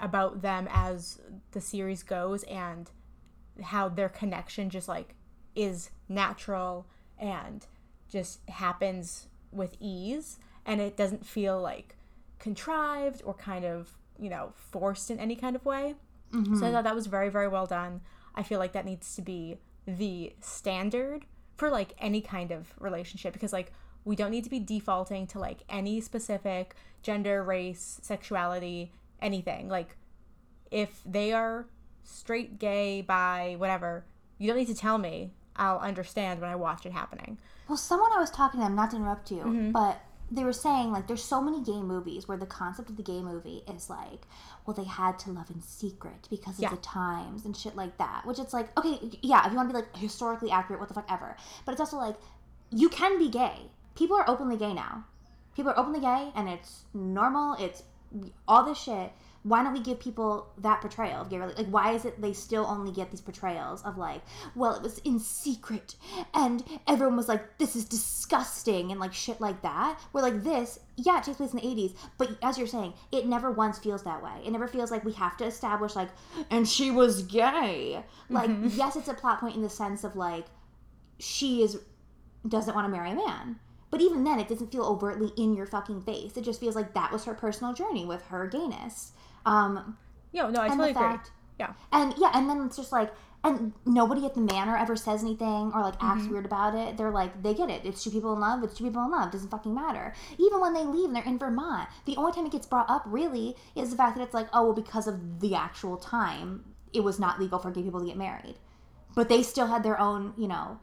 about 0.00 0.42
them 0.42 0.68
as 0.70 1.20
the 1.52 1.60
series 1.60 2.02
goes 2.02 2.42
and 2.44 2.90
how 3.62 3.88
their 3.88 4.08
connection 4.08 4.68
just 4.68 4.88
like 4.88 5.14
is 5.54 5.90
natural 6.08 6.86
and 7.18 7.66
just 8.08 8.40
happens 8.48 9.28
with 9.52 9.76
ease, 9.80 10.38
and 10.66 10.80
it 10.80 10.96
doesn't 10.96 11.24
feel 11.24 11.60
like 11.60 11.96
contrived 12.38 13.22
or 13.24 13.34
kind 13.34 13.64
of 13.64 13.90
you 14.18 14.28
know 14.28 14.52
forced 14.56 15.10
in 15.10 15.18
any 15.18 15.36
kind 15.36 15.56
of 15.56 15.64
way. 15.64 15.94
So 16.34 16.38
I 16.38 16.42
mm-hmm. 16.42 16.72
thought 16.72 16.84
that 16.84 16.94
was 16.96 17.06
very, 17.06 17.28
very 17.28 17.46
well 17.46 17.66
done. 17.66 18.00
I 18.34 18.42
feel 18.42 18.58
like 18.58 18.72
that 18.72 18.84
needs 18.84 19.14
to 19.14 19.22
be 19.22 19.58
the 19.86 20.32
standard 20.40 21.26
for 21.56 21.70
like 21.70 21.94
any 21.98 22.20
kind 22.20 22.50
of 22.50 22.72
relationship 22.80 23.32
because 23.32 23.52
like 23.52 23.72
we 24.04 24.16
don't 24.16 24.30
need 24.30 24.44
to 24.44 24.50
be 24.50 24.60
defaulting 24.60 25.26
to 25.28 25.38
like 25.38 25.60
any 25.68 26.00
specific 26.00 26.74
gender, 27.02 27.42
race, 27.42 27.98
sexuality, 28.02 28.92
anything. 29.20 29.68
Like 29.68 29.96
if 30.70 31.00
they 31.06 31.32
are 31.32 31.66
straight, 32.02 32.58
gay, 32.58 33.00
bi, 33.02 33.54
whatever, 33.58 34.04
you 34.38 34.48
don't 34.48 34.56
need 34.56 34.68
to 34.68 34.74
tell 34.74 34.98
me. 34.98 35.32
I'll 35.56 35.78
understand 35.78 36.40
when 36.40 36.50
I 36.50 36.56
watch 36.56 36.84
it 36.84 36.92
happening. 36.92 37.38
Well, 37.68 37.78
someone 37.78 38.10
I 38.12 38.18
was 38.18 38.30
talking 38.30 38.60
to 38.60 38.66
them, 38.66 38.74
not 38.74 38.90
to 38.90 38.96
interrupt 38.96 39.30
you, 39.30 39.38
mm-hmm. 39.38 39.70
but 39.70 40.00
they 40.30 40.42
were 40.42 40.52
saying 40.52 40.90
like 40.90 41.06
there's 41.06 41.22
so 41.22 41.40
many 41.40 41.62
gay 41.62 41.80
movies 41.80 42.26
where 42.26 42.36
the 42.36 42.46
concept 42.46 42.90
of 42.90 42.96
the 42.96 43.02
gay 43.02 43.22
movie 43.22 43.62
is 43.72 43.88
like, 43.88 44.22
well, 44.66 44.74
they 44.74 44.84
had 44.84 45.18
to 45.20 45.30
love 45.30 45.50
in 45.50 45.60
secret 45.62 46.26
because 46.28 46.56
of 46.58 46.62
Yeah. 46.62 46.70
the 46.70 46.76
times 46.78 47.44
and 47.44 47.56
shit 47.56 47.76
like 47.76 47.96
that. 47.98 48.22
Which 48.26 48.38
it's 48.38 48.52
like, 48.52 48.76
okay, 48.78 48.98
yeah, 49.22 49.46
if 49.46 49.52
you 49.52 49.56
want 49.56 49.68
to 49.68 49.74
be 49.74 49.80
like 49.80 49.96
historically 49.96 50.50
accurate, 50.50 50.80
what 50.80 50.88
the 50.88 50.94
fuck 50.94 51.06
ever. 51.10 51.36
But 51.64 51.72
it's 51.72 51.80
also 51.80 51.98
like, 51.98 52.16
you 52.70 52.88
can 52.88 53.18
be 53.18 53.28
gay. 53.28 53.70
People 53.94 54.16
are 54.16 54.28
openly 54.28 54.56
gay 54.56 54.72
now. 54.72 55.04
People 55.54 55.72
are 55.72 55.78
openly 55.78 56.00
gay, 56.00 56.32
and 56.34 56.48
it's 56.48 56.84
normal. 56.92 57.54
It's 57.60 57.82
all 58.48 58.64
this 58.64 58.78
shit. 58.78 59.12
Why 59.44 59.62
don't 59.62 59.74
we 59.74 59.80
give 59.80 60.00
people 60.00 60.48
that 60.58 60.80
portrayal 60.80 61.20
of 61.20 61.28
gay? 61.28 61.38
Like, 61.38 61.66
why 61.66 61.92
is 61.92 62.06
it 62.06 62.20
they 62.20 62.32
still 62.32 62.64
only 62.64 62.90
get 62.92 63.10
these 63.10 63.20
portrayals 63.20 63.82
of 63.82 63.98
like, 63.98 64.22
well, 64.54 64.74
it 64.74 64.82
was 64.82 64.98
in 65.00 65.20
secret, 65.20 65.96
and 66.32 66.64
everyone 66.88 67.16
was 67.16 67.28
like, 67.28 67.58
this 67.58 67.76
is 67.76 67.84
disgusting, 67.84 68.90
and 68.90 68.98
like 68.98 69.12
shit 69.12 69.40
like 69.40 69.60
that. 69.62 70.00
Where 70.12 70.24
like 70.24 70.42
this, 70.42 70.80
yeah, 70.96 71.18
it 71.18 71.24
takes 71.24 71.36
place 71.36 71.52
in 71.52 71.58
the 71.58 71.66
'80s, 71.66 71.94
but 72.16 72.36
as 72.42 72.56
you're 72.56 72.66
saying, 72.66 72.94
it 73.12 73.26
never 73.26 73.50
once 73.50 73.78
feels 73.78 74.02
that 74.04 74.22
way. 74.22 74.42
It 74.44 74.50
never 74.50 74.66
feels 74.66 74.90
like 74.90 75.04
we 75.04 75.12
have 75.12 75.36
to 75.36 75.44
establish 75.44 75.94
like, 75.94 76.08
and 76.50 76.66
she 76.66 76.90
was 76.90 77.22
gay. 77.22 78.02
Like, 78.30 78.48
mm-hmm. 78.48 78.68
yes, 78.72 78.96
it's 78.96 79.08
a 79.08 79.14
plot 79.14 79.40
point 79.40 79.56
in 79.56 79.62
the 79.62 79.70
sense 79.70 80.04
of 80.04 80.16
like, 80.16 80.46
she 81.18 81.62
is 81.62 81.78
doesn't 82.48 82.74
want 82.74 82.86
to 82.86 82.90
marry 82.90 83.10
a 83.10 83.14
man. 83.14 83.58
But 83.94 84.00
even 84.02 84.24
then, 84.24 84.40
it 84.40 84.48
doesn't 84.48 84.72
feel 84.72 84.82
overtly 84.82 85.30
in 85.40 85.54
your 85.54 85.66
fucking 85.66 86.00
face. 86.00 86.36
It 86.36 86.42
just 86.42 86.58
feels 86.58 86.74
like 86.74 86.94
that 86.94 87.12
was 87.12 87.26
her 87.26 87.34
personal 87.34 87.72
journey 87.72 88.04
with 88.04 88.26
her 88.26 88.48
gayness. 88.48 89.12
Um, 89.46 89.96
Yeah, 90.32 90.50
no, 90.50 90.62
I 90.62 90.66
totally 90.68 90.90
agree. 90.90 91.00
fact, 91.00 91.30
Yeah. 91.60 91.74
and 91.92 92.12
yeah, 92.18 92.32
and 92.34 92.50
then 92.50 92.60
it's 92.66 92.76
just 92.76 92.90
like, 92.90 93.12
and 93.44 93.72
nobody 93.86 94.26
at 94.26 94.34
the 94.34 94.40
manor 94.40 94.76
ever 94.76 94.96
says 94.96 95.22
anything 95.22 95.70
or 95.72 95.80
like 95.82 95.96
Mm-hmm. 96.00 96.28
weird 96.28 96.44
about 96.44 96.74
it. 96.74 96.96
They're 96.96 97.12
like, 97.12 97.40
they 97.44 97.54
get 97.54 97.70
it. 97.70 97.82
It's 97.84 98.02
two 98.02 98.10
people 98.10 98.32
in 98.32 98.40
love. 98.40 98.64
It's 98.64 98.74
two 98.76 98.82
people 98.82 99.04
in 99.04 99.12
love. 99.12 99.30
Doesn't 99.30 99.50
fucking 99.50 99.72
matter. 99.72 100.12
Even 100.38 100.58
when 100.60 100.74
they 100.74 100.82
leave 100.82 101.04
and 101.06 101.14
they're 101.14 101.22
in 101.22 101.38
Vermont, 101.38 101.88
the 102.04 102.16
only 102.16 102.32
time 102.32 102.46
it 102.46 102.50
gets 102.52 102.66
brought 102.66 102.90
up 102.90 103.04
really 103.06 103.54
is 103.76 103.90
the 103.90 103.96
fact 103.96 104.16
that 104.16 104.24
it's 104.24 104.34
like, 104.34 104.48
oh, 104.52 104.64
well, 104.64 104.72
because 104.72 105.06
of 105.06 105.38
the 105.38 105.54
actual 105.54 105.96
time, 105.98 106.64
it 106.92 107.04
was 107.04 107.20
not 107.20 107.38
legal 107.38 107.60
for 107.60 107.70
gay 107.70 107.82
people 107.84 108.00
to 108.00 108.06
get 108.06 108.16
married. 108.16 108.56
But 109.14 109.28
they 109.28 109.44
still 109.44 109.68
had 109.68 109.84
their 109.84 110.00
own, 110.00 110.32
you 110.36 110.48
know, 110.48 110.80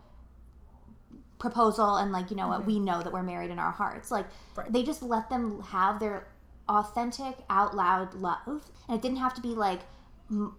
proposal 1.42 1.98
and 1.98 2.12
like 2.14 2.30
you 2.32 2.38
know 2.38 2.48
what 2.48 2.66
we 2.66 2.80
know 2.80 3.02
that 3.02 3.12
we're 3.12 3.24
married 3.24 3.52
in 3.52 3.60
our 3.60 3.72
hearts. 3.72 4.12
Like 4.12 4.28
Right. 4.56 4.72
they 4.72 4.84
just 4.84 5.02
let 5.04 5.30
them 5.30 5.62
have 5.62 6.00
their 6.00 6.28
authentic 6.70 7.36
out 7.50 7.76
loud 7.76 8.14
love. 8.14 8.72
And 8.88 8.96
it 8.98 9.02
didn't 9.02 9.18
have 9.18 9.34
to 9.34 9.42
be 9.42 9.50
like 9.50 9.82
m- 10.30 10.56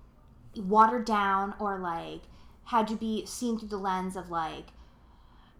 watered 0.56 1.06
down 1.06 1.54
or 1.58 1.78
like 1.78 2.22
had 2.64 2.86
to 2.88 2.96
be 2.96 3.24
seen 3.24 3.58
through 3.58 3.68
the 3.68 3.76
lens 3.78 4.16
of 4.16 4.30
like 4.30 4.66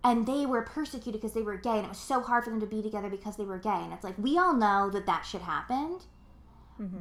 and 0.05 0.27
they 0.27 0.45
were 0.47 0.63
persecuted 0.63 1.21
because 1.21 1.33
they 1.33 1.43
were 1.43 1.57
gay. 1.57 1.77
And 1.77 1.85
it 1.85 1.89
was 1.89 1.99
so 1.99 2.21
hard 2.21 2.43
for 2.45 2.51
them 2.51 2.59
to 2.61 2.67
be 2.67 2.83
together 2.83 3.09
because 3.09 3.37
they 3.37 3.45
were 3.45 3.59
gay. 3.59 3.71
And 3.85 3.93
it's 3.93 4.03
like 4.05 4.19
we 4.19 4.37
all 4.37 4.55
know 4.55 4.91
that 4.91 5.07
that 5.07 5.23
shit 5.23 5.43
happened. 5.43 6.03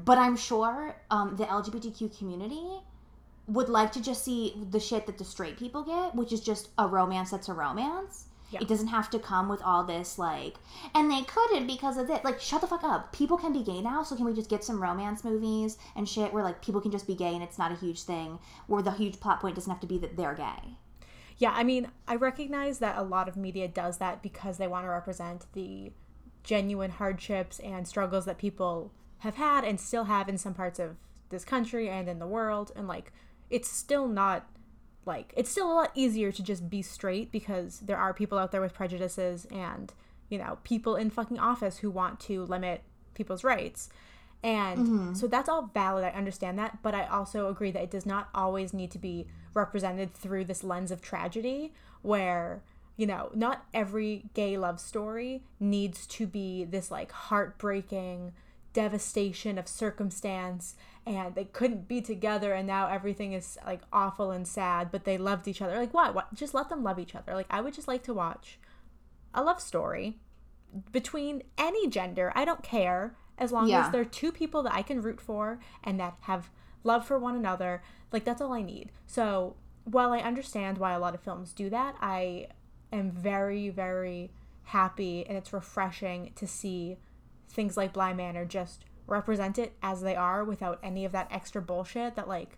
But 0.06 0.20
i'm 0.20 0.38
sure 0.38 0.96
um, 1.10 1.36
the 1.38 1.46
lgbtq 1.46 2.16
community 2.20 2.82
would 3.56 3.70
like 3.70 3.92
to 3.92 4.02
just 4.02 4.24
see 4.24 4.54
the 4.70 4.80
shit 4.80 5.06
that 5.08 5.18
the 5.18 5.26
straight 5.26 5.58
people 5.58 5.84
get 5.84 6.16
which 6.16 6.32
is 6.34 6.42
just 6.42 6.70
a 6.78 6.88
romance 6.88 7.32
that's 7.32 7.50
a 7.50 7.54
romance 7.54 8.26
Yeah. 8.52 8.62
it 8.62 8.68
doesn't 8.68 8.88
have 8.98 9.10
to 9.12 9.20
come 9.20 9.48
with 9.50 9.62
all 9.70 9.84
this 9.84 10.18
like 10.20 10.56
and 10.96 11.10
they 11.12 11.22
couldn't 11.24 11.68
because 11.68 11.98
of 11.98 12.08
this. 12.08 12.24
like 12.24 12.40
shut 12.42 12.62
the 12.62 12.68
fuck 12.68 12.84
up 12.84 13.12
people 13.14 13.38
can 13.38 13.54
be 13.54 13.64
gay 13.72 13.82
now 13.82 14.04
so 14.04 14.16
can 14.16 14.26
we 14.26 14.34
just 14.34 14.50
get 14.50 14.64
some 14.64 14.82
romance 14.82 15.24
movies 15.24 15.78
and 15.96 16.08
shit 16.08 16.34
where 16.34 16.44
like 16.44 16.62
people 16.66 16.82
can 16.82 16.92
just 16.92 17.08
be 17.08 17.16
gay 17.16 17.34
and 17.34 17.44
it's 17.44 17.58
not 17.58 17.72
a 17.72 17.76
huge 17.86 18.04
thing 18.04 18.40
where 18.68 18.82
the 18.84 18.92
huge 18.92 19.20
plot 19.20 19.40
point 19.42 19.56
doesn't 19.56 19.72
have 19.72 19.82
to 19.82 19.88
be 19.88 19.98
that 19.98 20.16
they're 20.18 20.36
gay 20.36 20.78
Yeah, 21.38 21.54
I 21.56 21.64
mean, 21.64 21.84
I 22.08 22.16
recognize 22.18 22.78
that 22.80 22.98
a 22.98 23.04
lot 23.16 23.28
of 23.28 23.36
media 23.36 23.68
does 23.68 23.98
that 23.98 24.22
because 24.22 24.58
they 24.58 24.68
want 24.68 24.86
to 24.86 24.90
represent 24.90 25.46
the 25.54 25.92
genuine 26.44 26.92
hardships 26.92 27.60
and 27.60 27.88
struggles 27.88 28.26
that 28.26 28.38
people 28.38 28.92
have 29.26 29.36
had 29.36 29.64
and 29.64 29.80
still 29.80 30.06
have 30.06 30.30
in 30.30 30.38
some 30.38 30.54
parts 30.54 30.80
of 30.80 30.98
this 31.30 31.44
country 31.46 31.90
and 31.90 32.08
in 32.10 32.20
the 32.20 32.28
world. 32.28 32.72
And 32.76 32.88
like, 32.88 33.12
it's 33.52 33.70
still 33.70 34.08
not 34.08 34.48
like 35.06 35.34
it's 35.36 35.50
still 35.50 35.72
a 35.72 35.74
lot 35.74 35.92
easier 35.96 36.32
to 36.32 36.44
just 36.44 36.70
be 36.70 36.82
straight 36.82 37.32
because 37.32 37.80
there 37.82 37.98
are 37.98 38.14
people 38.14 38.38
out 38.38 38.52
there 38.52 38.62
with 38.62 38.74
prejudices 38.74 39.46
and 39.52 39.94
you 40.30 40.38
know 40.38 40.58
people 40.64 40.96
in 40.96 41.10
fucking 41.10 41.40
office 41.40 41.80
who 41.80 41.92
want 41.92 42.20
to 42.20 42.46
limit 42.46 42.82
people's 43.14 43.44
rights. 43.44 43.90
And 44.44 44.80
mm-hmm. 44.80 45.14
so 45.14 45.28
that's 45.28 45.48
all 45.48 45.70
valid 45.72 46.04
i 46.04 46.10
understand 46.10 46.58
that 46.58 46.80
but 46.82 46.96
i 46.96 47.06
also 47.06 47.48
agree 47.48 47.70
that 47.70 47.84
it 47.84 47.92
does 47.92 48.08
not 48.08 48.28
always 48.34 48.74
need 48.74 48.90
to 48.90 48.98
be 48.98 49.28
represented 49.54 50.16
through 50.16 50.46
this 50.46 50.64
lens 50.64 50.90
of 50.90 51.00
tragedy 51.00 51.74
where 52.02 52.64
you 52.98 53.06
know 53.06 53.30
not 53.36 53.66
every 53.72 54.24
gay 54.34 54.58
love 54.58 54.80
story 54.80 55.44
needs 55.60 56.08
to 56.08 56.26
be 56.26 56.64
this 56.64 56.90
like 56.90 57.12
heartbreaking 57.12 58.34
devastation 58.74 59.58
of 59.60 59.68
circumstance 59.68 60.76
and 61.06 61.34
they 61.36 61.46
couldn't 61.46 61.88
be 61.88 62.00
together 62.02 62.54
and 62.54 62.68
now 62.68 62.88
everything 62.88 63.34
is 63.34 63.58
like 63.66 63.82
awful 63.92 64.30
and 64.32 64.48
sad 64.48 64.92
but 64.92 65.04
they 65.04 65.18
loved 65.18 65.48
each 65.48 65.62
other. 65.62 65.78
Like 65.78 65.94
what 65.94 66.14
what 66.14 66.34
just 66.34 66.54
let 66.54 66.70
them 66.70 66.84
love 66.84 67.00
each 67.00 67.16
other. 67.16 67.34
Like 67.34 67.48
i 67.50 67.62
would 67.62 67.74
just 67.74 67.88
like 67.88 68.04
to 68.04 68.14
watch 68.14 68.60
a 69.34 69.44
love 69.44 69.60
story 69.62 70.18
between 70.92 71.44
any 71.58 71.88
gender. 71.88 72.32
I 72.36 72.46
don't 72.46 72.64
care 72.64 73.16
as 73.38 73.52
long 73.52 73.68
Yeah. 73.68 73.86
as 73.86 73.92
there 73.92 74.02
are 74.02 74.06
two 74.06 74.32
people 74.32 74.62
that 74.64 74.74
i 74.74 74.82
can 74.84 75.02
root 75.02 75.20
for 75.20 75.60
and 75.84 76.00
that 76.00 76.16
have 76.22 76.50
love 76.84 77.06
for 77.06 77.18
one 77.18 77.36
another. 77.36 77.82
Like 78.12 78.24
that's 78.24 78.42
all 78.42 78.54
i 78.54 78.62
need. 78.62 78.92
So 79.08 79.56
while 79.84 80.12
i 80.14 80.20
understand 80.20 80.78
why 80.78 80.92
a 80.94 81.00
lot 81.00 81.16
of 81.16 81.22
films 81.22 81.54
do 81.54 81.68
that 81.68 81.96
i 82.02 82.46
am 82.94 83.10
very 83.10 83.68
very 83.70 84.30
happy 84.66 85.26
and 85.28 85.36
it's 85.36 85.52
refreshing 85.52 86.32
to 86.36 86.46
see 86.46 86.98
things 87.50 87.76
like 87.76 87.92
Bly 87.92 88.14
Manor 88.14 88.46
just 88.46 88.86
represent 89.12 89.60
it 89.60 89.74
as 89.84 90.02
they 90.02 90.16
are 90.16 90.44
without 90.44 90.80
any 90.82 91.06
of 91.06 91.12
that 91.12 91.28
extra 91.30 91.62
bullshit 91.62 92.16
that 92.16 92.28
like 92.28 92.58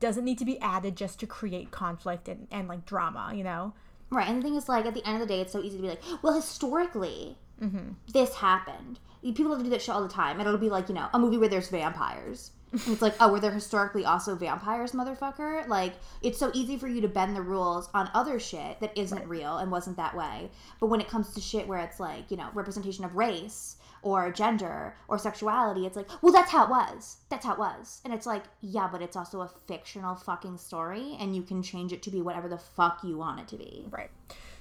doesn't 0.00 0.24
need 0.24 0.38
to 0.38 0.44
be 0.44 0.58
added 0.60 0.96
just 0.96 1.20
to 1.20 1.26
create 1.26 1.70
conflict 1.70 2.28
and, 2.28 2.48
and 2.50 2.68
like 2.68 2.84
drama, 2.84 3.32
you 3.34 3.44
know? 3.44 3.72
Right, 4.10 4.28
and 4.28 4.38
the 4.38 4.42
thing 4.42 4.56
is, 4.56 4.68
like, 4.68 4.86
at 4.86 4.94
the 4.94 5.06
end 5.06 5.22
of 5.22 5.28
the 5.28 5.32
day, 5.32 5.40
it's 5.40 5.52
so 5.52 5.62
easy 5.62 5.76
to 5.76 5.82
be 5.82 5.88
like, 5.88 6.02
well, 6.20 6.34
historically, 6.34 7.38
mm-hmm. 7.62 7.92
this 8.12 8.34
happened. 8.34 8.98
People 9.22 9.56
do 9.56 9.70
that 9.70 9.80
shit 9.80 9.94
all 9.94 10.02
the 10.02 10.08
time, 10.08 10.40
and 10.40 10.48
it'll 10.48 10.58
be 10.58 10.70
like, 10.70 10.88
you 10.88 10.96
know, 10.96 11.08
a 11.12 11.18
movie 11.18 11.38
where 11.38 11.48
there's 11.48 11.68
vampires. 11.68 12.50
And 12.72 12.92
it's 12.92 13.02
like, 13.02 13.16
oh, 13.18 13.32
were 13.32 13.40
there 13.40 13.50
historically 13.50 14.04
also 14.04 14.36
vampires, 14.36 14.92
motherfucker? 14.92 15.66
Like, 15.66 15.94
it's 16.22 16.38
so 16.38 16.52
easy 16.54 16.76
for 16.76 16.86
you 16.86 17.00
to 17.00 17.08
bend 17.08 17.34
the 17.34 17.42
rules 17.42 17.88
on 17.94 18.08
other 18.14 18.38
shit 18.38 18.78
that 18.78 18.96
isn't 18.96 19.26
real 19.26 19.58
and 19.58 19.72
wasn't 19.72 19.96
that 19.96 20.16
way. 20.16 20.52
But 20.78 20.86
when 20.86 21.00
it 21.00 21.08
comes 21.08 21.34
to 21.34 21.40
shit 21.40 21.66
where 21.66 21.80
it's 21.80 21.98
like, 21.98 22.30
you 22.30 22.36
know, 22.36 22.48
representation 22.54 23.04
of 23.04 23.16
race 23.16 23.74
or 24.02 24.30
gender 24.30 24.94
or 25.08 25.18
sexuality, 25.18 25.86
it's 25.86 25.96
like, 25.96 26.08
well, 26.22 26.32
that's 26.32 26.50
how 26.50 26.64
it 26.64 26.70
was. 26.70 27.18
That's 27.28 27.44
how 27.44 27.54
it 27.54 27.58
was. 27.58 28.00
And 28.04 28.14
it's 28.14 28.26
like, 28.26 28.44
yeah, 28.60 28.88
but 28.90 29.02
it's 29.02 29.16
also 29.16 29.40
a 29.40 29.50
fictional 29.66 30.14
fucking 30.14 30.58
story, 30.58 31.16
and 31.20 31.34
you 31.36 31.42
can 31.42 31.62
change 31.62 31.92
it 31.92 32.02
to 32.04 32.10
be 32.10 32.22
whatever 32.22 32.48
the 32.48 32.58
fuck 32.58 33.00
you 33.04 33.18
want 33.18 33.40
it 33.40 33.48
to 33.48 33.56
be. 33.56 33.86
Right. 33.90 34.10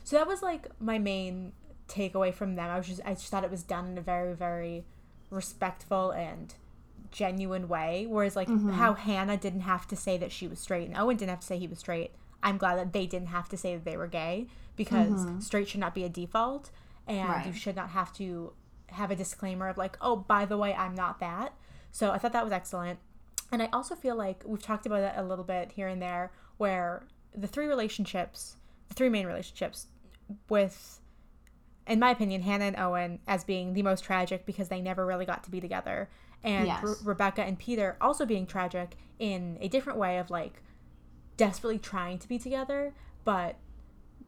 So 0.03 0.17
that 0.17 0.27
was 0.27 0.41
like 0.41 0.67
my 0.79 0.97
main 0.97 1.53
takeaway 1.87 2.33
from 2.33 2.55
them. 2.55 2.69
I 2.69 2.77
was 2.77 2.87
just 2.87 3.01
I 3.05 3.13
just 3.13 3.27
thought 3.27 3.43
it 3.43 3.51
was 3.51 3.63
done 3.63 3.87
in 3.87 3.97
a 3.97 4.01
very, 4.01 4.33
very 4.33 4.85
respectful 5.29 6.11
and 6.11 6.53
genuine 7.11 7.67
way. 7.67 8.05
Whereas 8.07 8.35
like 8.35 8.47
mm-hmm. 8.47 8.71
how 8.71 8.93
Hannah 8.93 9.37
didn't 9.37 9.61
have 9.61 9.87
to 9.87 9.95
say 9.95 10.17
that 10.17 10.31
she 10.31 10.47
was 10.47 10.59
straight 10.59 10.87
and 10.87 10.97
Owen 10.97 11.17
didn't 11.17 11.31
have 11.31 11.41
to 11.41 11.47
say 11.47 11.57
he 11.57 11.67
was 11.67 11.79
straight. 11.79 12.11
I'm 12.41 12.57
glad 12.57 12.77
that 12.77 12.93
they 12.93 13.05
didn't 13.05 13.27
have 13.27 13.49
to 13.49 13.57
say 13.57 13.75
that 13.75 13.83
they 13.83 13.97
were 13.97 14.07
gay 14.07 14.47
because 14.75 15.25
mm-hmm. 15.25 15.39
straight 15.39 15.67
should 15.67 15.79
not 15.79 15.93
be 15.93 16.03
a 16.03 16.09
default 16.09 16.71
and 17.07 17.27
Right. 17.27 17.45
you 17.47 17.53
should 17.53 17.75
not 17.75 17.89
have 17.89 18.13
to 18.13 18.53
have 18.91 19.11
a 19.11 19.15
disclaimer 19.15 19.67
of 19.67 19.77
like, 19.77 19.97
oh, 20.01 20.15
by 20.15 20.45
the 20.45 20.57
way, 20.57 20.73
I'm 20.73 20.95
not 20.95 21.19
that. 21.19 21.53
So 21.91 22.11
I 22.11 22.17
thought 22.17 22.33
that 22.33 22.43
was 22.43 22.53
excellent. 22.53 22.99
And 23.51 23.61
I 23.63 23.69
also 23.73 23.95
feel 23.95 24.15
like 24.15 24.43
we've 24.45 24.61
talked 24.61 24.85
about 24.85 25.01
it 25.01 25.13
a 25.15 25.23
little 25.23 25.43
bit 25.45 25.71
here 25.71 25.87
and 25.87 26.01
there 26.01 26.31
where 26.57 27.03
the 27.35 27.47
three 27.47 27.67
relationships, 27.67 28.57
the 28.89 28.93
three 28.95 29.09
main 29.09 29.25
relationships 29.25 29.87
with 30.49 30.99
in 31.87 31.97
my 31.99 32.11
opinion, 32.11 32.43
Hannah 32.43 32.65
and 32.65 32.77
Owen 32.77 33.17
as 33.27 33.43
being 33.43 33.73
the 33.73 33.81
most 33.81 34.03
tragic 34.03 34.45
because 34.45 34.69
they 34.69 34.79
never 34.79 35.07
really 35.07 35.25
got 35.25 35.43
to 35.45 35.49
be 35.51 35.59
together. 35.59 36.07
And 36.43 36.67
Yes. 36.67 36.83
Re- 36.83 36.93
Rebecca 37.03 37.41
and 37.43 37.57
Peter 37.57 37.97
also 37.99 38.27
being 38.27 38.45
tragic 38.45 38.95
in 39.17 39.57
a 39.59 39.67
different 39.67 39.97
way 39.97 40.19
of 40.19 40.29
like 40.29 40.61
desperately 41.35 41.79
trying 41.79 42.19
to 42.19 42.27
be 42.27 42.37
together, 42.37 42.93
but 43.25 43.55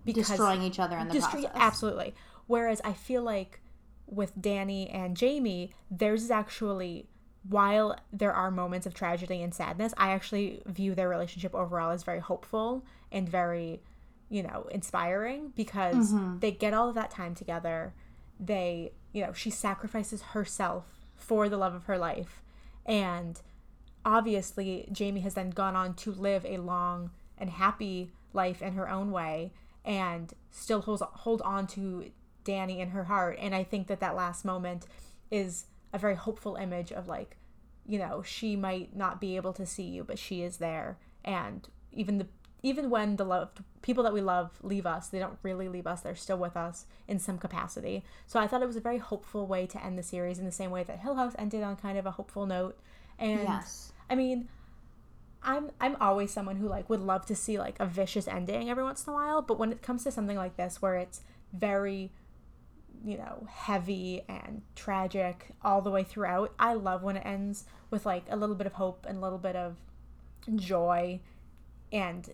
because 0.04 0.28
destroying 0.28 0.64
each 0.64 0.80
other 0.80 0.98
in 0.98 1.08
the 1.08 1.14
Destroy- 1.14 1.42
process. 1.44 1.52
Absolutely. 1.62 2.16
Whereas 2.48 2.82
I 2.84 2.94
feel 2.94 3.22
like 3.22 3.61
with 4.12 4.40
Danny 4.40 4.90
and 4.90 5.18
Jamie, 5.18 5.72
theirs 5.90 6.24
is 6.24 6.32
actually 6.32 7.08
while 7.48 7.96
there 8.14 8.34
are 8.34 8.52
moments 8.52 8.86
of 8.86 8.94
tragedy 8.94 9.42
and 9.42 9.54
sadness, 9.54 9.94
I 9.98 10.12
actually 10.12 10.62
view 10.68 10.94
their 10.94 11.10
relationship 11.10 11.56
overall 11.56 11.90
as 11.90 12.04
very 12.04 12.20
hopeful 12.20 12.86
and 13.12 13.28
very, 13.28 13.82
you 14.30 14.44
know, 14.44 14.68
inspiring 14.70 15.52
because 15.56 16.14
mm-hmm. 16.14 16.40
they 16.40 16.52
get 16.52 16.74
all 16.74 16.90
of 16.90 16.96
that 16.96 17.10
time 17.10 17.34
together. 17.34 17.94
They, 18.40 18.92
you 19.12 19.26
know, 19.26 19.34
she 19.34 19.50
sacrifices 19.50 20.22
herself 20.22 20.86
for 21.16 21.50
the 21.50 21.58
love 21.58 21.74
of 21.74 21.86
her 21.86 21.98
life. 21.98 22.44
And 22.86 23.42
obviously 24.06 24.88
Jamie 24.92 25.22
has 25.22 25.34
then 25.34 25.50
gone 25.50 25.76
on 25.76 25.96
to 25.96 26.12
live 26.12 26.46
a 26.46 26.58
long 26.58 27.12
and 27.38 27.50
happy 27.50 28.12
life 28.34 28.62
in 28.62 28.74
her 28.74 28.90
own 28.90 29.12
way 29.12 29.52
and 29.84 30.34
still 30.52 30.82
holds 30.82 31.02
hold 31.02 31.42
on 31.42 31.66
to 31.66 32.12
Danny 32.44 32.80
in 32.80 32.90
her 32.90 33.06
heart 33.06 33.38
and 33.40 33.54
I 33.56 33.64
think 33.64 33.88
that 33.88 34.00
that 34.00 34.16
last 34.16 34.46
moment 34.46 34.88
is 35.30 35.66
a 35.94 35.98
very 35.98 36.16
hopeful 36.16 36.56
image 36.56 36.92
of 36.92 37.08
like 37.08 37.38
you 37.86 37.98
know 38.00 38.22
she 38.24 38.56
might 38.56 38.96
not 38.96 39.20
be 39.20 39.36
able 39.36 39.54
to 39.54 39.66
see 39.66 39.84
you 39.84 40.04
but 40.04 40.20
she 40.20 40.42
is 40.44 40.58
there. 40.58 40.98
And 41.24 41.68
even 41.92 42.18
the 42.18 42.28
even 42.64 42.90
when 42.92 43.16
the 43.16 43.26
loved 43.26 43.64
people 43.82 44.04
that 44.04 44.14
we 44.14 44.22
love 44.22 44.52
leave 44.62 44.86
us 44.86 45.08
they 45.08 45.18
don't 45.20 45.40
really 45.42 45.68
leave 45.68 45.88
us 45.88 46.02
they're 46.02 46.16
still 46.16 46.38
with 46.38 46.56
us 46.56 46.86
in 47.08 47.18
some 47.20 47.38
capacity. 47.38 48.04
So 48.28 48.40
i 48.40 48.48
thought 48.48 48.62
it 48.62 48.68
was 48.68 48.76
a 48.76 48.82
very 48.82 49.00
hopeful 49.00 49.48
way 49.48 49.66
to 49.68 49.84
end 49.84 49.98
the 49.98 50.04
series 50.04 50.40
in 50.40 50.46
the 50.46 50.52
same 50.52 50.72
way 50.72 50.84
that 50.84 51.00
hill 51.00 51.16
house 51.16 51.34
ended 51.38 51.64
on 51.64 51.76
kind 51.76 51.98
of 51.98 52.06
a 52.06 52.12
hopeful 52.12 52.46
note. 52.46 52.80
And 53.20 53.42
Yes. 53.42 53.92
i 54.10 54.16
mean 54.16 54.48
i'm 55.44 55.72
i'm 55.80 55.96
always 56.00 56.32
someone 56.32 56.56
who 56.58 56.68
like 56.68 56.88
would 56.90 57.00
love 57.02 57.26
to 57.26 57.36
see 57.36 57.58
like 57.58 57.80
a 57.80 57.86
vicious 57.86 58.28
ending 58.28 58.70
every 58.70 58.84
once 58.84 59.06
in 59.08 59.12
a 59.12 59.16
while 59.16 59.42
but 59.42 59.58
when 59.58 59.72
it 59.72 59.82
comes 59.82 60.04
to 60.04 60.12
something 60.12 60.38
like 60.38 60.56
this 60.56 60.82
where 60.82 60.96
it's 60.96 61.22
very 61.54 62.12
you 63.04 63.18
know, 63.18 63.48
heavy 63.50 64.24
and 64.28 64.62
tragic 64.76 65.48
all 65.64 65.82
the 65.82 65.92
way 65.92 66.04
throughout. 66.04 66.54
I 66.60 66.74
love 66.74 67.04
when 67.04 67.18
it 67.18 67.26
ends 67.26 67.66
with 67.90 68.06
like 68.06 68.26
a 68.30 68.36
little 68.36 68.56
bit 68.56 68.68
of 68.68 68.74
hope 68.74 69.06
and 69.08 69.18
a 69.18 69.22
little 69.22 69.38
bit 69.38 69.56
of 69.56 69.76
joy 70.56 71.20
and 71.92 72.34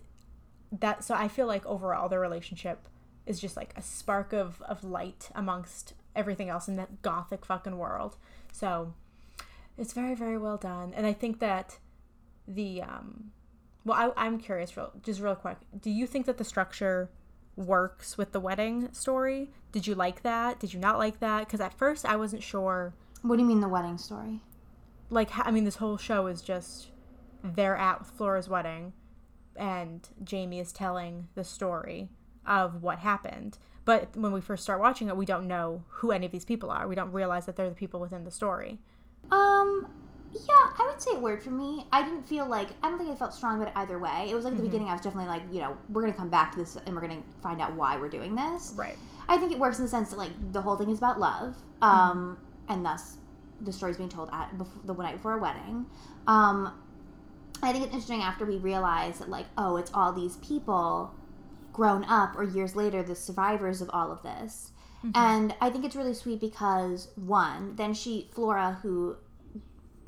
that 0.72 1.04
so 1.04 1.14
I 1.14 1.28
feel 1.28 1.46
like 1.46 1.64
overall 1.66 2.08
the 2.08 2.18
relationship 2.18 2.88
is 3.26 3.40
just 3.40 3.56
like 3.56 3.72
a 3.76 3.82
spark 3.82 4.32
of 4.32 4.62
of 4.62 4.84
light 4.84 5.30
amongst 5.34 5.94
everything 6.14 6.48
else 6.48 6.68
in 6.68 6.76
that 6.76 7.02
gothic 7.02 7.44
fucking 7.44 7.78
world. 7.78 8.16
So 8.52 8.94
it's 9.76 9.92
very 9.92 10.14
very 10.14 10.38
well 10.38 10.56
done 10.56 10.92
and 10.94 11.06
I 11.06 11.12
think 11.12 11.38
that 11.40 11.78
the 12.46 12.82
um 12.82 13.32
well 13.84 14.12
I, 14.16 14.26
I'm 14.26 14.38
curious 14.38 14.76
real 14.76 14.92
just 15.02 15.20
real 15.20 15.34
quick. 15.34 15.58
Do 15.80 15.90
you 15.90 16.06
think 16.06 16.26
that 16.26 16.38
the 16.38 16.44
structure 16.44 17.10
works 17.58 18.16
with 18.16 18.32
the 18.32 18.40
wedding 18.40 18.88
story. 18.92 19.50
Did 19.72 19.86
you 19.86 19.94
like 19.94 20.22
that? 20.22 20.60
Did 20.60 20.72
you 20.72 20.80
not 20.80 20.98
like 20.98 21.20
that? 21.20 21.40
Because 21.40 21.60
at 21.60 21.76
first 21.76 22.06
I 22.06 22.16
wasn't 22.16 22.42
sure. 22.42 22.94
What 23.22 23.36
do 23.36 23.42
you 23.42 23.48
mean 23.48 23.60
the 23.60 23.68
wedding 23.68 23.98
story? 23.98 24.40
Like, 25.10 25.30
I 25.34 25.50
mean, 25.50 25.64
this 25.64 25.76
whole 25.76 25.96
show 25.96 26.26
is 26.26 26.40
just 26.40 26.88
they're 27.42 27.76
at 27.76 28.06
Flora's 28.06 28.48
wedding, 28.48 28.92
and 29.56 30.08
Jamie 30.22 30.60
is 30.60 30.72
telling 30.72 31.28
the 31.34 31.44
story 31.44 32.08
of 32.46 32.82
what 32.82 33.00
happened. 33.00 33.58
But 33.84 34.16
when 34.16 34.32
we 34.32 34.40
first 34.40 34.62
start 34.62 34.80
watching 34.80 35.08
it, 35.08 35.16
we 35.16 35.26
don't 35.26 35.48
know 35.48 35.82
who 35.88 36.12
any 36.12 36.26
of 36.26 36.32
these 36.32 36.44
people 36.44 36.70
are. 36.70 36.86
We 36.86 36.94
don't 36.94 37.12
realize 37.12 37.46
that 37.46 37.56
they're 37.56 37.68
the 37.68 37.74
people 37.74 38.00
within 38.00 38.24
the 38.24 38.30
story. 38.30 38.78
Um, 39.30 39.86
yeah, 40.32 40.70
I 40.78 40.86
would 40.90 41.00
say 41.00 41.12
it 41.12 41.20
worked 41.20 41.42
for 41.42 41.50
me. 41.50 41.86
I 41.92 42.02
didn't 42.02 42.26
feel 42.26 42.46
like 42.46 42.68
I 42.82 42.90
don't 42.90 42.98
think 42.98 43.10
I 43.10 43.14
felt 43.14 43.32
strong 43.32 43.56
about 43.56 43.68
it 43.68 43.76
either 43.76 43.98
way. 43.98 44.28
It 44.30 44.34
was 44.34 44.44
like 44.44 44.52
at 44.52 44.58
the 44.58 44.64
beginning, 44.64 44.88
I 44.88 44.92
was 44.92 45.00
definitely 45.00 45.28
like, 45.28 45.42
you 45.50 45.60
know, 45.60 45.76
we're 45.88 46.02
gonna 46.02 46.12
come 46.12 46.28
back 46.28 46.52
to 46.52 46.58
this 46.58 46.76
and 46.76 46.94
we're 46.94 47.00
gonna 47.00 47.22
find 47.42 47.60
out 47.60 47.74
why 47.74 47.96
we're 47.96 48.08
doing 48.08 48.34
this. 48.34 48.74
Right. 48.76 48.96
I 49.28 49.38
think 49.38 49.52
it 49.52 49.58
works 49.58 49.78
in 49.78 49.84
the 49.84 49.90
sense 49.90 50.10
that 50.10 50.18
like 50.18 50.30
the 50.52 50.60
whole 50.60 50.76
thing 50.76 50.90
is 50.90 50.98
about 50.98 51.18
love, 51.18 51.56
um, 51.82 52.38
and 52.68 52.84
thus 52.84 53.16
the 53.60 53.72
story's 53.72 53.96
being 53.96 54.08
told 54.08 54.28
at 54.32 54.56
before, 54.56 54.82
the 54.84 54.94
night 54.94 55.16
before 55.16 55.34
a 55.34 55.38
wedding. 55.38 55.86
Um, 56.26 56.72
I 57.62 57.72
think 57.72 57.84
it's 57.84 57.92
interesting 57.92 58.22
after 58.22 58.44
we 58.44 58.56
realize 58.56 59.18
that 59.18 59.28
like, 59.28 59.46
oh, 59.56 59.76
it's 59.76 59.90
all 59.92 60.12
these 60.12 60.36
people 60.36 61.14
grown 61.72 62.04
up 62.04 62.36
or 62.36 62.44
years 62.44 62.76
later, 62.76 63.02
the 63.02 63.16
survivors 63.16 63.80
of 63.80 63.90
all 63.92 64.12
of 64.12 64.22
this. 64.22 64.72
And 65.14 65.54
I 65.60 65.70
think 65.70 65.84
it's 65.84 65.94
really 65.94 66.14
sweet 66.14 66.40
because 66.40 67.08
one, 67.14 67.76
then 67.76 67.94
she 67.94 68.28
Flora, 68.32 68.78
who 68.82 69.16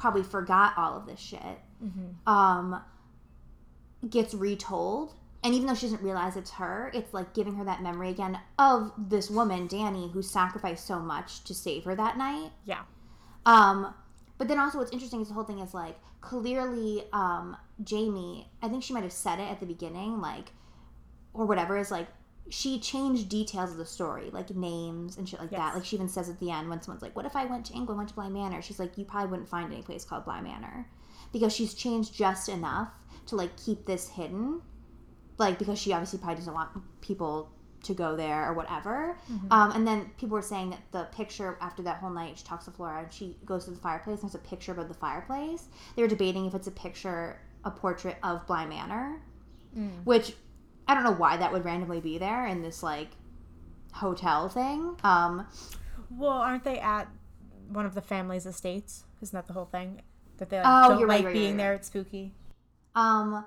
probably 0.01 0.25
forgot 0.25 0.73
all 0.77 0.97
of 0.97 1.07
this 1.07 1.21
shit, 1.21 1.59
um, 2.27 2.83
gets 4.09 4.35
retold. 4.35 5.15
And 5.45 5.55
even 5.55 5.67
though 5.67 5.75
she 5.75 5.87
doesn't 5.87 6.03
realize 6.03 6.37
it's 6.37 6.51
her, 6.53 6.91
it's 6.93 7.15
like 7.15 7.33
giving 7.35 7.55
her 7.55 7.65
that 7.65 7.83
memory 7.83 8.11
again 8.11 8.39
of 8.59 8.93
this 8.99 9.31
woman, 9.31 9.69
Danny, 9.69 10.11
who 10.11 10.23
sacrificed 10.23 10.87
so 10.87 10.99
much 10.99 11.45
to 11.45 11.55
save 11.55 11.85
her 11.85 11.95
that 11.95 12.19
night. 12.19 12.51
Yeah. 12.65 12.83
Um, 13.47 13.95
But 14.39 14.49
then 14.49 14.59
also, 14.59 14.79
what's 14.79 14.91
interesting 14.91 15.21
is 15.21 15.29
the 15.29 15.35
whole 15.35 15.45
thing 15.45 15.61
is 15.61 15.75
like 15.75 15.99
clearly, 16.23 17.05
um, 17.13 17.57
Jamie. 17.85 18.51
I 18.63 18.69
think 18.69 18.83
she 18.83 18.95
might 18.95 19.03
have 19.03 19.13
said 19.13 19.39
it 19.39 19.51
at 19.51 19.61
the 19.61 19.67
beginning, 19.67 20.21
like, 20.21 20.53
or 21.35 21.45
whatever. 21.47 21.77
Is 21.77 21.91
like 21.91 22.09
she 22.51 22.79
changed 22.81 23.29
details 23.29 23.71
of 23.71 23.77
the 23.77 23.87
story, 23.87 24.29
like 24.33 24.51
names 24.51 25.17
and 25.17 25.29
shit 25.29 25.41
like 25.41 25.53
Yes. 25.53 25.61
that. 25.61 25.75
Like 25.77 25.85
she 25.85 25.97
even 25.97 26.09
says 26.09 26.29
at 26.29 26.39
the 26.41 26.51
end 26.51 26.69
when 26.69 26.83
someone's 26.83 27.03
like, 27.03 27.15
"What 27.17 27.25
if 27.25 27.37
I 27.37 27.45
went 27.47 27.65
to 27.67 27.73
England, 27.75 27.97
went 27.99 28.09
to 28.11 28.15
Bly 28.15 28.29
Manor?" 28.29 28.61
She's 28.61 28.79
like, 28.79 28.99
"You 28.99 29.05
probably 29.05 29.31
wouldn't 29.31 29.49
find 29.49 29.73
any 29.73 29.83
place 29.83 30.05
called 30.05 30.25
Bly 30.25 30.41
Manor," 30.41 30.87
because 31.33 31.53
she's 31.55 31.75
changed 31.75 32.13
just 32.15 32.49
enough 32.49 32.89
to 33.27 33.37
like 33.37 33.57
keep 33.57 33.87
this 33.87 34.09
hidden, 34.09 34.63
like 35.39 35.59
because 35.59 35.79
she 35.79 35.93
obviously 35.93 36.19
probably 36.19 36.37
doesn't 36.37 36.53
want 36.55 36.71
people 37.01 37.51
to 37.85 37.95
go 37.95 38.15
there 38.15 38.47
or 38.47 38.53
whatever. 38.53 39.17
Um, 39.51 39.73
and 39.73 39.87
then 39.87 40.11
people 40.19 40.35
were 40.35 40.43
saying 40.43 40.69
that 40.71 40.81
the 40.93 41.05
picture 41.17 41.57
after 41.63 41.83
that 41.85 41.97
whole 41.99 42.11
night, 42.11 42.37
she 42.37 42.45
talks 42.45 42.67
to 42.67 42.71
Flora 42.71 43.05
and 43.05 43.13
she 43.13 43.39
goes 43.47 43.65
to 43.65 43.71
the 43.71 43.79
fireplace. 43.79 44.21
And 44.21 44.31
there's 44.31 44.35
a 44.35 44.39
picture 44.47 44.73
above 44.73 44.89
the 44.89 44.95
fireplace. 44.95 45.69
They 45.97 46.03
were 46.03 46.09
debating 46.09 46.45
if 46.45 46.55
it's 46.55 46.67
a 46.67 46.71
picture, 46.73 47.41
a 47.65 47.71
portrait 47.71 48.19
of 48.23 48.47
Bly 48.47 48.67
Manor, 48.67 49.23
which 50.05 50.35
I 50.91 50.95
don't 50.95 51.05
know 51.05 51.13
why 51.13 51.37
that 51.37 51.53
would 51.53 51.65
randomly 51.65 52.01
be 52.01 52.19
there 52.19 52.47
in 52.47 52.63
this 52.63 52.83
like 52.83 53.11
hotel 53.93 54.49
thing. 54.49 54.97
Um, 55.05 55.47
Well, 56.11 56.33
aren't 56.33 56.65
they 56.65 56.81
at 56.81 57.07
one 57.69 57.87
of 57.87 57.95
the 57.95 58.03
family's 58.03 58.45
estates? 58.45 59.05
Isn't 59.23 59.37
that 59.37 59.47
the 59.47 59.53
whole 59.53 59.67
thing? 59.67 60.03
That 60.39 60.51
they 60.51 60.57
like, 60.57 60.67
Oh, 60.67 60.89
don't 60.89 60.99
right, 61.03 61.19
like 61.19 61.27
right, 61.27 61.33
being 61.33 61.53
right, 61.53 61.59
there. 61.59 61.75
It's 61.75 61.87
spooky. 61.87 62.33
Um, 62.97 63.47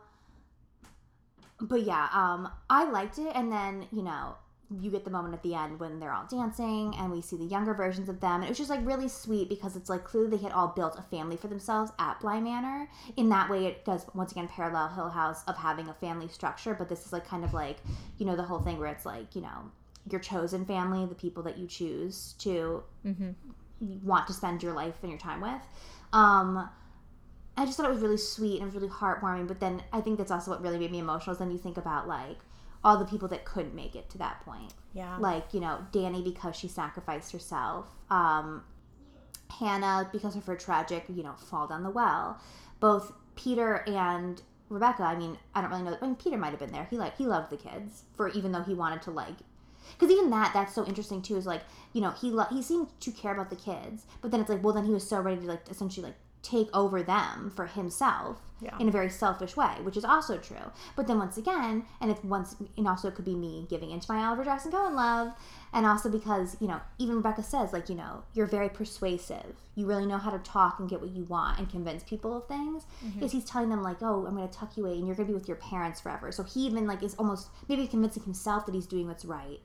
but 1.59 1.81
yeah, 1.83 2.07
um, 2.13 2.49
I 2.69 2.89
liked 2.89 3.17
it, 3.19 3.31
and 3.35 3.51
then 3.51 3.87
you 3.91 4.03
know 4.03 4.35
you 4.79 4.91
get 4.91 5.03
the 5.03 5.11
moment 5.11 5.33
at 5.33 5.43
the 5.43 5.55
end 5.55 5.79
when 5.79 5.99
they're 5.99 6.13
all 6.13 6.25
dancing, 6.29 6.95
and 6.97 7.11
we 7.11 7.21
see 7.21 7.37
the 7.37 7.45
younger 7.45 7.73
versions 7.73 8.09
of 8.09 8.19
them, 8.19 8.35
and 8.35 8.45
it 8.45 8.49
was 8.49 8.57
just 8.57 8.69
like 8.69 8.85
really 8.85 9.07
sweet 9.07 9.49
because 9.49 9.75
it's 9.75 9.89
like 9.89 10.03
clearly 10.03 10.37
they 10.37 10.43
had 10.43 10.51
all 10.51 10.67
built 10.69 10.97
a 10.97 11.01
family 11.01 11.37
for 11.37 11.47
themselves 11.47 11.91
at 11.99 12.19
Bly 12.19 12.39
Manor. 12.39 12.89
In 13.17 13.29
that 13.29 13.49
way, 13.49 13.65
it 13.65 13.85
does 13.85 14.05
once 14.13 14.31
again 14.31 14.47
parallel 14.47 14.89
Hill 14.89 15.09
House 15.09 15.43
of 15.45 15.57
having 15.57 15.87
a 15.89 15.93
family 15.93 16.27
structure, 16.27 16.73
but 16.73 16.89
this 16.89 17.05
is 17.05 17.13
like 17.13 17.27
kind 17.27 17.43
of 17.43 17.53
like 17.53 17.77
you 18.17 18.25
know 18.25 18.35
the 18.35 18.43
whole 18.43 18.59
thing 18.59 18.79
where 18.79 18.89
it's 18.89 19.05
like 19.05 19.35
you 19.35 19.41
know 19.41 19.71
your 20.09 20.19
chosen 20.19 20.65
family, 20.65 21.05
the 21.05 21.15
people 21.15 21.43
that 21.43 21.57
you 21.57 21.67
choose 21.67 22.33
to 22.39 22.83
want 24.03 24.27
to 24.27 24.33
spend 24.33 24.63
your 24.63 24.73
life 24.73 24.95
and 25.01 25.11
your 25.11 25.19
time 25.19 25.41
with. 25.41 25.61
Um, 26.11 26.69
I 27.55 27.65
just 27.65 27.77
thought 27.77 27.85
it 27.85 27.93
was 27.93 28.01
really 28.01 28.17
sweet 28.17 28.61
and 28.61 28.63
it 28.63 28.65
was 28.65 28.75
really 28.75 28.89
heartwarming. 28.89 29.47
But 29.47 29.59
then 29.59 29.83
I 29.91 30.01
think 30.01 30.17
that's 30.17 30.31
also 30.31 30.51
what 30.51 30.61
really 30.61 30.79
made 30.79 30.91
me 30.91 30.99
emotional. 30.99 31.33
Is 31.33 31.39
then 31.39 31.51
you 31.51 31.57
think 31.57 31.77
about 31.77 32.07
like 32.07 32.37
all 32.83 32.97
the 32.97 33.05
people 33.05 33.27
that 33.29 33.45
couldn't 33.45 33.73
make 33.73 33.95
it 33.95 34.09
to 34.09 34.17
that 34.17 34.41
point. 34.41 34.73
Yeah. 34.93 35.17
Like 35.17 35.53
you 35.53 35.59
know 35.59 35.85
Danny 35.91 36.21
because 36.21 36.55
she 36.55 36.67
sacrificed 36.67 37.31
herself. 37.31 37.87
Um, 38.09 38.63
Hannah 39.59 40.09
because 40.11 40.35
of 40.35 40.45
her 40.45 40.55
tragic 40.55 41.05
you 41.09 41.23
know 41.23 41.33
fall 41.33 41.67
down 41.67 41.83
the 41.83 41.89
well. 41.89 42.39
Both 42.79 43.13
Peter 43.35 43.83
and 43.87 44.41
Rebecca. 44.69 45.03
I 45.03 45.15
mean 45.15 45.37
I 45.55 45.61
don't 45.61 45.69
really 45.71 45.83
know. 45.83 45.97
I 46.01 46.05
mean 46.05 46.15
Peter 46.15 46.37
might 46.37 46.51
have 46.51 46.59
been 46.59 46.71
there. 46.71 46.87
He 46.89 46.97
like 46.97 47.17
he 47.17 47.25
loved 47.25 47.49
the 47.49 47.57
kids 47.57 48.03
for 48.15 48.29
even 48.29 48.51
though 48.51 48.63
he 48.63 48.73
wanted 48.73 49.01
to 49.03 49.11
like 49.11 49.35
because 49.97 50.11
even 50.11 50.29
that 50.29 50.51
that's 50.53 50.73
so 50.73 50.85
interesting 50.85 51.21
too 51.21 51.35
is 51.35 51.45
like 51.45 51.61
you 51.93 52.01
know 52.01 52.11
he 52.11 52.29
lo- 52.31 52.47
he 52.49 52.61
seemed 52.61 52.87
to 52.99 53.11
care 53.11 53.33
about 53.33 53.49
the 53.49 53.55
kids 53.55 54.05
but 54.21 54.31
then 54.31 54.39
it's 54.39 54.49
like 54.49 54.63
well 54.63 54.73
then 54.73 54.85
he 54.85 54.91
was 54.91 55.07
so 55.07 55.19
ready 55.19 55.41
to 55.41 55.47
like 55.47 55.69
essentially 55.69 56.07
like 56.07 56.15
take 56.43 56.67
over 56.75 57.01
them 57.01 57.49
for 57.55 57.65
himself 57.65 58.37
Yeah. 58.61 58.77
in 58.79 58.87
a 58.87 58.91
very 58.91 59.09
selfish 59.09 59.55
way 59.57 59.77
which 59.81 59.97
is 59.97 60.05
also 60.05 60.37
true. 60.37 60.71
But 60.95 61.07
then 61.07 61.17
once 61.17 61.37
again 61.37 61.85
and 61.99 62.11
if 62.11 62.23
once 62.23 62.55
and 62.77 62.87
also 62.87 63.07
it 63.07 63.15
could 63.15 63.25
be 63.25 63.35
me 63.35 63.65
giving 63.69 63.89
into 63.91 64.11
my 64.11 64.23
Oliver 64.23 64.43
Jackson 64.43 64.71
Cohen 64.71 64.95
love 64.95 65.31
and 65.71 65.85
also 65.85 66.09
because 66.09 66.55
you 66.59 66.67
know 66.67 66.79
even 66.99 67.15
Rebecca 67.15 67.43
says 67.43 67.73
like 67.73 67.89
you 67.89 67.95
know 67.95 68.23
you're 68.33 68.45
very 68.45 68.69
persuasive. 68.69 69.55
You 69.75 69.85
really 69.87 70.05
know 70.05 70.17
how 70.17 70.31
to 70.31 70.37
talk 70.39 70.79
and 70.79 70.87
get 70.89 71.01
what 71.01 71.09
you 71.11 71.23
want 71.23 71.57
and 71.59 71.69
convince 71.69 72.03
people 72.03 72.35
of 72.37 72.47
things. 72.47 72.83
Mm-hmm. 73.03 73.19
Because 73.19 73.31
he's 73.31 73.45
telling 73.45 73.69
them 73.69 73.81
like 73.81 74.01
oh 74.01 74.25
I'm 74.27 74.35
going 74.35 74.47
to 74.47 74.53
tuck 74.57 74.77
you 74.77 74.85
away 74.85 74.97
and 74.97 75.07
you're 75.07 75.15
going 75.15 75.27
to 75.27 75.33
be 75.33 75.37
with 75.39 75.47
your 75.47 75.57
parents 75.57 76.01
forever. 76.01 76.31
So 76.31 76.43
he 76.43 76.61
even 76.67 76.85
like 76.85 77.01
is 77.03 77.15
almost 77.15 77.49
maybe 77.69 77.87
convincing 77.87 78.23
himself 78.23 78.65
that 78.65 78.75
he's 78.75 78.85
doing 78.87 79.07
what's 79.07 79.25
right 79.25 79.59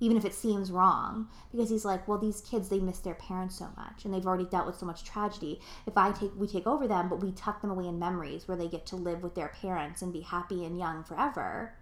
even 0.00 0.16
if 0.16 0.24
it 0.24 0.34
seems 0.34 0.70
wrong 0.72 1.28
because 1.52 1.70
he's 1.70 1.84
like 1.84 2.08
well 2.08 2.18
these 2.18 2.40
kids 2.40 2.68
they 2.68 2.80
miss 2.80 2.98
their 3.00 3.14
parents 3.14 3.56
so 3.58 3.68
much 3.76 4.04
and 4.04 4.12
they've 4.12 4.26
already 4.26 4.46
dealt 4.46 4.66
with 4.66 4.76
so 4.76 4.86
much 4.86 5.04
tragedy. 5.04 5.60
If 5.86 5.96
i 5.96 6.10
take 6.10 6.32
we 6.36 6.46
take 6.46 6.66
over 6.66 6.88
them 6.88 7.08
but 7.08 7.22
we 7.22 7.32
tuck 7.32 7.60
them 7.60 7.70
away 7.70 7.86
in 7.86 7.98
memories 7.98 8.48
where 8.48 8.56
they 8.56 8.68
get 8.68 8.86
to 8.86 8.96
live 8.96 9.22
with 9.22 9.34
their 9.34 9.48
parents 9.60 10.02
and 10.02 10.12
be 10.12 10.22
happy 10.22 10.64
and 10.64 10.78
young 10.78 11.04
forever 11.04 11.74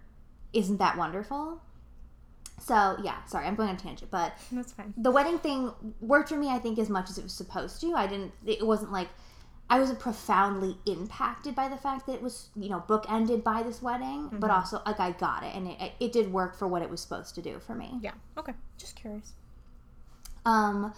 isn't 0.51 0.77
that 0.77 0.97
wonderful? 0.97 1.61
So 2.59 2.97
yeah 3.01 3.23
sorry 3.25 3.45
i'm 3.47 3.55
going 3.55 3.69
on 3.69 3.75
a 3.75 3.79
tangent 3.79 4.11
but 4.11 4.33
That's 4.51 4.73
fine. 4.73 4.93
the 4.97 5.11
wedding 5.11 5.39
thing 5.39 5.71
worked 6.01 6.29
for 6.29 6.35
me 6.37 6.49
i 6.49 6.59
think 6.59 6.77
as 6.77 6.89
much 6.89 7.09
as 7.09 7.17
it 7.17 7.23
was 7.23 7.33
supposed 7.33 7.79
to. 7.81 7.93
I 7.95 8.05
didn't 8.07 8.33
it 8.45 8.65
wasn't 8.65 8.91
like 8.91 9.07
i 9.69 9.79
wasn't 9.79 9.99
profoundly 9.99 10.77
impacted 10.85 11.53
by 11.55 11.67
the 11.67 11.77
fact 11.77 12.05
that 12.07 12.13
it 12.13 12.21
was 12.21 12.49
you 12.55 12.69
know 12.69 12.79
book 12.87 13.05
ended 13.09 13.43
by 13.43 13.61
this 13.63 13.81
wedding 13.81 14.27
but 14.33 14.49
also 14.49 14.81
like 14.85 14.99
i 14.99 15.11
got 15.11 15.43
it 15.43 15.53
and 15.55 15.67
it, 15.67 15.91
it 15.99 16.11
did 16.11 16.31
work 16.31 16.57
for 16.57 16.67
what 16.67 16.81
it 16.81 16.89
was 16.89 16.99
supposed 17.01 17.35
to 17.35 17.41
do 17.41 17.59
for 17.59 17.75
me 17.75 17.89
Yeah. 18.01 18.13
Okay. 18.37 18.53
Just 18.77 18.95
curious. 18.95 19.33
um 20.45 20.93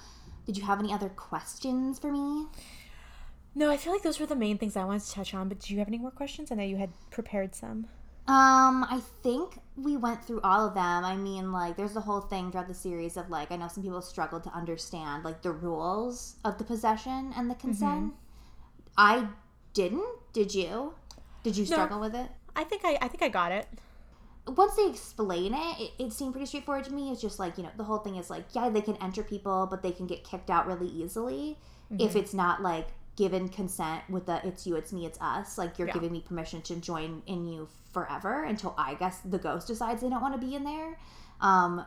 did 0.45 0.57
you 0.57 0.64
have 0.64 0.80
any 0.80 0.93
other 0.93 1.10
questions 1.10 1.99
for 1.99 2.11
me 2.11 2.48
No, 3.53 3.69
I 3.69 3.77
feel 3.77 3.91
like 3.93 4.02
those 4.03 4.19
were 4.19 4.26
the 4.26 4.35
main 4.35 4.57
things 4.57 4.76
I 4.77 4.85
wanted 4.85 5.03
to 5.03 5.11
touch 5.11 5.34
on. 5.34 5.49
But 5.49 5.60
do 5.60 5.73
you 5.73 5.80
have 5.80 5.89
any 5.89 5.98
more 5.98 6.11
questions? 6.11 6.52
I 6.52 6.56
know 6.56 6.64
you 6.64 6.77
had 6.77 6.91
prepared 7.11 7.53
some. 7.53 7.88
Um, 8.27 8.85
I 8.89 9.02
think 9.23 9.60
we 9.76 9.98
went 9.98 10.23
through 10.23 10.39
all 10.41 10.65
of 10.68 10.73
them. 10.73 11.03
I 11.03 11.18
mean, 11.18 11.52
like, 11.52 11.76
there's 11.76 11.93
the 11.93 11.99
whole 12.02 12.22
thing 12.22 12.49
throughout 12.49 12.69
the 12.69 12.73
series 12.73 13.18
of 13.18 13.30
like, 13.30 13.52
I 13.52 13.57
know 13.57 13.68
some 13.68 13.84
people 13.84 14.02
struggled 14.02 14.43
to 14.45 14.49
understand 14.52 15.26
like 15.26 15.41
the 15.41 15.52
rules 15.52 16.38
of 16.45 16.57
the 16.57 16.64
possession 16.64 17.34
and 17.35 17.49
the 17.49 17.56
consent. 17.56 18.14
I 19.02 19.28
didn't. 19.73 20.06
Did 20.32 20.53
you? 20.53 20.94
Did 21.41 21.57
you 21.57 21.65
struggle 21.65 21.99
with 21.99 22.14
it? 22.14 22.30
I 22.56 22.64
think 22.64 22.84
I, 22.86 22.99
I 23.02 23.07
think 23.07 23.23
I 23.23 23.30
got 23.30 23.52
it. 23.52 23.68
Once 24.48 24.76
they 24.76 24.86
explain 24.86 25.53
it, 25.56 25.80
it, 25.80 25.91
it 25.98 26.14
seemed 26.14 26.34
pretty 26.34 26.45
straightforward 26.45 26.84
to 26.86 26.94
me. 26.94 27.11
It's 27.11 27.19
just 27.22 27.40
like, 27.40 27.57
you 27.57 27.64
know, 27.64 27.72
the 27.78 27.84
whole 27.84 27.98
thing 27.98 28.15
is 28.18 28.30
like, 28.30 28.45
yeah, 28.53 28.69
they 28.69 28.82
can 28.82 28.95
enter 28.98 29.23
people, 29.23 29.68
but 29.69 29.82
they 29.82 29.91
can 29.91 30.06
get 30.06 30.23
kicked 30.23 30.49
out 30.52 30.68
really 30.68 30.88
easily 30.88 31.57
if 31.99 32.15
it's 32.15 32.34
not 32.34 32.61
like 32.61 32.88
given 33.18 33.49
consent 33.49 34.03
with 34.10 34.26
the 34.28 34.40
it's 34.48 34.65
you, 34.65 34.76
it's 34.76 34.94
me, 34.94 35.06
it's 35.06 35.19
us. 35.19 35.57
Like, 35.57 35.78
you're 35.78 35.88
Yeah. 35.88 35.94
giving 35.95 36.11
me 36.11 36.22
permission 36.22 36.61
to 36.64 36.76
join 36.76 37.23
in 37.26 37.45
you 37.45 37.68
forever 37.91 38.44
until 38.44 38.73
I 38.78 38.94
guess 38.94 39.19
the 39.26 39.38
ghost 39.40 39.68
decides 39.68 40.02
they 40.02 40.10
don't 40.10 40.22
want 40.22 40.40
to 40.40 40.45
be 40.48 40.56
in 40.56 40.64
there. 40.64 40.98
Um, 41.41 41.86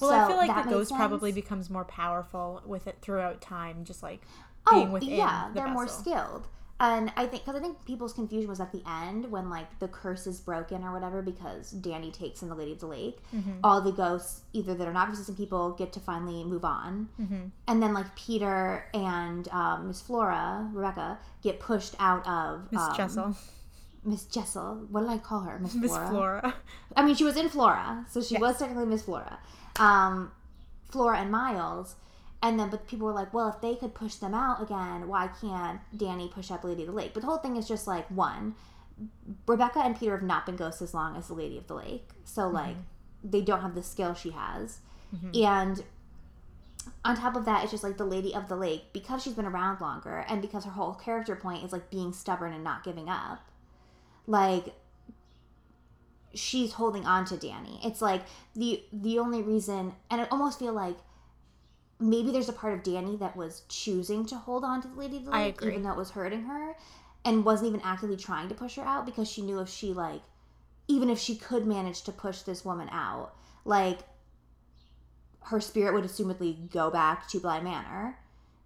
Well, 0.00 0.12
I 0.12 0.28
feel 0.28 0.36
like 0.36 0.48
that 0.48 0.64
the 0.64 0.70
ghost 0.70 0.92
probably 0.94 1.32
becomes 1.32 1.68
more 1.70 1.84
powerful 1.84 2.62
with 2.66 2.86
it 2.86 2.98
throughout 3.02 3.40
time, 3.40 3.84
just 3.84 4.02
like 4.02 4.22
oh 4.66 4.74
being 4.80 4.92
within 4.92 5.10
yeah 5.10 5.48
the 5.48 5.54
they're 5.54 5.68
more 5.68 5.88
skilled 5.88 6.46
and 6.80 7.12
i 7.16 7.26
think 7.26 7.44
because 7.44 7.54
i 7.58 7.62
think 7.62 7.84
people's 7.84 8.12
confusion 8.12 8.48
was 8.48 8.60
at 8.60 8.72
the 8.72 8.82
end 8.88 9.30
when 9.30 9.50
like 9.50 9.78
the 9.78 9.88
curse 9.88 10.26
is 10.26 10.40
broken 10.40 10.82
or 10.84 10.92
whatever 10.92 11.20
because 11.22 11.70
danny 11.70 12.10
takes 12.10 12.42
in 12.42 12.48
the 12.48 12.54
lady 12.54 12.72
of 12.72 12.80
the 12.80 12.86
lake 12.86 13.18
Mm-hmm. 13.34 13.52
all 13.64 13.80
the 13.80 13.92
ghosts 13.92 14.40
either 14.52 14.74
that 14.74 14.86
are 14.88 14.92
not 14.92 15.08
resistant 15.10 15.36
people 15.36 15.72
get 15.72 15.92
to 15.92 16.00
finally 16.00 16.44
move 16.44 16.64
on 16.64 17.08
Mm-hmm. 17.20 17.44
and 17.68 17.82
then 17.82 17.92
like 17.92 18.14
peter 18.16 18.84
and 18.94 19.48
um, 19.48 19.88
miss 19.88 20.00
flora 20.00 20.68
rebecca 20.72 21.18
get 21.42 21.60
pushed 21.60 21.94
out 21.98 22.26
of 22.26 22.70
Miss 22.72 22.80
um, 22.82 22.96
Jessel, 22.96 23.36
miss 24.04 24.24
jessel 24.24 24.86
what 24.90 25.00
did 25.02 25.10
i 25.10 25.18
call 25.18 25.40
her 25.40 25.58
miss 25.58 25.74
Miss 25.74 25.90
flora 25.90 26.08
Flora. 26.10 26.54
I 26.96 27.04
mean, 27.04 27.14
she 27.14 27.24
was 27.24 27.36
in 27.36 27.48
Flora, 27.48 28.04
so 28.10 28.20
she 28.20 28.34
Yes. 28.34 28.40
was 28.40 28.58
technically 28.58 28.84
Miss 28.86 29.02
Flora. 29.02 29.38
Um, 29.78 30.30
Flora 30.90 31.18
and 31.18 31.30
Miles, 31.30 31.94
and 32.42 32.58
then 32.58 32.70
but 32.70 32.86
people 32.86 33.06
were 33.06 33.12
like, 33.12 33.32
well, 33.32 33.48
if 33.48 33.60
they 33.60 33.76
could 33.76 33.94
push 33.94 34.16
them 34.16 34.34
out 34.34 34.62
again, 34.62 35.08
why 35.08 35.28
can't 35.40 35.80
Danny 35.96 36.28
push 36.28 36.50
up 36.50 36.64
Lady 36.64 36.82
of 36.82 36.88
the 36.88 36.94
Lake? 36.94 37.14
But 37.14 37.20
the 37.20 37.26
whole 37.26 37.38
thing 37.38 37.56
is 37.56 37.68
just 37.68 37.86
like 37.86 38.06
one, 38.10 38.54
Rebecca 39.46 39.80
and 39.80 39.98
Peter 39.98 40.12
have 40.12 40.22
not 40.22 40.46
been 40.46 40.56
ghosts 40.56 40.82
as 40.82 40.92
long 40.92 41.16
as 41.16 41.28
the 41.28 41.34
Lady 41.34 41.56
of 41.56 41.66
the 41.66 41.74
Lake, 41.74 42.08
so 42.24 42.42
mm-hmm. 42.42 42.54
like 42.54 42.76
they 43.24 43.40
don't 43.40 43.60
have 43.60 43.74
the 43.74 43.82
skill 43.82 44.14
she 44.14 44.30
has, 44.30 44.78
mm-hmm. 45.14 45.44
and 45.44 45.84
on 47.04 47.16
top 47.16 47.36
of 47.36 47.44
that, 47.44 47.62
it's 47.62 47.70
just 47.70 47.84
like 47.84 47.96
the 47.96 48.04
Lady 48.04 48.34
of 48.34 48.48
the 48.48 48.56
Lake 48.56 48.92
because 48.92 49.22
she's 49.22 49.34
been 49.34 49.46
around 49.46 49.80
longer, 49.80 50.24
and 50.28 50.42
because 50.42 50.64
her 50.64 50.70
whole 50.72 50.94
character 50.94 51.36
point 51.36 51.64
is 51.64 51.72
like 51.72 51.90
being 51.90 52.12
stubborn 52.12 52.52
and 52.52 52.64
not 52.64 52.84
giving 52.84 53.08
up. 53.08 53.40
Like 54.26 54.74
she's 56.34 56.72
holding 56.72 57.04
on 57.06 57.24
to 57.26 57.36
Danny. 57.36 57.80
It's 57.84 58.02
like 58.02 58.22
the 58.54 58.82
the 58.92 59.18
only 59.18 59.42
reason, 59.42 59.94
and 60.10 60.20
I 60.20 60.24
almost 60.24 60.58
feel 60.58 60.72
like 60.72 60.96
maybe 62.02 62.30
there's 62.32 62.48
a 62.48 62.52
part 62.52 62.74
of 62.74 62.82
Danny 62.82 63.16
that 63.16 63.36
was 63.36 63.62
choosing 63.68 64.26
to 64.26 64.36
hold 64.36 64.64
on 64.64 64.82
to 64.82 64.88
the 64.88 64.94
Lady 64.94 65.18
of 65.18 65.24
the 65.26 65.30
Lake, 65.30 65.62
even 65.62 65.82
though 65.82 65.92
it 65.92 65.96
was 65.96 66.10
hurting 66.10 66.42
her, 66.42 66.74
and 67.24 67.44
wasn't 67.44 67.68
even 67.68 67.80
actively 67.82 68.16
trying 68.16 68.48
to 68.48 68.54
push 68.54 68.76
her 68.76 68.82
out 68.82 69.06
because 69.06 69.30
she 69.30 69.42
knew 69.42 69.60
if 69.60 69.68
she 69.68 69.92
like, 69.92 70.22
even 70.88 71.08
if 71.08 71.18
she 71.18 71.36
could 71.36 71.66
manage 71.66 72.02
to 72.02 72.12
push 72.12 72.42
this 72.42 72.64
woman 72.64 72.88
out, 72.90 73.32
like 73.64 74.00
her 75.46 75.60
spirit 75.60 75.94
would 75.94 76.04
assumedly 76.04 76.70
go 76.70 76.90
back 76.90 77.28
to 77.28 77.38
Bly 77.40 77.60
Manor, 77.60 78.18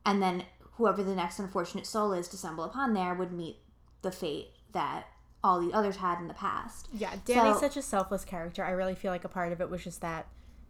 and 0.04 0.22
then 0.22 0.44
whoever 0.72 1.02
the 1.02 1.14
next 1.14 1.38
unfortunate 1.38 1.86
soul 1.86 2.12
is 2.12 2.28
to 2.28 2.36
stumble 2.36 2.64
upon 2.64 2.94
there 2.94 3.14
would 3.14 3.32
meet 3.32 3.58
the 4.02 4.10
fate 4.12 4.48
that 4.72 5.06
all 5.42 5.60
the 5.60 5.72
others 5.72 5.96
had 5.96 6.18
in 6.18 6.28
the 6.28 6.34
past. 6.34 6.88
Yeah, 6.92 7.14
Danny's 7.24 7.54
So- 7.54 7.60
such 7.60 7.76
a 7.76 7.82
selfless 7.82 8.24
character. 8.24 8.64
I 8.64 8.70
really 8.70 8.94
feel 8.94 9.10
like 9.12 9.24
a 9.24 9.28
part 9.28 9.52
of 9.52 9.60
it 9.60 9.70
was 9.70 9.84
just 9.84 10.00
that, 10.00 10.26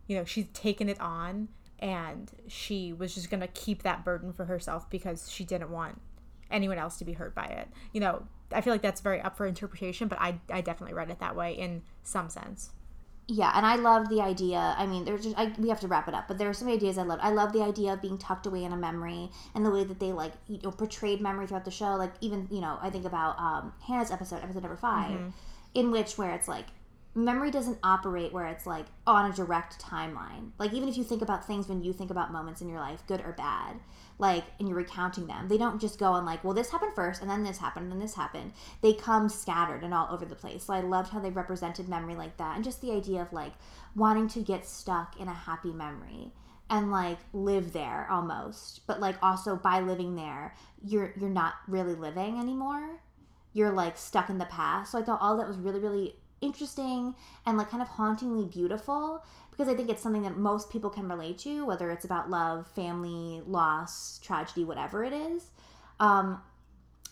you 0.07 0.17
know, 0.17 0.25
she's 0.25 0.47
taken 0.53 0.89
it 0.89 1.01
on 1.01 1.49
and 1.79 2.31
she 2.49 2.93
was 2.93 3.15
just 3.15 3.31
gonna 3.31 3.49
keep 3.49 3.83
that 3.83 4.05
burden 4.05 4.33
for 4.33 4.45
herself 4.45 4.89
because 4.91 5.31
she 5.31 5.45
didn't 5.45 5.71
want 5.71 6.01
anyone 6.51 6.79
else 6.79 6.97
to 6.99 7.05
be 7.05 7.13
hurt 7.13 7.35
by 7.35 7.47
it. 7.47 7.69
You 7.93 8.01
know, 8.01 8.27
I 8.53 8.61
feel 8.61 8.73
like 8.73 8.83
that's 8.83 9.01
very 9.01 9.21
up 9.21 9.37
for 9.37 9.47
interpretation, 9.47 10.09
but 10.09 10.21
I 10.21 10.41
I 10.51 10.61
definitely 10.61 10.95
read 10.95 11.11
it 11.11 11.19
that 11.21 11.37
way 11.37 11.53
in 11.53 11.83
some 12.03 12.29
sense. 12.29 12.71
Yeah, 13.29 13.51
and 13.57 13.67
I 13.67 13.75
love 13.75 14.09
the 14.09 14.21
idea. 14.21 14.77
I 14.79 14.87
mean, 14.87 15.05
there's 15.05 15.25
just 15.25 15.37
I, 15.37 15.53
we 15.59 15.69
have 15.69 15.81
to 15.81 15.89
wrap 15.89 16.07
it 16.07 16.15
up, 16.15 16.29
but 16.29 16.39
there 16.39 16.49
are 16.49 16.55
some 16.55 16.69
ideas 16.69 16.97
I 16.97 17.03
love. 17.03 17.19
I 17.21 17.31
love 17.31 17.53
the 17.53 17.63
idea 17.63 17.93
of 17.93 18.01
being 18.01 18.19
tucked 18.19 18.47
away 18.47 18.63
in 18.63 18.73
a 18.73 18.77
memory 18.77 19.31
and 19.55 19.67
the 19.67 19.71
way 19.71 19.83
that 19.83 19.99
they 19.99 20.13
like 20.13 20.33
you 20.47 20.61
know 20.63 20.71
portrayed 20.71 21.21
memory 21.21 21.49
throughout 21.49 21.65
the 21.65 21.73
show. 21.73 21.97
Like 21.97 22.13
even 22.21 22.47
you 22.51 22.61
know 22.61 22.79
I 22.81 22.91
think 22.91 23.05
about 23.05 23.39
um, 23.39 23.73
Hannah's 23.85 24.13
episode, 24.13 24.43
episode 24.43 24.63
number 24.63 24.77
5 24.77 25.33
in 25.75 25.91
which 25.91 26.17
where 26.17 26.35
it's 26.35 26.49
like 26.49 26.67
memory 27.17 27.51
doesn't 27.51 27.79
operate 27.83 28.33
where 28.33 28.47
it's 28.47 28.67
like 28.67 28.85
on 29.07 29.31
a 29.31 29.35
direct 29.35 29.81
timeline. 29.81 30.51
Like 30.59 30.75
even 30.75 30.89
if 30.89 30.99
you 30.99 31.03
think 31.03 31.23
about 31.23 31.47
things 31.47 31.67
when 31.67 31.83
you 31.83 31.93
think 31.93 32.11
about 32.11 32.31
moments 32.31 32.61
in 32.61 32.69
your 32.69 32.79
life, 32.79 33.03
good 33.07 33.23
or 33.23 33.33
bad, 33.33 33.77
like 34.19 34.45
and 34.59 34.69
you're 34.69 34.77
recounting 34.77 35.27
them, 35.27 35.49
they 35.49 35.57
don't 35.57 35.81
just 35.81 35.99
go 35.99 36.13
on 36.13 36.27
like, 36.27 36.45
well, 36.45 36.53
this 36.53 36.71
happened 36.71 36.93
first, 36.95 37.23
and 37.23 37.31
then 37.31 37.43
this 37.43 37.59
happened, 37.59 37.85
and 37.85 37.93
then 37.93 38.01
this 38.01 38.15
happened. 38.15 38.53
They 38.83 38.93
come 38.93 39.29
scattered 39.31 39.83
and 39.83 39.95
all 39.95 40.09
over 40.11 40.27
the 40.27 40.35
place. 40.35 40.65
So 40.65 40.75
I 40.75 40.81
loved 40.81 41.11
how 41.11 41.21
they 41.21 41.31
represented 41.31 41.89
memory 41.89 42.15
like 42.15 42.37
that, 42.37 42.55
and 42.55 42.65
just 42.65 42.83
the 42.83 42.93
idea 42.93 43.23
of 43.23 43.33
like 43.33 43.53
wanting 43.95 44.29
to 44.29 44.41
get 44.41 44.67
stuck 44.67 45.19
in 45.19 45.29
a 45.29 45.35
happy 45.35 45.73
memory 45.73 46.33
and 46.69 46.91
like 46.91 47.19
live 47.33 47.73
there 47.73 48.07
almost, 48.11 48.87
but 48.87 49.01
like 49.01 49.17
also 49.23 49.57
by 49.57 49.81
living 49.81 50.17
there, 50.17 50.55
you're 50.85 51.15
you're 51.19 51.31
not 51.31 51.55
really 51.67 51.95
living 51.95 52.39
anymore 52.39 53.01
you're 53.57 53.73
like 53.73 53.97
stuck 53.97 54.29
in 54.29 54.37
the 54.37 54.45
past. 54.45 54.93
So 54.93 54.99
I 54.99 55.03
thought 55.03 55.19
all 55.23 55.39
that 55.39 55.49
was 55.49 55.57
really, 55.57 55.81
really 55.81 56.15
interesting 56.41 57.15
and 57.47 57.57
like 57.59 57.71
kind 57.71 57.83
of 57.83 57.89
hauntingly 57.89 58.45
beautiful 58.47 59.25
because 59.51 59.69
I 59.73 59.75
think 59.75 59.89
it's 59.89 60.03
something 60.03 60.23
that 60.23 60.37
most 60.37 60.71
people 60.71 60.91
can 60.91 61.09
relate 61.09 61.39
to, 61.39 61.65
whether 61.65 61.91
it's 61.91 62.05
about 62.05 62.29
love, 62.29 62.67
family, 62.75 63.43
loss, 63.47 64.19
tragedy, 64.23 64.65
whatever 64.65 65.03
it 65.05 65.13
is. 65.15 65.51
Um, 65.99 66.43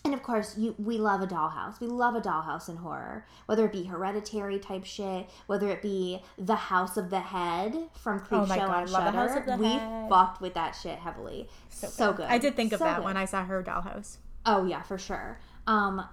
and 0.03 0.13
of 0.13 0.21
course, 0.21 0.55
you 0.55 0.75
we 0.77 0.99
love 0.99 1.21
a 1.21 1.27
dollhouse. 1.27 1.79
We 1.79 1.87
love 1.87 2.13
a 2.13 2.21
dollhouse 2.21 2.69
in 2.69 2.75
horror, 2.77 3.25
whether 3.47 3.65
it 3.65 3.71
be 3.71 3.85
hereditary 3.85 4.59
type 4.59 4.85
shit, 4.85 5.27
whether 5.47 5.67
it 5.69 5.81
be 5.81 6.21
the 6.37 6.55
House 6.55 6.95
of 6.95 7.09
the 7.09 7.19
Head 7.19 7.75
from 7.99 8.19
Creep 8.19 8.41
Oh 8.41 8.45
God, 8.45 8.59
on 8.59 8.91
love 8.91 9.05
The 9.05 9.11
House 9.11 9.33
Shudder. 9.33 9.57
we 9.57 9.65
Head. 9.65 10.07
fucked 10.09 10.41
with 10.41 10.53
that 10.53 10.73
shit 10.79 10.99
heavily. 10.99 11.49
So, 11.69 12.13
good. 12.13 12.27
I 12.27 12.37
did 12.37 12.55
think 12.55 12.71
of 12.73 12.79
that 12.81 12.97
good. 12.97 13.05
when 13.05 13.17
I 13.17 13.25
saw 13.25 13.43
her 13.45 13.63
dollhouse. 13.63 14.17
Oh 14.45 14.65
yeah, 14.67 14.83
for 14.83 14.99
sure. 14.99 15.39
Um 15.65 16.05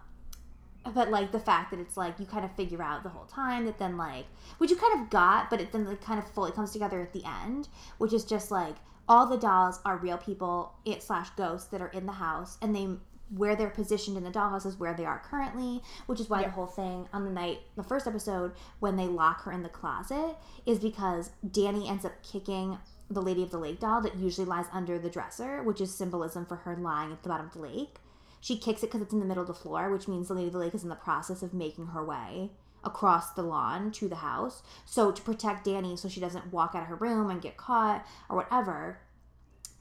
but 0.94 1.10
like 1.10 1.32
the 1.32 1.40
fact 1.40 1.70
that 1.70 1.80
it's 1.80 1.96
like 1.96 2.18
you 2.18 2.26
kind 2.26 2.44
of 2.44 2.54
figure 2.56 2.82
out 2.82 3.02
the 3.02 3.09
whole 3.09 3.26
time 3.26 3.66
that 3.66 3.78
then 3.78 3.96
like 3.96 4.26
which 4.59 4.70
you 4.70 4.76
kind 4.76 5.00
of 5.00 5.10
got, 5.10 5.50
but 5.50 5.60
it 5.60 5.72
then 5.72 5.84
like 5.84 6.02
kind 6.02 6.18
of 6.18 6.28
fully 6.30 6.52
comes 6.52 6.72
together 6.72 7.00
at 7.00 7.12
the 7.12 7.24
end, 7.24 7.68
which 7.98 8.12
is 8.12 8.24
just 8.24 8.50
like 8.50 8.76
all 9.09 9.26
the 9.26 9.36
dolls 9.36 9.80
are 9.84 9.96
real 9.96 10.18
people 10.18 10.74
it 10.84 11.02
slash 11.02 11.30
ghosts 11.30 11.68
that 11.68 11.82
are 11.82 11.88
in 11.88 12.06
the 12.06 12.12
house 12.12 12.59
and 12.62 12.74
they 12.74 12.88
where 13.36 13.56
they're 13.56 13.70
positioned 13.70 14.16
in 14.16 14.24
the 14.24 14.30
dollhouse 14.30 14.66
is 14.66 14.78
where 14.78 14.94
they 14.94 15.06
are 15.06 15.22
currently, 15.24 15.80
which 16.06 16.20
is 16.20 16.28
why 16.28 16.42
the 16.42 16.50
whole 16.50 16.66
thing 16.66 17.09
on 17.14 17.24
the 17.24 17.30
night, 17.30 17.60
the 17.76 17.82
first 17.82 18.06
episode, 18.06 18.52
when 18.80 18.96
they 18.96 19.06
lock 19.06 19.42
her 19.44 19.52
in 19.52 19.62
the 19.62 19.68
closet, 19.70 20.36
is 20.66 20.78
because 20.78 21.30
Danny 21.50 21.88
ends 21.88 22.04
up 22.04 22.12
kicking 22.22 22.78
the 23.10 23.22
Lady 23.22 23.42
of 23.42 23.50
the 23.50 23.59
Lake 23.59 23.80
doll 23.80 24.00
that 24.02 24.16
usually 24.16 24.46
lies 24.46 24.66
under 24.72 24.98
the 24.98 25.09
dresser, 25.09 25.62
which 25.62 25.80
is 25.80 25.94
symbolism 25.94 26.44
for 26.44 26.56
her 26.56 26.76
lying 26.76 27.12
at 27.12 27.22
the 27.22 27.28
bottom 27.28 27.46
of 27.46 27.52
the 27.52 27.60
lake. 27.60 27.96
She 28.43 28.59
kicks 28.59 28.82
it 28.82 28.89
because 28.89 29.02
it's 29.02 29.12
in 29.12 29.20
the 29.20 29.24
middle 29.24 29.43
of 29.43 29.47
the 29.47 29.55
floor, 29.55 29.89
which 29.89 30.09
means 30.09 30.27
the 30.27 30.35
Lady 30.35 30.48
of 30.48 30.52
the 30.52 30.59
Lake 30.59 30.74
is 30.74 30.82
in 30.82 30.89
the 30.89 30.97
process 30.97 31.43
of 31.43 31.55
making 31.55 31.86
her 31.86 32.05
way 32.05 32.51
across 32.82 33.31
the 33.31 33.43
lawn 33.43 33.93
to 33.93 34.09
the 34.09 34.16
house. 34.16 34.64
So 34.85 35.12
to 35.12 35.23
protect 35.23 35.64
Danny 35.64 35.97
so 35.97 36.09
she 36.09 36.19
doesn't 36.19 36.52
walk 36.52 36.74
out 36.74 36.82
of 36.82 36.89
her 36.89 36.97
room 36.97 37.31
and 37.31 37.40
get 37.40 37.56
caught 37.56 38.05
or 38.28 38.36
whatever, 38.36 38.98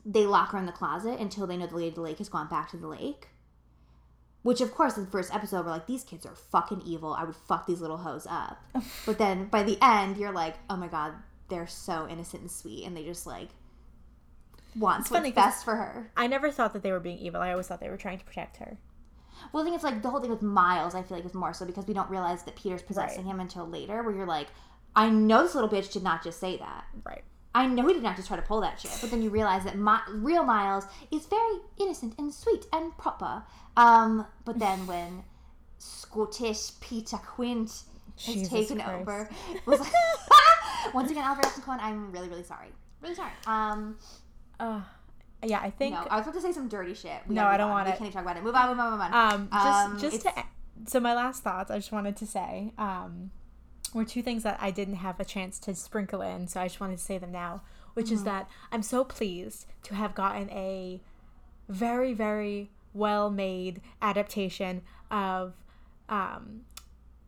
they 0.05 0.27
lock 0.27 0.51
her 0.51 0.59
in 0.59 0.67
the 0.67 0.71
closet 0.71 1.19
until 1.19 1.47
they 1.47 1.57
know 1.57 1.65
the 1.65 1.75
Lady 1.75 1.87
of 1.87 1.95
the 1.95 2.01
Lake 2.01 2.19
has 2.19 2.29
gone 2.29 2.47
back 2.49 2.69
to 2.69 2.77
the 2.77 2.87
lake. 2.87 3.29
Which, 4.43 4.61
of 4.61 4.71
course, 4.71 4.95
in 4.95 5.05
the 5.05 5.11
first 5.11 5.33
episode, 5.33 5.65
we're 5.65 5.71
like, 5.71 5.87
these 5.87 6.03
kids 6.03 6.27
are 6.27 6.35
fucking 6.35 6.83
evil. 6.85 7.13
I 7.13 7.23
would 7.23 7.35
fuck 7.35 7.65
these 7.65 7.81
little 7.81 7.97
hoes 7.97 8.27
up. 8.29 8.63
but 9.07 9.17
then 9.17 9.45
by 9.45 9.63
the 9.63 9.79
end, 9.81 10.17
you're 10.17 10.31
like, 10.31 10.55
oh 10.69 10.77
my 10.77 10.87
god, 10.87 11.13
they're 11.49 11.65
so 11.65 12.07
innocent 12.07 12.43
and 12.43 12.51
sweet, 12.51 12.85
and 12.85 12.95
they 12.95 13.03
just 13.03 13.25
like 13.25 13.49
wants 14.75 15.09
funny 15.09 15.29
what's 15.29 15.35
'cause- 15.35 15.45
best 15.53 15.65
for 15.65 15.75
her. 15.75 16.11
I 16.17 16.27
never 16.27 16.51
thought 16.51 16.73
that 16.73 16.83
they 16.83 16.91
were 16.91 16.99
being 16.99 17.17
evil. 17.19 17.41
I 17.41 17.51
always 17.51 17.67
thought 17.67 17.79
they 17.79 17.89
were 17.89 17.97
trying 17.97 18.19
to 18.19 18.25
protect 18.25 18.57
her. 18.57 18.77
Well, 19.51 19.61
I 19.61 19.65
think 19.65 19.75
it's 19.75 19.83
like 19.83 20.01
the 20.01 20.09
whole 20.09 20.19
thing 20.21 20.29
with 20.29 20.41
Miles. 20.43 20.93
I 20.95 21.01
feel 21.01 21.17
like 21.17 21.25
is 21.25 21.33
more 21.33 21.53
so 21.53 21.65
because 21.65 21.87
we 21.87 21.93
don't 21.93 22.09
realize 22.09 22.43
that 22.43 22.55
Peter's 22.55 22.81
possessing 22.83 23.25
Right. 23.25 23.33
him 23.33 23.39
until 23.39 23.67
later. 23.67 24.03
Where 24.03 24.13
you're 24.15 24.25
like, 24.27 24.47
I 24.95 25.09
know 25.09 25.41
this 25.43 25.55
little 25.55 25.69
bitch 25.69 25.91
did 25.91 26.03
not 26.03 26.23
just 26.23 26.39
say 26.39 26.57
that. 26.57 26.85
Right. 27.03 27.23
I 27.55 27.65
know 27.67 27.85
he 27.87 27.93
did 27.93 28.03
not 28.03 28.15
just 28.15 28.27
try 28.27 28.37
to 28.37 28.43
pull 28.43 28.61
that 28.61 28.79
shit. 28.79 28.95
But 29.01 29.09
then 29.11 29.21
you 29.21 29.29
realize 29.29 29.63
that 29.65 29.77
my, 29.77 29.99
real 30.09 30.43
Miles 30.43 30.85
is 31.11 31.25
very 31.25 31.57
innocent 31.77 32.13
and 32.17 32.33
sweet 32.33 32.65
and 32.71 32.95
proper. 32.97 33.43
Um, 33.75 34.25
but 34.45 34.59
then 34.59 34.85
when 34.87 35.23
Scottish 35.79 36.79
Peter 36.79 37.17
Quint 37.17 37.69
has 37.69 37.83
Jesus 38.25 38.47
taken 38.49 38.79
Christ. 38.79 39.01
over, 39.01 39.29
was 39.65 39.79
like, 39.79 39.91
once 40.93 41.09
again, 41.11 41.23
Jackson 41.41 41.63
Cohen, 41.63 41.79
I'm 41.81 42.11
really, 42.11 42.29
really 42.29 42.43
sorry. 42.43 42.67
Really 43.01 43.15
sorry. 43.15 43.31
Um, 43.47 43.97
Uh, 44.61 44.81
yeah, 45.43 45.59
I 45.59 45.71
think. 45.71 45.95
no, 45.95 46.05
I 46.09 46.17
was 46.17 46.27
about 46.27 46.35
to 46.35 46.41
say 46.41 46.51
some 46.51 46.67
dirty 46.69 46.93
shit. 46.93 47.19
We 47.27 47.33
No, 47.35 47.45
I 47.45 47.57
don't 47.57 47.67
on. 47.69 47.73
want 47.73 47.87
we 47.87 47.93
it. 47.93 47.97
can't 47.97 48.01
even 48.09 48.13
talk 48.13 48.23
about 48.23 48.37
it. 48.37 48.43
Move 48.43 48.53
on, 48.55 48.69
move 48.69 48.79
on, 48.79 48.91
move 48.91 49.01
on. 49.01 49.13
Um, 49.13 49.49
just 49.51 49.65
Um, 49.65 49.99
just 49.99 50.15
it's- 50.17 50.35
to 50.35 50.43
so 50.91 50.99
my 50.99 51.13
last 51.13 51.43
thoughts, 51.43 51.69
I 51.71 51.77
just 51.77 51.91
wanted 51.91 52.15
to 52.17 52.25
say 52.27 52.73
um, 52.77 53.31
were 53.93 54.05
two 54.05 54.21
things 54.23 54.43
that 54.43 54.57
I 54.61 54.71
didn't 54.71 54.95
have 54.95 55.19
a 55.19 55.25
chance 55.25 55.59
to 55.59 55.75
sprinkle 55.75 56.21
in, 56.21 56.47
so 56.47 56.61
I 56.61 56.65
just 56.67 56.79
wanted 56.79 56.97
to 56.97 57.03
say 57.03 57.17
them 57.17 57.31
now. 57.31 57.61
Which 57.93 58.05
Mm-hmm. 58.05 58.15
is 58.15 58.23
that 58.23 58.49
I'm 58.71 58.83
so 58.83 59.03
pleased 59.03 59.65
to 59.83 59.95
have 59.95 60.15
gotten 60.15 60.49
a 60.51 61.01
very 61.67 62.13
very 62.13 62.69
well 62.93 63.29
made 63.29 63.81
adaptation 64.01 64.81
of 65.09 65.53
um, 66.09 66.61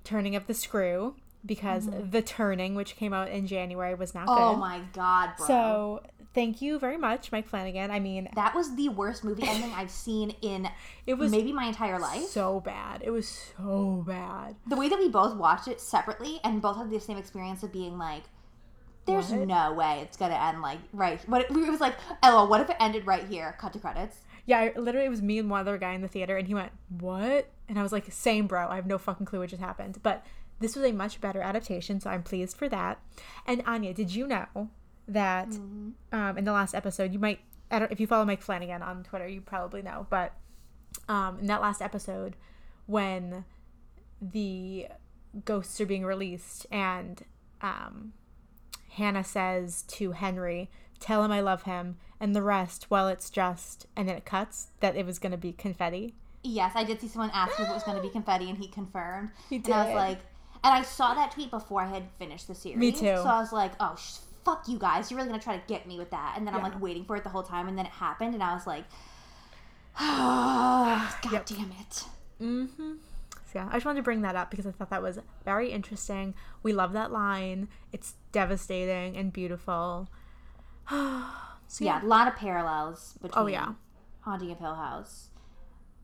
Turning 0.04 0.36
of 0.36 0.48
the 0.48 0.54
Screw 0.54 1.16
because 1.46 1.90
the 2.12 2.22
Turning, 2.22 2.76
which 2.76 2.96
came 2.96 3.12
out 3.14 3.30
in 3.30 3.48
January, 3.48 3.94
was 3.96 4.14
not 4.16 4.28
Mm-hmm. 4.28 4.42
oh 4.44 4.56
my 4.56 4.82
god, 4.94 5.32
bro. 5.38 5.48
So 5.48 6.04
thank 6.34 6.62
you 6.62 6.80
very 6.80 6.98
much, 6.98 7.32
Mike 7.32 7.48
Flanagan. 7.48 7.92
I 7.92 8.00
mean, 8.00 8.30
that 8.36 8.56
was 8.56 8.76
the 8.76 8.90
worst 8.90 9.24
movie 9.24 9.48
ending 9.48 9.72
I've 9.74 9.92
seen 9.92 10.32
in 10.42 10.70
it 11.08 11.16
was 11.16 11.32
maybe 11.32 11.52
my 11.54 11.66
entire 11.66 12.00
life. 12.00 12.24
so 12.24 12.60
bad. 12.60 13.02
It 13.04 13.12
was 13.12 13.28
so 13.58 14.04
bad. 14.06 14.56
the 14.68 14.76
way 14.76 14.90
that 14.90 15.00
we 15.00 15.10
both 15.10 15.36
watched 15.36 15.68
it 15.68 15.80
separately 15.82 16.40
and 16.44 16.62
both 16.62 16.78
had 16.78 16.90
the 16.90 17.00
same 17.00 17.18
experience 17.18 17.64
of 17.64 17.72
being 17.72 17.98
like 17.98 18.24
there's 19.06 19.32
What? 19.32 19.48
no 19.48 19.74
way 19.74 20.00
it's 20.02 20.16
gonna 20.16 20.36
end 20.36 20.62
like 20.62 20.80
right 20.94 21.20
what 21.28 21.42
it 21.42 21.52
was 21.52 21.82
like 21.82 21.96
oh 22.24 22.46
what 22.46 22.62
if 22.62 22.70
it 22.70 22.78
ended 22.80 23.06
right 23.06 23.26
here 23.28 23.54
cut 23.60 23.74
to 23.74 23.80
credits 23.80 24.18
Yeah, 24.46 24.60
I, 24.60 24.80
literally, 24.80 25.08
it 25.08 25.10
was 25.10 25.22
me 25.22 25.40
and 25.40 25.50
one 25.50 25.60
other 25.62 25.78
guy 25.78 25.94
in 25.94 26.02
the 26.02 26.08
theater, 26.08 26.36
and 26.38 26.48
he 26.48 26.54
went, 26.54 26.72
"What?" 27.00 27.48
And 27.70 27.80
I 27.80 27.84
was 27.84 27.92
like, 27.94 28.12
"Same, 28.12 28.46
bro. 28.48 28.68
I 28.68 28.76
have 28.76 28.86
no 28.86 28.98
fucking 28.98 29.26
clue 29.26 29.40
what 29.40 29.50
just 29.50 29.62
happened." 29.62 30.00
But 30.04 30.26
this 30.60 30.76
was 30.76 30.84
a 30.86 30.92
much 30.92 31.22
better 31.22 31.42
adaptation, 31.42 32.00
so 32.02 32.10
I'm 32.10 32.24
pleased 32.24 32.58
for 32.58 32.68
that. 32.70 33.00
And 33.48 33.64
Aine, 33.68 33.94
did 33.94 34.14
you 34.16 34.28
know 34.28 34.70
that 35.08 35.48
um, 36.12 36.38
in 36.38 36.44
the 36.46 36.52
last 36.52 36.74
episode, 36.74 37.14
you 37.14 37.20
might, 37.20 37.40
I 37.72 37.80
don't, 37.80 37.92
if 37.92 38.00
you 38.00 38.08
follow 38.08 38.26
Mike 38.26 38.42
Flanagan 38.42 38.82
on 38.82 39.04
Twitter, 39.04 39.28
you 39.28 39.42
probably 39.42 39.82
know, 39.82 40.08
but 40.10 40.34
um, 41.10 41.40
in 41.40 41.48
that 41.48 41.62
last 41.62 41.82
episode, 41.82 42.36
when 42.86 43.46
the 44.22 44.88
ghosts 45.46 45.80
are 45.82 45.86
being 45.86 46.06
released, 46.06 46.66
and 46.72 47.24
um, 47.62 48.14
Hannah 48.92 49.24
says 49.24 49.82
to 49.90 50.12
Henry, 50.12 50.70
"Tell 51.00 51.24
him 51.24 51.32
I 51.32 51.42
love 51.42 51.64
him," 51.64 51.98
and 52.20 52.36
the 52.36 52.42
rest, 52.44 52.88
well, 52.90 53.08
it's 53.08 53.30
just, 53.30 53.88
and 53.96 54.08
then 54.08 54.16
it 54.16 54.26
cuts 54.26 54.68
that 54.80 54.96
it 54.96 55.06
was 55.06 55.20
going 55.20 55.32
to 55.32 55.38
be 55.38 55.52
confetti. 55.52 56.14
yes 56.44 56.74
i 56.76 56.84
did 56.84 57.00
see 57.00 57.08
someone 57.08 57.32
ask 57.34 57.58
if 57.60 57.68
it 57.68 57.74
was 57.74 57.84
going 57.84 57.96
to 57.98 58.04
be 58.04 58.10
confetti 58.10 58.50
and 58.50 58.58
he 58.58 58.68
confirmed 58.68 59.30
He 59.50 59.56
and 59.58 59.70
i 59.74 59.86
was 59.86 59.96
like 59.96 60.20
and 60.64 60.74
i 60.74 60.82
saw 60.82 61.14
that 61.14 61.32
tweet 61.32 61.50
before 61.50 61.82
i 61.82 61.88
had 61.88 62.04
finished 62.20 62.48
the 62.50 62.56
series 62.56 62.78
Me 62.78 62.92
too. 62.92 63.16
so 63.16 63.24
i 63.26 63.40
was 63.40 63.54
like 63.54 63.72
oh 63.80 63.96
fuck 64.46 64.68
you 64.68 64.78
guys 64.78 65.10
you're 65.10 65.18
really 65.18 65.30
going 65.30 65.40
to 65.40 65.44
try 65.44 65.58
to 65.58 65.64
get 65.68 65.88
me 65.88 65.98
with 65.98 66.10
that 66.12 66.34
and 66.38 66.46
then 66.46 66.54
i'm 66.54 66.62
like 66.62 66.80
waiting 66.82 67.04
for 67.06 67.16
it 67.16 67.24
the 67.24 67.30
whole 67.30 67.44
time 67.44 67.68
and 67.68 67.78
then 67.78 67.86
it 67.86 67.92
happened 67.92 68.34
and 68.34 68.44
i 68.44 68.54
was 68.54 68.68
like 68.68 68.84
god 70.00 71.14
Yep. 71.32 71.46
damn 71.46 71.72
it 71.80 72.04
Mm-hmm. 72.42 72.94
So 73.46 73.60
yeah, 73.60 73.70
I 73.70 73.74
just 73.76 73.86
wanted 73.86 74.00
to 74.00 74.04
bring 74.04 74.22
that 74.24 74.36
up 74.36 74.50
because 74.52 74.66
I 74.66 74.72
thought 74.72 74.90
that 74.90 75.02
was 75.04 75.20
very 75.46 75.72
interesting. 75.72 76.34
We 76.64 76.74
love 76.74 76.92
that 76.94 77.12
line. 77.12 77.70
It's 77.94 78.16
devastating 78.34 79.16
and 79.16 79.32
beautiful. 79.32 80.10
so 80.90 81.24
yeah, 81.80 82.04
a 82.04 82.06
lot 82.06 82.28
of 82.28 82.36
parallels 82.36 83.14
between 83.22 83.44
Oh, 83.44 83.48
yeah. 83.48 83.74
Haunting 84.22 84.52
of 84.52 84.58
Hill 84.60 84.74
House. 84.76 85.30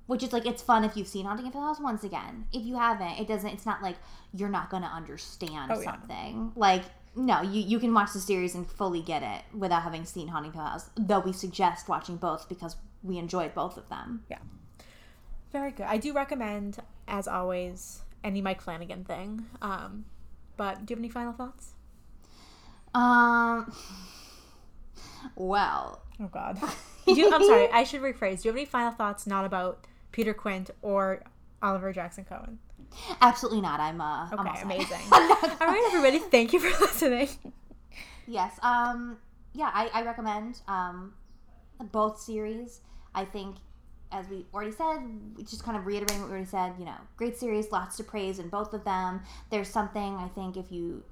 Which 0.05 0.23
is 0.23 0.31
like 0.31 0.45
it's 0.45 0.61
fun 0.61 0.83
if 0.85 0.95
you've 0.95 1.07
seen 1.07 1.25
Haunting 1.25 1.47
of 1.47 1.53
Hill 1.53 1.63
House 1.63 1.79
once 1.81 2.03
again. 2.03 2.45
If 2.53 2.63
you 2.63 2.77
haven't, 2.77 3.19
it 3.19 3.27
doesn't 3.27 3.49
it's 3.49 3.65
not 3.65 3.81
like 3.81 3.95
you're 4.33 4.47
not 4.49 4.69
gonna 4.69 4.91
understand 4.93 5.71
Oh, 5.73 5.79
yeah. 5.81 5.91
something. 5.91 6.51
Like 6.55 6.83
no, 7.19 7.41
you, 7.41 7.61
you 7.61 7.79
can 7.79 7.93
watch 7.93 8.13
the 8.13 8.19
series 8.19 8.55
and 8.55 8.65
fully 8.65 9.01
get 9.01 9.21
it 9.23 9.43
without 9.57 9.83
having 9.83 10.05
seen 10.05 10.29
Haunting 10.29 10.53
Hill 10.53 10.63
House. 10.63 10.89
Though 10.95 11.19
we 11.19 11.33
suggest 11.33 11.89
watching 11.89 12.15
both 12.17 12.47
because 12.47 12.77
we 13.03 13.17
enjoyed 13.17 13.53
both 13.53 13.77
of 13.77 13.89
them. 13.89 14.23
Yeah. 14.29 14.39
Very 15.51 15.71
good. 15.71 15.85
I 15.87 15.97
do 15.97 16.13
recommend, 16.13 16.77
as 17.07 17.27
always, 17.27 18.01
any 18.23 18.41
Mike 18.41 18.61
Flanagan 18.61 19.03
thing. 19.03 19.45
Um, 19.61 20.05
but 20.57 20.85
do 20.85 20.91
you 20.91 20.95
have 20.95 21.01
any 21.01 21.09
final 21.09 21.33
thoughts? 21.33 21.73
Um 22.93 23.71
Well, 25.35 26.01
Oh 26.21 26.27
God. 26.27 26.59
Do 27.05 27.13
you, 27.19 27.33
I'm 27.33 27.43
sorry. 27.43 27.69
I 27.71 27.83
should 27.83 28.01
rephrase. 28.01 28.41
Do 28.41 28.49
you 28.49 28.51
have 28.51 28.57
any 28.57 28.65
final 28.65 28.91
thoughts 28.91 29.25
not 29.25 29.45
about 29.45 29.87
Peter 30.11 30.33
Quint 30.33 30.69
or 30.81 31.23
Oliver 31.61 31.91
Jackson 31.91 32.23
Cohen? 32.25 32.59
Absolutely 33.21 33.61
not. 33.61 33.79
I'm 33.79 34.01
uh. 34.01 34.27
I'm 34.31 34.39
Okay, 34.39 34.49
all 34.49 34.63
amazing. 34.63 34.99
All 35.11 35.19
right, 35.19 35.83
everybody. 35.87 36.19
Thank 36.19 36.53
you 36.53 36.59
for 36.59 36.69
listening. 36.85 37.29
Yes. 38.27 38.59
Um. 38.61 39.17
Yeah, 39.53 39.71
I, 39.73 39.89
I 39.93 40.03
recommend 40.03 40.61
um, 40.67 41.13
both 41.91 42.19
series. 42.21 42.81
I 43.15 43.25
think, 43.25 43.55
as 44.11 44.27
we 44.29 44.45
already 44.53 44.71
said, 44.71 44.99
just 45.39 45.63
kind 45.63 45.75
of 45.77 45.85
reiterating 45.85 46.19
what 46.19 46.27
we 46.27 46.33
already 46.33 46.49
said. 46.49 46.73
You 46.77 46.85
know, 46.85 46.97
great 47.17 47.37
series, 47.37 47.71
lots 47.71 47.97
to 47.97 48.03
praise 48.03 48.39
in 48.39 48.49
both 48.49 48.73
of 48.73 48.83
them. 48.83 49.21
There's 49.49 49.69
something 49.69 50.15
I 50.15 50.27
think 50.29 50.57
if 50.57 50.71
you. 50.71 51.03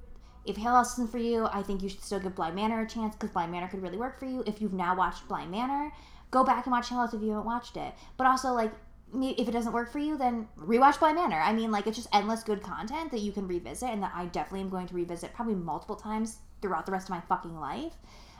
If 0.45 0.55
Hill 0.55 0.71
House 0.71 0.93
isn't 0.93 1.11
for 1.11 1.17
you, 1.17 1.45
I 1.51 1.61
think 1.61 1.83
you 1.83 1.89
should 1.89 2.01
still 2.01 2.21
give 2.21 2.33
Bly 2.35 2.51
Manor 2.51 2.81
a 2.81 2.87
chance 2.87 3.13
because 3.13 3.31
Bly 3.31 3.47
Manor 3.47 3.67
could 3.67 3.81
really 3.81 3.97
work 3.97 4.17
for 4.17 4.25
you. 4.25 4.45
If 4.47 4.61
you've 4.61 4.71
now 4.71 4.95
watched 4.95 5.27
Bly 5.27 5.45
Manor, 5.45 5.91
go 6.31 6.41
back 6.45 6.65
and 6.65 6.71
watch 6.71 6.87
Hill 6.87 6.99
House 6.99 7.13
if 7.13 7.21
you 7.21 7.31
haven't 7.31 7.45
watched 7.45 7.75
it. 7.75 7.93
But 8.15 8.27
also, 8.27 8.53
like, 8.53 8.71
if 9.13 9.47
it 9.47 9.51
doesn't 9.51 9.73
work 9.73 9.91
for 9.91 9.99
you, 9.99 10.17
then 10.17 10.47
rewatch 10.59 10.99
Bly 10.99 11.13
Manor. 11.13 11.39
I 11.39 11.53
mean, 11.53 11.71
like, 11.71 11.87
it's 11.87 11.95
just 11.97 12.09
endless 12.13 12.43
good 12.43 12.61
content 12.61 13.11
that 13.11 13.19
you 13.21 13.31
can 13.31 13.47
revisit 13.47 13.89
and 13.89 14.03
that 14.03 14.11
I 14.13 14.25
definitely 14.25 14.61
am 14.61 14.69
going 14.69 14.87
to 14.87 14.93
revisit 14.95 15.33
probably 15.33 15.55
multiple 15.55 15.95
times 15.95 16.37
throughout 16.61 16.85
the 16.85 16.91
rest 16.91 17.07
of 17.07 17.11
my 17.11 17.21
fucking 17.21 17.57
life. 17.59 17.93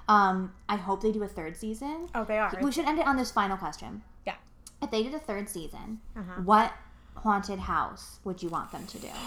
Um, 0.09 0.53
I 0.69 0.75
hope 0.77 1.01
they 1.01 1.11
do 1.11 1.23
a 1.23 1.27
third 1.27 1.55
season. 1.57 2.09
Oh, 2.15 2.23
they 2.23 2.37
are. 2.37 2.51
We 2.61 2.71
should 2.71 2.85
end 2.85 2.99
it 2.99 3.07
on 3.07 3.17
this 3.17 3.31
final 3.31 3.57
question. 3.57 4.03
Yeah. 4.25 4.35
If 4.81 4.91
they 4.91 5.03
did 5.03 5.13
a 5.13 5.19
third 5.19 5.49
season, 5.49 5.99
Uh-huh. 6.15 6.41
what 6.43 6.73
haunted 7.15 7.59
house 7.59 8.19
would 8.23 8.41
you 8.43 8.49
want 8.49 8.71
them 8.71 8.85
to 8.87 8.97
do? 8.99 9.09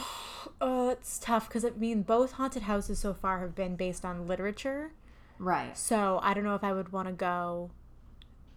Oh, 0.62 0.88
it's 0.88 1.18
tough 1.18 1.48
because 1.48 1.66
I 1.66 1.70
mean, 1.70 2.00
both 2.02 2.32
haunted 2.32 2.62
houses 2.62 2.98
so 2.98 3.12
far 3.12 3.40
have 3.40 3.54
been 3.54 3.76
based 3.76 4.06
on 4.06 4.26
literature. 4.26 4.92
Right. 5.38 5.76
So 5.76 6.18
I 6.22 6.32
don't 6.32 6.44
know 6.44 6.54
if 6.54 6.64
I 6.64 6.72
would 6.72 6.92
want 6.92 7.08
to 7.08 7.12
go 7.12 7.70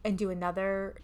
and 0.05 0.18
do 0.18 0.30
another. 0.30 0.95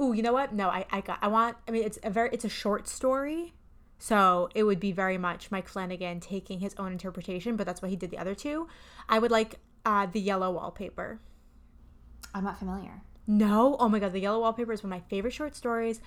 Ooh, 0.00 0.12
you 0.12 0.22
know 0.22 0.32
what? 0.32 0.52
No, 0.52 0.68
I, 0.68 0.86
I 0.90 1.00
got. 1.00 1.18
I 1.20 1.28
want. 1.28 1.56
I 1.66 1.70
mean, 1.70 1.84
it's 1.84 1.98
a 2.02 2.10
very. 2.10 2.30
It's 2.32 2.44
a 2.44 2.48
short 2.48 2.86
story, 2.88 3.54
so 3.98 4.48
it 4.54 4.62
would 4.64 4.80
be 4.80 4.92
very 4.92 5.18
much 5.18 5.50
Mike 5.50 5.68
Flanagan 5.68 6.20
taking 6.20 6.60
his 6.60 6.74
own 6.78 6.92
interpretation. 6.92 7.56
But 7.56 7.66
that's 7.66 7.82
why 7.82 7.88
he 7.88 7.96
did 7.96 8.10
the 8.10 8.18
other 8.18 8.34
two. 8.34 8.68
I 9.08 9.18
would 9.18 9.30
like 9.30 9.58
uh, 9.84 10.06
the 10.06 10.20
yellow 10.20 10.50
wallpaper. 10.50 11.20
I'm 12.34 12.44
not 12.44 12.58
familiar. 12.58 13.02
No, 13.26 13.76
oh 13.78 13.88
my 13.88 13.98
god, 13.98 14.12
the 14.12 14.20
yellow 14.20 14.40
wallpaper 14.40 14.72
is 14.72 14.82
one 14.82 14.92
of 14.92 14.98
my 14.98 15.04
favorite 15.08 15.34
short 15.34 15.54
stories. 15.54 16.00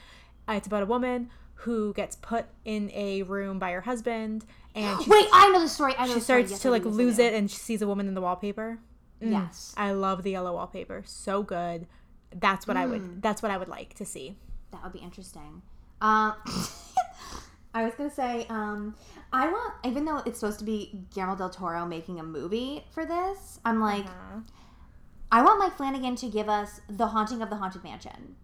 Uh, 0.47 0.53
it's 0.53 0.67
about 0.67 0.83
a 0.83 0.87
woman 0.87 1.29
who 1.53 1.93
gets 1.93 2.15
put 2.15 2.45
in 2.65 2.89
a 2.93 3.21
room 3.23 3.59
by 3.59 3.71
her 3.71 3.81
husband, 3.81 4.45
and 4.73 4.99
Wait, 5.07 5.27
I 5.31 5.51
know 5.51 5.59
the 5.59 5.67
story. 5.69 5.93
I 5.97 6.07
know 6.07 6.15
she 6.15 6.19
starts 6.19 6.51
Yes, 6.51 6.61
to 6.61 6.71
like 6.71 6.83
do, 6.83 6.89
yes, 6.89 6.95
I 6.95 6.97
lose 6.97 7.19
it, 7.19 7.33
and 7.33 7.51
she 7.51 7.57
sees 7.57 7.81
a 7.81 7.87
woman 7.87 8.07
in 8.07 8.13
the 8.15 8.21
wallpaper. 8.21 8.79
Mm. 9.21 9.31
Yes. 9.33 9.73
I 9.77 9.91
love 9.91 10.23
the 10.23 10.31
yellow 10.31 10.53
wallpaper. 10.53 11.03
So 11.05 11.43
good. 11.43 11.85
That's 12.35 12.67
what 12.67 12.77
I 12.77 12.85
Mm. 12.85 12.89
would. 12.89 13.21
That's 13.21 13.41
what 13.41 13.51
I 13.51 13.57
would 13.57 13.67
like 13.67 13.93
to 13.95 14.05
see. 14.05 14.37
That 14.71 14.83
would 14.83 14.93
be 14.93 14.99
interesting. 14.99 15.61
Um, 16.01 16.33
I 17.73 17.85
was 17.85 17.93
gonna 17.95 18.09
say, 18.11 18.45
um, 18.49 18.95
I 19.31 19.47
want, 19.49 19.73
even 19.85 20.03
though 20.05 20.17
it's 20.25 20.39
supposed 20.39 20.59
to 20.59 20.65
be 20.65 21.05
Guillermo 21.13 21.35
del 21.37 21.49
Toro 21.49 21.85
making 21.85 22.19
a 22.19 22.23
movie 22.23 22.83
for 22.91 23.05
this, 23.05 23.59
I'm 23.63 23.79
like, 23.79 24.05
Uh-huh. 24.05 24.39
I 25.31 25.41
want 25.43 25.59
Mike 25.59 25.75
Flanagan 25.77 26.15
to 26.17 26.27
give 26.29 26.49
us 26.49 26.81
the 26.89 27.07
haunting 27.07 27.41
of 27.41 27.49
the 27.49 27.55
haunted 27.55 27.83
mansion. 27.83 28.35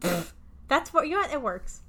That's 0.68 0.92
what 0.94 1.08
you 1.08 1.20
know. 1.20 1.28
It 1.30 1.42
works. 1.42 1.82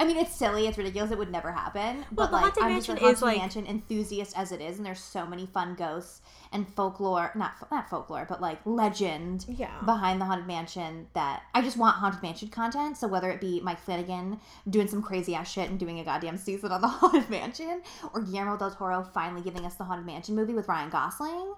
I 0.00 0.04
mean, 0.06 0.16
it's 0.16 0.34
silly, 0.34 0.66
it's 0.66 0.78
ridiculous, 0.78 1.10
it 1.10 1.18
would 1.18 1.30
never 1.30 1.52
happen. 1.52 1.98
Well, 2.14 2.28
But 2.28 2.32
like, 2.32 2.54
I'm 2.62 2.74
just 2.74 2.88
a 2.88 2.96
haunted 2.96 3.20
like- 3.20 3.36
mansion 3.36 3.66
enthusiast 3.66 4.32
as 4.36 4.50
it 4.50 4.60
is, 4.62 4.78
and 4.78 4.86
there's 4.86 4.98
so 4.98 5.26
many 5.26 5.44
fun 5.44 5.74
ghosts 5.74 6.22
and 6.52 6.66
folklore, 6.66 7.30
not 7.34 7.52
not 7.70 7.90
folklore, 7.90 8.24
but 8.26 8.40
like 8.40 8.58
legend 8.64 9.44
Yeah. 9.46 9.78
behind 9.84 10.18
the 10.20 10.24
haunted 10.24 10.46
mansion. 10.46 11.06
That 11.12 11.42
I 11.54 11.60
just 11.60 11.76
want 11.76 11.96
haunted 11.96 12.22
mansion 12.22 12.48
content. 12.48 12.96
So 12.96 13.06
whether 13.08 13.30
it 13.30 13.40
be 13.42 13.60
Mike 13.60 13.78
Flanagan 13.78 14.40
doing 14.68 14.88
some 14.88 15.02
crazy 15.02 15.34
ass 15.34 15.50
shit 15.52 15.68
and 15.68 15.78
doing 15.78 16.00
a 16.00 16.04
goddamn 16.04 16.38
season 16.38 16.72
on 16.72 16.80
the 16.80 16.88
haunted 17.00 17.28
mansion, 17.28 17.82
or 18.14 18.22
Guillermo 18.22 18.56
del 18.56 18.70
Toro 18.70 19.02
finally 19.02 19.42
giving 19.42 19.66
us 19.66 19.74
the 19.74 19.84
haunted 19.84 20.06
mansion 20.06 20.34
movie 20.34 20.54
with 20.54 20.66
Ryan 20.66 20.88
Gosling. 20.88 21.52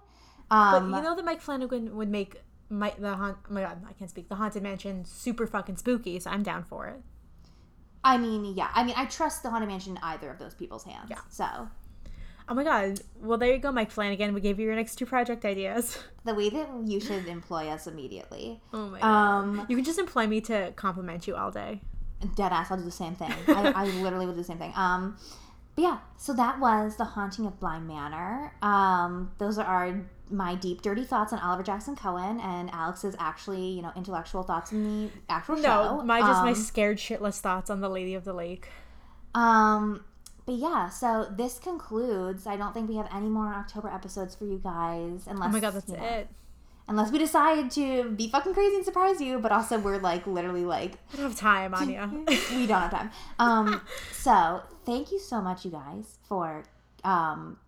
But 0.51 0.57
Um, 0.57 0.93
you 0.93 1.01
know 1.01 1.15
that 1.15 1.25
Mike 1.25 1.41
Flanagan 1.41 1.95
would 1.97 2.11
make 2.11 2.43
my 2.69 2.93
the 2.99 3.15
haunt. 3.15 3.39
Oh 3.49 3.55
my 3.55 3.61
god, 3.63 3.83
I 3.89 3.93
can't 3.93 4.11
speak. 4.11 4.29
The 4.29 4.35
haunted 4.35 4.63
mansion 4.65 5.05
super 5.05 5.47
fucking 5.47 5.77
spooky. 5.77 6.19
So 6.19 6.29
I'm 6.31 6.43
down 6.43 6.65
for 6.65 6.89
it. 6.89 7.01
I 8.05 8.19
mean, 8.19 8.55
yeah, 8.57 8.71
I 8.75 8.83
mean, 8.85 8.95
I 8.97 9.07
trust 9.07 9.43
the 9.43 9.51
haunted 9.51 9.69
mansion 9.69 9.97
in 9.97 10.03
either 10.03 10.31
of 10.31 10.39
those 10.39 10.55
people's 10.55 10.85
hands. 10.85 11.09
Yeah. 11.11 11.21
So 11.31 11.69
Oh 12.49 12.55
my 12.55 12.65
god. 12.65 13.01
Well, 13.21 13.39
there 13.39 13.53
you 13.53 13.59
go, 13.59 13.73
Mike 13.73 13.91
Flanagan. 13.91 14.35
We 14.35 14.41
gave 14.41 14.59
you 14.59 14.67
your 14.67 14.75
next 14.77 14.97
two 14.97 15.07
project 15.07 15.45
ideas. 15.45 15.99
the 16.25 16.35
way 16.35 16.51
that 16.51 16.69
you 16.85 17.01
should 17.01 17.27
employ 17.27 17.69
us 17.69 17.87
immediately. 17.87 18.61
Oh 18.73 18.89
my 18.89 19.01
god. 19.01 19.07
Um, 19.07 19.67
You 19.69 19.77
can 19.77 19.85
just 19.85 19.99
employ 19.99 20.27
me 20.27 20.41
to 20.43 20.73
compliment 20.73 21.27
you 21.27 21.37
all 21.37 21.51
day. 21.51 21.81
dead 22.37 22.53
ass, 22.53 22.71
I'll 22.71 22.77
do 22.77 22.85
the 22.85 22.91
same 22.91 23.15
thing. 23.15 23.33
I, 23.49 23.73
I 23.77 23.85
literally 23.87 24.27
will 24.27 24.33
do 24.35 24.39
the 24.41 24.45
same 24.45 24.59
thing. 24.59 24.73
Um, 24.77 25.17
but 25.75 25.83
yeah, 25.83 25.99
so 26.19 26.35
that 26.35 26.61
was 26.61 26.97
the 26.97 27.05
haunting 27.05 27.47
of 27.47 27.59
Bly 27.59 27.79
Manor. 27.79 28.53
Um, 28.61 29.31
those 29.39 29.57
are 29.59 29.65
our 29.65 30.05
my 30.33 30.55
deep 30.55 30.83
dirty 30.83 31.05
thoughts 31.05 31.33
on 31.33 31.39
Oliver 31.39 31.63
Jackson 31.63 31.95
Cohen 31.95 32.41
and 32.41 32.71
Alex's 32.71 33.15
actually 33.19 33.67
you 33.69 33.83
know 33.83 33.93
intellectual 33.95 34.43
thoughts 34.43 34.73
in 34.73 35.05
the 35.07 35.11
actual 35.29 35.57
show. 35.57 35.63
No, 35.63 36.03
my 36.05 36.21
just 36.21 36.43
my 36.43 36.51
Um, 36.51 36.55
scared 36.55 36.99
shitless 36.99 37.39
thoughts 37.41 37.71
on 37.71 37.81
the 37.81 37.89
Lady 37.89 38.15
of 38.15 38.25
the 38.25 38.33
Lake. 38.33 38.69
Um, 39.35 40.05
but 40.45 40.57
yeah, 40.57 40.89
so 40.89 41.27
this 41.31 41.59
concludes. 41.59 42.47
I 42.47 42.57
don't 42.57 42.73
think 42.75 42.89
we 42.89 42.97
have 42.97 43.09
any 43.15 43.29
more 43.29 43.47
October 43.49 43.89
episodes 43.89 44.35
for 44.35 44.45
you 44.45 44.61
guys, 44.63 45.27
unless 45.29 45.49
Oh 45.49 45.53
my 45.53 45.61
god, 45.61 45.75
that's 45.75 45.89
you 45.89 45.97
know, 45.97 46.03
it. 46.05 46.29
Unless 46.89 47.13
we 47.13 47.19
decide 47.19 47.71
to 47.73 48.11
be 48.11 48.29
fucking 48.29 48.53
crazy 48.55 48.75
and 48.77 48.85
surprise 48.85 49.21
you, 49.21 49.39
but 49.39 49.53
also 49.53 49.79
we're 49.79 49.99
like 49.99 50.27
literally 50.27 50.65
like 50.65 50.95
I 51.13 51.17
don't 51.17 51.29
have 51.29 51.39
time, 51.39 51.75
Aine. 51.75 52.25
we 52.57 52.67
don't 52.67 52.81
have 52.81 52.91
time. 52.91 53.11
Um, 53.39 53.81
so 54.11 54.63
thank 54.85 55.13
you 55.13 55.21
so 55.21 55.41
much, 55.41 55.65
you 55.65 55.71
guys, 55.71 56.19
for 56.29 56.65
um, 57.05 57.59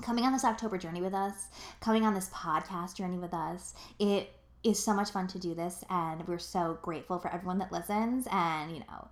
coming 0.00 0.24
on 0.24 0.32
this 0.32 0.44
October 0.44 0.78
journey 0.78 1.00
with 1.00 1.14
us, 1.14 1.48
coming 1.80 2.04
on 2.04 2.14
this 2.14 2.28
podcast 2.30 2.96
journey 2.96 3.18
with 3.18 3.34
us. 3.34 3.74
It 3.98 4.32
is 4.62 4.82
so 4.82 4.92
much 4.92 5.10
fun 5.10 5.26
to 5.28 5.38
do 5.38 5.54
this, 5.54 5.84
and 5.88 6.26
we're 6.26 6.38
so 6.38 6.78
grateful 6.82 7.18
for 7.18 7.32
everyone 7.32 7.58
that 7.58 7.72
listens 7.72 8.26
and 8.30 8.72
you 8.72 8.80
know 8.80 9.08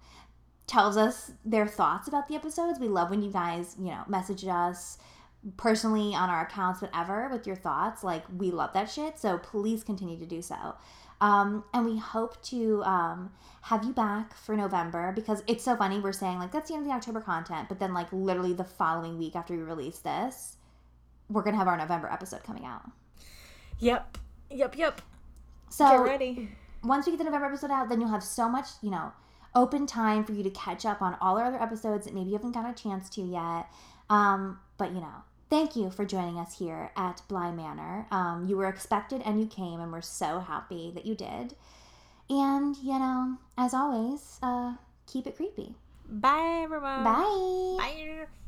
tells 0.67 0.99
us 0.99 1.33
their 1.45 1.67
thoughts 1.67 2.09
about 2.09 2.29
the 2.29 2.35
episodes. 2.35 2.79
We 2.79 2.89
love 2.89 3.11
when 3.11 3.23
you 3.23 3.31
guys 3.31 3.77
you 3.79 3.91
know 3.91 4.05
message 4.09 4.45
us 4.47 4.99
personally 5.57 6.15
on 6.15 6.29
our 6.29 6.43
accounts, 6.43 6.83
whatever, 6.83 7.29
with 7.31 7.47
your 7.47 7.57
thoughts. 7.57 8.03
Like 8.03 8.25
we 8.37 8.51
love 8.51 8.73
that 8.75 8.91
shit. 8.91 9.19
So 9.19 9.39
please 9.39 9.85
continue 9.85 10.19
to 10.19 10.27
do 10.27 10.43
so. 10.43 10.75
Um, 11.21 11.65
and 11.75 11.85
we 11.85 11.99
hope 11.99 12.41
to 12.45 12.83
um, 12.85 13.33
have 13.63 13.85
you 13.85 13.93
back 13.93 14.37
for 14.37 14.57
November 14.57 15.13
because 15.15 15.43
it's 15.47 15.65
so 15.65 15.77
funny. 15.77 15.99
We're 15.99 16.13
saying 16.13 16.39
like 16.39 16.53
that's 16.53 16.69
the 16.69 16.77
end 16.77 16.85
of 16.85 16.89
the 16.89 16.95
October 16.95 17.21
content, 17.21 17.69
but 17.69 17.81
then 17.81 17.93
like 17.93 18.13
literally 18.13 18.53
the 18.53 18.65
following 18.65 19.19
week 19.19 19.35
after 19.35 19.55
we 19.55 19.63
release 19.63 19.99
this, 19.99 20.58
we're 21.31 21.43
gonna 21.43 21.57
have 21.57 21.69
our 21.69 21.77
November 21.77 22.09
episode 22.11 22.43
coming 22.43 22.65
out. 22.65 22.83
Yep. 23.81 24.19
Yep, 24.51 24.77
yep. 24.77 25.01
So 25.71 25.89
Get 25.89 25.97
ready. 26.01 26.49
once 26.83 27.07
we 27.07 27.13
get 27.13 27.19
the 27.19 27.25
November 27.25 27.47
episode 27.47 27.71
out, 27.71 27.89
then 27.89 28.01
you'll 28.01 28.11
have 28.11 28.25
so 28.25 28.49
much, 28.49 28.67
you 28.83 28.91
know, 28.91 29.13
open 29.55 29.87
time 29.87 30.25
for 30.25 30.33
you 30.33 30.43
to 30.43 30.51
catch 30.51 30.85
up 30.87 31.03
on 31.03 31.17
all 31.21 31.37
our 31.39 31.45
other 31.45 31.61
episodes 31.63 32.07
that 32.07 32.15
maybe 32.15 32.31
you 32.31 32.37
haven't 32.37 32.53
got 32.53 32.69
a 32.69 32.81
chance 32.81 33.09
to 33.11 33.23
yet. 33.23 33.67
Um, 34.11 34.59
but 34.79 34.93
you 34.93 35.01
know, 35.01 35.23
thank 35.51 35.77
you 35.77 35.91
for 35.91 36.05
joining 36.05 36.39
us 36.39 36.59
here 36.59 36.91
at 36.97 37.23
Bly 37.29 37.51
Manor. 37.53 38.07
Um, 38.11 38.47
you 38.49 38.57
were 38.57 38.69
expected 38.69 39.23
and 39.25 39.41
you 39.41 39.47
came, 39.47 39.81
and 39.81 39.93
we're 39.93 40.01
so 40.01 40.41
happy 40.41 40.91
that 40.95 41.05
you 41.07 41.15
did. 41.15 41.55
And 42.31 42.77
you 42.79 42.99
know, 42.99 43.37
as 43.57 43.75
always, 43.75 44.39
uh, 44.43 44.75
keep 45.07 45.27
it 45.27 45.37
creepy. 45.37 45.75
Bye, 46.09 46.61
everyone. 46.65 47.05
Bye. 47.05 47.77
Bye. 47.79 48.48